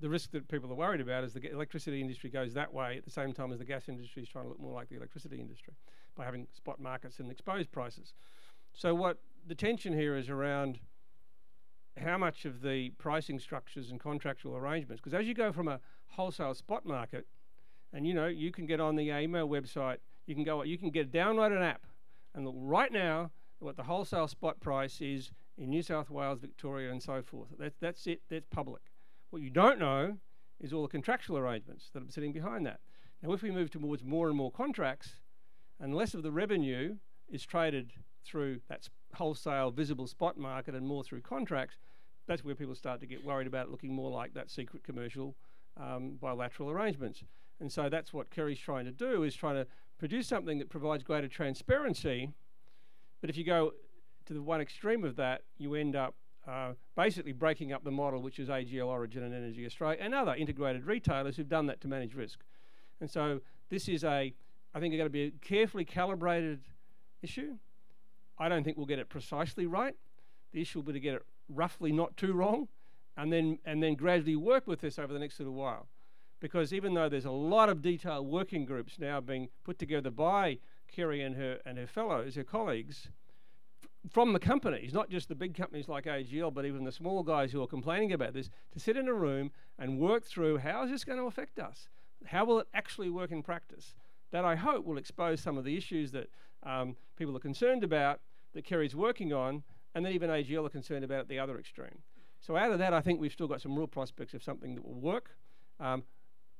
the 0.01 0.09
risk 0.09 0.31
that 0.33 0.49
people 0.49 0.71
are 0.71 0.75
worried 0.75 1.01
about 1.01 1.25
is 1.25 1.33
the 1.33 1.51
electricity 1.51 2.01
industry 2.01 2.31
goes 2.31 2.55
that 2.55 2.73
way 2.73 2.97
at 2.97 3.05
the 3.05 3.11
same 3.11 3.33
time 3.33 3.53
as 3.53 3.59
the 3.59 3.65
gas 3.65 3.89
industry 3.89 4.23
is 4.23 4.29
trying 4.29 4.45
to 4.45 4.49
look 4.49 4.61
more 4.61 4.73
like 4.73 4.89
the 4.89 4.97
electricity 4.97 5.41
industry 5.41 5.75
by 6.17 6.25
having 6.25 6.47
spot 6.53 6.81
markets 6.81 7.19
and 7.19 7.31
exposed 7.31 7.71
prices. 7.71 8.15
So 8.73 8.95
what 8.95 9.19
the 9.47 9.55
tension 9.55 9.93
here 9.93 10.17
is 10.17 10.29
around 10.29 10.79
how 11.97 12.17
much 12.17 12.45
of 12.45 12.63
the 12.63 12.91
pricing 12.99 13.39
structures 13.39 13.91
and 13.91 14.01
contractual 14.01 14.57
arrangements, 14.57 15.03
because 15.03 15.19
as 15.19 15.27
you 15.27 15.35
go 15.35 15.53
from 15.53 15.69
a 15.69 15.81
wholesale 16.09 16.55
spot 16.55 16.87
market, 16.87 17.27
and 17.93 18.07
you 18.07 18.15
know 18.15 18.27
you 18.27 18.53
can 18.53 18.67
get 18.67 18.81
on 18.81 18.97
the 18.97 19.09
AEMO 19.09 19.49
website, 19.49 19.99
you 20.27 20.35
can 20.35 20.45
go, 20.45 20.63
you 20.63 20.79
can 20.79 20.91
get 20.91 21.13
download 21.13 21.55
an 21.55 21.63
app, 21.63 21.85
and 22.35 22.45
look 22.45 22.55
right 22.57 22.93
now 22.93 23.31
what 23.59 23.77
the 23.77 23.83
wholesale 23.85 24.29
spot 24.29 24.61
price 24.61 25.01
is 25.01 25.31
in 25.59 25.69
New 25.69 25.83
South 25.83 26.11
Wales, 26.11 26.41
Victoria, 26.41 26.91
and 26.91 27.03
so 27.03 27.23
forth. 27.23 27.49
That, 27.59 27.75
that's 27.81 28.07
it. 28.07 28.23
That's 28.31 28.47
public. 28.51 28.83
What 29.31 29.43
you 29.43 29.51
don't 29.51 29.79
know 29.79 30.17
is 30.61 30.73
all 30.73 30.83
the 30.83 30.89
contractual 30.89 31.39
arrangements 31.39 31.91
that 31.93 32.03
are 32.03 32.11
sitting 32.11 32.33
behind 32.33 32.65
that. 32.67 32.81
Now, 33.23 33.33
if 33.33 33.43
we 33.43 33.51
move 33.51 33.71
towards 33.71 34.03
more 34.03 34.29
and 34.29 34.37
more 34.37 34.51
contracts, 34.51 35.17
and 35.79 35.95
less 35.95 36.15
of 36.15 36.23
the 36.23 36.33
revenue 36.33 36.97
is 37.29 37.45
traded 37.45 37.93
through 38.25 38.61
that 38.69 38.89
wholesale 39.15 39.71
visible 39.71 40.07
spot 40.07 40.39
market 40.39 40.75
and 40.75 40.87
more 40.87 41.05
through 41.05 41.21
contracts, 41.21 41.77
that's 42.27 42.45
where 42.45 42.55
people 42.55 42.75
start 42.75 43.01
to 43.01 43.07
get 43.07 43.25
worried 43.25 43.47
about 43.47 43.67
it 43.67 43.71
looking 43.71 43.93
more 43.93 44.11
like 44.11 44.35
that 44.35 44.51
secret 44.51 44.85
commercial 44.85 45.35
um, 45.77 46.17
bilateral 46.21 46.71
arrangements. 46.71 47.23
And 47.61 47.71
so 47.71 47.89
that's 47.89 48.13
what 48.13 48.31
Kerry's 48.31 48.59
trying 48.59 48.87
to 48.87 48.93
do 48.93 49.23
is 49.23 49.35
trying 49.35 49.57
to 49.57 49.67
produce 50.01 50.27
something 50.27 50.59
that 50.59 50.71
provides 50.71 51.05
greater 51.05 51.29
transparency. 51.29 52.33
But 53.21 53.29
if 53.29 53.37
you 53.37 53.45
go 53.45 53.73
to 54.25 54.33
the 54.33 54.43
one 54.43 54.63
extreme 54.63 55.05
of 55.05 55.15
that, 55.17 55.43
you 55.59 55.75
end 55.75 55.95
up 55.95 56.15
uh, 56.49 56.73
basically 56.97 57.33
breaking 57.33 57.73
up 57.75 57.85
the 57.85 57.91
model, 57.91 58.23
which 58.23 58.39
is 58.39 58.49
AGL 58.49 58.87
Origin 58.87 59.23
and 59.23 59.35
Energy 59.35 59.67
Australia, 59.67 59.99
and 60.01 60.15
other 60.15 60.35
integrated 60.35 60.87
retailers 60.87 61.37
who've 61.37 61.51
done 61.51 61.67
that 61.67 61.83
to 61.83 61.89
manage 61.89 62.15
risk. 62.15 62.41
And 63.03 63.11
so 63.11 63.43
this 63.69 63.89
is 63.89 64.03
a, 64.03 64.33
I 64.75 64.81
think, 64.81 64.95
it's 64.95 64.99
going 64.99 65.07
to 65.07 65.11
be 65.11 65.25
a 65.25 65.31
carefully 65.43 65.85
calibrated 65.85 66.61
issue. 67.21 67.59
I 68.39 68.49
don't 68.49 68.65
think 68.65 68.79
we'll 68.79 68.87
get 68.87 68.99
it 68.99 69.11
precisely 69.11 69.67
right. 69.67 69.95
The 70.53 70.63
issue 70.63 70.79
will 70.79 70.87
be 70.87 70.95
to 70.95 71.01
get 71.01 71.15
it 71.15 71.23
roughly 71.51 71.93
not 71.93 72.17
too 72.17 72.33
wrong, 72.33 72.69
and 73.19 73.31
then 73.31 73.59
and 73.67 73.83
then 73.83 73.97
gradually 73.97 74.35
work 74.35 74.67
with 74.67 74.81
this 74.81 74.99
over 74.99 75.13
the 75.13 75.19
next 75.19 75.39
little 75.39 75.53
while. 75.53 75.89
Because 76.41 76.73
even 76.73 76.95
though 76.95 77.09
there's 77.09 77.27
a 77.27 77.31
lot 77.31 77.69
of 77.69 77.83
detailed 77.83 78.27
working 78.27 78.65
groups 78.65 78.99
now 78.99 79.21
being 79.21 79.49
put 79.65 79.79
together 79.79 80.11
by 80.11 80.59
Kerry 80.89 81.23
and 81.23 81.37
her 81.37 81.59
and 81.65 81.79
her 81.79 81.87
fellows, 81.87 82.35
her 82.35 82.45
colleagues, 82.45 83.09
from 84.09 84.33
the 84.33 84.39
companies, 84.39 84.95
not 84.95 85.11
just 85.11 85.29
the 85.29 85.35
big 85.35 85.55
companies 85.55 85.89
like 85.89 86.07
AGL, 86.07 86.53
but 86.53 86.65
even 86.65 86.85
the 86.85 86.93
small 86.93 87.23
guys 87.23 87.53
who 87.53 87.63
are 87.63 87.67
complaining 87.67 88.13
about 88.13 88.33
this, 88.33 88.49
to 88.73 88.81
sit 88.81 88.97
in 88.97 89.09
a 89.09 89.13
room 89.13 89.51
and 89.79 89.99
work 89.99 90.25
through 90.25 90.59
how 90.59 90.85
is 90.85 90.91
this 90.91 91.05
going 91.05 91.19
to 91.19 91.27
affect 91.27 91.59
us? 91.59 91.89
How 92.27 92.45
will 92.45 92.61
it 92.61 92.69
actually 92.73 93.11
work 93.11 93.31
in 93.31 93.43
practice? 93.43 93.95
That 94.31 94.45
I 94.45 94.57
hope 94.57 94.87
will 94.87 94.99
expose 94.99 95.41
some 95.41 95.59
of 95.59 95.65
the 95.65 95.77
issues 95.77 96.13
that 96.13 96.31
um, 96.63 96.97
people 97.17 97.37
are 97.37 97.41
concerned 97.41 97.85
about, 97.85 98.21
that 98.55 98.65
Kerry's 98.65 98.97
working 98.97 99.33
on, 99.33 99.63
and 99.95 100.05
then 100.05 100.13
even 100.13 100.31
AGL 100.31 100.67
are 100.67 100.71
concerned 100.71 101.05
about 101.05 101.21
at 101.21 101.29
the 101.29 101.39
other 101.39 101.59
extreme. 101.59 101.99
So 102.41 102.57
out 102.57 102.73
of 102.73 102.79
that, 102.79 102.95
I 102.95 103.01
think 103.01 103.21
we've 103.21 103.33
still 103.33 103.49
got 103.49 103.61
some 103.61 103.77
real 103.77 103.87
prospects 103.87 104.33
of 104.35 104.43
something 104.43 104.75
that 104.75 104.85
will 104.85 105.01
work. 105.01 105.31
Um, 105.79 106.05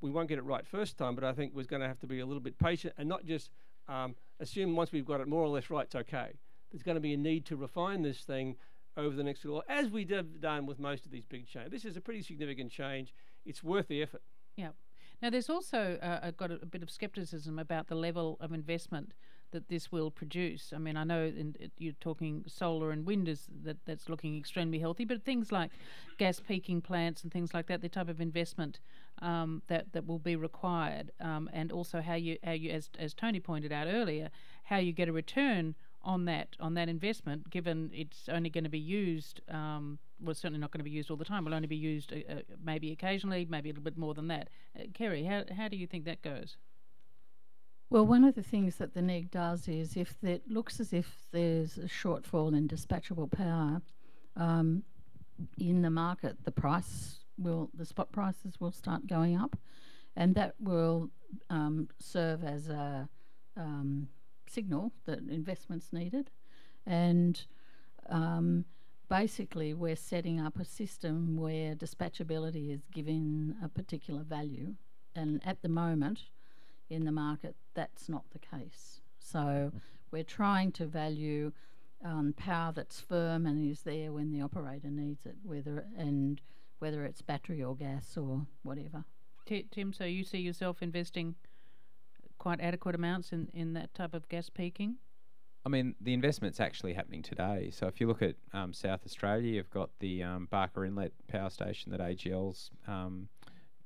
we 0.01 0.11
won't 0.11 0.29
get 0.29 0.39
it 0.39 0.45
right 0.45 0.67
first 0.67 0.97
time, 0.97 1.15
but 1.15 1.25
I 1.25 1.33
think 1.33 1.53
we're 1.55 1.65
going 1.65 1.83
to 1.83 1.89
have 1.89 2.01
to 2.01 2.07
be 2.07 2.21
a 2.21 2.27
little 2.27 2.43
bit 2.43 2.59
patient 2.59 2.95
and 2.97 3.09
not 3.09 3.25
just 3.25 3.51
um, 3.89 4.15
assume 4.39 4.77
once 4.77 4.93
we've 4.93 5.05
got 5.05 5.21
it 5.21 5.29
more 5.29 5.43
or 5.43 5.49
less 5.49 5.71
right, 5.71 5.85
it's 5.85 5.95
okay 5.95 6.35
there's 6.71 6.83
going 6.83 6.97
to 6.97 7.01
be 7.01 7.15
a 7.15 7.17
need 7.17 7.45
to 7.47 7.57
refine 7.57 8.03
this 8.03 8.21
thing 8.21 8.57
over 8.97 9.15
the 9.15 9.23
next 9.23 9.45
little 9.45 9.57
while, 9.57 9.65
as 9.69 9.89
we 9.89 10.05
have 10.11 10.41
done 10.41 10.67
with 10.67 10.79
most 10.79 11.05
of 11.05 11.13
these 11.13 11.25
big 11.25 11.47
changes. 11.47 11.71
This 11.71 11.85
is 11.85 11.97
a 11.97 12.01
pretty 12.01 12.23
significant 12.23 12.71
change. 12.71 13.15
It's 13.45 13.63
worth 13.63 13.89
the 13.89 14.03
effort. 14.03 14.23
Yeah. 14.57 14.71
Now, 15.23 15.31
there's 15.31 15.51
also 15.51 15.99
uh, 16.01 16.31
got 16.33 16.51
a, 16.51 16.55
a, 16.63 16.67
bit 16.67 16.83
of 16.83 16.91
scepticism 16.91 17.59
about 17.59 17.89
the 17.89 17.95
level 17.95 18.37
of 18.41 18.53
investment 18.53 19.13
that 19.53 19.69
this 19.69 19.91
will 19.91 20.11
produce. 20.11 20.73
I 20.75 20.79
mean, 20.79 20.97
I 20.97 21.05
know 21.05 21.25
in, 21.25 21.57
it, 21.59 21.73
you're 21.79 21.93
talking 22.01 22.45
solar 22.47 22.91
and 22.91 23.07
wind 23.07 23.29
is 23.29 23.47
that 23.65 23.79
that's 23.85 24.09
looking 24.09 24.37
extremely 24.37 24.79
healthy, 24.79 25.05
but 25.05 25.25
things 25.25 25.53
like 25.53 25.71
gas 26.19 26.41
peaking 26.41 26.81
plants 26.83 27.23
and 27.23 27.33
things 27.33 27.55
like 27.55 27.67
that, 27.67 27.81
the 27.81 27.89
type 27.89 28.09
of 28.09 28.21
investment 28.21 28.81
um, 29.23 29.63
that 29.69 29.93
that 29.93 30.07
will 30.07 30.19
be 30.19 30.37
required, 30.37 31.13
um, 31.21 31.51
and 31.53 31.73
also 31.73 32.01
how 32.01 32.15
you 32.15 32.39
how 32.45 32.53
you 32.53 32.71
as 32.71 32.91
as 32.99 33.15
Tony 33.15 33.41
pointed 33.41 33.73
out 33.73 33.87
earlier, 33.87 34.31
how 34.65 34.79
you 34.79 34.93
get 34.93 35.09
a 35.09 35.13
return 35.13 35.75
on 36.03 36.25
that 36.25 36.57
on 36.59 36.75
that 36.75 36.89
investment, 36.89 37.51
given 37.51 37.91
it's 37.93 38.29
only 38.29 38.51
going 38.51 38.65
to 38.65 38.71
be 38.71 38.79
used. 38.79 39.41
Um, 39.49 39.99
well, 40.23 40.35
certainly 40.35 40.61
not 40.61 40.71
going 40.71 40.81
to 40.81 40.85
be 40.85 40.91
used 40.91 41.11
all 41.11 41.17
the 41.17 41.25
time. 41.25 41.45
Will 41.45 41.55
only 41.55 41.67
be 41.67 41.77
used 41.77 42.13
uh, 42.13 42.17
uh, 42.33 42.41
maybe 42.63 42.93
occasionally, 42.93 43.47
maybe 43.49 43.71
a 43.71 43.73
little 43.73 43.85
bit 43.85 43.99
more 43.99 44.15
than 44.15 44.29
that. 44.29 44.49
Uh, 44.79 44.85
Kerry, 44.95 45.25
how 45.25 45.45
how 45.57 45.69
do 45.69 45.77
you 45.77 45.87
think 45.87 46.05
that 46.05 46.23
goes? 46.23 46.57
Well, 47.93 48.07
one 48.07 48.23
of 48.23 48.37
the 48.37 48.43
things 48.45 48.77
that 48.77 48.95
the 48.95 49.03
NEG 49.03 49.33
does 49.33 49.67
is 49.67 49.97
if 49.97 50.15
it 50.23 50.49
looks 50.49 50.79
as 50.79 50.93
if 50.93 51.27
there's 51.33 51.77
a 51.77 51.87
shortfall 51.87 52.57
in 52.57 52.69
dispatchable 52.69 53.33
power 53.33 53.83
um, 54.37 54.85
in 55.59 55.83
the 55.83 55.91
market, 55.91 56.37
the 56.45 56.53
price 56.53 57.19
will, 57.37 57.69
the 57.75 57.85
spot 57.85 58.13
prices 58.13 58.61
will 58.61 58.71
start 58.71 59.09
going 59.09 59.37
up, 59.37 59.57
and 60.15 60.37
that 60.37 60.55
will 60.61 61.11
um, 61.51 61.89
serve 61.99 62.45
as 62.45 62.69
a 62.69 63.09
um, 63.57 64.07
signal 64.49 64.93
that 65.07 65.19
investment's 65.29 65.93
needed, 65.93 66.31
and 66.87 67.45
um, 68.09 68.65
basically 69.09 69.75
we're 69.75 69.97
setting 69.97 70.41
up 70.41 70.61
a 70.61 70.65
system 70.65 71.37
where 71.37 71.75
dispatchability 71.75 72.73
is 72.73 72.83
given 72.93 73.57
a 73.65 73.69
particular 73.69 74.23
value, 74.23 74.75
and 75.17 75.43
at 75.45 75.61
the 75.63 75.69
moment 75.69 76.21
in 76.91 77.05
the 77.05 77.13
market 77.13 77.55
that's 77.75 78.09
not 78.09 78.25
the 78.33 78.39
case. 78.39 79.01
So 79.19 79.73
we're 80.11 80.25
trying 80.25 80.73
to 80.73 80.87
value 80.87 81.53
um, 82.05 82.35
power 82.37 82.73
that's 82.73 83.01
firm 83.01 83.47
and 83.47 83.71
is 83.71 83.83
there 83.83 84.13
when 84.13 84.33
the 84.33 84.43
operator 84.43 84.91
needs 84.91 85.25
it, 85.27 85.37
whether 85.43 85.87
and 85.97 86.41
whether 86.79 87.05
it's 87.05 87.23
battery 87.23 87.63
or 87.63 87.77
gas 87.77 88.17
or 88.17 88.47
whatever. 88.63 89.05
T- 89.47 89.67
Tim, 89.71 89.93
so 89.93 90.05
you 90.05 90.25
see 90.25 90.39
yourself 90.39 90.83
investing 90.83 91.35
quite 92.39 92.61
adequate 92.61 92.95
amounts 92.95 93.33
in, 93.33 93.49
in 93.53 93.75
that 93.75 93.95
type 93.95 94.15
of 94.15 94.29
gas 94.29 94.49
peaking? 94.49 94.97
I 95.65 95.69
mean, 95.69 95.95
the 96.01 96.15
investment's 96.15 96.59
actually 96.59 96.95
happening 96.95 97.23
today. 97.23 97.71
So 97.71 97.87
if 97.87 98.01
you 98.01 98.07
look 98.07 98.23
at 98.23 98.37
um, 98.55 98.73
South 98.73 99.01
Australia, 99.05 99.53
you've 99.53 99.71
got 99.71 99.91
the 100.01 100.23
um, 100.23 100.49
Barker 100.51 100.87
Inlet 100.87 101.13
power 101.29 101.51
station 101.51 101.93
that 101.93 102.01
AGL's 102.01 102.71
um, 102.89 103.29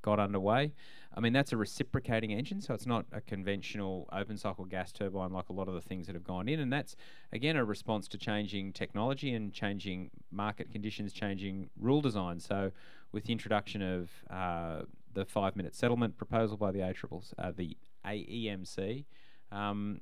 got 0.03 0.21
underway. 0.21 0.73
I 1.17 1.21
mean, 1.21 1.33
that's 1.33 1.53
a 1.53 1.57
reciprocating 1.57 2.33
engine, 2.33 2.61
so 2.61 2.75
it's 2.75 2.87
not 2.87 3.07
a 3.13 3.21
conventional 3.21 4.09
open 4.13 4.37
cycle 4.37 4.65
gas 4.65 4.91
turbine 4.91 5.33
like 5.33 5.49
a 5.49 5.53
lot 5.53 5.69
of 5.69 5.75
the 5.75 5.81
things 5.81 6.07
that 6.07 6.15
have 6.15 6.25
gone 6.25 6.49
in. 6.49 6.59
And 6.59 6.73
that's, 6.73 6.97
again, 7.33 7.57
a 7.57 7.65
response 7.65 8.09
to 8.09 8.19
changing 8.19 8.73
technology 8.73 9.33
and 9.33 9.53
changing 9.53 10.11
market 10.33 10.73
conditions, 10.73 11.13
changing 11.13 11.71
rule 11.79 12.01
design. 12.01 12.41
So, 12.41 12.73
with 13.13 13.25
the 13.25 13.33
introduction 13.33 13.81
of 13.81 14.11
uh, 14.29 14.83
the 15.13 15.25
five 15.25 15.55
minute 15.55 15.77
settlement 15.77 16.17
proposal 16.17 16.57
by 16.57 16.73
the, 16.73 16.83
uh, 16.83 17.53
the 17.57 17.77
AEMC, 18.05 19.05
um, 19.53 20.01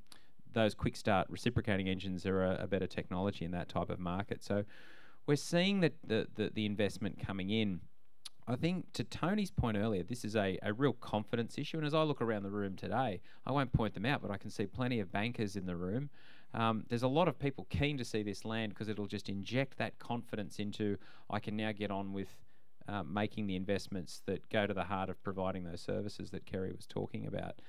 those 0.55 0.75
quick 0.75 0.97
start 0.97 1.27
reciprocating 1.29 1.89
engines 1.89 2.25
are 2.25 2.43
a, 2.43 2.63
a, 2.63 2.67
better 2.67 2.87
technology 2.87 3.45
in 3.45 3.51
that 3.51 3.69
type 3.69 3.91
of 3.91 3.99
market. 3.99 4.43
So, 4.43 4.65
we're 5.27 5.37
seeing 5.37 5.81
that 5.81 5.93
the, 6.07 6.27
the, 6.35 6.51
the 6.55 6.65
investment 6.65 7.19
coming 7.19 7.51
in. 7.51 7.81
I 8.47 8.57
think 8.57 8.93
to 8.95 9.05
Tony's 9.05 9.51
point 9.51 9.77
earlier, 9.77 10.03
this 10.03 10.25
is 10.25 10.35
a, 10.35 10.59
a 10.63 10.73
real 10.73 10.95
confidence 10.95 11.59
issue. 11.59 11.77
And 11.77 11.87
as 11.87 11.95
I 11.95 12.03
look 12.03 12.21
around 12.21 12.43
the 12.43 12.51
room 12.51 12.75
today, 12.75 13.21
I 13.47 13.53
won't 13.53 13.73
point 13.73 13.95
them 13.95 14.05
out, 14.05 14.21
but 14.21 14.31
I 14.31 14.37
can 14.37 14.51
see 14.51 14.67
plenty 14.67 14.99
of 15.01 15.13
bankers 15.13 15.55
in 15.55 15.67
the 15.67 15.77
room. 15.77 16.11
Um, 16.55 16.85
there's 16.89 17.05
a 17.05 17.09
lot 17.09 17.29
of 17.29 17.39
people 17.39 17.67
keen 17.71 17.97
to 17.99 18.05
see 18.05 18.23
this 18.23 18.45
land 18.45 18.71
because 18.71 18.89
it'll 18.89 19.07
just 19.07 19.29
inject 19.29 19.79
that 19.79 19.99
confidence 19.99 20.59
into 20.59 20.99
I 21.31 21.39
can 21.39 21.57
now 21.57 21.73
get 21.73 21.91
on 21.91 22.13
with 22.13 22.29
uh, 22.89 23.05
making 23.05 23.47
the 23.47 23.57
investments 23.57 24.23
that 24.27 24.49
go 24.51 24.67
to 24.67 24.75
the 24.75 24.85
heart 24.85 25.09
of 25.09 25.23
providing 25.23 25.65
those 25.65 25.81
services 25.81 26.31
that 26.31 26.45
Kerry 26.45 26.73
was 26.73 26.87
talking 26.87 27.27
about. 27.27 27.63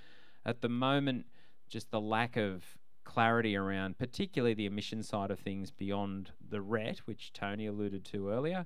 At 0.46 0.62
the 0.62 0.70
moment, 0.70 1.28
just 1.70 1.92
the 1.92 2.02
lack 2.02 2.36
of 2.36 2.64
clarity 3.04 3.56
around, 3.56 3.98
particularly 3.98 4.54
the 4.54 4.66
emission 4.66 5.04
side 5.04 5.32
of 5.32 5.40
things 5.40 5.72
beyond 5.72 6.32
the 6.50 6.62
RET, 6.62 7.00
which 7.06 7.32
Tony 7.32 7.68
alluded 7.68 8.04
to 8.06 8.30
earlier, 8.30 8.66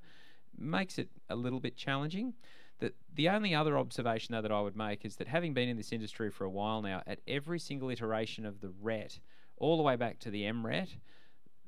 makes 0.57 0.97
it 0.97 1.09
a 1.29 1.35
little 1.35 1.59
bit 1.59 1.75
challenging. 1.75 2.34
The, 2.79 2.93
the 3.13 3.29
only 3.29 3.55
other 3.55 3.77
observation, 3.77 4.34
though, 4.34 4.41
that 4.41 4.51
I 4.51 4.61
would 4.61 4.75
make 4.75 5.03
is 5.03 5.15
that 5.15 5.27
having 5.27 5.53
been 5.53 5.69
in 5.69 5.77
this 5.77 5.91
industry 5.91 6.29
for 6.29 6.43
a 6.43 6.49
while 6.49 6.81
now, 6.81 7.01
at 7.07 7.19
every 7.27 7.59
single 7.59 7.89
iteration 7.89 8.45
of 8.45 8.61
the 8.61 8.71
RET, 8.81 9.19
all 9.57 9.77
the 9.77 9.84
way 9.84 9.95
back 9.95 10.19
to 10.19 10.29
the 10.29 10.43
MRET, 10.43 10.97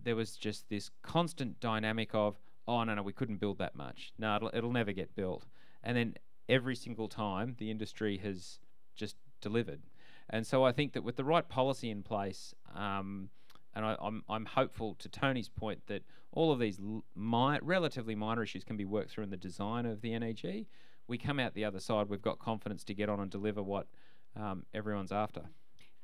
there 0.03 0.15
was 0.15 0.35
just 0.35 0.69
this 0.69 0.91
constant 1.01 1.59
dynamic 1.59 2.13
of, 2.13 2.35
oh, 2.67 2.83
no, 2.83 2.93
no, 2.93 3.01
we 3.01 3.13
couldn't 3.13 3.39
build 3.39 3.57
that 3.57 3.75
much. 3.75 4.13
No, 4.17 4.35
it'll, 4.35 4.51
it'll 4.53 4.71
never 4.71 4.91
get 4.91 5.15
built. 5.15 5.45
And 5.83 5.97
then 5.97 6.15
every 6.47 6.75
single 6.75 7.07
time, 7.07 7.55
the 7.57 7.71
industry 7.71 8.17
has 8.17 8.59
just 8.95 9.15
delivered. 9.41 9.81
And 10.29 10.45
so 10.45 10.63
I 10.63 10.71
think 10.71 10.93
that 10.93 11.03
with 11.03 11.15
the 11.15 11.23
right 11.23 11.47
policy 11.47 11.89
in 11.89 12.03
place, 12.03 12.53
um, 12.75 13.29
and 13.75 13.85
I, 13.85 13.91
am 13.91 13.97
I'm, 14.01 14.23
I'm 14.29 14.45
hopeful 14.45 14.95
to 14.99 15.09
Tony's 15.09 15.49
point 15.49 15.81
that 15.87 16.03
all 16.31 16.51
of 16.51 16.59
these 16.59 16.79
mi- 17.15 17.59
relatively 17.61 18.15
minor 18.15 18.43
issues 18.43 18.63
can 18.63 18.77
be 18.77 18.85
worked 18.85 19.11
through 19.11 19.23
in 19.23 19.29
the 19.29 19.37
design 19.37 19.85
of 19.85 20.01
the 20.01 20.17
NEG. 20.17 20.65
We 21.07 21.17
come 21.17 21.39
out 21.39 21.53
the 21.53 21.65
other 21.65 21.79
side, 21.79 22.09
we've 22.09 22.21
got 22.21 22.39
confidence 22.39 22.83
to 22.85 22.93
get 22.93 23.09
on 23.09 23.19
and 23.19 23.31
deliver 23.31 23.63
what 23.63 23.87
um, 24.35 24.65
everyone's 24.73 25.11
after. 25.11 25.41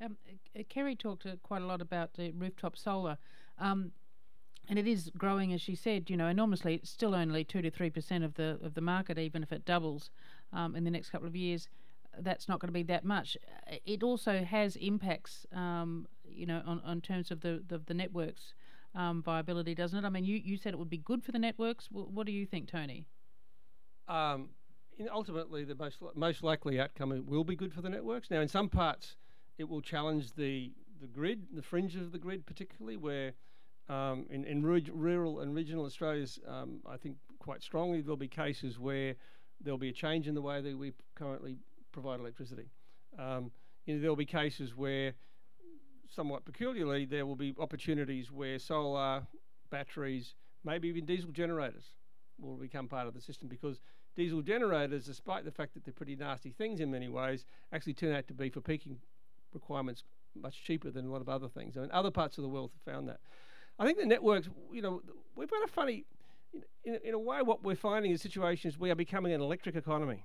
Um, 0.04 0.16
uh, 0.58 0.62
Kerry 0.68 0.96
talked 0.96 1.26
uh, 1.26 1.36
quite 1.42 1.62
a 1.62 1.66
lot 1.66 1.80
about 1.80 2.14
the 2.14 2.32
rooftop 2.32 2.76
solar. 2.76 3.18
Um, 3.58 3.92
and 4.68 4.80
it 4.80 4.88
is 4.88 5.10
growing, 5.16 5.52
as 5.52 5.60
she 5.60 5.76
said, 5.76 6.10
you 6.10 6.16
know, 6.16 6.26
enormously. 6.26 6.74
It's 6.74 6.90
still 6.90 7.14
only 7.14 7.44
two 7.44 7.62
to 7.62 7.70
three 7.70 7.88
percent 7.88 8.24
of 8.24 8.34
the 8.34 8.58
of 8.64 8.74
the 8.74 8.80
market, 8.80 9.16
even 9.16 9.44
if 9.44 9.52
it 9.52 9.64
doubles 9.64 10.10
um, 10.52 10.74
in 10.74 10.82
the 10.82 10.90
next 10.90 11.10
couple 11.10 11.28
of 11.28 11.36
years 11.36 11.68
that's 12.20 12.48
not 12.48 12.60
going 12.60 12.68
to 12.68 12.72
be 12.72 12.82
that 12.84 13.04
much. 13.04 13.36
It 13.84 14.02
also 14.02 14.42
has 14.42 14.76
impacts, 14.76 15.46
um, 15.52 16.06
you 16.28 16.46
know, 16.46 16.62
on, 16.66 16.80
on 16.84 17.00
terms 17.00 17.30
of 17.30 17.40
the 17.40 17.62
the, 17.66 17.78
the 17.78 17.94
networks 17.94 18.54
um, 18.94 19.22
viability, 19.22 19.74
doesn't 19.74 19.98
it? 19.98 20.06
I 20.06 20.10
mean, 20.10 20.24
you, 20.24 20.40
you 20.42 20.56
said 20.56 20.72
it 20.72 20.78
would 20.78 20.90
be 20.90 20.98
good 20.98 21.22
for 21.22 21.32
the 21.32 21.38
networks. 21.38 21.88
W- 21.88 22.08
what 22.08 22.26
do 22.26 22.32
you 22.32 22.46
think, 22.46 22.70
Tony? 22.70 23.06
Um, 24.08 24.50
ultimately, 25.12 25.64
the 25.64 25.74
most 25.74 25.98
most 26.14 26.42
likely 26.42 26.80
outcome 26.80 27.24
will 27.26 27.44
be 27.44 27.56
good 27.56 27.72
for 27.72 27.82
the 27.82 27.90
networks. 27.90 28.30
Now, 28.30 28.40
in 28.40 28.48
some 28.48 28.68
parts, 28.68 29.16
it 29.58 29.68
will 29.68 29.82
challenge 29.82 30.34
the 30.34 30.72
the 31.00 31.06
grid, 31.06 31.46
the 31.52 31.62
fringe 31.62 31.96
of 31.96 32.12
the 32.12 32.18
grid, 32.18 32.46
particularly 32.46 32.96
where. 32.96 33.32
Um, 33.88 34.26
in, 34.30 34.42
in 34.42 34.64
rural 34.64 35.38
and 35.38 35.54
regional 35.54 35.84
Australia's, 35.84 36.40
um, 36.48 36.80
I 36.90 36.96
think 36.96 37.18
quite 37.38 37.62
strongly 37.62 38.00
there'll 38.00 38.16
be 38.16 38.26
cases 38.26 38.80
where 38.80 39.14
there'll 39.60 39.78
be 39.78 39.90
a 39.90 39.92
change 39.92 40.26
in 40.26 40.34
the 40.34 40.42
way 40.42 40.60
that 40.60 40.76
we 40.76 40.92
currently 41.14 41.58
provide 41.92 42.18
electricity. 42.18 42.68
Um, 43.16 43.52
you 43.84 43.94
know, 43.94 44.00
there'll 44.00 44.16
be 44.16 44.26
cases 44.26 44.74
where, 44.74 45.14
somewhat 46.10 46.44
peculiarly, 46.44 47.04
there 47.04 47.26
will 47.26 47.36
be 47.36 47.54
opportunities 47.58 48.30
where 48.30 48.58
solar, 48.58 49.26
batteries, 49.70 50.34
maybe 50.64 50.88
even 50.88 51.04
diesel 51.04 51.30
generators 51.30 51.84
will 52.38 52.56
become 52.56 52.88
part 52.88 53.06
of 53.06 53.14
the 53.14 53.20
system 53.20 53.48
because 53.48 53.80
diesel 54.14 54.42
generators, 54.42 55.04
despite 55.04 55.44
the 55.44 55.50
fact 55.50 55.74
that 55.74 55.84
they're 55.84 55.94
pretty 55.94 56.16
nasty 56.16 56.50
things 56.50 56.80
in 56.80 56.90
many 56.90 57.08
ways, 57.08 57.44
actually 57.72 57.94
turn 57.94 58.14
out 58.14 58.26
to 58.28 58.34
be 58.34 58.50
for 58.50 58.60
peaking 58.60 58.98
requirements 59.52 60.04
much 60.34 60.62
cheaper 60.64 60.90
than 60.90 61.06
a 61.06 61.10
lot 61.10 61.20
of 61.20 61.28
other 61.28 61.48
things. 61.48 61.76
I 61.76 61.80
mean, 61.80 61.90
other 61.92 62.10
parts 62.10 62.38
of 62.38 62.42
the 62.42 62.48
world 62.48 62.70
have 62.72 62.94
found 62.94 63.08
that. 63.08 63.20
I 63.78 63.84
think 63.84 63.98
the 63.98 64.06
networks, 64.06 64.48
you 64.72 64.82
know, 64.82 65.02
we've 65.34 65.50
got 65.50 65.64
a 65.64 65.68
funny, 65.68 66.04
in, 66.84 66.98
in 67.04 67.14
a 67.14 67.18
way, 67.18 67.42
what 67.42 67.62
we're 67.62 67.76
finding 67.76 68.10
is 68.10 68.22
situations 68.22 68.78
we 68.78 68.90
are 68.90 68.94
becoming 68.94 69.32
an 69.32 69.40
electric 69.40 69.76
economy 69.76 70.24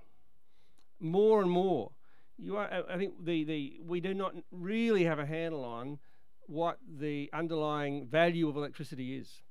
more 1.01 1.41
and 1.41 1.49
more. 1.49 1.91
You 2.43 2.57
are, 2.57 2.84
I 2.89 2.97
think 2.97 3.23
the, 3.23 3.43
the 3.43 3.80
we 3.85 4.01
do 4.01 4.15
not 4.15 4.34
really 4.51 5.03
have 5.03 5.19
a 5.19 5.26
handle 5.26 5.63
on 5.63 5.99
what 6.47 6.80
the 6.99 7.30
underlying 7.34 8.07
value 8.07 8.49
of 8.49 8.57
electricity 8.57 9.15
is. 9.15 9.43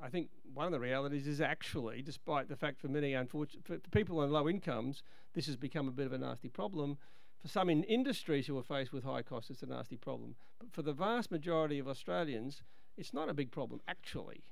I 0.00 0.10
think 0.10 0.28
one 0.52 0.66
of 0.66 0.72
the 0.72 0.80
realities 0.80 1.26
is 1.26 1.40
actually, 1.40 2.02
despite 2.02 2.48
the 2.48 2.56
fact 2.56 2.80
for 2.80 2.88
many 2.88 3.14
unfortunate 3.14 3.64
for 3.64 3.78
people 3.90 4.20
on 4.20 4.30
low 4.30 4.46
incomes, 4.46 5.02
this 5.32 5.46
has 5.46 5.56
become 5.56 5.88
a 5.88 5.92
bit 5.92 6.04
of 6.06 6.12
a 6.12 6.18
nasty 6.18 6.50
problem. 6.50 6.98
For 7.40 7.48
some 7.48 7.70
in 7.70 7.82
industries 7.84 8.46
who 8.46 8.58
are 8.58 8.62
faced 8.62 8.92
with 8.92 9.04
high 9.04 9.22
costs, 9.22 9.50
it's 9.50 9.62
a 9.62 9.66
nasty 9.66 9.96
problem. 9.96 10.34
But 10.58 10.70
for 10.72 10.82
the 10.82 10.92
vast 10.92 11.30
majority 11.30 11.78
of 11.78 11.88
Australians, 11.88 12.62
it's 12.98 13.14
not 13.14 13.30
a 13.30 13.34
big 13.34 13.52
problem 13.52 13.80
actually 13.88 14.44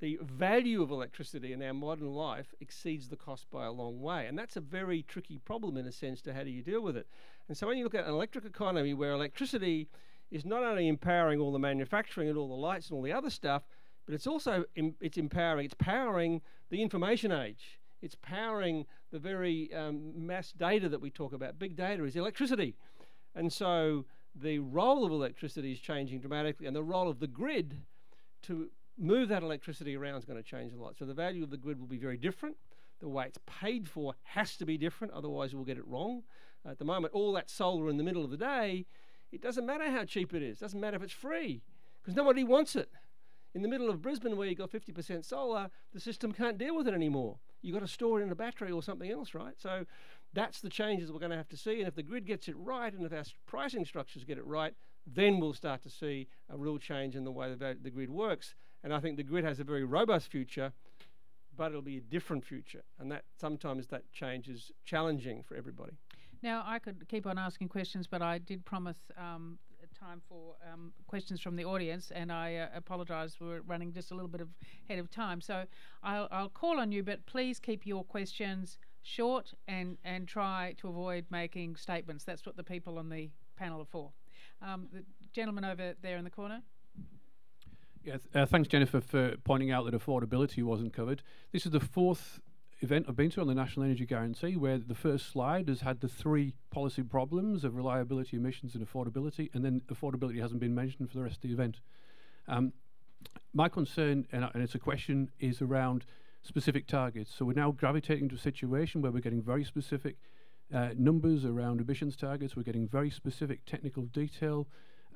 the 0.00 0.18
value 0.22 0.82
of 0.82 0.90
electricity 0.90 1.52
in 1.52 1.62
our 1.62 1.72
modern 1.72 2.08
life 2.08 2.54
exceeds 2.60 3.08
the 3.08 3.16
cost 3.16 3.50
by 3.50 3.64
a 3.64 3.72
long 3.72 4.00
way. 4.00 4.26
And 4.26 4.38
that's 4.38 4.56
a 4.56 4.60
very 4.60 5.02
tricky 5.02 5.38
problem 5.38 5.76
in 5.76 5.86
a 5.86 5.92
sense 5.92 6.20
to 6.22 6.34
how 6.34 6.44
do 6.44 6.50
you 6.50 6.62
deal 6.62 6.82
with 6.82 6.96
it. 6.96 7.06
And 7.48 7.56
so 7.56 7.66
when 7.66 7.78
you 7.78 7.84
look 7.84 7.94
at 7.94 8.04
an 8.04 8.10
electric 8.10 8.44
economy 8.44 8.92
where 8.92 9.12
electricity 9.12 9.88
is 10.30 10.44
not 10.44 10.62
only 10.62 10.88
empowering 10.88 11.40
all 11.40 11.52
the 11.52 11.58
manufacturing 11.58 12.28
and 12.28 12.36
all 12.36 12.48
the 12.48 12.54
lights 12.54 12.90
and 12.90 12.96
all 12.96 13.02
the 13.02 13.12
other 13.12 13.30
stuff, 13.30 13.62
but 14.04 14.14
it's 14.14 14.26
also 14.26 14.64
it's 14.74 15.16
empowering, 15.16 15.64
it's 15.64 15.74
powering 15.74 16.42
the 16.70 16.82
information 16.82 17.32
age. 17.32 17.80
It's 18.02 18.16
powering 18.16 18.84
the 19.10 19.18
very 19.18 19.72
um, 19.72 20.26
mass 20.26 20.52
data 20.52 20.88
that 20.90 21.00
we 21.00 21.10
talk 21.10 21.32
about. 21.32 21.58
Big 21.58 21.74
data 21.74 22.04
is 22.04 22.16
electricity. 22.16 22.76
And 23.34 23.52
so 23.52 24.04
the 24.34 24.58
role 24.58 25.04
of 25.06 25.12
electricity 25.12 25.72
is 25.72 25.80
changing 25.80 26.20
dramatically, 26.20 26.66
and 26.66 26.76
the 26.76 26.82
role 26.82 27.08
of 27.08 27.20
the 27.20 27.26
grid 27.26 27.78
to 28.42 28.68
move 28.98 29.28
that 29.28 29.42
electricity 29.42 29.96
around 29.96 30.16
is 30.16 30.24
going 30.24 30.42
to 30.42 30.48
change 30.48 30.72
a 30.72 30.76
lot. 30.76 30.96
So 30.98 31.04
the 31.04 31.14
value 31.14 31.42
of 31.42 31.50
the 31.50 31.56
grid 31.56 31.78
will 31.78 31.86
be 31.86 31.98
very 31.98 32.16
different. 32.16 32.56
The 33.00 33.08
way 33.08 33.26
it's 33.26 33.38
paid 33.46 33.88
for 33.88 34.14
has 34.22 34.56
to 34.56 34.64
be 34.64 34.78
different, 34.78 35.12
otherwise 35.12 35.54
we'll 35.54 35.64
get 35.64 35.78
it 35.78 35.86
wrong. 35.86 36.22
At 36.68 36.78
the 36.78 36.84
moment, 36.84 37.14
all 37.14 37.32
that 37.34 37.50
solar 37.50 37.88
in 37.90 37.96
the 37.96 38.02
middle 38.02 38.24
of 38.24 38.30
the 38.30 38.36
day, 38.36 38.86
it 39.30 39.42
doesn't 39.42 39.66
matter 39.66 39.90
how 39.90 40.04
cheap 40.04 40.34
it 40.34 40.42
is. 40.42 40.56
It 40.56 40.60
doesn't 40.60 40.80
matter 40.80 40.96
if 40.96 41.02
it's 41.02 41.12
free, 41.12 41.62
because 42.02 42.16
nobody 42.16 42.42
wants 42.42 42.74
it. 42.74 42.90
In 43.54 43.62
the 43.62 43.68
middle 43.68 43.88
of 43.88 44.02
Brisbane, 44.02 44.36
where 44.36 44.48
you've 44.48 44.58
got 44.58 44.70
50% 44.70 45.24
solar, 45.24 45.70
the 45.92 46.00
system 46.00 46.32
can't 46.32 46.58
deal 46.58 46.76
with 46.76 46.88
it 46.88 46.94
anymore. 46.94 47.38
You've 47.62 47.74
got 47.74 47.86
to 47.86 47.92
store 47.92 48.20
it 48.20 48.24
in 48.24 48.30
a 48.30 48.34
battery 48.34 48.70
or 48.70 48.82
something 48.82 49.10
else, 49.10 49.34
right? 49.34 49.54
So 49.56 49.86
that's 50.34 50.60
the 50.60 50.68
changes 50.68 51.10
we're 51.10 51.20
going 51.20 51.30
to 51.30 51.36
have 51.36 51.48
to 51.48 51.56
see. 51.56 51.78
And 51.78 51.88
if 51.88 51.94
the 51.94 52.02
grid 52.02 52.26
gets 52.26 52.48
it 52.48 52.56
right, 52.58 52.92
and 52.92 53.04
if 53.04 53.12
our 53.12 53.24
pricing 53.46 53.84
structures 53.84 54.24
get 54.24 54.38
it 54.38 54.46
right, 54.46 54.74
then 55.06 55.40
we'll 55.40 55.54
start 55.54 55.82
to 55.84 55.90
see 55.90 56.28
a 56.50 56.56
real 56.56 56.78
change 56.78 57.16
in 57.16 57.24
the 57.24 57.32
way 57.32 57.54
the, 57.54 57.76
the 57.80 57.90
grid 57.90 58.10
works. 58.10 58.54
And 58.84 58.94
I 58.94 59.00
think 59.00 59.16
the 59.16 59.22
grid 59.22 59.44
has 59.44 59.60
a 59.60 59.64
very 59.64 59.84
robust 59.84 60.30
future, 60.30 60.72
but 61.56 61.70
it'll 61.70 61.82
be 61.82 61.98
a 61.98 62.00
different 62.00 62.44
future. 62.44 62.82
And 62.98 63.10
that 63.10 63.24
sometimes 63.40 63.86
that 63.88 64.10
change 64.12 64.48
is 64.48 64.70
challenging 64.84 65.42
for 65.42 65.56
everybody. 65.56 65.92
Now, 66.42 66.62
I 66.66 66.78
could 66.78 67.08
keep 67.08 67.26
on 67.26 67.38
asking 67.38 67.68
questions, 67.68 68.06
but 68.06 68.22
I 68.22 68.38
did 68.38 68.64
promise 68.64 68.98
um, 69.16 69.58
time 69.98 70.20
for 70.28 70.56
um, 70.72 70.92
questions 71.06 71.40
from 71.40 71.56
the 71.56 71.64
audience, 71.64 72.10
and 72.14 72.30
I 72.30 72.56
uh, 72.56 72.68
apologise 72.74 73.34
for 73.34 73.60
running 73.62 73.92
just 73.92 74.10
a 74.10 74.14
little 74.14 74.28
bit 74.28 74.40
of 74.40 74.48
ahead 74.88 74.98
of 74.98 75.10
time. 75.10 75.40
So 75.40 75.64
I'll, 76.02 76.28
I'll 76.30 76.48
call 76.48 76.78
on 76.78 76.92
you, 76.92 77.02
but 77.02 77.24
please 77.26 77.58
keep 77.58 77.86
your 77.86 78.04
questions 78.04 78.78
short 79.02 79.52
and, 79.68 79.98
and 80.04 80.26
try 80.26 80.74
to 80.78 80.88
avoid 80.88 81.26
making 81.30 81.76
statements. 81.76 82.24
That's 82.24 82.44
what 82.44 82.56
the 82.56 82.62
people 82.62 82.98
on 82.98 83.08
the 83.08 83.30
panel 83.56 83.80
are 83.80 83.86
for. 83.86 84.12
Um, 84.62 84.88
the 84.92 85.04
gentleman 85.32 85.64
over 85.64 85.94
there 86.02 86.16
in 86.16 86.24
the 86.24 86.30
corner. 86.30 86.62
Yeah, 88.06 88.18
th- 88.18 88.36
uh, 88.36 88.46
thanks, 88.46 88.68
Jennifer, 88.68 89.00
for 89.00 89.34
pointing 89.42 89.72
out 89.72 89.84
that 89.84 89.94
affordability 89.94 90.62
wasn't 90.62 90.92
covered. 90.92 91.22
This 91.50 91.66
is 91.66 91.72
the 91.72 91.80
fourth 91.80 92.38
event 92.80 93.06
I've 93.08 93.16
been 93.16 93.30
to 93.30 93.40
on 93.40 93.48
the 93.48 93.54
National 93.54 93.84
Energy 93.84 94.06
Guarantee, 94.06 94.56
where 94.56 94.78
the 94.78 94.94
first 94.94 95.32
slide 95.32 95.66
has 95.66 95.80
had 95.80 96.00
the 96.00 96.06
three 96.06 96.54
policy 96.70 97.02
problems 97.02 97.64
of 97.64 97.74
reliability, 97.74 98.36
emissions, 98.36 98.76
and 98.76 98.88
affordability, 98.88 99.52
and 99.54 99.64
then 99.64 99.82
affordability 99.88 100.40
hasn't 100.40 100.60
been 100.60 100.72
mentioned 100.72 101.10
for 101.10 101.16
the 101.16 101.24
rest 101.24 101.38
of 101.38 101.42
the 101.42 101.52
event. 101.52 101.80
Um, 102.46 102.72
my 103.52 103.68
concern, 103.68 104.24
and, 104.30 104.48
and 104.54 104.62
it's 104.62 104.76
a 104.76 104.78
question, 104.78 105.28
is 105.40 105.60
around 105.60 106.06
specific 106.42 106.86
targets. 106.86 107.34
So 107.36 107.44
we're 107.44 107.54
now 107.54 107.72
gravitating 107.72 108.28
to 108.28 108.36
a 108.36 108.38
situation 108.38 109.02
where 109.02 109.10
we're 109.10 109.18
getting 109.18 109.42
very 109.42 109.64
specific 109.64 110.14
uh, 110.72 110.90
numbers 110.96 111.44
around 111.44 111.80
emissions 111.80 112.14
targets. 112.14 112.54
We're 112.54 112.62
getting 112.62 112.86
very 112.86 113.10
specific 113.10 113.66
technical 113.66 114.04
detail 114.04 114.68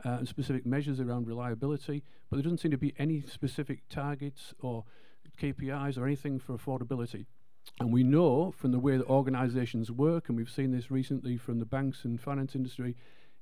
uh, 0.04 0.10
and 0.10 0.28
specific 0.28 0.66
measures 0.66 1.00
around 1.00 1.26
reliability, 1.26 2.02
but 2.28 2.36
there 2.36 2.42
doesn't 2.42 2.58
seem 2.58 2.70
to 2.70 2.78
be 2.78 2.94
any 2.98 3.22
specific 3.22 3.88
targets 3.88 4.54
or 4.60 4.84
KPIs 5.40 5.98
or 5.98 6.06
anything 6.06 6.38
for 6.38 6.56
affordability. 6.56 7.26
And 7.78 7.92
we 7.92 8.02
know 8.02 8.52
from 8.52 8.72
the 8.72 8.78
way 8.78 8.96
that 8.96 9.06
organisations 9.06 9.90
work, 9.90 10.28
and 10.28 10.36
we've 10.36 10.50
seen 10.50 10.70
this 10.70 10.90
recently 10.90 11.36
from 11.36 11.58
the 11.58 11.64
banks 11.64 12.04
and 12.04 12.20
finance 12.20 12.54
industry, 12.54 12.96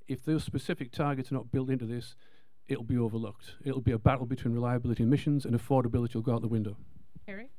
if 0.07 0.25
those 0.25 0.45
specific 0.45 0.93
targets 0.93 1.31
are 1.31 1.35
not 1.35 1.51
built 1.53 1.71
into 1.71 1.87
this, 1.87 2.15
it'll 2.67 2.85
be 2.85 2.99
overlooked. 2.99 3.55
It'll 3.65 3.81
be 3.81 3.93
a 3.93 3.99
battle 3.99 4.27
between 4.27 4.55
reliability 4.55 5.03
and 5.03 5.13
emissions, 5.13 5.45
and 5.45 5.59
affordability 5.59 6.15
will 6.15 6.23
go 6.23 6.35
out 6.35 6.43
the 6.43 6.49
window. 6.49 6.77
Kerry? 7.27 7.51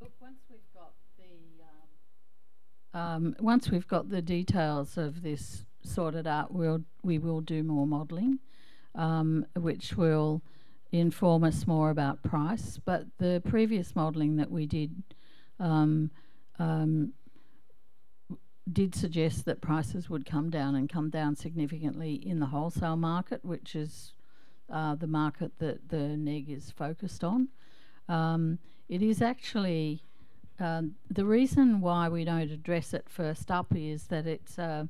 Look, 0.00 0.12
once 0.20 0.38
we've 0.50 0.60
got 0.74 0.92
the 1.18 1.24
um, 2.94 3.34
once 3.40 3.70
we've 3.70 3.88
got 3.88 4.10
the 4.10 4.22
details 4.22 4.96
of 4.96 5.22
this 5.22 5.64
sorted 5.82 6.26
out, 6.26 6.52
we'll 6.52 6.84
we 7.02 7.18
will 7.18 7.40
do 7.40 7.62
more 7.62 7.86
modelling, 7.86 8.38
um, 8.94 9.46
which 9.56 9.96
will 9.96 10.42
inform 10.92 11.42
us 11.44 11.66
more 11.66 11.90
about 11.90 12.22
price. 12.22 12.78
But 12.84 13.06
the 13.18 13.42
previous 13.46 13.96
modelling 13.96 14.36
that 14.36 14.50
we 14.50 14.66
did 14.66 15.02
um, 15.58 16.10
um, 16.58 17.12
did 18.70 18.94
suggest 18.94 19.44
that 19.46 19.60
prices 19.60 20.08
would 20.08 20.26
come 20.26 20.50
down 20.50 20.74
and 20.74 20.88
come 20.88 21.10
down 21.10 21.34
significantly 21.34 22.14
in 22.14 22.40
the 22.40 22.46
wholesale 22.46 22.96
market, 22.96 23.44
which 23.44 23.74
is 23.74 24.12
uh, 24.70 24.94
the 24.94 25.06
market 25.06 25.52
that 25.58 25.88
the 25.88 26.16
NEG 26.16 26.50
is 26.50 26.70
focused 26.70 27.24
on. 27.24 27.48
Um, 28.08 28.58
it 28.88 29.02
is 29.02 29.22
actually 29.22 30.02
um, 30.58 30.94
the 31.10 31.24
reason 31.24 31.80
why 31.80 32.08
we 32.08 32.24
don't 32.24 32.50
address 32.50 32.94
it 32.94 33.06
first 33.08 33.50
up 33.50 33.74
is 33.74 34.04
that 34.04 34.26
it's 34.26 34.58
uh, 34.58 34.84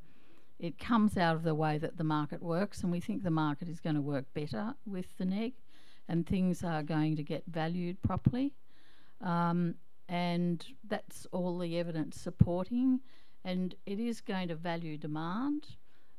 it 0.58 0.78
comes 0.78 1.16
out 1.16 1.34
of 1.34 1.42
the 1.42 1.54
way 1.54 1.78
that 1.78 1.96
the 1.96 2.04
market 2.04 2.42
works, 2.42 2.82
and 2.82 2.92
we 2.92 3.00
think 3.00 3.22
the 3.22 3.30
market 3.30 3.68
is 3.68 3.80
going 3.80 3.96
to 3.96 4.00
work 4.00 4.26
better 4.32 4.74
with 4.86 5.16
the 5.18 5.24
neg, 5.24 5.54
and 6.08 6.26
things 6.26 6.62
are 6.62 6.82
going 6.82 7.16
to 7.16 7.22
get 7.22 7.42
valued 7.48 8.00
properly, 8.02 8.52
um, 9.20 9.74
and 10.08 10.66
that's 10.88 11.26
all 11.32 11.58
the 11.58 11.78
evidence 11.78 12.20
supporting, 12.20 13.00
and 13.44 13.74
it 13.86 13.98
is 13.98 14.20
going 14.20 14.48
to 14.48 14.54
value 14.54 14.96
demand 14.96 15.66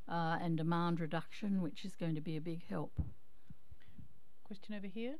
uh, 0.08 0.36
and 0.40 0.56
demand 0.58 1.00
reduction, 1.00 1.62
which 1.62 1.84
is 1.84 1.94
going 1.94 2.14
to 2.14 2.20
be 2.20 2.36
a 2.36 2.40
big 2.40 2.62
help. 2.68 2.92
Question 4.44 4.74
over 4.74 4.86
here. 4.86 5.14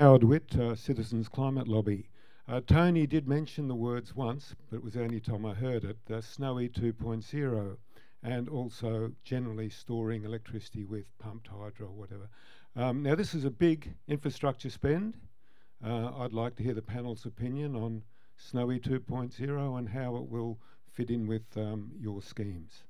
Howard 0.00 0.22
Witt, 0.22 0.56
uh, 0.56 0.76
Citizens 0.76 1.28
Climate 1.28 1.66
Lobby. 1.66 2.08
Uh, 2.46 2.60
Tony 2.64 3.04
did 3.04 3.26
mention 3.26 3.66
the 3.66 3.74
words 3.74 4.14
once, 4.14 4.54
but 4.70 4.76
it 4.76 4.84
was 4.84 4.94
the 4.94 5.02
only 5.02 5.18
time 5.18 5.44
I 5.44 5.54
heard 5.54 5.82
it, 5.82 5.98
the 6.06 6.22
Snowy 6.22 6.68
2.0, 6.68 7.76
and 8.22 8.48
also 8.48 9.10
generally 9.24 9.68
storing 9.68 10.22
electricity 10.22 10.84
with 10.84 11.06
pumped 11.18 11.48
hydro 11.48 11.88
or 11.88 11.96
whatever. 11.96 12.28
Um, 12.76 13.02
now, 13.02 13.16
this 13.16 13.34
is 13.34 13.44
a 13.44 13.50
big 13.50 13.92
infrastructure 14.06 14.70
spend. 14.70 15.18
Uh, 15.84 16.12
I'd 16.18 16.32
like 16.32 16.54
to 16.56 16.62
hear 16.62 16.74
the 16.74 16.80
panel's 16.80 17.26
opinion 17.26 17.74
on 17.74 18.04
Snowy 18.36 18.78
2.0 18.78 19.78
and 19.78 19.88
how 19.88 20.14
it 20.14 20.28
will 20.28 20.60
fit 20.92 21.10
in 21.10 21.26
with 21.26 21.56
um, 21.56 21.90
your 21.98 22.22
schemes. 22.22 22.84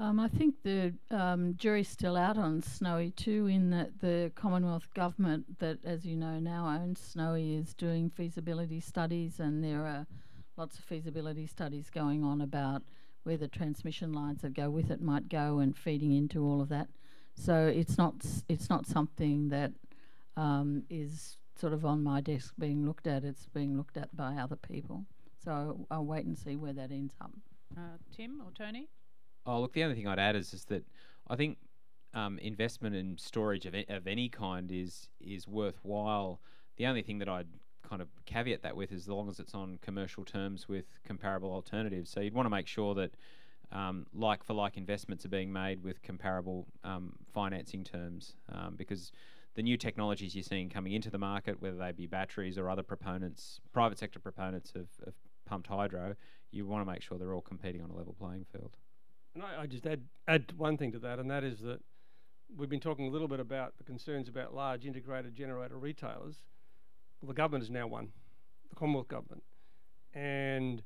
Um, 0.00 0.20
I 0.20 0.28
think 0.28 0.54
the 0.62 0.94
um, 1.10 1.54
jury's 1.56 1.88
still 1.88 2.16
out 2.16 2.38
on 2.38 2.62
Snowy 2.62 3.10
too, 3.10 3.46
in 3.46 3.70
that 3.70 3.98
the 4.00 4.30
Commonwealth 4.36 4.88
Government, 4.94 5.58
that 5.58 5.84
as 5.84 6.06
you 6.06 6.14
know 6.16 6.38
now 6.38 6.68
owns 6.68 7.00
Snowy, 7.00 7.56
is 7.56 7.74
doing 7.74 8.08
feasibility 8.08 8.78
studies, 8.78 9.40
and 9.40 9.64
there 9.64 9.84
are 9.84 10.06
lots 10.56 10.78
of 10.78 10.84
feasibility 10.84 11.48
studies 11.48 11.90
going 11.90 12.22
on 12.22 12.40
about 12.40 12.82
where 13.24 13.36
the 13.36 13.48
transmission 13.48 14.12
lines 14.12 14.42
that 14.42 14.54
go 14.54 14.70
with 14.70 14.90
it 14.92 15.00
might 15.00 15.28
go 15.28 15.58
and 15.58 15.76
feeding 15.76 16.12
into 16.12 16.44
all 16.44 16.60
of 16.60 16.68
that. 16.68 16.88
So 17.34 17.66
it's 17.66 17.98
not 17.98 18.24
it's 18.48 18.70
not 18.70 18.86
something 18.86 19.48
that 19.48 19.72
um, 20.36 20.84
is 20.88 21.38
sort 21.56 21.72
of 21.72 21.84
on 21.84 22.04
my 22.04 22.20
desk 22.20 22.54
being 22.56 22.86
looked 22.86 23.08
at. 23.08 23.24
It's 23.24 23.46
being 23.46 23.76
looked 23.76 23.96
at 23.96 24.14
by 24.16 24.34
other 24.34 24.56
people. 24.56 25.06
So 25.44 25.86
I'll 25.90 26.04
wait 26.04 26.24
and 26.24 26.38
see 26.38 26.54
where 26.54 26.72
that 26.72 26.92
ends 26.92 27.14
up. 27.20 27.32
Uh, 27.76 27.98
Tim 28.16 28.40
or 28.40 28.52
Tony? 28.52 28.88
Oh, 29.46 29.60
look, 29.60 29.72
the 29.72 29.82
only 29.82 29.96
thing 29.96 30.06
I'd 30.06 30.18
add 30.18 30.36
is, 30.36 30.52
is 30.52 30.64
that 30.66 30.84
I 31.28 31.36
think 31.36 31.58
um, 32.14 32.38
investment 32.38 32.94
in 32.94 33.16
storage 33.18 33.66
of, 33.66 33.74
of 33.88 34.06
any 34.06 34.28
kind 34.28 34.70
is 34.70 35.08
is 35.20 35.46
worthwhile. 35.46 36.40
The 36.76 36.86
only 36.86 37.02
thing 37.02 37.18
that 37.18 37.28
I'd 37.28 37.48
kind 37.88 38.02
of 38.02 38.08
caveat 38.26 38.62
that 38.62 38.76
with 38.76 38.92
is 38.92 39.02
as 39.02 39.08
long 39.08 39.28
as 39.28 39.40
it's 39.40 39.54
on 39.54 39.78
commercial 39.82 40.24
terms 40.24 40.68
with 40.68 40.84
comparable 41.04 41.50
alternatives. 41.52 42.10
So 42.10 42.20
you'd 42.20 42.34
want 42.34 42.46
to 42.46 42.50
make 42.50 42.66
sure 42.66 42.94
that 42.94 43.12
um, 43.72 44.06
like 44.14 44.44
for 44.44 44.54
like 44.54 44.76
investments 44.76 45.24
are 45.24 45.30
being 45.30 45.52
made 45.52 45.82
with 45.82 46.02
comparable 46.02 46.66
um, 46.84 47.14
financing 47.32 47.84
terms 47.84 48.34
um, 48.52 48.74
because 48.76 49.12
the 49.54 49.62
new 49.62 49.76
technologies 49.76 50.34
you're 50.34 50.42
seeing 50.42 50.68
coming 50.68 50.92
into 50.92 51.10
the 51.10 51.18
market, 51.18 51.60
whether 51.60 51.76
they 51.76 51.92
be 51.92 52.06
batteries 52.06 52.56
or 52.58 52.70
other 52.70 52.82
proponents, 52.82 53.60
private 53.72 53.98
sector 53.98 54.18
proponents 54.18 54.72
of, 54.74 54.86
of 55.06 55.14
pumped 55.46 55.66
hydro, 55.66 56.14
you 56.50 56.66
want 56.66 56.86
to 56.86 56.90
make 56.90 57.02
sure 57.02 57.18
they're 57.18 57.34
all 57.34 57.42
competing 57.42 57.82
on 57.82 57.90
a 57.90 57.96
level 57.96 58.14
playing 58.18 58.46
field. 58.52 58.76
And 59.38 59.46
I, 59.46 59.62
I 59.62 59.66
just 59.66 59.86
add 59.86 60.02
add 60.26 60.52
one 60.56 60.76
thing 60.76 60.90
to 60.90 60.98
that, 60.98 61.20
and 61.20 61.30
that 61.30 61.44
is 61.44 61.60
that 61.60 61.78
we've 62.56 62.68
been 62.68 62.80
talking 62.80 63.06
a 63.06 63.10
little 63.10 63.28
bit 63.28 63.38
about 63.38 63.78
the 63.78 63.84
concerns 63.84 64.28
about 64.28 64.52
large 64.52 64.84
integrated 64.84 65.36
generator 65.36 65.78
retailers. 65.78 66.42
Well, 67.20 67.28
the 67.28 67.34
government 67.34 67.62
is 67.62 67.70
now 67.70 67.86
one, 67.86 68.08
the 68.68 68.74
Commonwealth 68.74 69.06
government, 69.06 69.44
and 70.12 70.82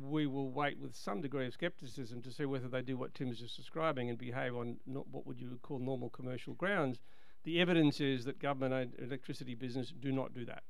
we 0.00 0.28
will 0.28 0.52
wait 0.52 0.78
with 0.78 0.94
some 0.94 1.20
degree 1.20 1.48
of 1.48 1.54
scepticism 1.58 2.22
to 2.22 2.30
see 2.30 2.44
whether 2.44 2.68
they 2.68 2.80
do 2.80 2.96
what 2.96 3.12
Tim's 3.12 3.40
just 3.40 3.56
describing 3.56 4.08
and 4.08 4.16
behave 4.16 4.54
on 4.54 4.76
what 4.86 5.26
would 5.26 5.40
you 5.40 5.58
call 5.62 5.80
normal 5.80 6.10
commercial 6.10 6.54
grounds. 6.54 7.00
The 7.42 7.60
evidence 7.60 8.00
is 8.00 8.24
that 8.26 8.38
government 8.38 8.94
electricity 9.02 9.56
business 9.56 9.92
do 10.00 10.12
not 10.12 10.32
do 10.32 10.44
that. 10.44 10.62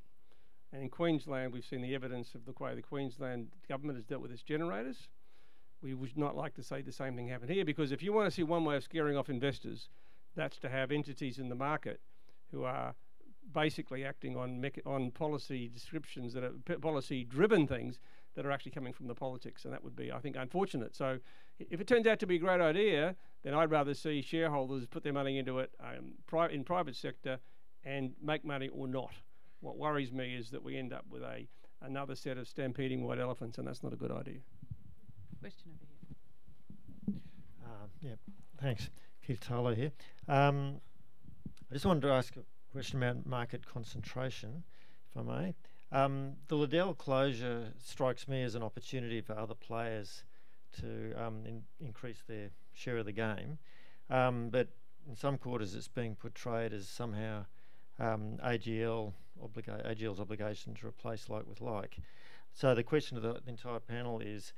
And 0.72 0.80
in 0.80 0.88
Queensland, 0.88 1.52
we've 1.52 1.66
seen 1.66 1.82
the 1.82 1.94
evidence 1.94 2.34
of 2.34 2.46
the 2.46 2.54
way 2.58 2.74
the 2.74 2.80
Queensland 2.80 3.48
government 3.68 3.98
has 3.98 4.06
dealt 4.06 4.22
with 4.22 4.32
its 4.32 4.42
generators 4.42 5.08
we 5.84 5.92
would 5.94 6.16
not 6.16 6.34
like 6.34 6.54
to 6.54 6.62
say 6.62 6.80
the 6.80 6.90
same 6.90 7.14
thing 7.14 7.28
happen 7.28 7.48
here 7.48 7.64
because 7.64 7.92
if 7.92 8.02
you 8.02 8.12
want 8.12 8.26
to 8.26 8.30
see 8.30 8.42
one 8.42 8.64
way 8.64 8.74
of 8.74 8.82
scaring 8.82 9.16
off 9.16 9.28
investors, 9.28 9.90
that's 10.34 10.58
to 10.58 10.68
have 10.70 10.90
entities 10.90 11.38
in 11.38 11.50
the 11.50 11.54
market 11.54 12.00
who 12.50 12.64
are 12.64 12.94
basically 13.52 14.04
acting 14.04 14.36
on 14.36 14.64
on 14.86 15.10
policy 15.10 15.68
descriptions 15.68 16.32
that 16.32 16.42
are 16.42 16.78
policy 16.80 17.22
driven 17.22 17.66
things 17.66 18.00
that 18.34 18.46
are 18.46 18.50
actually 18.50 18.72
coming 18.72 18.92
from 18.92 19.06
the 19.06 19.14
politics, 19.14 19.64
and 19.64 19.72
that 19.72 19.84
would 19.84 19.94
be, 19.94 20.10
I 20.10 20.18
think, 20.18 20.34
unfortunate. 20.36 20.96
So, 20.96 21.18
if 21.60 21.80
it 21.80 21.86
turns 21.86 22.06
out 22.06 22.18
to 22.20 22.26
be 22.26 22.36
a 22.36 22.38
great 22.38 22.60
idea, 22.60 23.14
then 23.44 23.54
I'd 23.54 23.70
rather 23.70 23.94
see 23.94 24.22
shareholders 24.22 24.86
put 24.86 25.04
their 25.04 25.12
money 25.12 25.38
into 25.38 25.60
it 25.60 25.70
um, 25.78 26.14
pri- 26.26 26.48
in 26.48 26.64
private 26.64 26.96
sector 26.96 27.38
and 27.84 28.14
make 28.20 28.44
money 28.44 28.68
or 28.68 28.88
not. 28.88 29.12
What 29.60 29.76
worries 29.76 30.10
me 30.10 30.34
is 30.34 30.50
that 30.50 30.64
we 30.64 30.76
end 30.76 30.92
up 30.92 31.04
with 31.08 31.22
a 31.22 31.46
another 31.82 32.14
set 32.14 32.38
of 32.38 32.48
stampeding 32.48 33.04
white 33.04 33.18
elephants, 33.18 33.58
and 33.58 33.68
that's 33.68 33.82
not 33.82 33.92
a 33.92 33.96
good 33.96 34.10
idea. 34.10 34.40
Question 35.44 35.72
over 35.76 35.84
here. 37.06 37.16
Uh, 37.66 37.86
yeah, 38.00 38.32
thanks. 38.62 38.88
Keith 39.26 39.46
Taylor 39.46 39.74
here. 39.74 39.92
Um, 40.26 40.80
I 41.70 41.74
just 41.74 41.84
wanted 41.84 42.00
to 42.00 42.12
ask 42.12 42.34
a 42.36 42.40
question 42.72 43.02
about 43.02 43.26
market 43.26 43.66
concentration, 43.66 44.64
if 45.10 45.20
I 45.20 45.22
may. 45.22 45.54
Um, 45.92 46.36
the 46.48 46.54
Liddell 46.54 46.94
closure 46.94 47.74
strikes 47.76 48.26
me 48.26 48.42
as 48.42 48.54
an 48.54 48.62
opportunity 48.62 49.20
for 49.20 49.38
other 49.38 49.52
players 49.52 50.24
to 50.80 51.12
um, 51.22 51.44
in 51.44 51.62
increase 51.78 52.22
their 52.26 52.48
share 52.72 52.96
of 52.96 53.04
the 53.04 53.12
game, 53.12 53.58
um, 54.08 54.48
but 54.48 54.68
in 55.06 55.14
some 55.14 55.36
quarters 55.36 55.74
it's 55.74 55.88
being 55.88 56.14
portrayed 56.14 56.72
as 56.72 56.88
somehow 56.88 57.44
um, 57.98 58.38
AGL 58.42 59.12
obliga 59.44 59.84
AGL's 59.86 60.20
obligation 60.20 60.72
to 60.76 60.86
replace 60.86 61.28
like 61.28 61.46
with 61.46 61.60
like. 61.60 61.98
So 62.54 62.74
the 62.74 62.82
question 62.82 63.18
of 63.18 63.22
the 63.22 63.42
entire 63.46 63.80
panel 63.80 64.20
is 64.20 64.54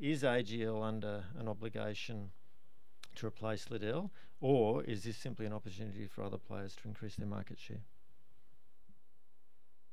is 0.00 0.22
AGL 0.22 0.82
under 0.82 1.24
an 1.38 1.48
obligation 1.48 2.30
to 3.16 3.26
replace 3.26 3.70
Liddell, 3.70 4.10
or 4.40 4.82
is 4.84 5.04
this 5.04 5.16
simply 5.16 5.46
an 5.46 5.52
opportunity 5.52 6.06
for 6.06 6.24
other 6.24 6.38
players 6.38 6.74
to 6.76 6.88
increase 6.88 7.16
their 7.16 7.26
market 7.26 7.58
share? 7.58 7.82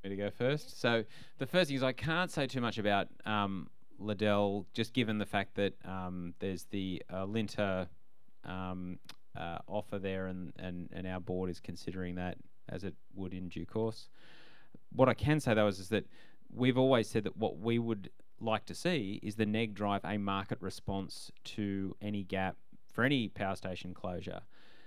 Me 0.04 0.10
to 0.10 0.16
go 0.16 0.30
first. 0.30 0.80
So 0.80 1.04
the 1.40 1.46
first 1.46 1.68
thing 1.68 1.78
is 1.78 1.84
I 1.84 1.92
can't 1.92 2.32
say 2.32 2.48
too 2.48 2.62
much 2.62 2.78
about 2.78 3.08
um, 3.26 3.70
Liddell, 4.00 4.66
just 4.74 4.94
given 4.94 5.18
the 5.18 5.26
fact 5.26 5.56
that 5.56 5.74
um, 5.84 6.34
there's 6.40 6.66
the 6.66 7.04
uh, 7.10 7.26
Alinta 7.26 7.88
um, 8.46 9.00
uh, 9.36 9.58
offer 9.68 10.00
there, 10.00 10.28
and, 10.28 10.54
and 10.58 10.90
and 10.94 11.06
our 11.08 11.20
board 11.20 11.50
is 11.50 11.60
considering 11.60 12.16
that 12.16 12.38
as 12.70 12.84
it 12.84 12.94
would 13.16 13.34
in 13.34 13.50
due 13.50 13.66
course. 13.66 14.10
What 14.94 15.10
I 15.10 15.14
can 15.14 15.40
say 15.40 15.54
though 15.54 15.68
is, 15.68 15.80
is 15.80 15.90
that 15.90 16.06
we've 16.54 16.78
always 16.78 17.10
said 17.10 17.24
that 17.24 17.36
what 17.36 17.60
we 17.60 17.80
would 17.80 18.10
like 18.40 18.66
to 18.66 18.76
see 18.76 19.20
is 19.24 19.36
the 19.36 19.46
neg 19.46 19.74
drive 19.74 20.02
a 20.06 20.18
market 20.18 20.58
response 20.62 21.32
to 21.44 21.96
any 22.02 22.24
gap 22.24 22.56
for 22.94 23.04
any 23.04 23.28
power 23.28 23.56
station 23.56 23.94
closure. 23.94 24.42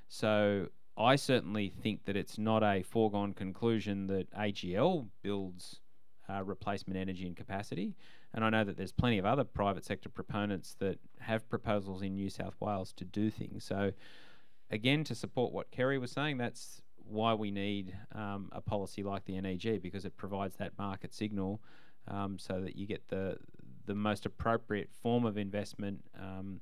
So 0.09 0.68
I 0.97 1.16
certainly 1.16 1.68
think 1.68 2.05
that 2.05 2.16
it's 2.16 2.39
not 2.39 2.62
a 2.62 2.82
foregone 2.82 3.32
conclusion 3.32 4.06
that 4.09 4.31
AGL 4.32 5.06
builds 5.22 5.81
uh, 6.28 6.43
replacement 6.43 6.98
energy 6.98 7.27
and 7.27 7.36
capacity. 7.36 7.97
And 8.35 8.44
I 8.44 8.51
know 8.51 8.64
that 8.64 8.77
there's 8.77 8.93
plenty 8.93 9.18
of 9.18 9.24
other 9.24 9.44
private 9.44 9.85
sector 9.85 10.09
proponents 10.09 10.77
that 10.78 10.98
have 11.18 11.48
proposals 11.48 12.02
in 12.02 12.14
New 12.14 12.31
South 12.31 12.55
Wales 12.60 12.93
to 12.94 13.05
do 13.05 13.31
things. 13.31 13.64
So, 13.64 13.93
again, 14.70 15.02
to 15.05 15.14
support 15.14 15.52
what 15.52 15.70
Kerry 15.70 15.98
was 15.98 16.12
saying, 16.12 16.39
that's 16.39 16.82
why 16.97 17.35
we 17.35 17.51
need 17.51 17.97
um, 18.14 18.48
a 18.52 18.60
policy 18.60 19.02
like 19.02 19.24
the 19.24 19.40
NEG 19.40 19.82
because 19.82 20.05
it 20.05 20.16
provides 20.16 20.56
that 20.56 20.78
market 20.78 21.12
signal 21.12 21.60
um, 22.09 22.39
so 22.39 22.60
that 22.60 22.77
you 22.77 22.86
get 22.86 23.09
the 23.09 23.36
the 23.86 23.94
most 23.94 24.27
appropriate 24.27 24.90
form 25.02 25.24
of 25.24 25.36
investment 25.36 26.05
um, 26.20 26.60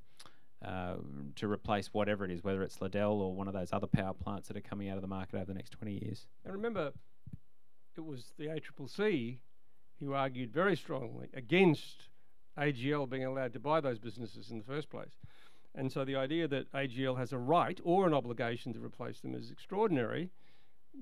uh, 0.64 0.94
to 1.36 1.46
replace 1.46 1.88
whatever 1.92 2.24
it 2.24 2.30
is, 2.30 2.42
whether 2.42 2.62
it's 2.62 2.80
Liddell 2.80 3.20
or 3.20 3.34
one 3.34 3.48
of 3.48 3.54
those 3.54 3.72
other 3.72 3.86
power 3.86 4.14
plants 4.14 4.48
that 4.48 4.56
are 4.56 4.62
coming 4.62 4.88
out 4.88 4.96
of 4.96 5.02
the 5.02 5.08
market 5.08 5.36
over 5.36 5.44
the 5.44 5.54
next 5.54 5.70
20 5.70 5.92
years. 6.04 6.26
And 6.44 6.54
remember, 6.54 6.92
it 7.96 8.04
was 8.04 8.32
the 8.38 8.46
ACCC 8.46 9.38
who 10.00 10.14
argued 10.14 10.52
very 10.52 10.76
strongly 10.76 11.28
against 11.34 12.08
AGL 12.58 13.08
being 13.08 13.24
allowed 13.24 13.52
to 13.52 13.60
buy 13.60 13.80
those 13.80 13.98
businesses 13.98 14.50
in 14.50 14.58
the 14.58 14.64
first 14.64 14.90
place. 14.90 15.18
And 15.74 15.92
so 15.92 16.04
the 16.04 16.16
idea 16.16 16.48
that 16.48 16.72
AGL 16.72 17.18
has 17.18 17.32
a 17.32 17.38
right 17.38 17.78
or 17.84 18.06
an 18.06 18.14
obligation 18.14 18.72
to 18.72 18.80
replace 18.80 19.20
them 19.20 19.34
is 19.34 19.50
extraordinary. 19.50 20.30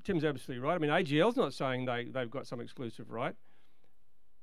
Tim's 0.05 0.25
absolutely 0.25 0.67
right. 0.67 0.75
I 0.75 0.79
mean, 0.79 0.91
AGL's 0.91 1.37
not 1.37 1.55
saying 1.55 1.87
they, 1.87 2.07
they've 2.07 2.31
got 2.31 2.47
some 2.47 2.61
exclusive 2.61 3.11
right. 3.11 3.35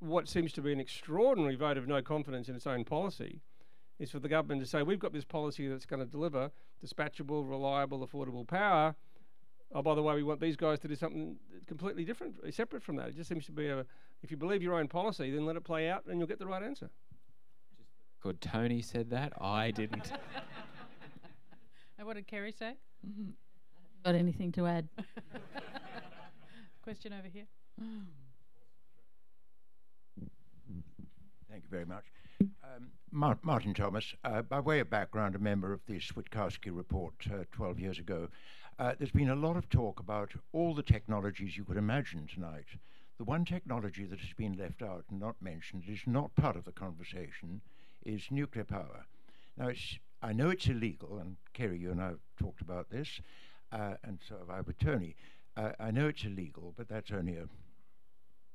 What 0.04 0.28
seems 0.28 0.52
to 0.54 0.62
be 0.62 0.74
an 0.74 0.82
extraordinary 0.82 1.56
vote 1.56 1.78
of 1.78 1.88
no 1.88 2.02
confidence 2.02 2.50
in 2.50 2.56
its 2.56 2.68
own 2.68 2.84
policy 2.84 3.40
is 4.00 4.12
for 4.12 4.20
the 4.20 4.28
government 4.28 4.60
to 4.62 4.68
say, 4.68 4.84
we've 4.84 5.00
got 5.00 5.14
this 5.14 5.24
policy 5.24 5.70
that's 5.70 5.86
going 5.86 6.02
to 6.02 6.06
deliver 6.06 6.52
dispatchable, 6.86 7.50
reliable, 7.50 8.06
affordable 8.06 8.46
power. 8.46 8.96
Oh, 9.74 9.82
by 9.82 9.96
the 9.96 10.04
way, 10.04 10.16
we 10.16 10.24
want 10.24 10.42
these 10.42 10.58
guys 10.58 10.80
to 10.82 10.90
do 10.90 10.96
something 10.96 11.38
completely 11.68 12.04
different, 12.04 12.36
separate 12.54 12.84
from 12.84 12.98
that. 12.98 13.08
It 13.08 13.16
just 13.16 13.30
seems 13.30 13.46
to 13.46 13.54
be 13.54 13.70
a, 13.70 13.86
if 14.22 14.30
you 14.30 14.36
believe 14.36 14.62
your 14.62 14.76
own 14.76 14.90
policy, 14.90 15.32
then 15.32 15.46
let 15.46 15.56
it 15.56 15.64
play 15.64 15.90
out 15.90 16.04
and 16.06 16.18
you'll 16.18 16.28
get 16.28 16.38
the 16.38 16.48
right 16.48 16.62
answer. 16.62 16.90
Good. 18.22 18.42
Tony 18.42 18.82
said 18.82 19.10
that. 19.12 19.32
I 19.40 19.72
didn't. 19.72 20.12
and 21.98 22.06
what 22.06 22.16
did 22.16 22.28
Kerry 22.28 22.52
say? 22.52 22.74
Mm-hmm. 23.08 23.30
Got 24.04 24.16
anything 24.16 24.52
to 24.54 24.68
add? 24.68 24.90
Question 26.84 27.14
over 27.14 27.30
here. 27.30 27.46
Thank 31.54 31.66
you 31.66 31.70
very 31.70 31.86
much. 31.86 32.06
Um, 32.64 32.88
Mar- 33.12 33.38
Martin 33.44 33.76
Thomas, 33.76 34.16
uh, 34.24 34.42
by 34.42 34.60
way 34.60 34.80
of 34.80 34.90
background, 34.90 35.36
a 35.36 35.40
member 35.40 35.72
of 35.72 35.82
the 35.86 36.00
Switkowski 36.00 36.76
report 36.76 37.14
uh, 37.32 37.44
12 37.52 37.80
years 37.80 38.00
ago. 38.00 38.28
Uh, 38.80 38.96
there's 38.98 39.12
been 39.12 39.30
a 39.30 39.36
lot 39.36 39.56
of 39.56 39.70
talk 39.70 40.00
about 40.00 40.32
all 40.52 40.74
the 40.74 40.82
technologies 40.82 41.56
you 41.56 41.64
could 41.64 41.78
imagine 41.78 42.26
tonight. 42.26 42.66
The 43.20 43.24
one 43.24 43.46
technology 43.46 44.04
that 44.06 44.20
has 44.20 44.34
been 44.34 44.58
left 44.58 44.82
out 44.82 45.06
and 45.12 45.20
not 45.20 45.36
mentioned, 45.44 45.84
is 45.88 46.00
not 46.08 46.34
part 46.34 46.56
of 46.56 46.64
the 46.64 46.72
conversation, 46.72 47.62
is 48.04 48.32
nuclear 48.32 48.66
power. 48.66 49.06
Now, 49.56 49.70
I 50.24 50.34
know 50.34 50.50
it's 50.50 50.66
illegal, 50.66 51.20
and 51.20 51.38
Kerry, 51.54 51.78
you 51.78 51.92
and 51.92 52.02
I 52.02 52.08
have 52.08 52.20
talked 52.40 52.62
about 52.62 52.90
this, 52.90 53.22
uh, 53.72 53.94
and 54.04 54.18
so 54.28 54.40
have 54.40 54.50
I 54.50 54.62
with 54.62 54.80
Tony. 54.80 55.16
Uh, 55.56 55.74
I 55.80 55.92
know 55.92 56.08
it's 56.08 56.26
illegal, 56.26 56.74
but 56.76 56.90
that's 56.90 57.12
only 57.12 57.36
a 57.36 57.46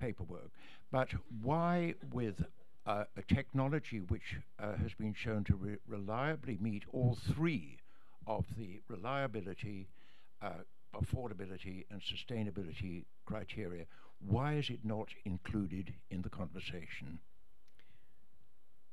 paperwork. 0.00 0.50
But 0.90 1.10
why, 1.42 1.94
with 2.12 2.42
uh, 2.88 3.04
a 3.18 3.34
technology 3.34 4.00
which 4.00 4.36
uh, 4.58 4.74
has 4.76 4.94
been 4.94 5.12
shown 5.14 5.44
to 5.44 5.54
re 5.54 5.76
reliably 5.86 6.56
meet 6.60 6.84
all 6.92 7.18
three 7.34 7.76
of 8.26 8.46
the 8.56 8.80
reliability, 8.88 9.86
uh, 10.40 10.62
affordability, 10.96 11.84
and 11.90 12.00
sustainability 12.00 13.04
criteria. 13.26 13.84
Why 14.26 14.54
is 14.54 14.70
it 14.70 14.80
not 14.84 15.08
included 15.26 15.92
in 16.10 16.22
the 16.22 16.30
conversation? 16.30 17.18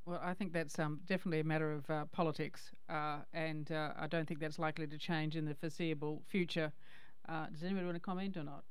Well, 0.06 0.20
I 0.22 0.34
think 0.34 0.52
that's 0.52 0.78
um, 0.78 1.00
definitely 1.08 1.40
a 1.40 1.46
matter 1.46 1.72
of 1.72 1.90
uh, 1.90 2.06
politics, 2.12 2.72
uh, 2.90 3.20
and 3.34 3.72
uh, 3.72 3.94
I 3.98 4.08
don't 4.08 4.28
think 4.28 4.42
that's 4.42 4.60
likely 4.60 4.88
to 4.88 4.98
change 4.98 5.38
in 5.38 5.46
the 5.46 5.56
foreseeable 5.56 6.22
future. 6.28 6.72
does 7.28 7.64
anybody 7.64 7.86
want 7.86 7.96
to 7.96 8.02
comment 8.02 8.36
or 8.36 8.44
not? 8.44 8.66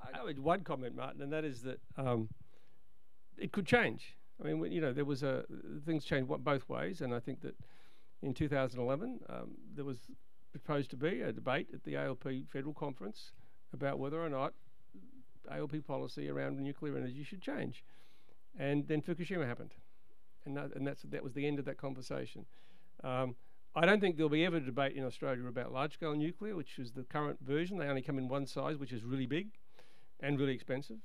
I 0.00 0.16
know 0.16 0.32
one 0.40 0.60
comment, 0.60 0.94
Martin, 0.94 1.22
and 1.22 1.32
that 1.32 1.44
is 1.44 1.62
that 1.62 1.80
um, 1.98 2.28
it 3.38 3.52
could 3.52 3.66
change. 3.66 4.16
I 4.40 4.46
mean, 4.46 4.70
you 4.70 4.80
know, 4.80 4.92
there 4.92 5.04
was 5.04 5.22
a 5.22 5.44
things 5.84 6.04
changed 6.04 6.28
both 6.28 6.68
ways, 6.68 7.00
and 7.00 7.14
I 7.14 7.20
think 7.20 7.40
that 7.42 7.54
in 8.22 8.34
2011 8.34 9.20
um, 9.28 9.50
there 9.74 9.84
was 9.84 9.98
proposed 10.50 10.90
to 10.90 10.96
be 10.96 11.20
a 11.20 11.32
debate 11.32 11.68
at 11.72 11.84
the 11.84 11.96
ALP 11.96 12.24
Federal 12.52 12.74
Conference 12.74 13.32
about 13.72 13.98
whether 13.98 14.22
or 14.22 14.28
not 14.28 14.54
ALP 15.50 15.86
policy 15.86 16.28
around 16.28 16.58
nuclear 16.58 16.96
energy 16.96 17.22
should 17.22 17.40
change, 17.40 17.84
and 18.58 18.86
then 18.88 19.00
Fukushima 19.00 19.46
happened, 19.46 19.74
and 20.44 20.56
that, 20.56 20.74
and 20.74 20.86
that's 20.86 21.02
that 21.02 21.22
was 21.22 21.32
the 21.32 21.46
end 21.46 21.58
of 21.58 21.64
that 21.64 21.78
conversation. 21.78 22.44
Um, 23.04 23.36
I 23.74 23.84
don't 23.84 24.00
think 24.00 24.16
there'll 24.16 24.30
be 24.30 24.44
ever 24.46 24.56
a 24.56 24.60
debate 24.60 24.96
in 24.96 25.04
Australia 25.04 25.46
about 25.46 25.70
large-scale 25.70 26.14
nuclear, 26.14 26.56
which 26.56 26.78
is 26.78 26.92
the 26.92 27.02
current 27.02 27.38
version. 27.42 27.76
They 27.76 27.86
only 27.86 28.00
come 28.00 28.16
in 28.16 28.26
one 28.26 28.46
size, 28.46 28.78
which 28.78 28.90
is 28.90 29.04
really 29.04 29.26
big 29.26 29.48
and 30.20 30.40
really 30.40 30.54
expensive. 30.54 30.96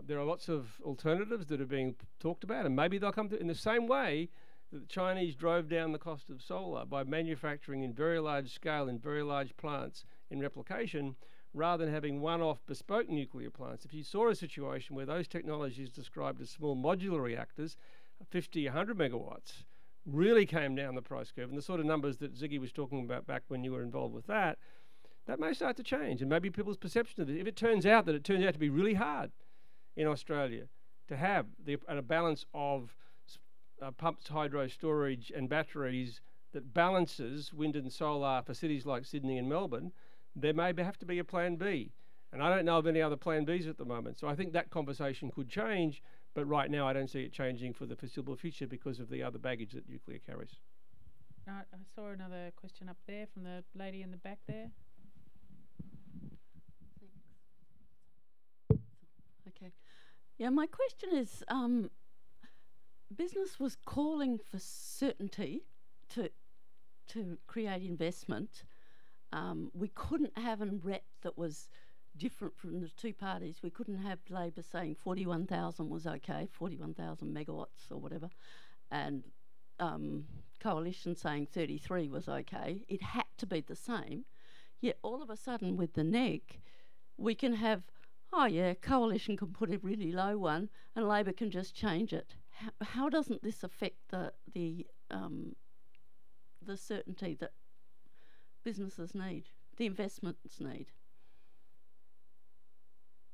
There 0.00 0.18
are 0.18 0.24
lots 0.24 0.48
of 0.48 0.80
alternatives 0.82 1.46
that 1.46 1.60
are 1.60 1.66
being 1.66 1.96
talked 2.18 2.44
about, 2.44 2.66
and 2.66 2.74
maybe 2.74 2.98
they'll 2.98 3.12
come 3.12 3.28
to 3.28 3.38
in 3.38 3.46
the 3.46 3.54
same 3.54 3.86
way 3.86 4.30
that 4.72 4.80
the 4.80 4.86
Chinese 4.86 5.34
drove 5.34 5.68
down 5.68 5.92
the 5.92 5.98
cost 5.98 6.30
of 6.30 6.40
solar 6.40 6.86
by 6.86 7.04
manufacturing 7.04 7.82
in 7.82 7.92
very 7.92 8.18
large 8.18 8.52
scale 8.52 8.88
in 8.88 8.98
very 8.98 9.22
large 9.22 9.56
plants 9.56 10.04
in 10.30 10.40
replication 10.40 11.14
rather 11.54 11.84
than 11.84 11.92
having 11.92 12.20
one-off 12.20 12.64
bespoke 12.66 13.08
nuclear 13.08 13.50
plants. 13.50 13.84
If 13.84 13.92
you 13.92 14.02
saw 14.02 14.28
a 14.28 14.34
situation 14.34 14.96
where 14.96 15.04
those 15.04 15.28
technologies 15.28 15.90
described 15.90 16.40
as 16.40 16.48
small 16.48 16.74
modular 16.74 17.22
reactors, 17.22 17.76
50, 18.30 18.64
100 18.64 18.96
megawatts, 18.96 19.64
really 20.06 20.46
came 20.46 20.74
down 20.74 20.94
the 20.94 21.02
price 21.02 21.30
curve, 21.30 21.50
and 21.50 21.58
the 21.58 21.62
sort 21.62 21.80
of 21.80 21.86
numbers 21.86 22.16
that 22.18 22.34
Ziggy 22.34 22.58
was 22.58 22.72
talking 22.72 23.04
about 23.04 23.26
back 23.26 23.42
when 23.48 23.62
you 23.62 23.72
were 23.72 23.82
involved 23.82 24.14
with 24.14 24.26
that, 24.26 24.58
that 25.26 25.38
may 25.38 25.52
start 25.52 25.76
to 25.76 25.82
change, 25.82 26.20
and 26.22 26.30
maybe 26.30 26.50
people's 26.50 26.78
perception 26.78 27.22
of 27.22 27.28
it. 27.28 27.38
If 27.38 27.46
it 27.46 27.56
turns 27.56 27.84
out 27.84 28.06
that 28.06 28.14
it 28.14 28.24
turns 28.24 28.44
out 28.44 28.54
to 28.54 28.58
be 28.58 28.70
really 28.70 28.94
hard 28.94 29.30
in 29.96 30.06
Australia 30.06 30.64
to 31.08 31.16
have 31.16 31.46
the, 31.62 31.78
a 31.88 32.02
balance 32.02 32.44
of 32.54 32.94
uh, 33.82 33.90
pumped 33.90 34.28
hydro 34.28 34.68
storage 34.68 35.32
and 35.34 35.48
batteries 35.48 36.20
that 36.52 36.72
balances 36.72 37.52
wind 37.52 37.76
and 37.76 37.92
solar 37.92 38.42
for 38.42 38.54
cities 38.54 38.86
like 38.86 39.04
Sydney 39.04 39.38
and 39.38 39.48
Melbourne, 39.48 39.92
there 40.36 40.54
may 40.54 40.72
have 40.78 40.98
to 40.98 41.06
be 41.06 41.18
a 41.18 41.24
plan 41.24 41.56
B. 41.56 41.92
And 42.32 42.42
I 42.42 42.48
don't 42.54 42.64
know 42.64 42.78
of 42.78 42.86
any 42.86 43.02
other 43.02 43.16
plan 43.16 43.44
Bs 43.44 43.68
at 43.68 43.76
the 43.76 43.84
moment. 43.84 44.18
So 44.18 44.26
I 44.26 44.34
think 44.34 44.52
that 44.52 44.70
conversation 44.70 45.30
could 45.30 45.48
change, 45.48 46.02
but 46.34 46.46
right 46.46 46.70
now 46.70 46.86
I 46.86 46.92
don't 46.92 47.10
see 47.10 47.22
it 47.24 47.32
changing 47.32 47.74
for 47.74 47.84
the 47.84 47.96
foreseeable 47.96 48.36
future 48.36 48.66
because 48.66 49.00
of 49.00 49.10
the 49.10 49.22
other 49.22 49.38
baggage 49.38 49.72
that 49.72 49.88
nuclear 49.88 50.18
carries. 50.18 50.56
I 51.46 51.62
saw 51.94 52.10
another 52.10 52.52
question 52.56 52.88
up 52.88 52.96
there 53.06 53.26
from 53.34 53.42
the 53.42 53.64
lady 53.74 54.02
in 54.02 54.12
the 54.12 54.16
back 54.16 54.38
there. 54.46 54.70
Okay. 59.48 59.72
Yeah, 60.42 60.50
my 60.50 60.66
question 60.66 61.10
is 61.12 61.44
um, 61.46 61.88
business 63.16 63.60
was 63.60 63.76
calling 63.86 64.38
for 64.38 64.58
certainty 64.58 65.62
to 66.14 66.30
to 67.10 67.38
create 67.46 67.84
investment. 67.84 68.64
Um, 69.32 69.70
we 69.72 69.86
couldn't 69.86 70.36
have 70.36 70.60
a 70.60 70.66
RET 70.66 71.04
that 71.22 71.38
was 71.38 71.68
different 72.16 72.56
from 72.56 72.80
the 72.80 72.88
two 72.88 73.12
parties. 73.12 73.60
We 73.62 73.70
couldn't 73.70 74.02
have 74.02 74.18
Labor 74.30 74.62
saying 74.62 74.96
41,000 74.96 75.88
was 75.88 76.08
okay, 76.08 76.48
41,000 76.50 77.32
megawatts 77.32 77.88
or 77.92 77.98
whatever, 77.98 78.28
and 78.90 79.22
um, 79.78 80.24
Coalition 80.58 81.14
saying 81.14 81.46
33 81.52 82.08
was 82.08 82.28
okay. 82.28 82.84
It 82.88 83.00
had 83.00 83.26
to 83.38 83.46
be 83.46 83.60
the 83.60 83.76
same. 83.76 84.24
Yet 84.80 84.98
all 85.02 85.22
of 85.22 85.30
a 85.30 85.36
sudden, 85.36 85.76
with 85.76 85.94
the 85.94 86.02
neg, 86.02 86.42
we 87.16 87.36
can 87.36 87.54
have 87.54 87.84
oh 88.32 88.46
yeah, 88.46 88.74
coalition 88.74 89.36
can 89.36 89.48
put 89.48 89.72
a 89.72 89.78
really 89.78 90.12
low 90.12 90.38
one, 90.38 90.68
and 90.96 91.08
Labor 91.08 91.32
can 91.32 91.50
just 91.50 91.74
change 91.74 92.12
it. 92.12 92.34
How, 92.50 92.70
how 92.80 93.08
doesn't 93.08 93.42
this 93.42 93.62
affect 93.62 93.96
the 94.10 94.32
the 94.52 94.86
um, 95.10 95.54
the 96.64 96.76
certainty 96.76 97.36
that 97.40 97.52
businesses 98.64 99.14
need, 99.14 99.44
the 99.76 99.86
investments 99.86 100.60
need? 100.60 100.86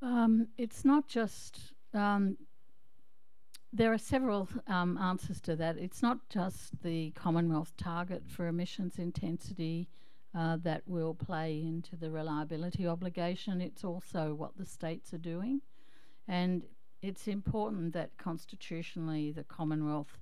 Um, 0.01 0.47
it's 0.57 0.85
not 0.85 1.07
just. 1.07 1.73
Um, 1.93 2.37
there 3.71 3.93
are 3.93 3.99
several 3.99 4.49
um, 4.65 4.97
answers 4.97 5.39
to 5.41 5.55
that. 5.57 5.77
It's 5.77 6.01
not 6.01 6.17
just 6.29 6.81
the 6.81 7.11
Commonwealth 7.11 7.73
target 7.77 8.23
for 8.27 8.47
emissions 8.47 8.97
intensity 8.97 9.87
uh, 10.33 10.57
that 10.63 10.83
will 10.85 11.13
play 11.13 11.61
into 11.61 11.95
the 11.95 12.11
reliability 12.11 12.87
obligation. 12.87 13.61
It's 13.61 13.83
also 13.83 14.33
what 14.33 14.57
the 14.57 14.65
states 14.65 15.13
are 15.13 15.17
doing. 15.17 15.61
And 16.27 16.63
it's 17.01 17.27
important 17.27 17.93
that 17.93 18.17
constitutionally 18.17 19.31
the 19.31 19.43
Commonwealth 19.43 20.17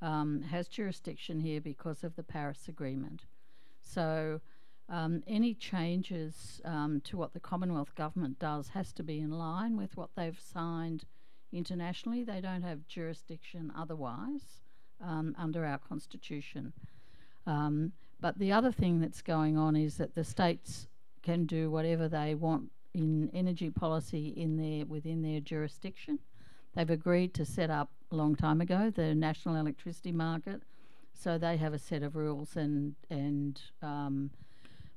um, 0.00 0.42
has 0.42 0.68
jurisdiction 0.68 1.40
here 1.40 1.60
because 1.60 2.04
of 2.04 2.16
the 2.16 2.22
Paris 2.24 2.68
Agreement. 2.68 3.26
So 3.80 4.40
Um, 4.88 5.22
any 5.26 5.54
changes 5.54 6.60
um, 6.64 7.00
to 7.04 7.16
what 7.16 7.32
the 7.32 7.40
Commonwealth 7.40 7.94
Government 7.94 8.38
does 8.38 8.68
has 8.68 8.92
to 8.92 9.02
be 9.02 9.20
in 9.20 9.30
line 9.30 9.76
with 9.76 9.96
what 9.96 10.10
they've 10.16 10.40
signed 10.40 11.04
internationally. 11.50 12.24
They 12.24 12.40
don't 12.42 12.64
have 12.64 12.86
jurisdiction 12.88 13.72
otherwise 13.74 14.60
um, 15.00 15.34
under 15.38 15.64
our 15.64 15.78
Constitution. 15.78 16.72
But 18.22 18.38
the 18.38 18.52
other 18.52 18.70
thing 18.70 19.00
that's 19.00 19.20
going 19.20 19.58
on 19.58 19.74
is 19.74 19.96
that 19.96 20.14
the 20.14 20.22
states 20.22 20.86
can 21.22 21.44
do 21.44 21.70
whatever 21.70 22.08
they 22.08 22.36
want 22.36 22.70
in 22.94 23.28
energy 23.34 23.68
policy 23.68 24.28
in 24.28 24.56
their 24.56 24.86
within 24.86 25.22
their 25.22 25.40
jurisdiction. 25.40 26.20
They've 26.74 26.88
agreed 26.88 27.34
to 27.34 27.44
set 27.44 27.68
up 27.68 27.90
a 28.12 28.16
long 28.16 28.36
time 28.36 28.60
ago 28.60 28.90
the 28.90 29.12
national 29.14 29.56
electricity 29.56 30.12
market, 30.12 30.62
so 31.12 31.36
they 31.36 31.56
have 31.56 31.74
a 31.74 31.78
set 31.80 32.04
of 32.04 32.14
rules 32.14 32.54
and 32.54 32.94
and 33.10 33.60
um, 33.82 34.30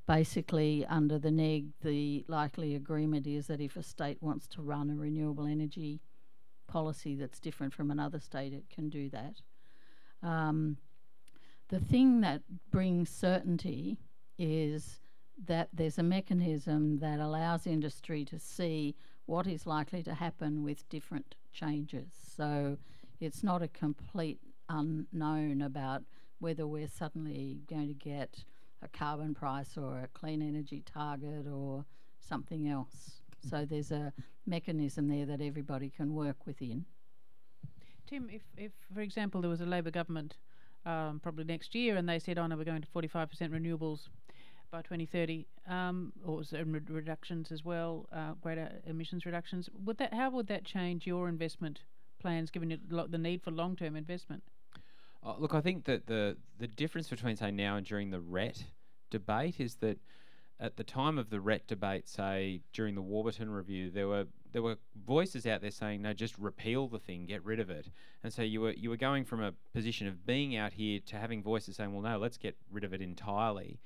basically 0.07 0.85
under 0.85 1.18
the 1.18 1.31
NEG, 1.31 1.65
the 1.81 2.26
likely 2.27 2.76
agreement 2.76 3.26
is 3.26 3.47
that 3.47 3.60
if 3.60 3.76
a 3.76 3.81
state 3.81 4.22
wants 4.22 4.47
to 4.49 4.61
run 4.61 4.91
a 4.91 4.95
renewable 4.95 5.47
energy 5.47 5.99
policy 6.68 7.15
that's 7.15 7.39
different 7.39 7.73
from 7.73 7.89
another 7.89 8.19
state, 8.19 8.53
it 8.53 8.65
can 8.69 8.88
do 8.89 9.10
that. 9.10 9.41
Um, 10.22 10.77
the 11.69 11.79
thing 11.79 12.21
that 12.21 12.41
brings 12.71 13.09
certainty 13.09 13.97
is 14.37 14.99
that 15.45 15.69
there's 15.73 15.97
a 15.97 16.03
mechanism 16.03 16.99
that 16.99 17.19
allows 17.19 17.67
industry 17.67 18.23
to 18.25 18.39
see 18.39 18.95
what 19.25 19.47
is 19.47 19.65
likely 19.65 20.03
to 20.03 20.13
happen 20.13 20.63
with 20.63 20.87
different 20.89 21.35
changes. 21.51 22.11
So 22.35 22.77
it's 23.19 23.43
not 23.43 23.61
a 23.61 23.67
complete 23.67 24.39
unknown 24.69 25.61
about 25.61 26.03
whether 26.39 26.67
we're 26.67 26.87
suddenly 26.87 27.61
going 27.69 27.87
to 27.87 27.93
get 27.93 28.43
a 28.81 28.87
carbon 28.87 29.33
price 29.33 29.77
or 29.77 29.99
a 29.99 30.07
clean 30.13 30.41
energy 30.41 30.83
target 30.85 31.47
or 31.47 31.85
something 32.19 32.67
else. 32.67 33.21
So 33.49 33.65
there's 33.65 33.91
a 33.91 34.13
mechanism 34.45 35.07
there 35.07 35.25
that 35.25 35.41
everybody 35.41 35.89
can 35.89 36.13
work 36.13 36.45
within. 36.45 36.85
Tim, 38.07 38.29
if, 38.31 38.43
if 38.57 38.71
for 38.93 39.01
example 39.01 39.41
there 39.41 39.49
was 39.49 39.61
a 39.61 39.65
Labor 39.65 39.91
government 39.91 40.37
um, 40.85 41.19
probably 41.21 41.43
next 41.43 41.75
year 41.75 41.95
and 41.97 42.07
they 42.07 42.19
said, 42.19 42.37
oh 42.37 42.47
no, 42.47 42.55
we're 42.55 42.63
going 42.63 42.81
to 42.81 42.87
45% 42.87 43.27
renewables 43.49 44.07
by 44.71 44.81
2030, 44.81 45.47
um, 45.67 46.11
or 46.25 46.43
re- 46.51 46.81
reductions 46.89 47.51
as 47.51 47.63
well, 47.63 48.07
uh, 48.11 48.33
greater 48.41 48.71
emissions 48.85 49.25
reductions. 49.25 49.69
Would 49.85 49.97
that 49.99 50.13
how 50.13 50.29
would 50.31 50.47
that 50.47 50.65
change 50.65 51.07
your 51.07 51.29
investment 51.29 51.81
plans, 52.19 52.51
given 52.51 52.77
the 52.89 53.17
need 53.17 53.41
for 53.43 53.51
long-term 53.51 53.95
investment? 53.95 54.43
Uh, 55.23 55.35
look, 55.37 55.53
I 55.53 55.61
think 55.61 55.85
that 55.85 56.07
the 56.07 56.37
the 56.59 56.67
difference 56.67 57.07
between 57.09 57.35
say 57.35 57.51
now 57.51 57.77
and 57.77 57.85
during 57.85 58.11
the 58.11 58.19
RET 58.19 58.63
debate 59.09 59.59
is 59.59 59.75
that 59.75 59.99
at 60.59 60.77
the 60.77 60.83
time 60.83 61.17
of 61.17 61.29
the 61.29 61.39
RET 61.39 61.67
debate, 61.67 62.07
say 62.07 62.61
during 62.73 62.95
the 62.95 63.01
Warburton 63.01 63.49
review, 63.49 63.89
there 63.89 64.07
were 64.07 64.25
there 64.56 64.64
were 64.64 64.77
voices 65.06 65.45
out 65.45 65.60
there 65.60 65.69
saying, 65.69 66.02
"No, 66.02 66.14
just 66.14 66.36
repeal 66.40 66.88
the 66.88 66.98
thing, 66.98 67.26
get 67.26 67.44
rid 67.44 67.60
of 67.60 67.69
it." 67.69 67.91
And 68.23 68.34
so 68.34 68.41
you 68.41 68.61
were 68.61 68.72
you 68.72 68.90
were 68.90 68.98
going 68.98 69.26
from 69.26 69.44
a 69.44 69.52
position 69.73 70.07
of 70.07 70.26
being 70.26 70.56
out 70.56 70.73
here 70.73 70.99
to 71.07 71.18
having 71.18 71.44
voices 71.44 71.76
saying, 71.76 71.94
"Well, 71.94 72.02
no, 72.02 72.18
let's 72.18 72.38
get 72.38 72.56
rid 72.72 72.84
of 72.84 72.94
it 72.94 73.02
entirely." 73.02 73.80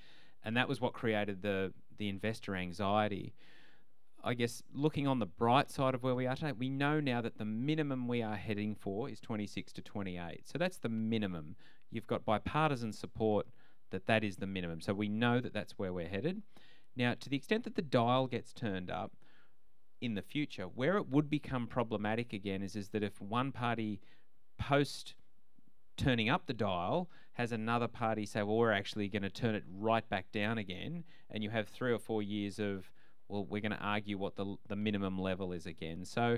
and 0.43 0.55
that 0.55 0.67
was 0.67 0.81
what 0.81 0.93
created 0.93 1.41
the 1.41 1.73
the 1.97 2.09
investor 2.09 2.55
anxiety. 2.55 3.33
I 4.23 4.33
guess 4.33 4.63
looking 4.73 5.07
on 5.07 5.19
the 5.19 5.25
bright 5.25 5.69
side 5.69 5.95
of 5.95 6.03
where 6.03 6.15
we 6.15 6.27
are 6.27 6.35
today, 6.35 6.51
we 6.51 6.69
know 6.69 6.99
now 6.99 7.21
that 7.21 7.37
the 7.37 7.45
minimum 7.45 8.07
we 8.07 8.21
are 8.21 8.35
heading 8.35 8.75
for 8.75 9.09
is 9.09 9.19
26 9.21 9.71
to 9.73 9.81
28. 9.81 10.45
So 10.45 10.57
that's 10.57 10.77
the 10.77 10.89
minimum. 10.89 11.55
You've 11.89 12.07
got 12.07 12.25
bipartisan 12.25 12.91
support 12.91 13.47
that 13.91 14.07
that 14.07 14.25
is 14.25 14.35
the 14.35 14.47
minimum. 14.47 14.81
So 14.81 14.93
we 14.93 15.07
know 15.07 15.39
that 15.39 15.53
that's 15.53 15.77
where 15.77 15.93
we're 15.93 16.09
headed. 16.09 16.41
Now, 16.97 17.15
to 17.17 17.29
the 17.29 17.37
extent 17.37 17.63
that 17.63 17.75
the 17.75 17.81
dial 17.81 18.27
gets 18.27 18.51
turned 18.51 18.89
up 18.89 19.13
in 20.01 20.15
the 20.15 20.21
future, 20.21 20.63
where 20.63 20.97
it 20.97 21.09
would 21.09 21.29
become 21.29 21.67
problematic 21.67 22.33
again 22.33 22.61
is, 22.61 22.75
is 22.75 22.89
that 22.89 23.03
if 23.03 23.21
one 23.21 23.51
party 23.51 23.99
post 24.57 25.15
turning 25.97 26.29
up 26.29 26.45
the 26.45 26.53
dial 26.53 27.09
has 27.33 27.51
another 27.51 27.87
party 27.87 28.25
say, 28.25 28.41
well, 28.43 28.57
we're 28.57 28.71
actually 28.71 29.07
going 29.07 29.23
to 29.23 29.29
turn 29.29 29.55
it 29.55 29.63
right 29.73 30.07
back 30.09 30.31
down 30.31 30.57
again, 30.57 31.03
and 31.29 31.43
you 31.43 31.49
have 31.49 31.67
three 31.67 31.91
or 31.91 31.99
four 31.99 32.21
years 32.21 32.59
of, 32.59 32.91
well, 33.27 33.45
we're 33.45 33.61
going 33.61 33.71
to 33.71 33.77
argue 33.77 34.17
what 34.17 34.35
the, 34.35 34.55
the 34.67 34.75
minimum 34.75 35.19
level 35.19 35.53
is 35.53 35.65
again. 35.65 36.03
So, 36.03 36.37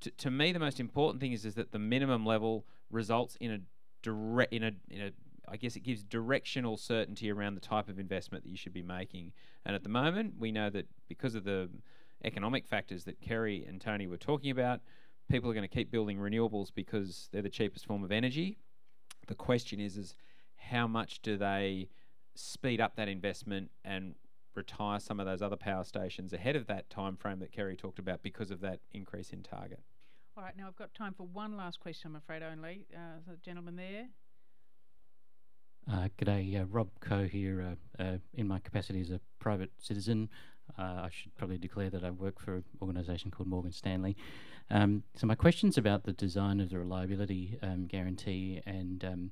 to, 0.00 0.10
to 0.10 0.30
me, 0.30 0.52
the 0.52 0.58
most 0.58 0.80
important 0.80 1.20
thing 1.20 1.32
is, 1.32 1.44
is 1.44 1.54
that 1.54 1.70
the 1.70 1.78
minimum 1.78 2.26
level 2.26 2.66
results 2.90 3.36
in 3.40 3.52
a 3.52 3.58
direct, 4.02 4.52
in 4.52 4.64
a, 4.64 4.72
in 4.90 5.00
a, 5.02 5.10
I 5.48 5.56
guess 5.56 5.76
it 5.76 5.80
gives 5.80 6.02
directional 6.02 6.76
certainty 6.76 7.30
around 7.30 7.54
the 7.54 7.60
type 7.60 7.88
of 7.88 7.98
investment 7.98 8.42
that 8.42 8.50
you 8.50 8.56
should 8.56 8.72
be 8.72 8.82
making. 8.82 9.32
And 9.64 9.76
at 9.76 9.84
the 9.84 9.88
moment, 9.88 10.34
we 10.38 10.50
know 10.50 10.70
that 10.70 10.86
because 11.08 11.34
of 11.34 11.44
the 11.44 11.68
economic 12.24 12.66
factors 12.66 13.04
that 13.04 13.20
Kerry 13.20 13.64
and 13.66 13.80
Tony 13.80 14.06
were 14.06 14.16
talking 14.16 14.50
about, 14.50 14.80
people 15.30 15.50
are 15.50 15.54
going 15.54 15.68
to 15.68 15.74
keep 15.74 15.90
building 15.90 16.18
renewables 16.18 16.68
because 16.74 17.28
they're 17.32 17.42
the 17.42 17.50
cheapest 17.50 17.86
form 17.86 18.04
of 18.04 18.12
energy 18.12 18.58
the 19.26 19.34
question 19.34 19.80
is, 19.80 19.96
is 19.96 20.14
how 20.56 20.86
much 20.86 21.20
do 21.22 21.36
they 21.36 21.88
speed 22.34 22.80
up 22.80 22.96
that 22.96 23.08
investment 23.08 23.70
and 23.84 24.14
retire 24.54 25.00
some 25.00 25.18
of 25.18 25.26
those 25.26 25.42
other 25.42 25.56
power 25.56 25.84
stations 25.84 26.32
ahead 26.32 26.56
of 26.56 26.66
that 26.66 26.90
time 26.90 27.16
frame 27.16 27.38
that 27.38 27.52
Kerry 27.52 27.76
talked 27.76 27.98
about 27.98 28.22
because 28.22 28.50
of 28.50 28.60
that 28.60 28.80
increase 28.92 29.32
in 29.32 29.42
target? 29.42 29.80
All 30.36 30.42
right, 30.42 30.56
now 30.56 30.66
I've 30.66 30.76
got 30.76 30.94
time 30.94 31.14
for 31.14 31.26
one 31.26 31.56
last 31.56 31.80
question, 31.80 32.10
I'm 32.10 32.16
afraid 32.16 32.42
only. 32.42 32.86
Uh, 32.94 33.20
the 33.26 33.36
gentleman 33.36 33.76
there. 33.76 34.08
Uh, 35.90 36.08
g'day, 36.18 36.60
uh, 36.60 36.64
Rob 36.66 36.88
Coe 37.00 37.26
here. 37.26 37.76
Uh, 37.98 38.02
uh, 38.02 38.18
in 38.34 38.46
my 38.46 38.58
capacity 38.60 39.00
as 39.00 39.10
a 39.10 39.20
private 39.40 39.70
citizen, 39.78 40.28
uh, 40.78 41.02
I 41.04 41.08
should 41.10 41.36
probably 41.36 41.58
declare 41.58 41.90
that 41.90 42.04
I 42.04 42.10
work 42.10 42.40
for 42.40 42.56
an 42.56 42.64
organisation 42.80 43.30
called 43.30 43.48
Morgan 43.48 43.72
Stanley. 43.72 44.16
Um, 44.70 45.02
so 45.14 45.26
my 45.26 45.34
question's 45.34 45.76
about 45.76 46.04
the 46.04 46.12
design 46.12 46.60
of 46.60 46.70
the 46.70 46.78
reliability 46.78 47.58
um, 47.62 47.86
guarantee, 47.86 48.62
and 48.64 49.04
um, 49.04 49.30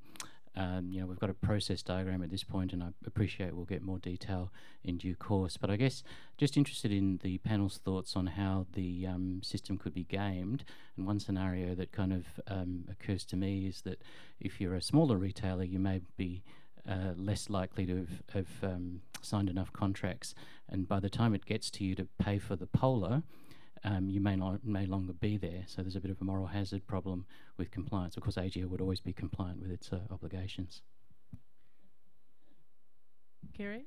um, 0.57 0.89
you 0.91 1.01
know 1.01 1.07
we've 1.07 1.19
got 1.19 1.31
a 1.31 1.35
process 1.35 1.83
diagram 1.83 2.23
at 2.23 2.31
this 2.31 2.45
point, 2.45 2.73
and 2.73 2.83
I 2.83 2.89
appreciate 3.07 3.55
we'll 3.55 3.65
get 3.65 3.83
more 3.83 3.99
detail 3.99 4.53
in 4.85 4.99
due 4.99 5.15
course. 5.15 5.57
But 5.57 5.71
I 5.71 5.77
guess 5.77 6.03
just 6.37 6.57
interested 6.57 6.93
in 6.93 7.21
the 7.23 7.39
panel's 7.39 7.79
thoughts 7.79 8.17
on 8.17 8.27
how 8.27 8.67
the 8.75 9.07
um, 9.07 9.41
system 9.43 9.79
could 9.79 9.95
be 9.95 10.05
gamed. 10.05 10.65
And 10.97 11.07
one 11.07 11.21
scenario 11.21 11.75
that 11.77 11.93
kind 11.93 12.13
of 12.13 12.25
um, 12.49 12.85
occurs 12.91 13.25
to 13.27 13.37
me 13.37 13.67
is 13.67 13.83
that 13.83 14.03
if 14.41 14.61
you're 14.61 14.75
a 14.75 14.83
smaller 14.83 15.17
retailer, 15.17 15.65
you 15.65 15.79
may 15.79 16.01
be 16.17 16.43
uh, 16.89 17.13
less 17.17 17.51
likely 17.51 17.87
to 17.87 17.97
have, 17.97 18.23
have 18.33 18.73
um, 18.73 19.01
signed 19.23 19.49
enough 19.49 19.73
contracts, 19.73 20.35
and 20.69 20.89
by 20.89 21.01
the 21.01 21.11
time 21.11 21.35
it 21.35 21.45
gets 21.47 21.71
to 21.71 21.85
you 21.85 21.95
to 21.95 22.07
pay 22.19 22.39
for 22.39 22.57
the 22.57 22.67
polar, 22.67 23.23
um, 23.85 24.11
you 24.11 24.21
may 24.21 24.37
not 24.37 24.65
may 24.65 24.87
longer 24.87 25.13
be 25.13 25.37
there. 25.37 25.65
So 25.67 25.83
there's 25.83 25.97
a 25.97 26.01
bit 26.01 26.11
of 26.11 26.21
a 26.21 26.25
moral 26.25 26.47
hazard 26.47 26.87
problem 26.87 27.27
with 27.57 27.71
compliance. 27.71 28.17
Of 28.17 28.23
course, 28.23 28.37
AGL 28.37 28.67
would 28.67 28.81
always 28.81 29.01
be 29.01 29.13
compliant 29.13 29.61
with 29.61 29.71
its 29.71 29.93
uh, 29.93 30.01
obligations. 30.11 30.83
Kerry? 33.57 33.87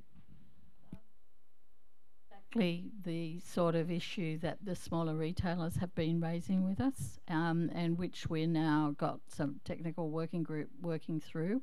Exactly 2.31 2.91
the 3.03 3.39
sort 3.39 3.73
of 3.73 3.89
issue 3.89 4.37
that 4.39 4.59
the 4.63 4.75
smaller 4.75 5.15
retailers 5.15 5.77
have 5.77 5.93
been 5.95 6.21
raising 6.21 6.63
with 6.63 6.79
us, 6.79 7.19
um, 7.27 7.71
and 7.73 7.97
which 7.97 8.27
we're 8.29 8.47
now 8.47 8.93
got 8.97 9.19
some 9.27 9.59
technical 9.65 10.09
working 10.11 10.43
group 10.43 10.69
working 10.81 11.19
through. 11.19 11.61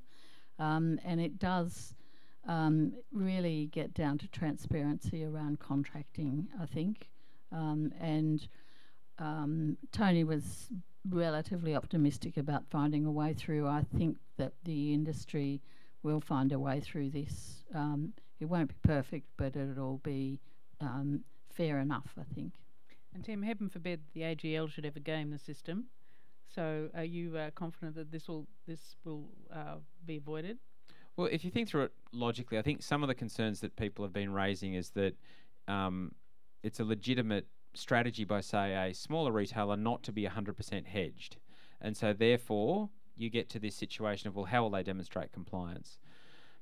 Um, 0.60 1.00
and 1.04 1.20
it 1.20 1.38
does 1.38 1.94
um, 2.46 2.92
really 3.12 3.66
get 3.72 3.94
down 3.94 4.18
to 4.18 4.28
transparency 4.28 5.24
around 5.24 5.58
contracting, 5.58 6.48
I 6.60 6.66
think. 6.66 7.08
Um, 7.50 7.92
and 7.98 8.46
um, 9.18 9.76
Tony 9.90 10.22
was 10.22 10.70
relatively 11.08 11.74
optimistic 11.74 12.36
about 12.36 12.64
finding 12.70 13.06
a 13.06 13.10
way 13.10 13.32
through. 13.32 13.66
I 13.66 13.84
think 13.96 14.18
that 14.36 14.52
the 14.64 14.92
industry 14.92 15.62
will 16.02 16.20
find 16.20 16.52
a 16.52 16.58
way 16.58 16.80
through 16.80 17.10
this. 17.10 17.64
Um, 17.74 18.12
it 18.38 18.44
won't 18.44 18.68
be 18.68 18.76
perfect, 18.82 19.26
but 19.36 19.56
it'll 19.56 19.98
be 19.98 20.40
fair 21.50 21.78
enough, 21.78 22.14
I 22.18 22.22
think. 22.34 22.52
And 23.14 23.24
Tim, 23.24 23.42
heaven 23.42 23.68
forbid 23.68 24.00
the 24.14 24.22
AGL 24.22 24.70
should 24.70 24.86
ever 24.86 25.00
game 25.00 25.30
the 25.30 25.38
system. 25.38 25.86
So, 26.54 26.88
are 26.96 27.04
you 27.04 27.36
uh, 27.36 27.50
confident 27.54 27.94
that 27.94 28.10
this 28.10 28.26
will 28.26 28.46
this 28.66 28.96
will 29.04 29.28
uh, 29.54 29.76
be 30.04 30.16
avoided? 30.16 30.58
Well, 31.16 31.28
if 31.30 31.44
you 31.44 31.50
think 31.50 31.68
through 31.68 31.84
it 31.84 31.92
logically, 32.12 32.58
I 32.58 32.62
think 32.62 32.82
some 32.82 33.02
of 33.02 33.08
the 33.08 33.14
concerns 33.14 33.60
that 33.60 33.76
people 33.76 34.04
have 34.04 34.12
been 34.12 34.32
raising 34.32 34.74
is 34.74 34.90
that 34.90 35.14
um, 35.68 36.12
it's 36.62 36.80
a 36.80 36.84
legitimate 36.84 37.46
strategy 37.74 38.24
by, 38.24 38.40
say, 38.40 38.74
a 38.74 38.94
smaller 38.94 39.32
retailer 39.32 39.76
not 39.76 40.02
to 40.04 40.12
be 40.12 40.24
100% 40.24 40.86
hedged. 40.86 41.36
And 41.80 41.96
so, 41.96 42.12
therefore, 42.12 42.90
you 43.16 43.30
get 43.30 43.48
to 43.50 43.58
this 43.58 43.76
situation 43.76 44.28
of, 44.28 44.34
well, 44.34 44.46
how 44.46 44.62
will 44.62 44.70
they 44.70 44.82
demonstrate 44.82 45.32
compliance? 45.32 45.98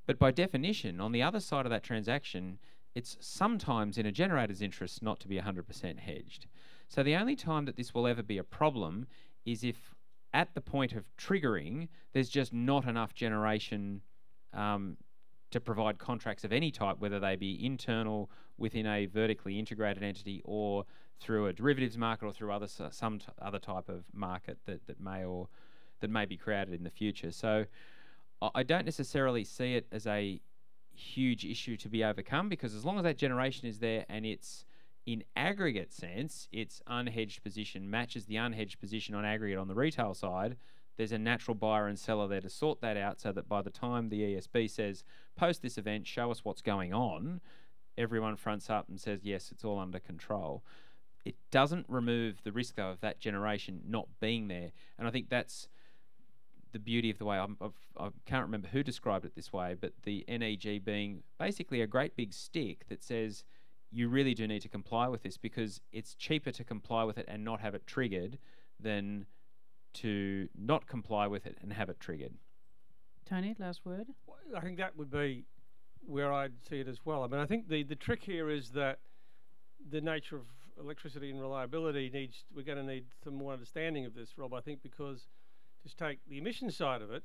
But 0.05 0.19
by 0.19 0.31
definition, 0.31 0.99
on 0.99 1.11
the 1.11 1.23
other 1.23 1.39
side 1.39 1.65
of 1.65 1.69
that 1.71 1.83
transaction, 1.83 2.59
it's 2.95 3.17
sometimes 3.19 3.97
in 3.97 4.05
a 4.05 4.11
generator's 4.11 4.61
interest 4.61 5.01
not 5.01 5.19
to 5.21 5.27
be 5.27 5.37
100% 5.37 5.99
hedged. 5.99 6.47
So, 6.87 7.03
the 7.03 7.15
only 7.15 7.35
time 7.35 7.65
that 7.65 7.75
this 7.75 7.93
will 7.93 8.07
ever 8.07 8.23
be 8.23 8.37
a 8.37 8.43
problem 8.43 9.07
is 9.45 9.63
if 9.63 9.95
at 10.33 10.53
the 10.53 10.61
point 10.61 10.93
of 10.93 11.05
triggering, 11.17 11.87
there's 12.13 12.29
just 12.29 12.53
not 12.53 12.85
enough 12.85 13.13
generation 13.13 14.01
um, 14.53 14.97
to 15.51 15.59
provide 15.59 15.97
contracts 15.97 16.43
of 16.43 16.53
any 16.53 16.71
type, 16.71 16.97
whether 16.99 17.19
they 17.19 17.35
be 17.35 17.65
internal 17.65 18.29
within 18.57 18.85
a 18.85 19.05
vertically 19.05 19.57
integrated 19.57 20.03
entity 20.03 20.41
or 20.45 20.85
through 21.19 21.47
a 21.47 21.53
derivatives 21.53 21.97
market 21.97 22.25
or 22.25 22.31
through 22.31 22.51
other 22.51 22.67
some 22.91 23.19
other 23.41 23.59
type 23.59 23.89
of 23.89 24.03
market 24.13 24.57
that, 24.65 24.85
that 24.87 24.99
may 24.99 25.23
or 25.25 25.47
that 25.99 26.09
may 26.09 26.25
be 26.25 26.37
created 26.37 26.73
in 26.73 26.83
the 26.83 26.89
future. 26.89 27.31
So 27.31 27.65
I 28.41 28.63
don't 28.63 28.85
necessarily 28.85 29.43
see 29.43 29.75
it 29.75 29.87
as 29.91 30.07
a 30.07 30.39
huge 30.93 31.45
issue 31.45 31.77
to 31.77 31.89
be 31.89 32.03
overcome 32.03 32.49
because 32.49 32.73
as 32.73 32.85
long 32.85 32.97
as 32.97 33.03
that 33.03 33.17
generation 33.17 33.67
is 33.67 33.79
there 33.79 34.05
and 34.09 34.25
it's 34.25 34.65
in 35.11 35.23
aggregate 35.35 35.91
sense, 35.91 36.47
its 36.51 36.83
unhedged 36.87 37.41
position 37.41 37.89
matches 37.89 38.25
the 38.25 38.35
unhedged 38.35 38.79
position 38.79 39.15
on 39.15 39.25
aggregate 39.25 39.57
on 39.57 39.67
the 39.67 39.73
retail 39.73 40.13
side, 40.13 40.55
there's 40.97 41.11
a 41.11 41.17
natural 41.17 41.55
buyer 41.55 41.87
and 41.87 41.97
seller 41.97 42.27
there 42.27 42.41
to 42.41 42.49
sort 42.49 42.79
that 42.81 42.95
out 42.95 43.19
so 43.19 43.31
that 43.31 43.49
by 43.49 43.63
the 43.63 43.71
time 43.71 44.09
the 44.09 44.21
ESB 44.21 44.69
says, 44.69 45.03
post 45.35 45.63
this 45.63 45.79
event, 45.79 46.05
show 46.05 46.29
us 46.29 46.45
what's 46.45 46.61
going 46.61 46.93
on, 46.93 47.41
everyone 47.97 48.35
fronts 48.35 48.69
up 48.69 48.87
and 48.87 49.01
says, 49.01 49.21
yes, 49.23 49.51
it's 49.51 49.65
all 49.65 49.79
under 49.79 49.97
control. 49.97 50.63
It 51.25 51.35
doesn't 51.49 51.87
remove 51.89 52.43
the 52.43 52.51
risk, 52.51 52.75
though, 52.75 52.91
of 52.91 53.01
that 53.01 53.19
generation 53.19 53.81
not 53.87 54.07
being 54.19 54.47
there. 54.47 54.71
And 54.99 55.07
I 55.07 55.11
think 55.11 55.29
that's 55.29 55.69
the 56.71 56.77
beauty 56.77 57.09
of 57.09 57.17
the 57.17 57.25
way 57.25 57.39
I'm, 57.39 57.57
I've, 57.59 57.73
I 57.97 58.09
can 58.27 58.37
not 58.37 58.43
remember 58.43 58.67
who 58.67 58.83
described 58.83 59.25
it 59.25 59.33
this 59.35 59.51
way, 59.51 59.75
but 59.79 59.93
the 60.03 60.23
NEG 60.27 60.85
being 60.85 61.23
basically 61.39 61.81
a 61.81 61.87
great 61.87 62.15
big 62.15 62.31
stick 62.31 62.85
that 62.89 63.03
says 63.03 63.43
you 63.91 64.07
really 64.07 64.33
do 64.33 64.47
need 64.47 64.61
to 64.61 64.69
comply 64.69 65.07
with 65.07 65.23
this 65.23 65.37
because 65.37 65.81
it's 65.91 66.13
cheaper 66.15 66.51
to 66.51 66.63
comply 66.63 67.03
with 67.03 67.17
it 67.17 67.25
and 67.27 67.43
not 67.43 67.59
have 67.59 67.73
it 67.73 67.87
triggered 67.87 68.37
than 68.79 69.25
to 69.93 70.47
not 70.55 70.87
comply 70.87 71.27
with 71.27 71.45
it 71.45 71.57
and 71.61 71.73
have 71.73 71.89
it 71.89 71.99
triggered. 71.99 72.33
Tony, 73.25 73.55
last 73.59 73.85
word. 73.85 74.07
I 74.55 74.59
think 74.61 74.77
that 74.77 74.95
would 74.95 75.11
be 75.11 75.45
where 76.05 76.31
I'd 76.31 76.53
see 76.67 76.79
it 76.79 76.87
as 76.87 76.99
well. 77.05 77.23
I 77.23 77.27
mean, 77.27 77.39
I 77.39 77.45
think 77.45 77.67
the, 77.67 77.83
the 77.83 77.95
trick 77.95 78.23
here 78.23 78.49
is 78.49 78.69
that 78.71 78.99
the 79.87 80.01
nature 80.01 80.35
of 80.35 80.45
electricity 80.79 81.29
and 81.29 81.41
reliability 81.41 82.09
needs, 82.13 82.45
we're 82.55 82.63
going 82.63 82.77
to 82.77 82.83
need 82.83 83.05
some 83.23 83.35
more 83.35 83.53
understanding 83.53 84.05
of 84.05 84.13
this, 84.13 84.37
Rob, 84.37 84.53
I 84.53 84.61
think, 84.61 84.81
because 84.81 85.27
just 85.83 85.97
take 85.97 86.19
the 86.27 86.37
emission 86.37 86.71
side 86.71 87.01
of 87.01 87.11
it. 87.11 87.23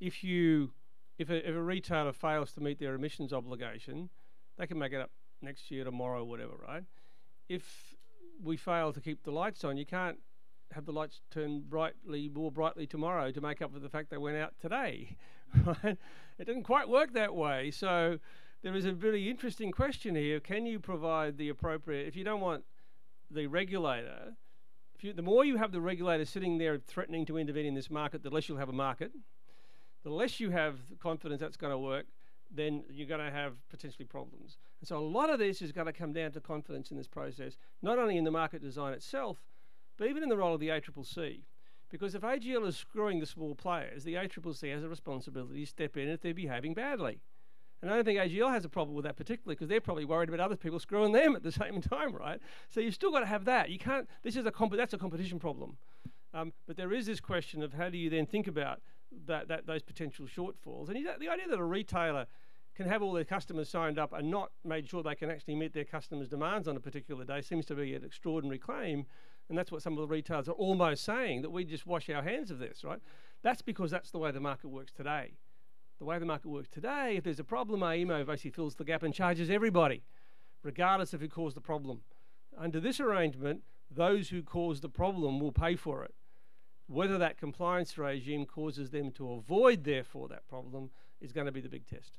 If 0.00 0.22
you, 0.22 0.72
if 1.18 1.30
a, 1.30 1.48
if 1.48 1.54
a 1.54 1.62
retailer 1.62 2.12
fails 2.12 2.52
to 2.52 2.60
meet 2.60 2.78
their 2.78 2.94
emissions 2.94 3.32
obligation, 3.32 4.10
they 4.56 4.66
can 4.66 4.78
make 4.78 4.92
it 4.92 5.00
up 5.00 5.10
next 5.42 5.70
year, 5.70 5.84
tomorrow, 5.84 6.24
whatever, 6.24 6.54
right? 6.66 6.84
If 7.48 7.94
we 8.42 8.56
fail 8.56 8.92
to 8.92 9.00
keep 9.00 9.24
the 9.24 9.30
lights 9.30 9.64
on, 9.64 9.76
you 9.76 9.86
can't 9.86 10.18
have 10.72 10.84
the 10.84 10.92
lights 10.92 11.20
turn 11.30 11.62
brightly, 11.66 12.28
more 12.28 12.52
brightly 12.52 12.86
tomorrow 12.86 13.30
to 13.32 13.40
make 13.40 13.62
up 13.62 13.72
for 13.72 13.78
the 13.78 13.88
fact 13.88 14.10
they 14.10 14.18
went 14.18 14.36
out 14.36 14.54
today, 14.60 15.16
right? 15.64 15.96
It 16.38 16.44
didn't 16.44 16.64
quite 16.64 16.88
work 16.88 17.12
that 17.14 17.34
way. 17.34 17.70
So 17.70 18.18
there 18.62 18.74
is 18.74 18.84
a 18.84 18.94
really 18.94 19.30
interesting 19.30 19.72
question 19.72 20.14
here. 20.14 20.40
Can 20.40 20.66
you 20.66 20.78
provide 20.78 21.38
the 21.38 21.48
appropriate, 21.48 22.06
if 22.06 22.16
you 22.16 22.24
don't 22.24 22.40
want 22.40 22.64
the 23.30 23.46
regulator, 23.46 24.34
you, 25.00 25.12
the 25.12 25.22
more 25.22 25.44
you 25.44 25.56
have 25.56 25.72
the 25.72 25.80
regulator 25.80 26.24
sitting 26.24 26.58
there 26.58 26.78
threatening 26.78 27.24
to 27.26 27.38
intervene 27.38 27.66
in 27.66 27.74
this 27.74 27.90
market, 27.90 28.22
the 28.22 28.30
less 28.30 28.48
you'll 28.48 28.58
have 28.58 28.68
a 28.68 28.72
market. 28.72 29.12
The 30.02 30.10
less 30.10 30.40
you 30.40 30.50
have 30.50 30.78
confidence 31.00 31.40
that's 31.40 31.56
going 31.56 31.72
to 31.72 31.78
work, 31.78 32.06
then 32.50 32.84
you're 32.90 33.06
going 33.06 33.24
to 33.24 33.30
have 33.30 33.54
potentially 33.68 34.06
problems. 34.06 34.58
And 34.80 34.88
so 34.88 34.98
a 34.98 35.00
lot 35.00 35.30
of 35.30 35.38
this 35.38 35.60
is 35.60 35.72
going 35.72 35.86
to 35.86 35.92
come 35.92 36.12
down 36.12 36.32
to 36.32 36.40
confidence 36.40 36.90
in 36.90 36.96
this 36.96 37.08
process, 37.08 37.56
not 37.82 37.98
only 37.98 38.16
in 38.16 38.24
the 38.24 38.30
market 38.30 38.62
design 38.62 38.92
itself, 38.92 39.38
but 39.96 40.08
even 40.08 40.22
in 40.22 40.28
the 40.28 40.36
role 40.36 40.54
of 40.54 40.60
the 40.60 40.68
ACCC. 40.68 41.42
Because 41.90 42.14
if 42.14 42.22
AGL 42.22 42.66
is 42.66 42.76
screwing 42.76 43.18
the 43.18 43.26
small 43.26 43.54
players, 43.54 44.04
the 44.04 44.14
ACCC 44.14 44.72
has 44.72 44.84
a 44.84 44.88
responsibility 44.88 45.64
to 45.64 45.70
step 45.70 45.96
in 45.96 46.08
if 46.08 46.20
they're 46.20 46.34
behaving 46.34 46.74
badly. 46.74 47.20
And 47.80 47.90
I 47.90 47.94
don't 47.94 48.04
think 48.04 48.18
AGL 48.18 48.50
has 48.50 48.64
a 48.64 48.68
problem 48.68 48.96
with 48.96 49.04
that 49.04 49.16
particularly 49.16 49.54
because 49.54 49.68
they're 49.68 49.80
probably 49.80 50.04
worried 50.04 50.28
about 50.28 50.40
other 50.40 50.56
people 50.56 50.78
screwing 50.78 51.12
them 51.12 51.36
at 51.36 51.42
the 51.42 51.52
same 51.64 51.80
time, 51.80 52.14
right? 52.14 52.40
So 52.68 52.80
you've 52.80 52.94
still 52.94 53.10
got 53.10 53.20
to 53.20 53.26
have 53.26 53.44
that. 53.46 53.70
You 53.70 53.78
can't. 53.78 54.08
This 54.22 54.36
is 54.36 54.46
a 54.46 54.50
comp- 54.50 54.76
that's 54.76 54.94
a 54.94 54.98
competition 54.98 55.38
problem. 55.38 55.76
Um, 56.34 56.52
but 56.66 56.76
there 56.76 56.92
is 56.92 57.06
this 57.06 57.20
question 57.20 57.62
of 57.62 57.72
how 57.72 57.88
do 57.88 57.96
you 57.96 58.10
then 58.10 58.26
think 58.26 58.46
about 58.46 58.80
that, 59.26 59.48
that 59.48 59.66
those 59.66 59.82
potential 59.82 60.26
shortfalls? 60.26 60.88
And 60.88 60.96
the 60.96 61.28
idea 61.28 61.48
that 61.48 61.58
a 61.58 61.64
retailer 61.64 62.26
can 62.78 62.88
have 62.88 63.02
all 63.02 63.12
their 63.12 63.24
customers 63.24 63.68
signed 63.68 63.98
up 63.98 64.12
and 64.12 64.30
not 64.30 64.52
made 64.64 64.88
sure 64.88 65.02
they 65.02 65.14
can 65.14 65.30
actually 65.30 65.56
meet 65.56 65.74
their 65.74 65.84
customers' 65.84 66.28
demands 66.28 66.68
on 66.68 66.76
a 66.76 66.80
particular 66.80 67.24
day 67.24 67.42
seems 67.42 67.66
to 67.66 67.74
be 67.74 67.94
an 67.94 68.04
extraordinary 68.04 68.58
claim. 68.58 69.04
And 69.48 69.58
that's 69.58 69.72
what 69.72 69.82
some 69.82 69.94
of 69.94 69.98
the 69.98 70.06
retailers 70.06 70.48
are 70.48 70.52
almost 70.52 71.04
saying 71.04 71.42
that 71.42 71.50
we 71.50 71.64
just 71.64 71.86
wash 71.86 72.08
our 72.08 72.22
hands 72.22 72.50
of 72.50 72.60
this, 72.60 72.84
right? 72.84 73.00
That's 73.42 73.62
because 73.62 73.90
that's 73.90 74.12
the 74.12 74.18
way 74.18 74.30
the 74.30 74.40
market 74.40 74.68
works 74.68 74.92
today 74.92 75.32
the 75.98 76.04
way 76.04 76.18
the 76.18 76.26
market 76.26 76.48
works 76.48 76.68
today, 76.68 77.16
if 77.16 77.24
there's 77.24 77.40
a 77.40 77.44
problem, 77.44 77.80
AEMO 77.80 78.24
basically 78.24 78.52
fills 78.52 78.76
the 78.76 78.84
gap 78.84 79.02
and 79.02 79.12
charges 79.12 79.50
everybody, 79.50 80.04
regardless 80.62 81.12
of 81.12 81.20
who 81.20 81.28
caused 81.28 81.56
the 81.56 81.60
problem. 81.60 82.02
Under 82.56 82.78
this 82.80 83.00
arrangement, 83.00 83.62
those 83.90 84.28
who 84.28 84.42
caused 84.42 84.82
the 84.82 84.88
problem 84.88 85.40
will 85.40 85.52
pay 85.52 85.74
for 85.74 86.04
it. 86.04 86.14
Whether 86.86 87.18
that 87.18 87.36
compliance 87.36 87.98
regime 87.98 88.46
causes 88.46 88.90
them 88.90 89.10
to 89.12 89.32
avoid, 89.32 89.84
therefore, 89.84 90.28
that 90.28 90.46
problem 90.48 90.90
is 91.20 91.32
going 91.32 91.46
to 91.46 91.52
be 91.52 91.60
the 91.60 91.68
big 91.68 91.86
test. 91.86 92.18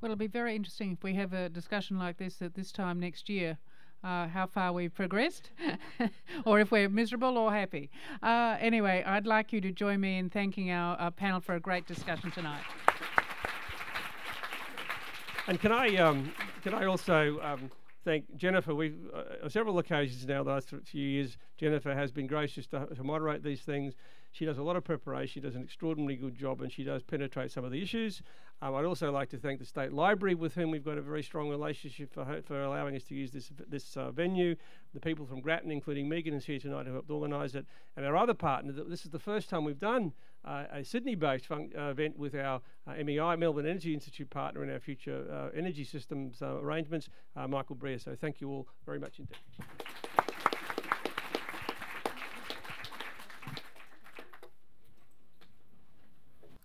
Well, 0.00 0.10
it'll 0.10 0.18
be 0.18 0.28
very 0.28 0.56
interesting 0.56 0.92
if 0.92 1.04
we 1.04 1.14
have 1.14 1.34
a 1.34 1.50
discussion 1.50 1.98
like 1.98 2.16
this 2.16 2.40
at 2.40 2.54
this 2.54 2.72
time 2.72 3.00
next 3.00 3.28
year. 3.28 3.58
Uh, 4.02 4.26
how 4.28 4.46
far 4.46 4.72
we've 4.72 4.94
progressed, 4.94 5.50
or 6.46 6.58
if 6.58 6.70
we're 6.70 6.88
miserable 6.88 7.36
or 7.36 7.52
happy. 7.52 7.90
Uh, 8.22 8.56
anyway, 8.58 9.04
I'd 9.06 9.26
like 9.26 9.52
you 9.52 9.60
to 9.60 9.70
join 9.70 10.00
me 10.00 10.16
in 10.16 10.30
thanking 10.30 10.70
our, 10.70 10.96
our 10.96 11.10
panel 11.10 11.38
for 11.38 11.54
a 11.54 11.60
great 11.60 11.86
discussion 11.86 12.30
tonight. 12.30 12.62
And 15.48 15.60
can 15.60 15.70
I 15.70 15.96
um, 15.96 16.32
can 16.62 16.72
I 16.72 16.86
also 16.86 17.38
um, 17.42 17.70
thank 18.02 18.34
Jennifer? 18.36 18.74
We've 18.74 18.96
uh, 19.12 19.44
on 19.44 19.50
several 19.50 19.78
occasions 19.78 20.26
now 20.26 20.42
the 20.44 20.50
last 20.50 20.72
few 20.86 21.06
years. 21.06 21.36
Jennifer 21.58 21.94
has 21.94 22.10
been 22.10 22.26
gracious 22.26 22.66
to, 22.68 22.86
to 22.86 23.04
moderate 23.04 23.42
these 23.42 23.60
things. 23.60 23.92
She 24.32 24.44
does 24.44 24.58
a 24.58 24.62
lot 24.62 24.76
of 24.76 24.84
preparation. 24.84 25.32
She 25.34 25.40
does 25.40 25.56
an 25.56 25.62
extraordinarily 25.62 26.16
good 26.16 26.36
job, 26.36 26.62
and 26.62 26.72
she 26.72 26.84
does 26.84 27.02
penetrate 27.02 27.50
some 27.50 27.64
of 27.64 27.72
the 27.72 27.82
issues. 27.82 28.22
Um, 28.62 28.74
I'd 28.74 28.84
also 28.84 29.10
like 29.10 29.30
to 29.30 29.38
thank 29.38 29.58
the 29.58 29.64
State 29.64 29.92
Library, 29.92 30.34
with 30.34 30.54
whom 30.54 30.70
we've 30.70 30.84
got 30.84 30.98
a 30.98 31.02
very 31.02 31.22
strong 31.22 31.48
relationship 31.48 32.12
for, 32.12 32.42
for 32.44 32.62
allowing 32.62 32.94
us 32.94 33.04
to 33.04 33.14
use 33.14 33.30
this 33.30 33.50
this 33.68 33.96
uh, 33.96 34.10
venue. 34.10 34.54
The 34.92 35.00
people 35.00 35.24
from 35.24 35.40
Grattan, 35.40 35.70
including 35.70 36.08
Megan, 36.08 36.34
is 36.34 36.44
here 36.44 36.58
tonight 36.58 36.86
who 36.86 36.92
helped 36.92 37.10
organise 37.10 37.54
it, 37.54 37.64
and 37.96 38.04
our 38.04 38.16
other 38.16 38.34
partner. 38.34 38.72
This 38.72 39.04
is 39.04 39.10
the 39.10 39.18
first 39.18 39.48
time 39.48 39.64
we've 39.64 39.78
done 39.78 40.12
uh, 40.44 40.64
a 40.72 40.84
Sydney-based 40.84 41.46
fun- 41.46 41.70
uh, 41.76 41.90
event 41.90 42.18
with 42.18 42.34
our 42.34 42.60
uh, 42.86 43.02
MEI, 43.02 43.36
Melbourne 43.36 43.66
Energy 43.66 43.94
Institute 43.94 44.28
partner 44.28 44.62
in 44.62 44.70
our 44.70 44.80
future 44.80 45.24
uh, 45.30 45.56
energy 45.56 45.84
systems 45.84 46.42
uh, 46.42 46.56
arrangements, 46.56 47.08
Michael 47.48 47.76
Brear. 47.76 47.98
So 47.98 48.14
thank 48.14 48.40
you 48.40 48.50
all 48.50 48.68
very 48.84 48.98
much 48.98 49.18
indeed. 49.18 49.38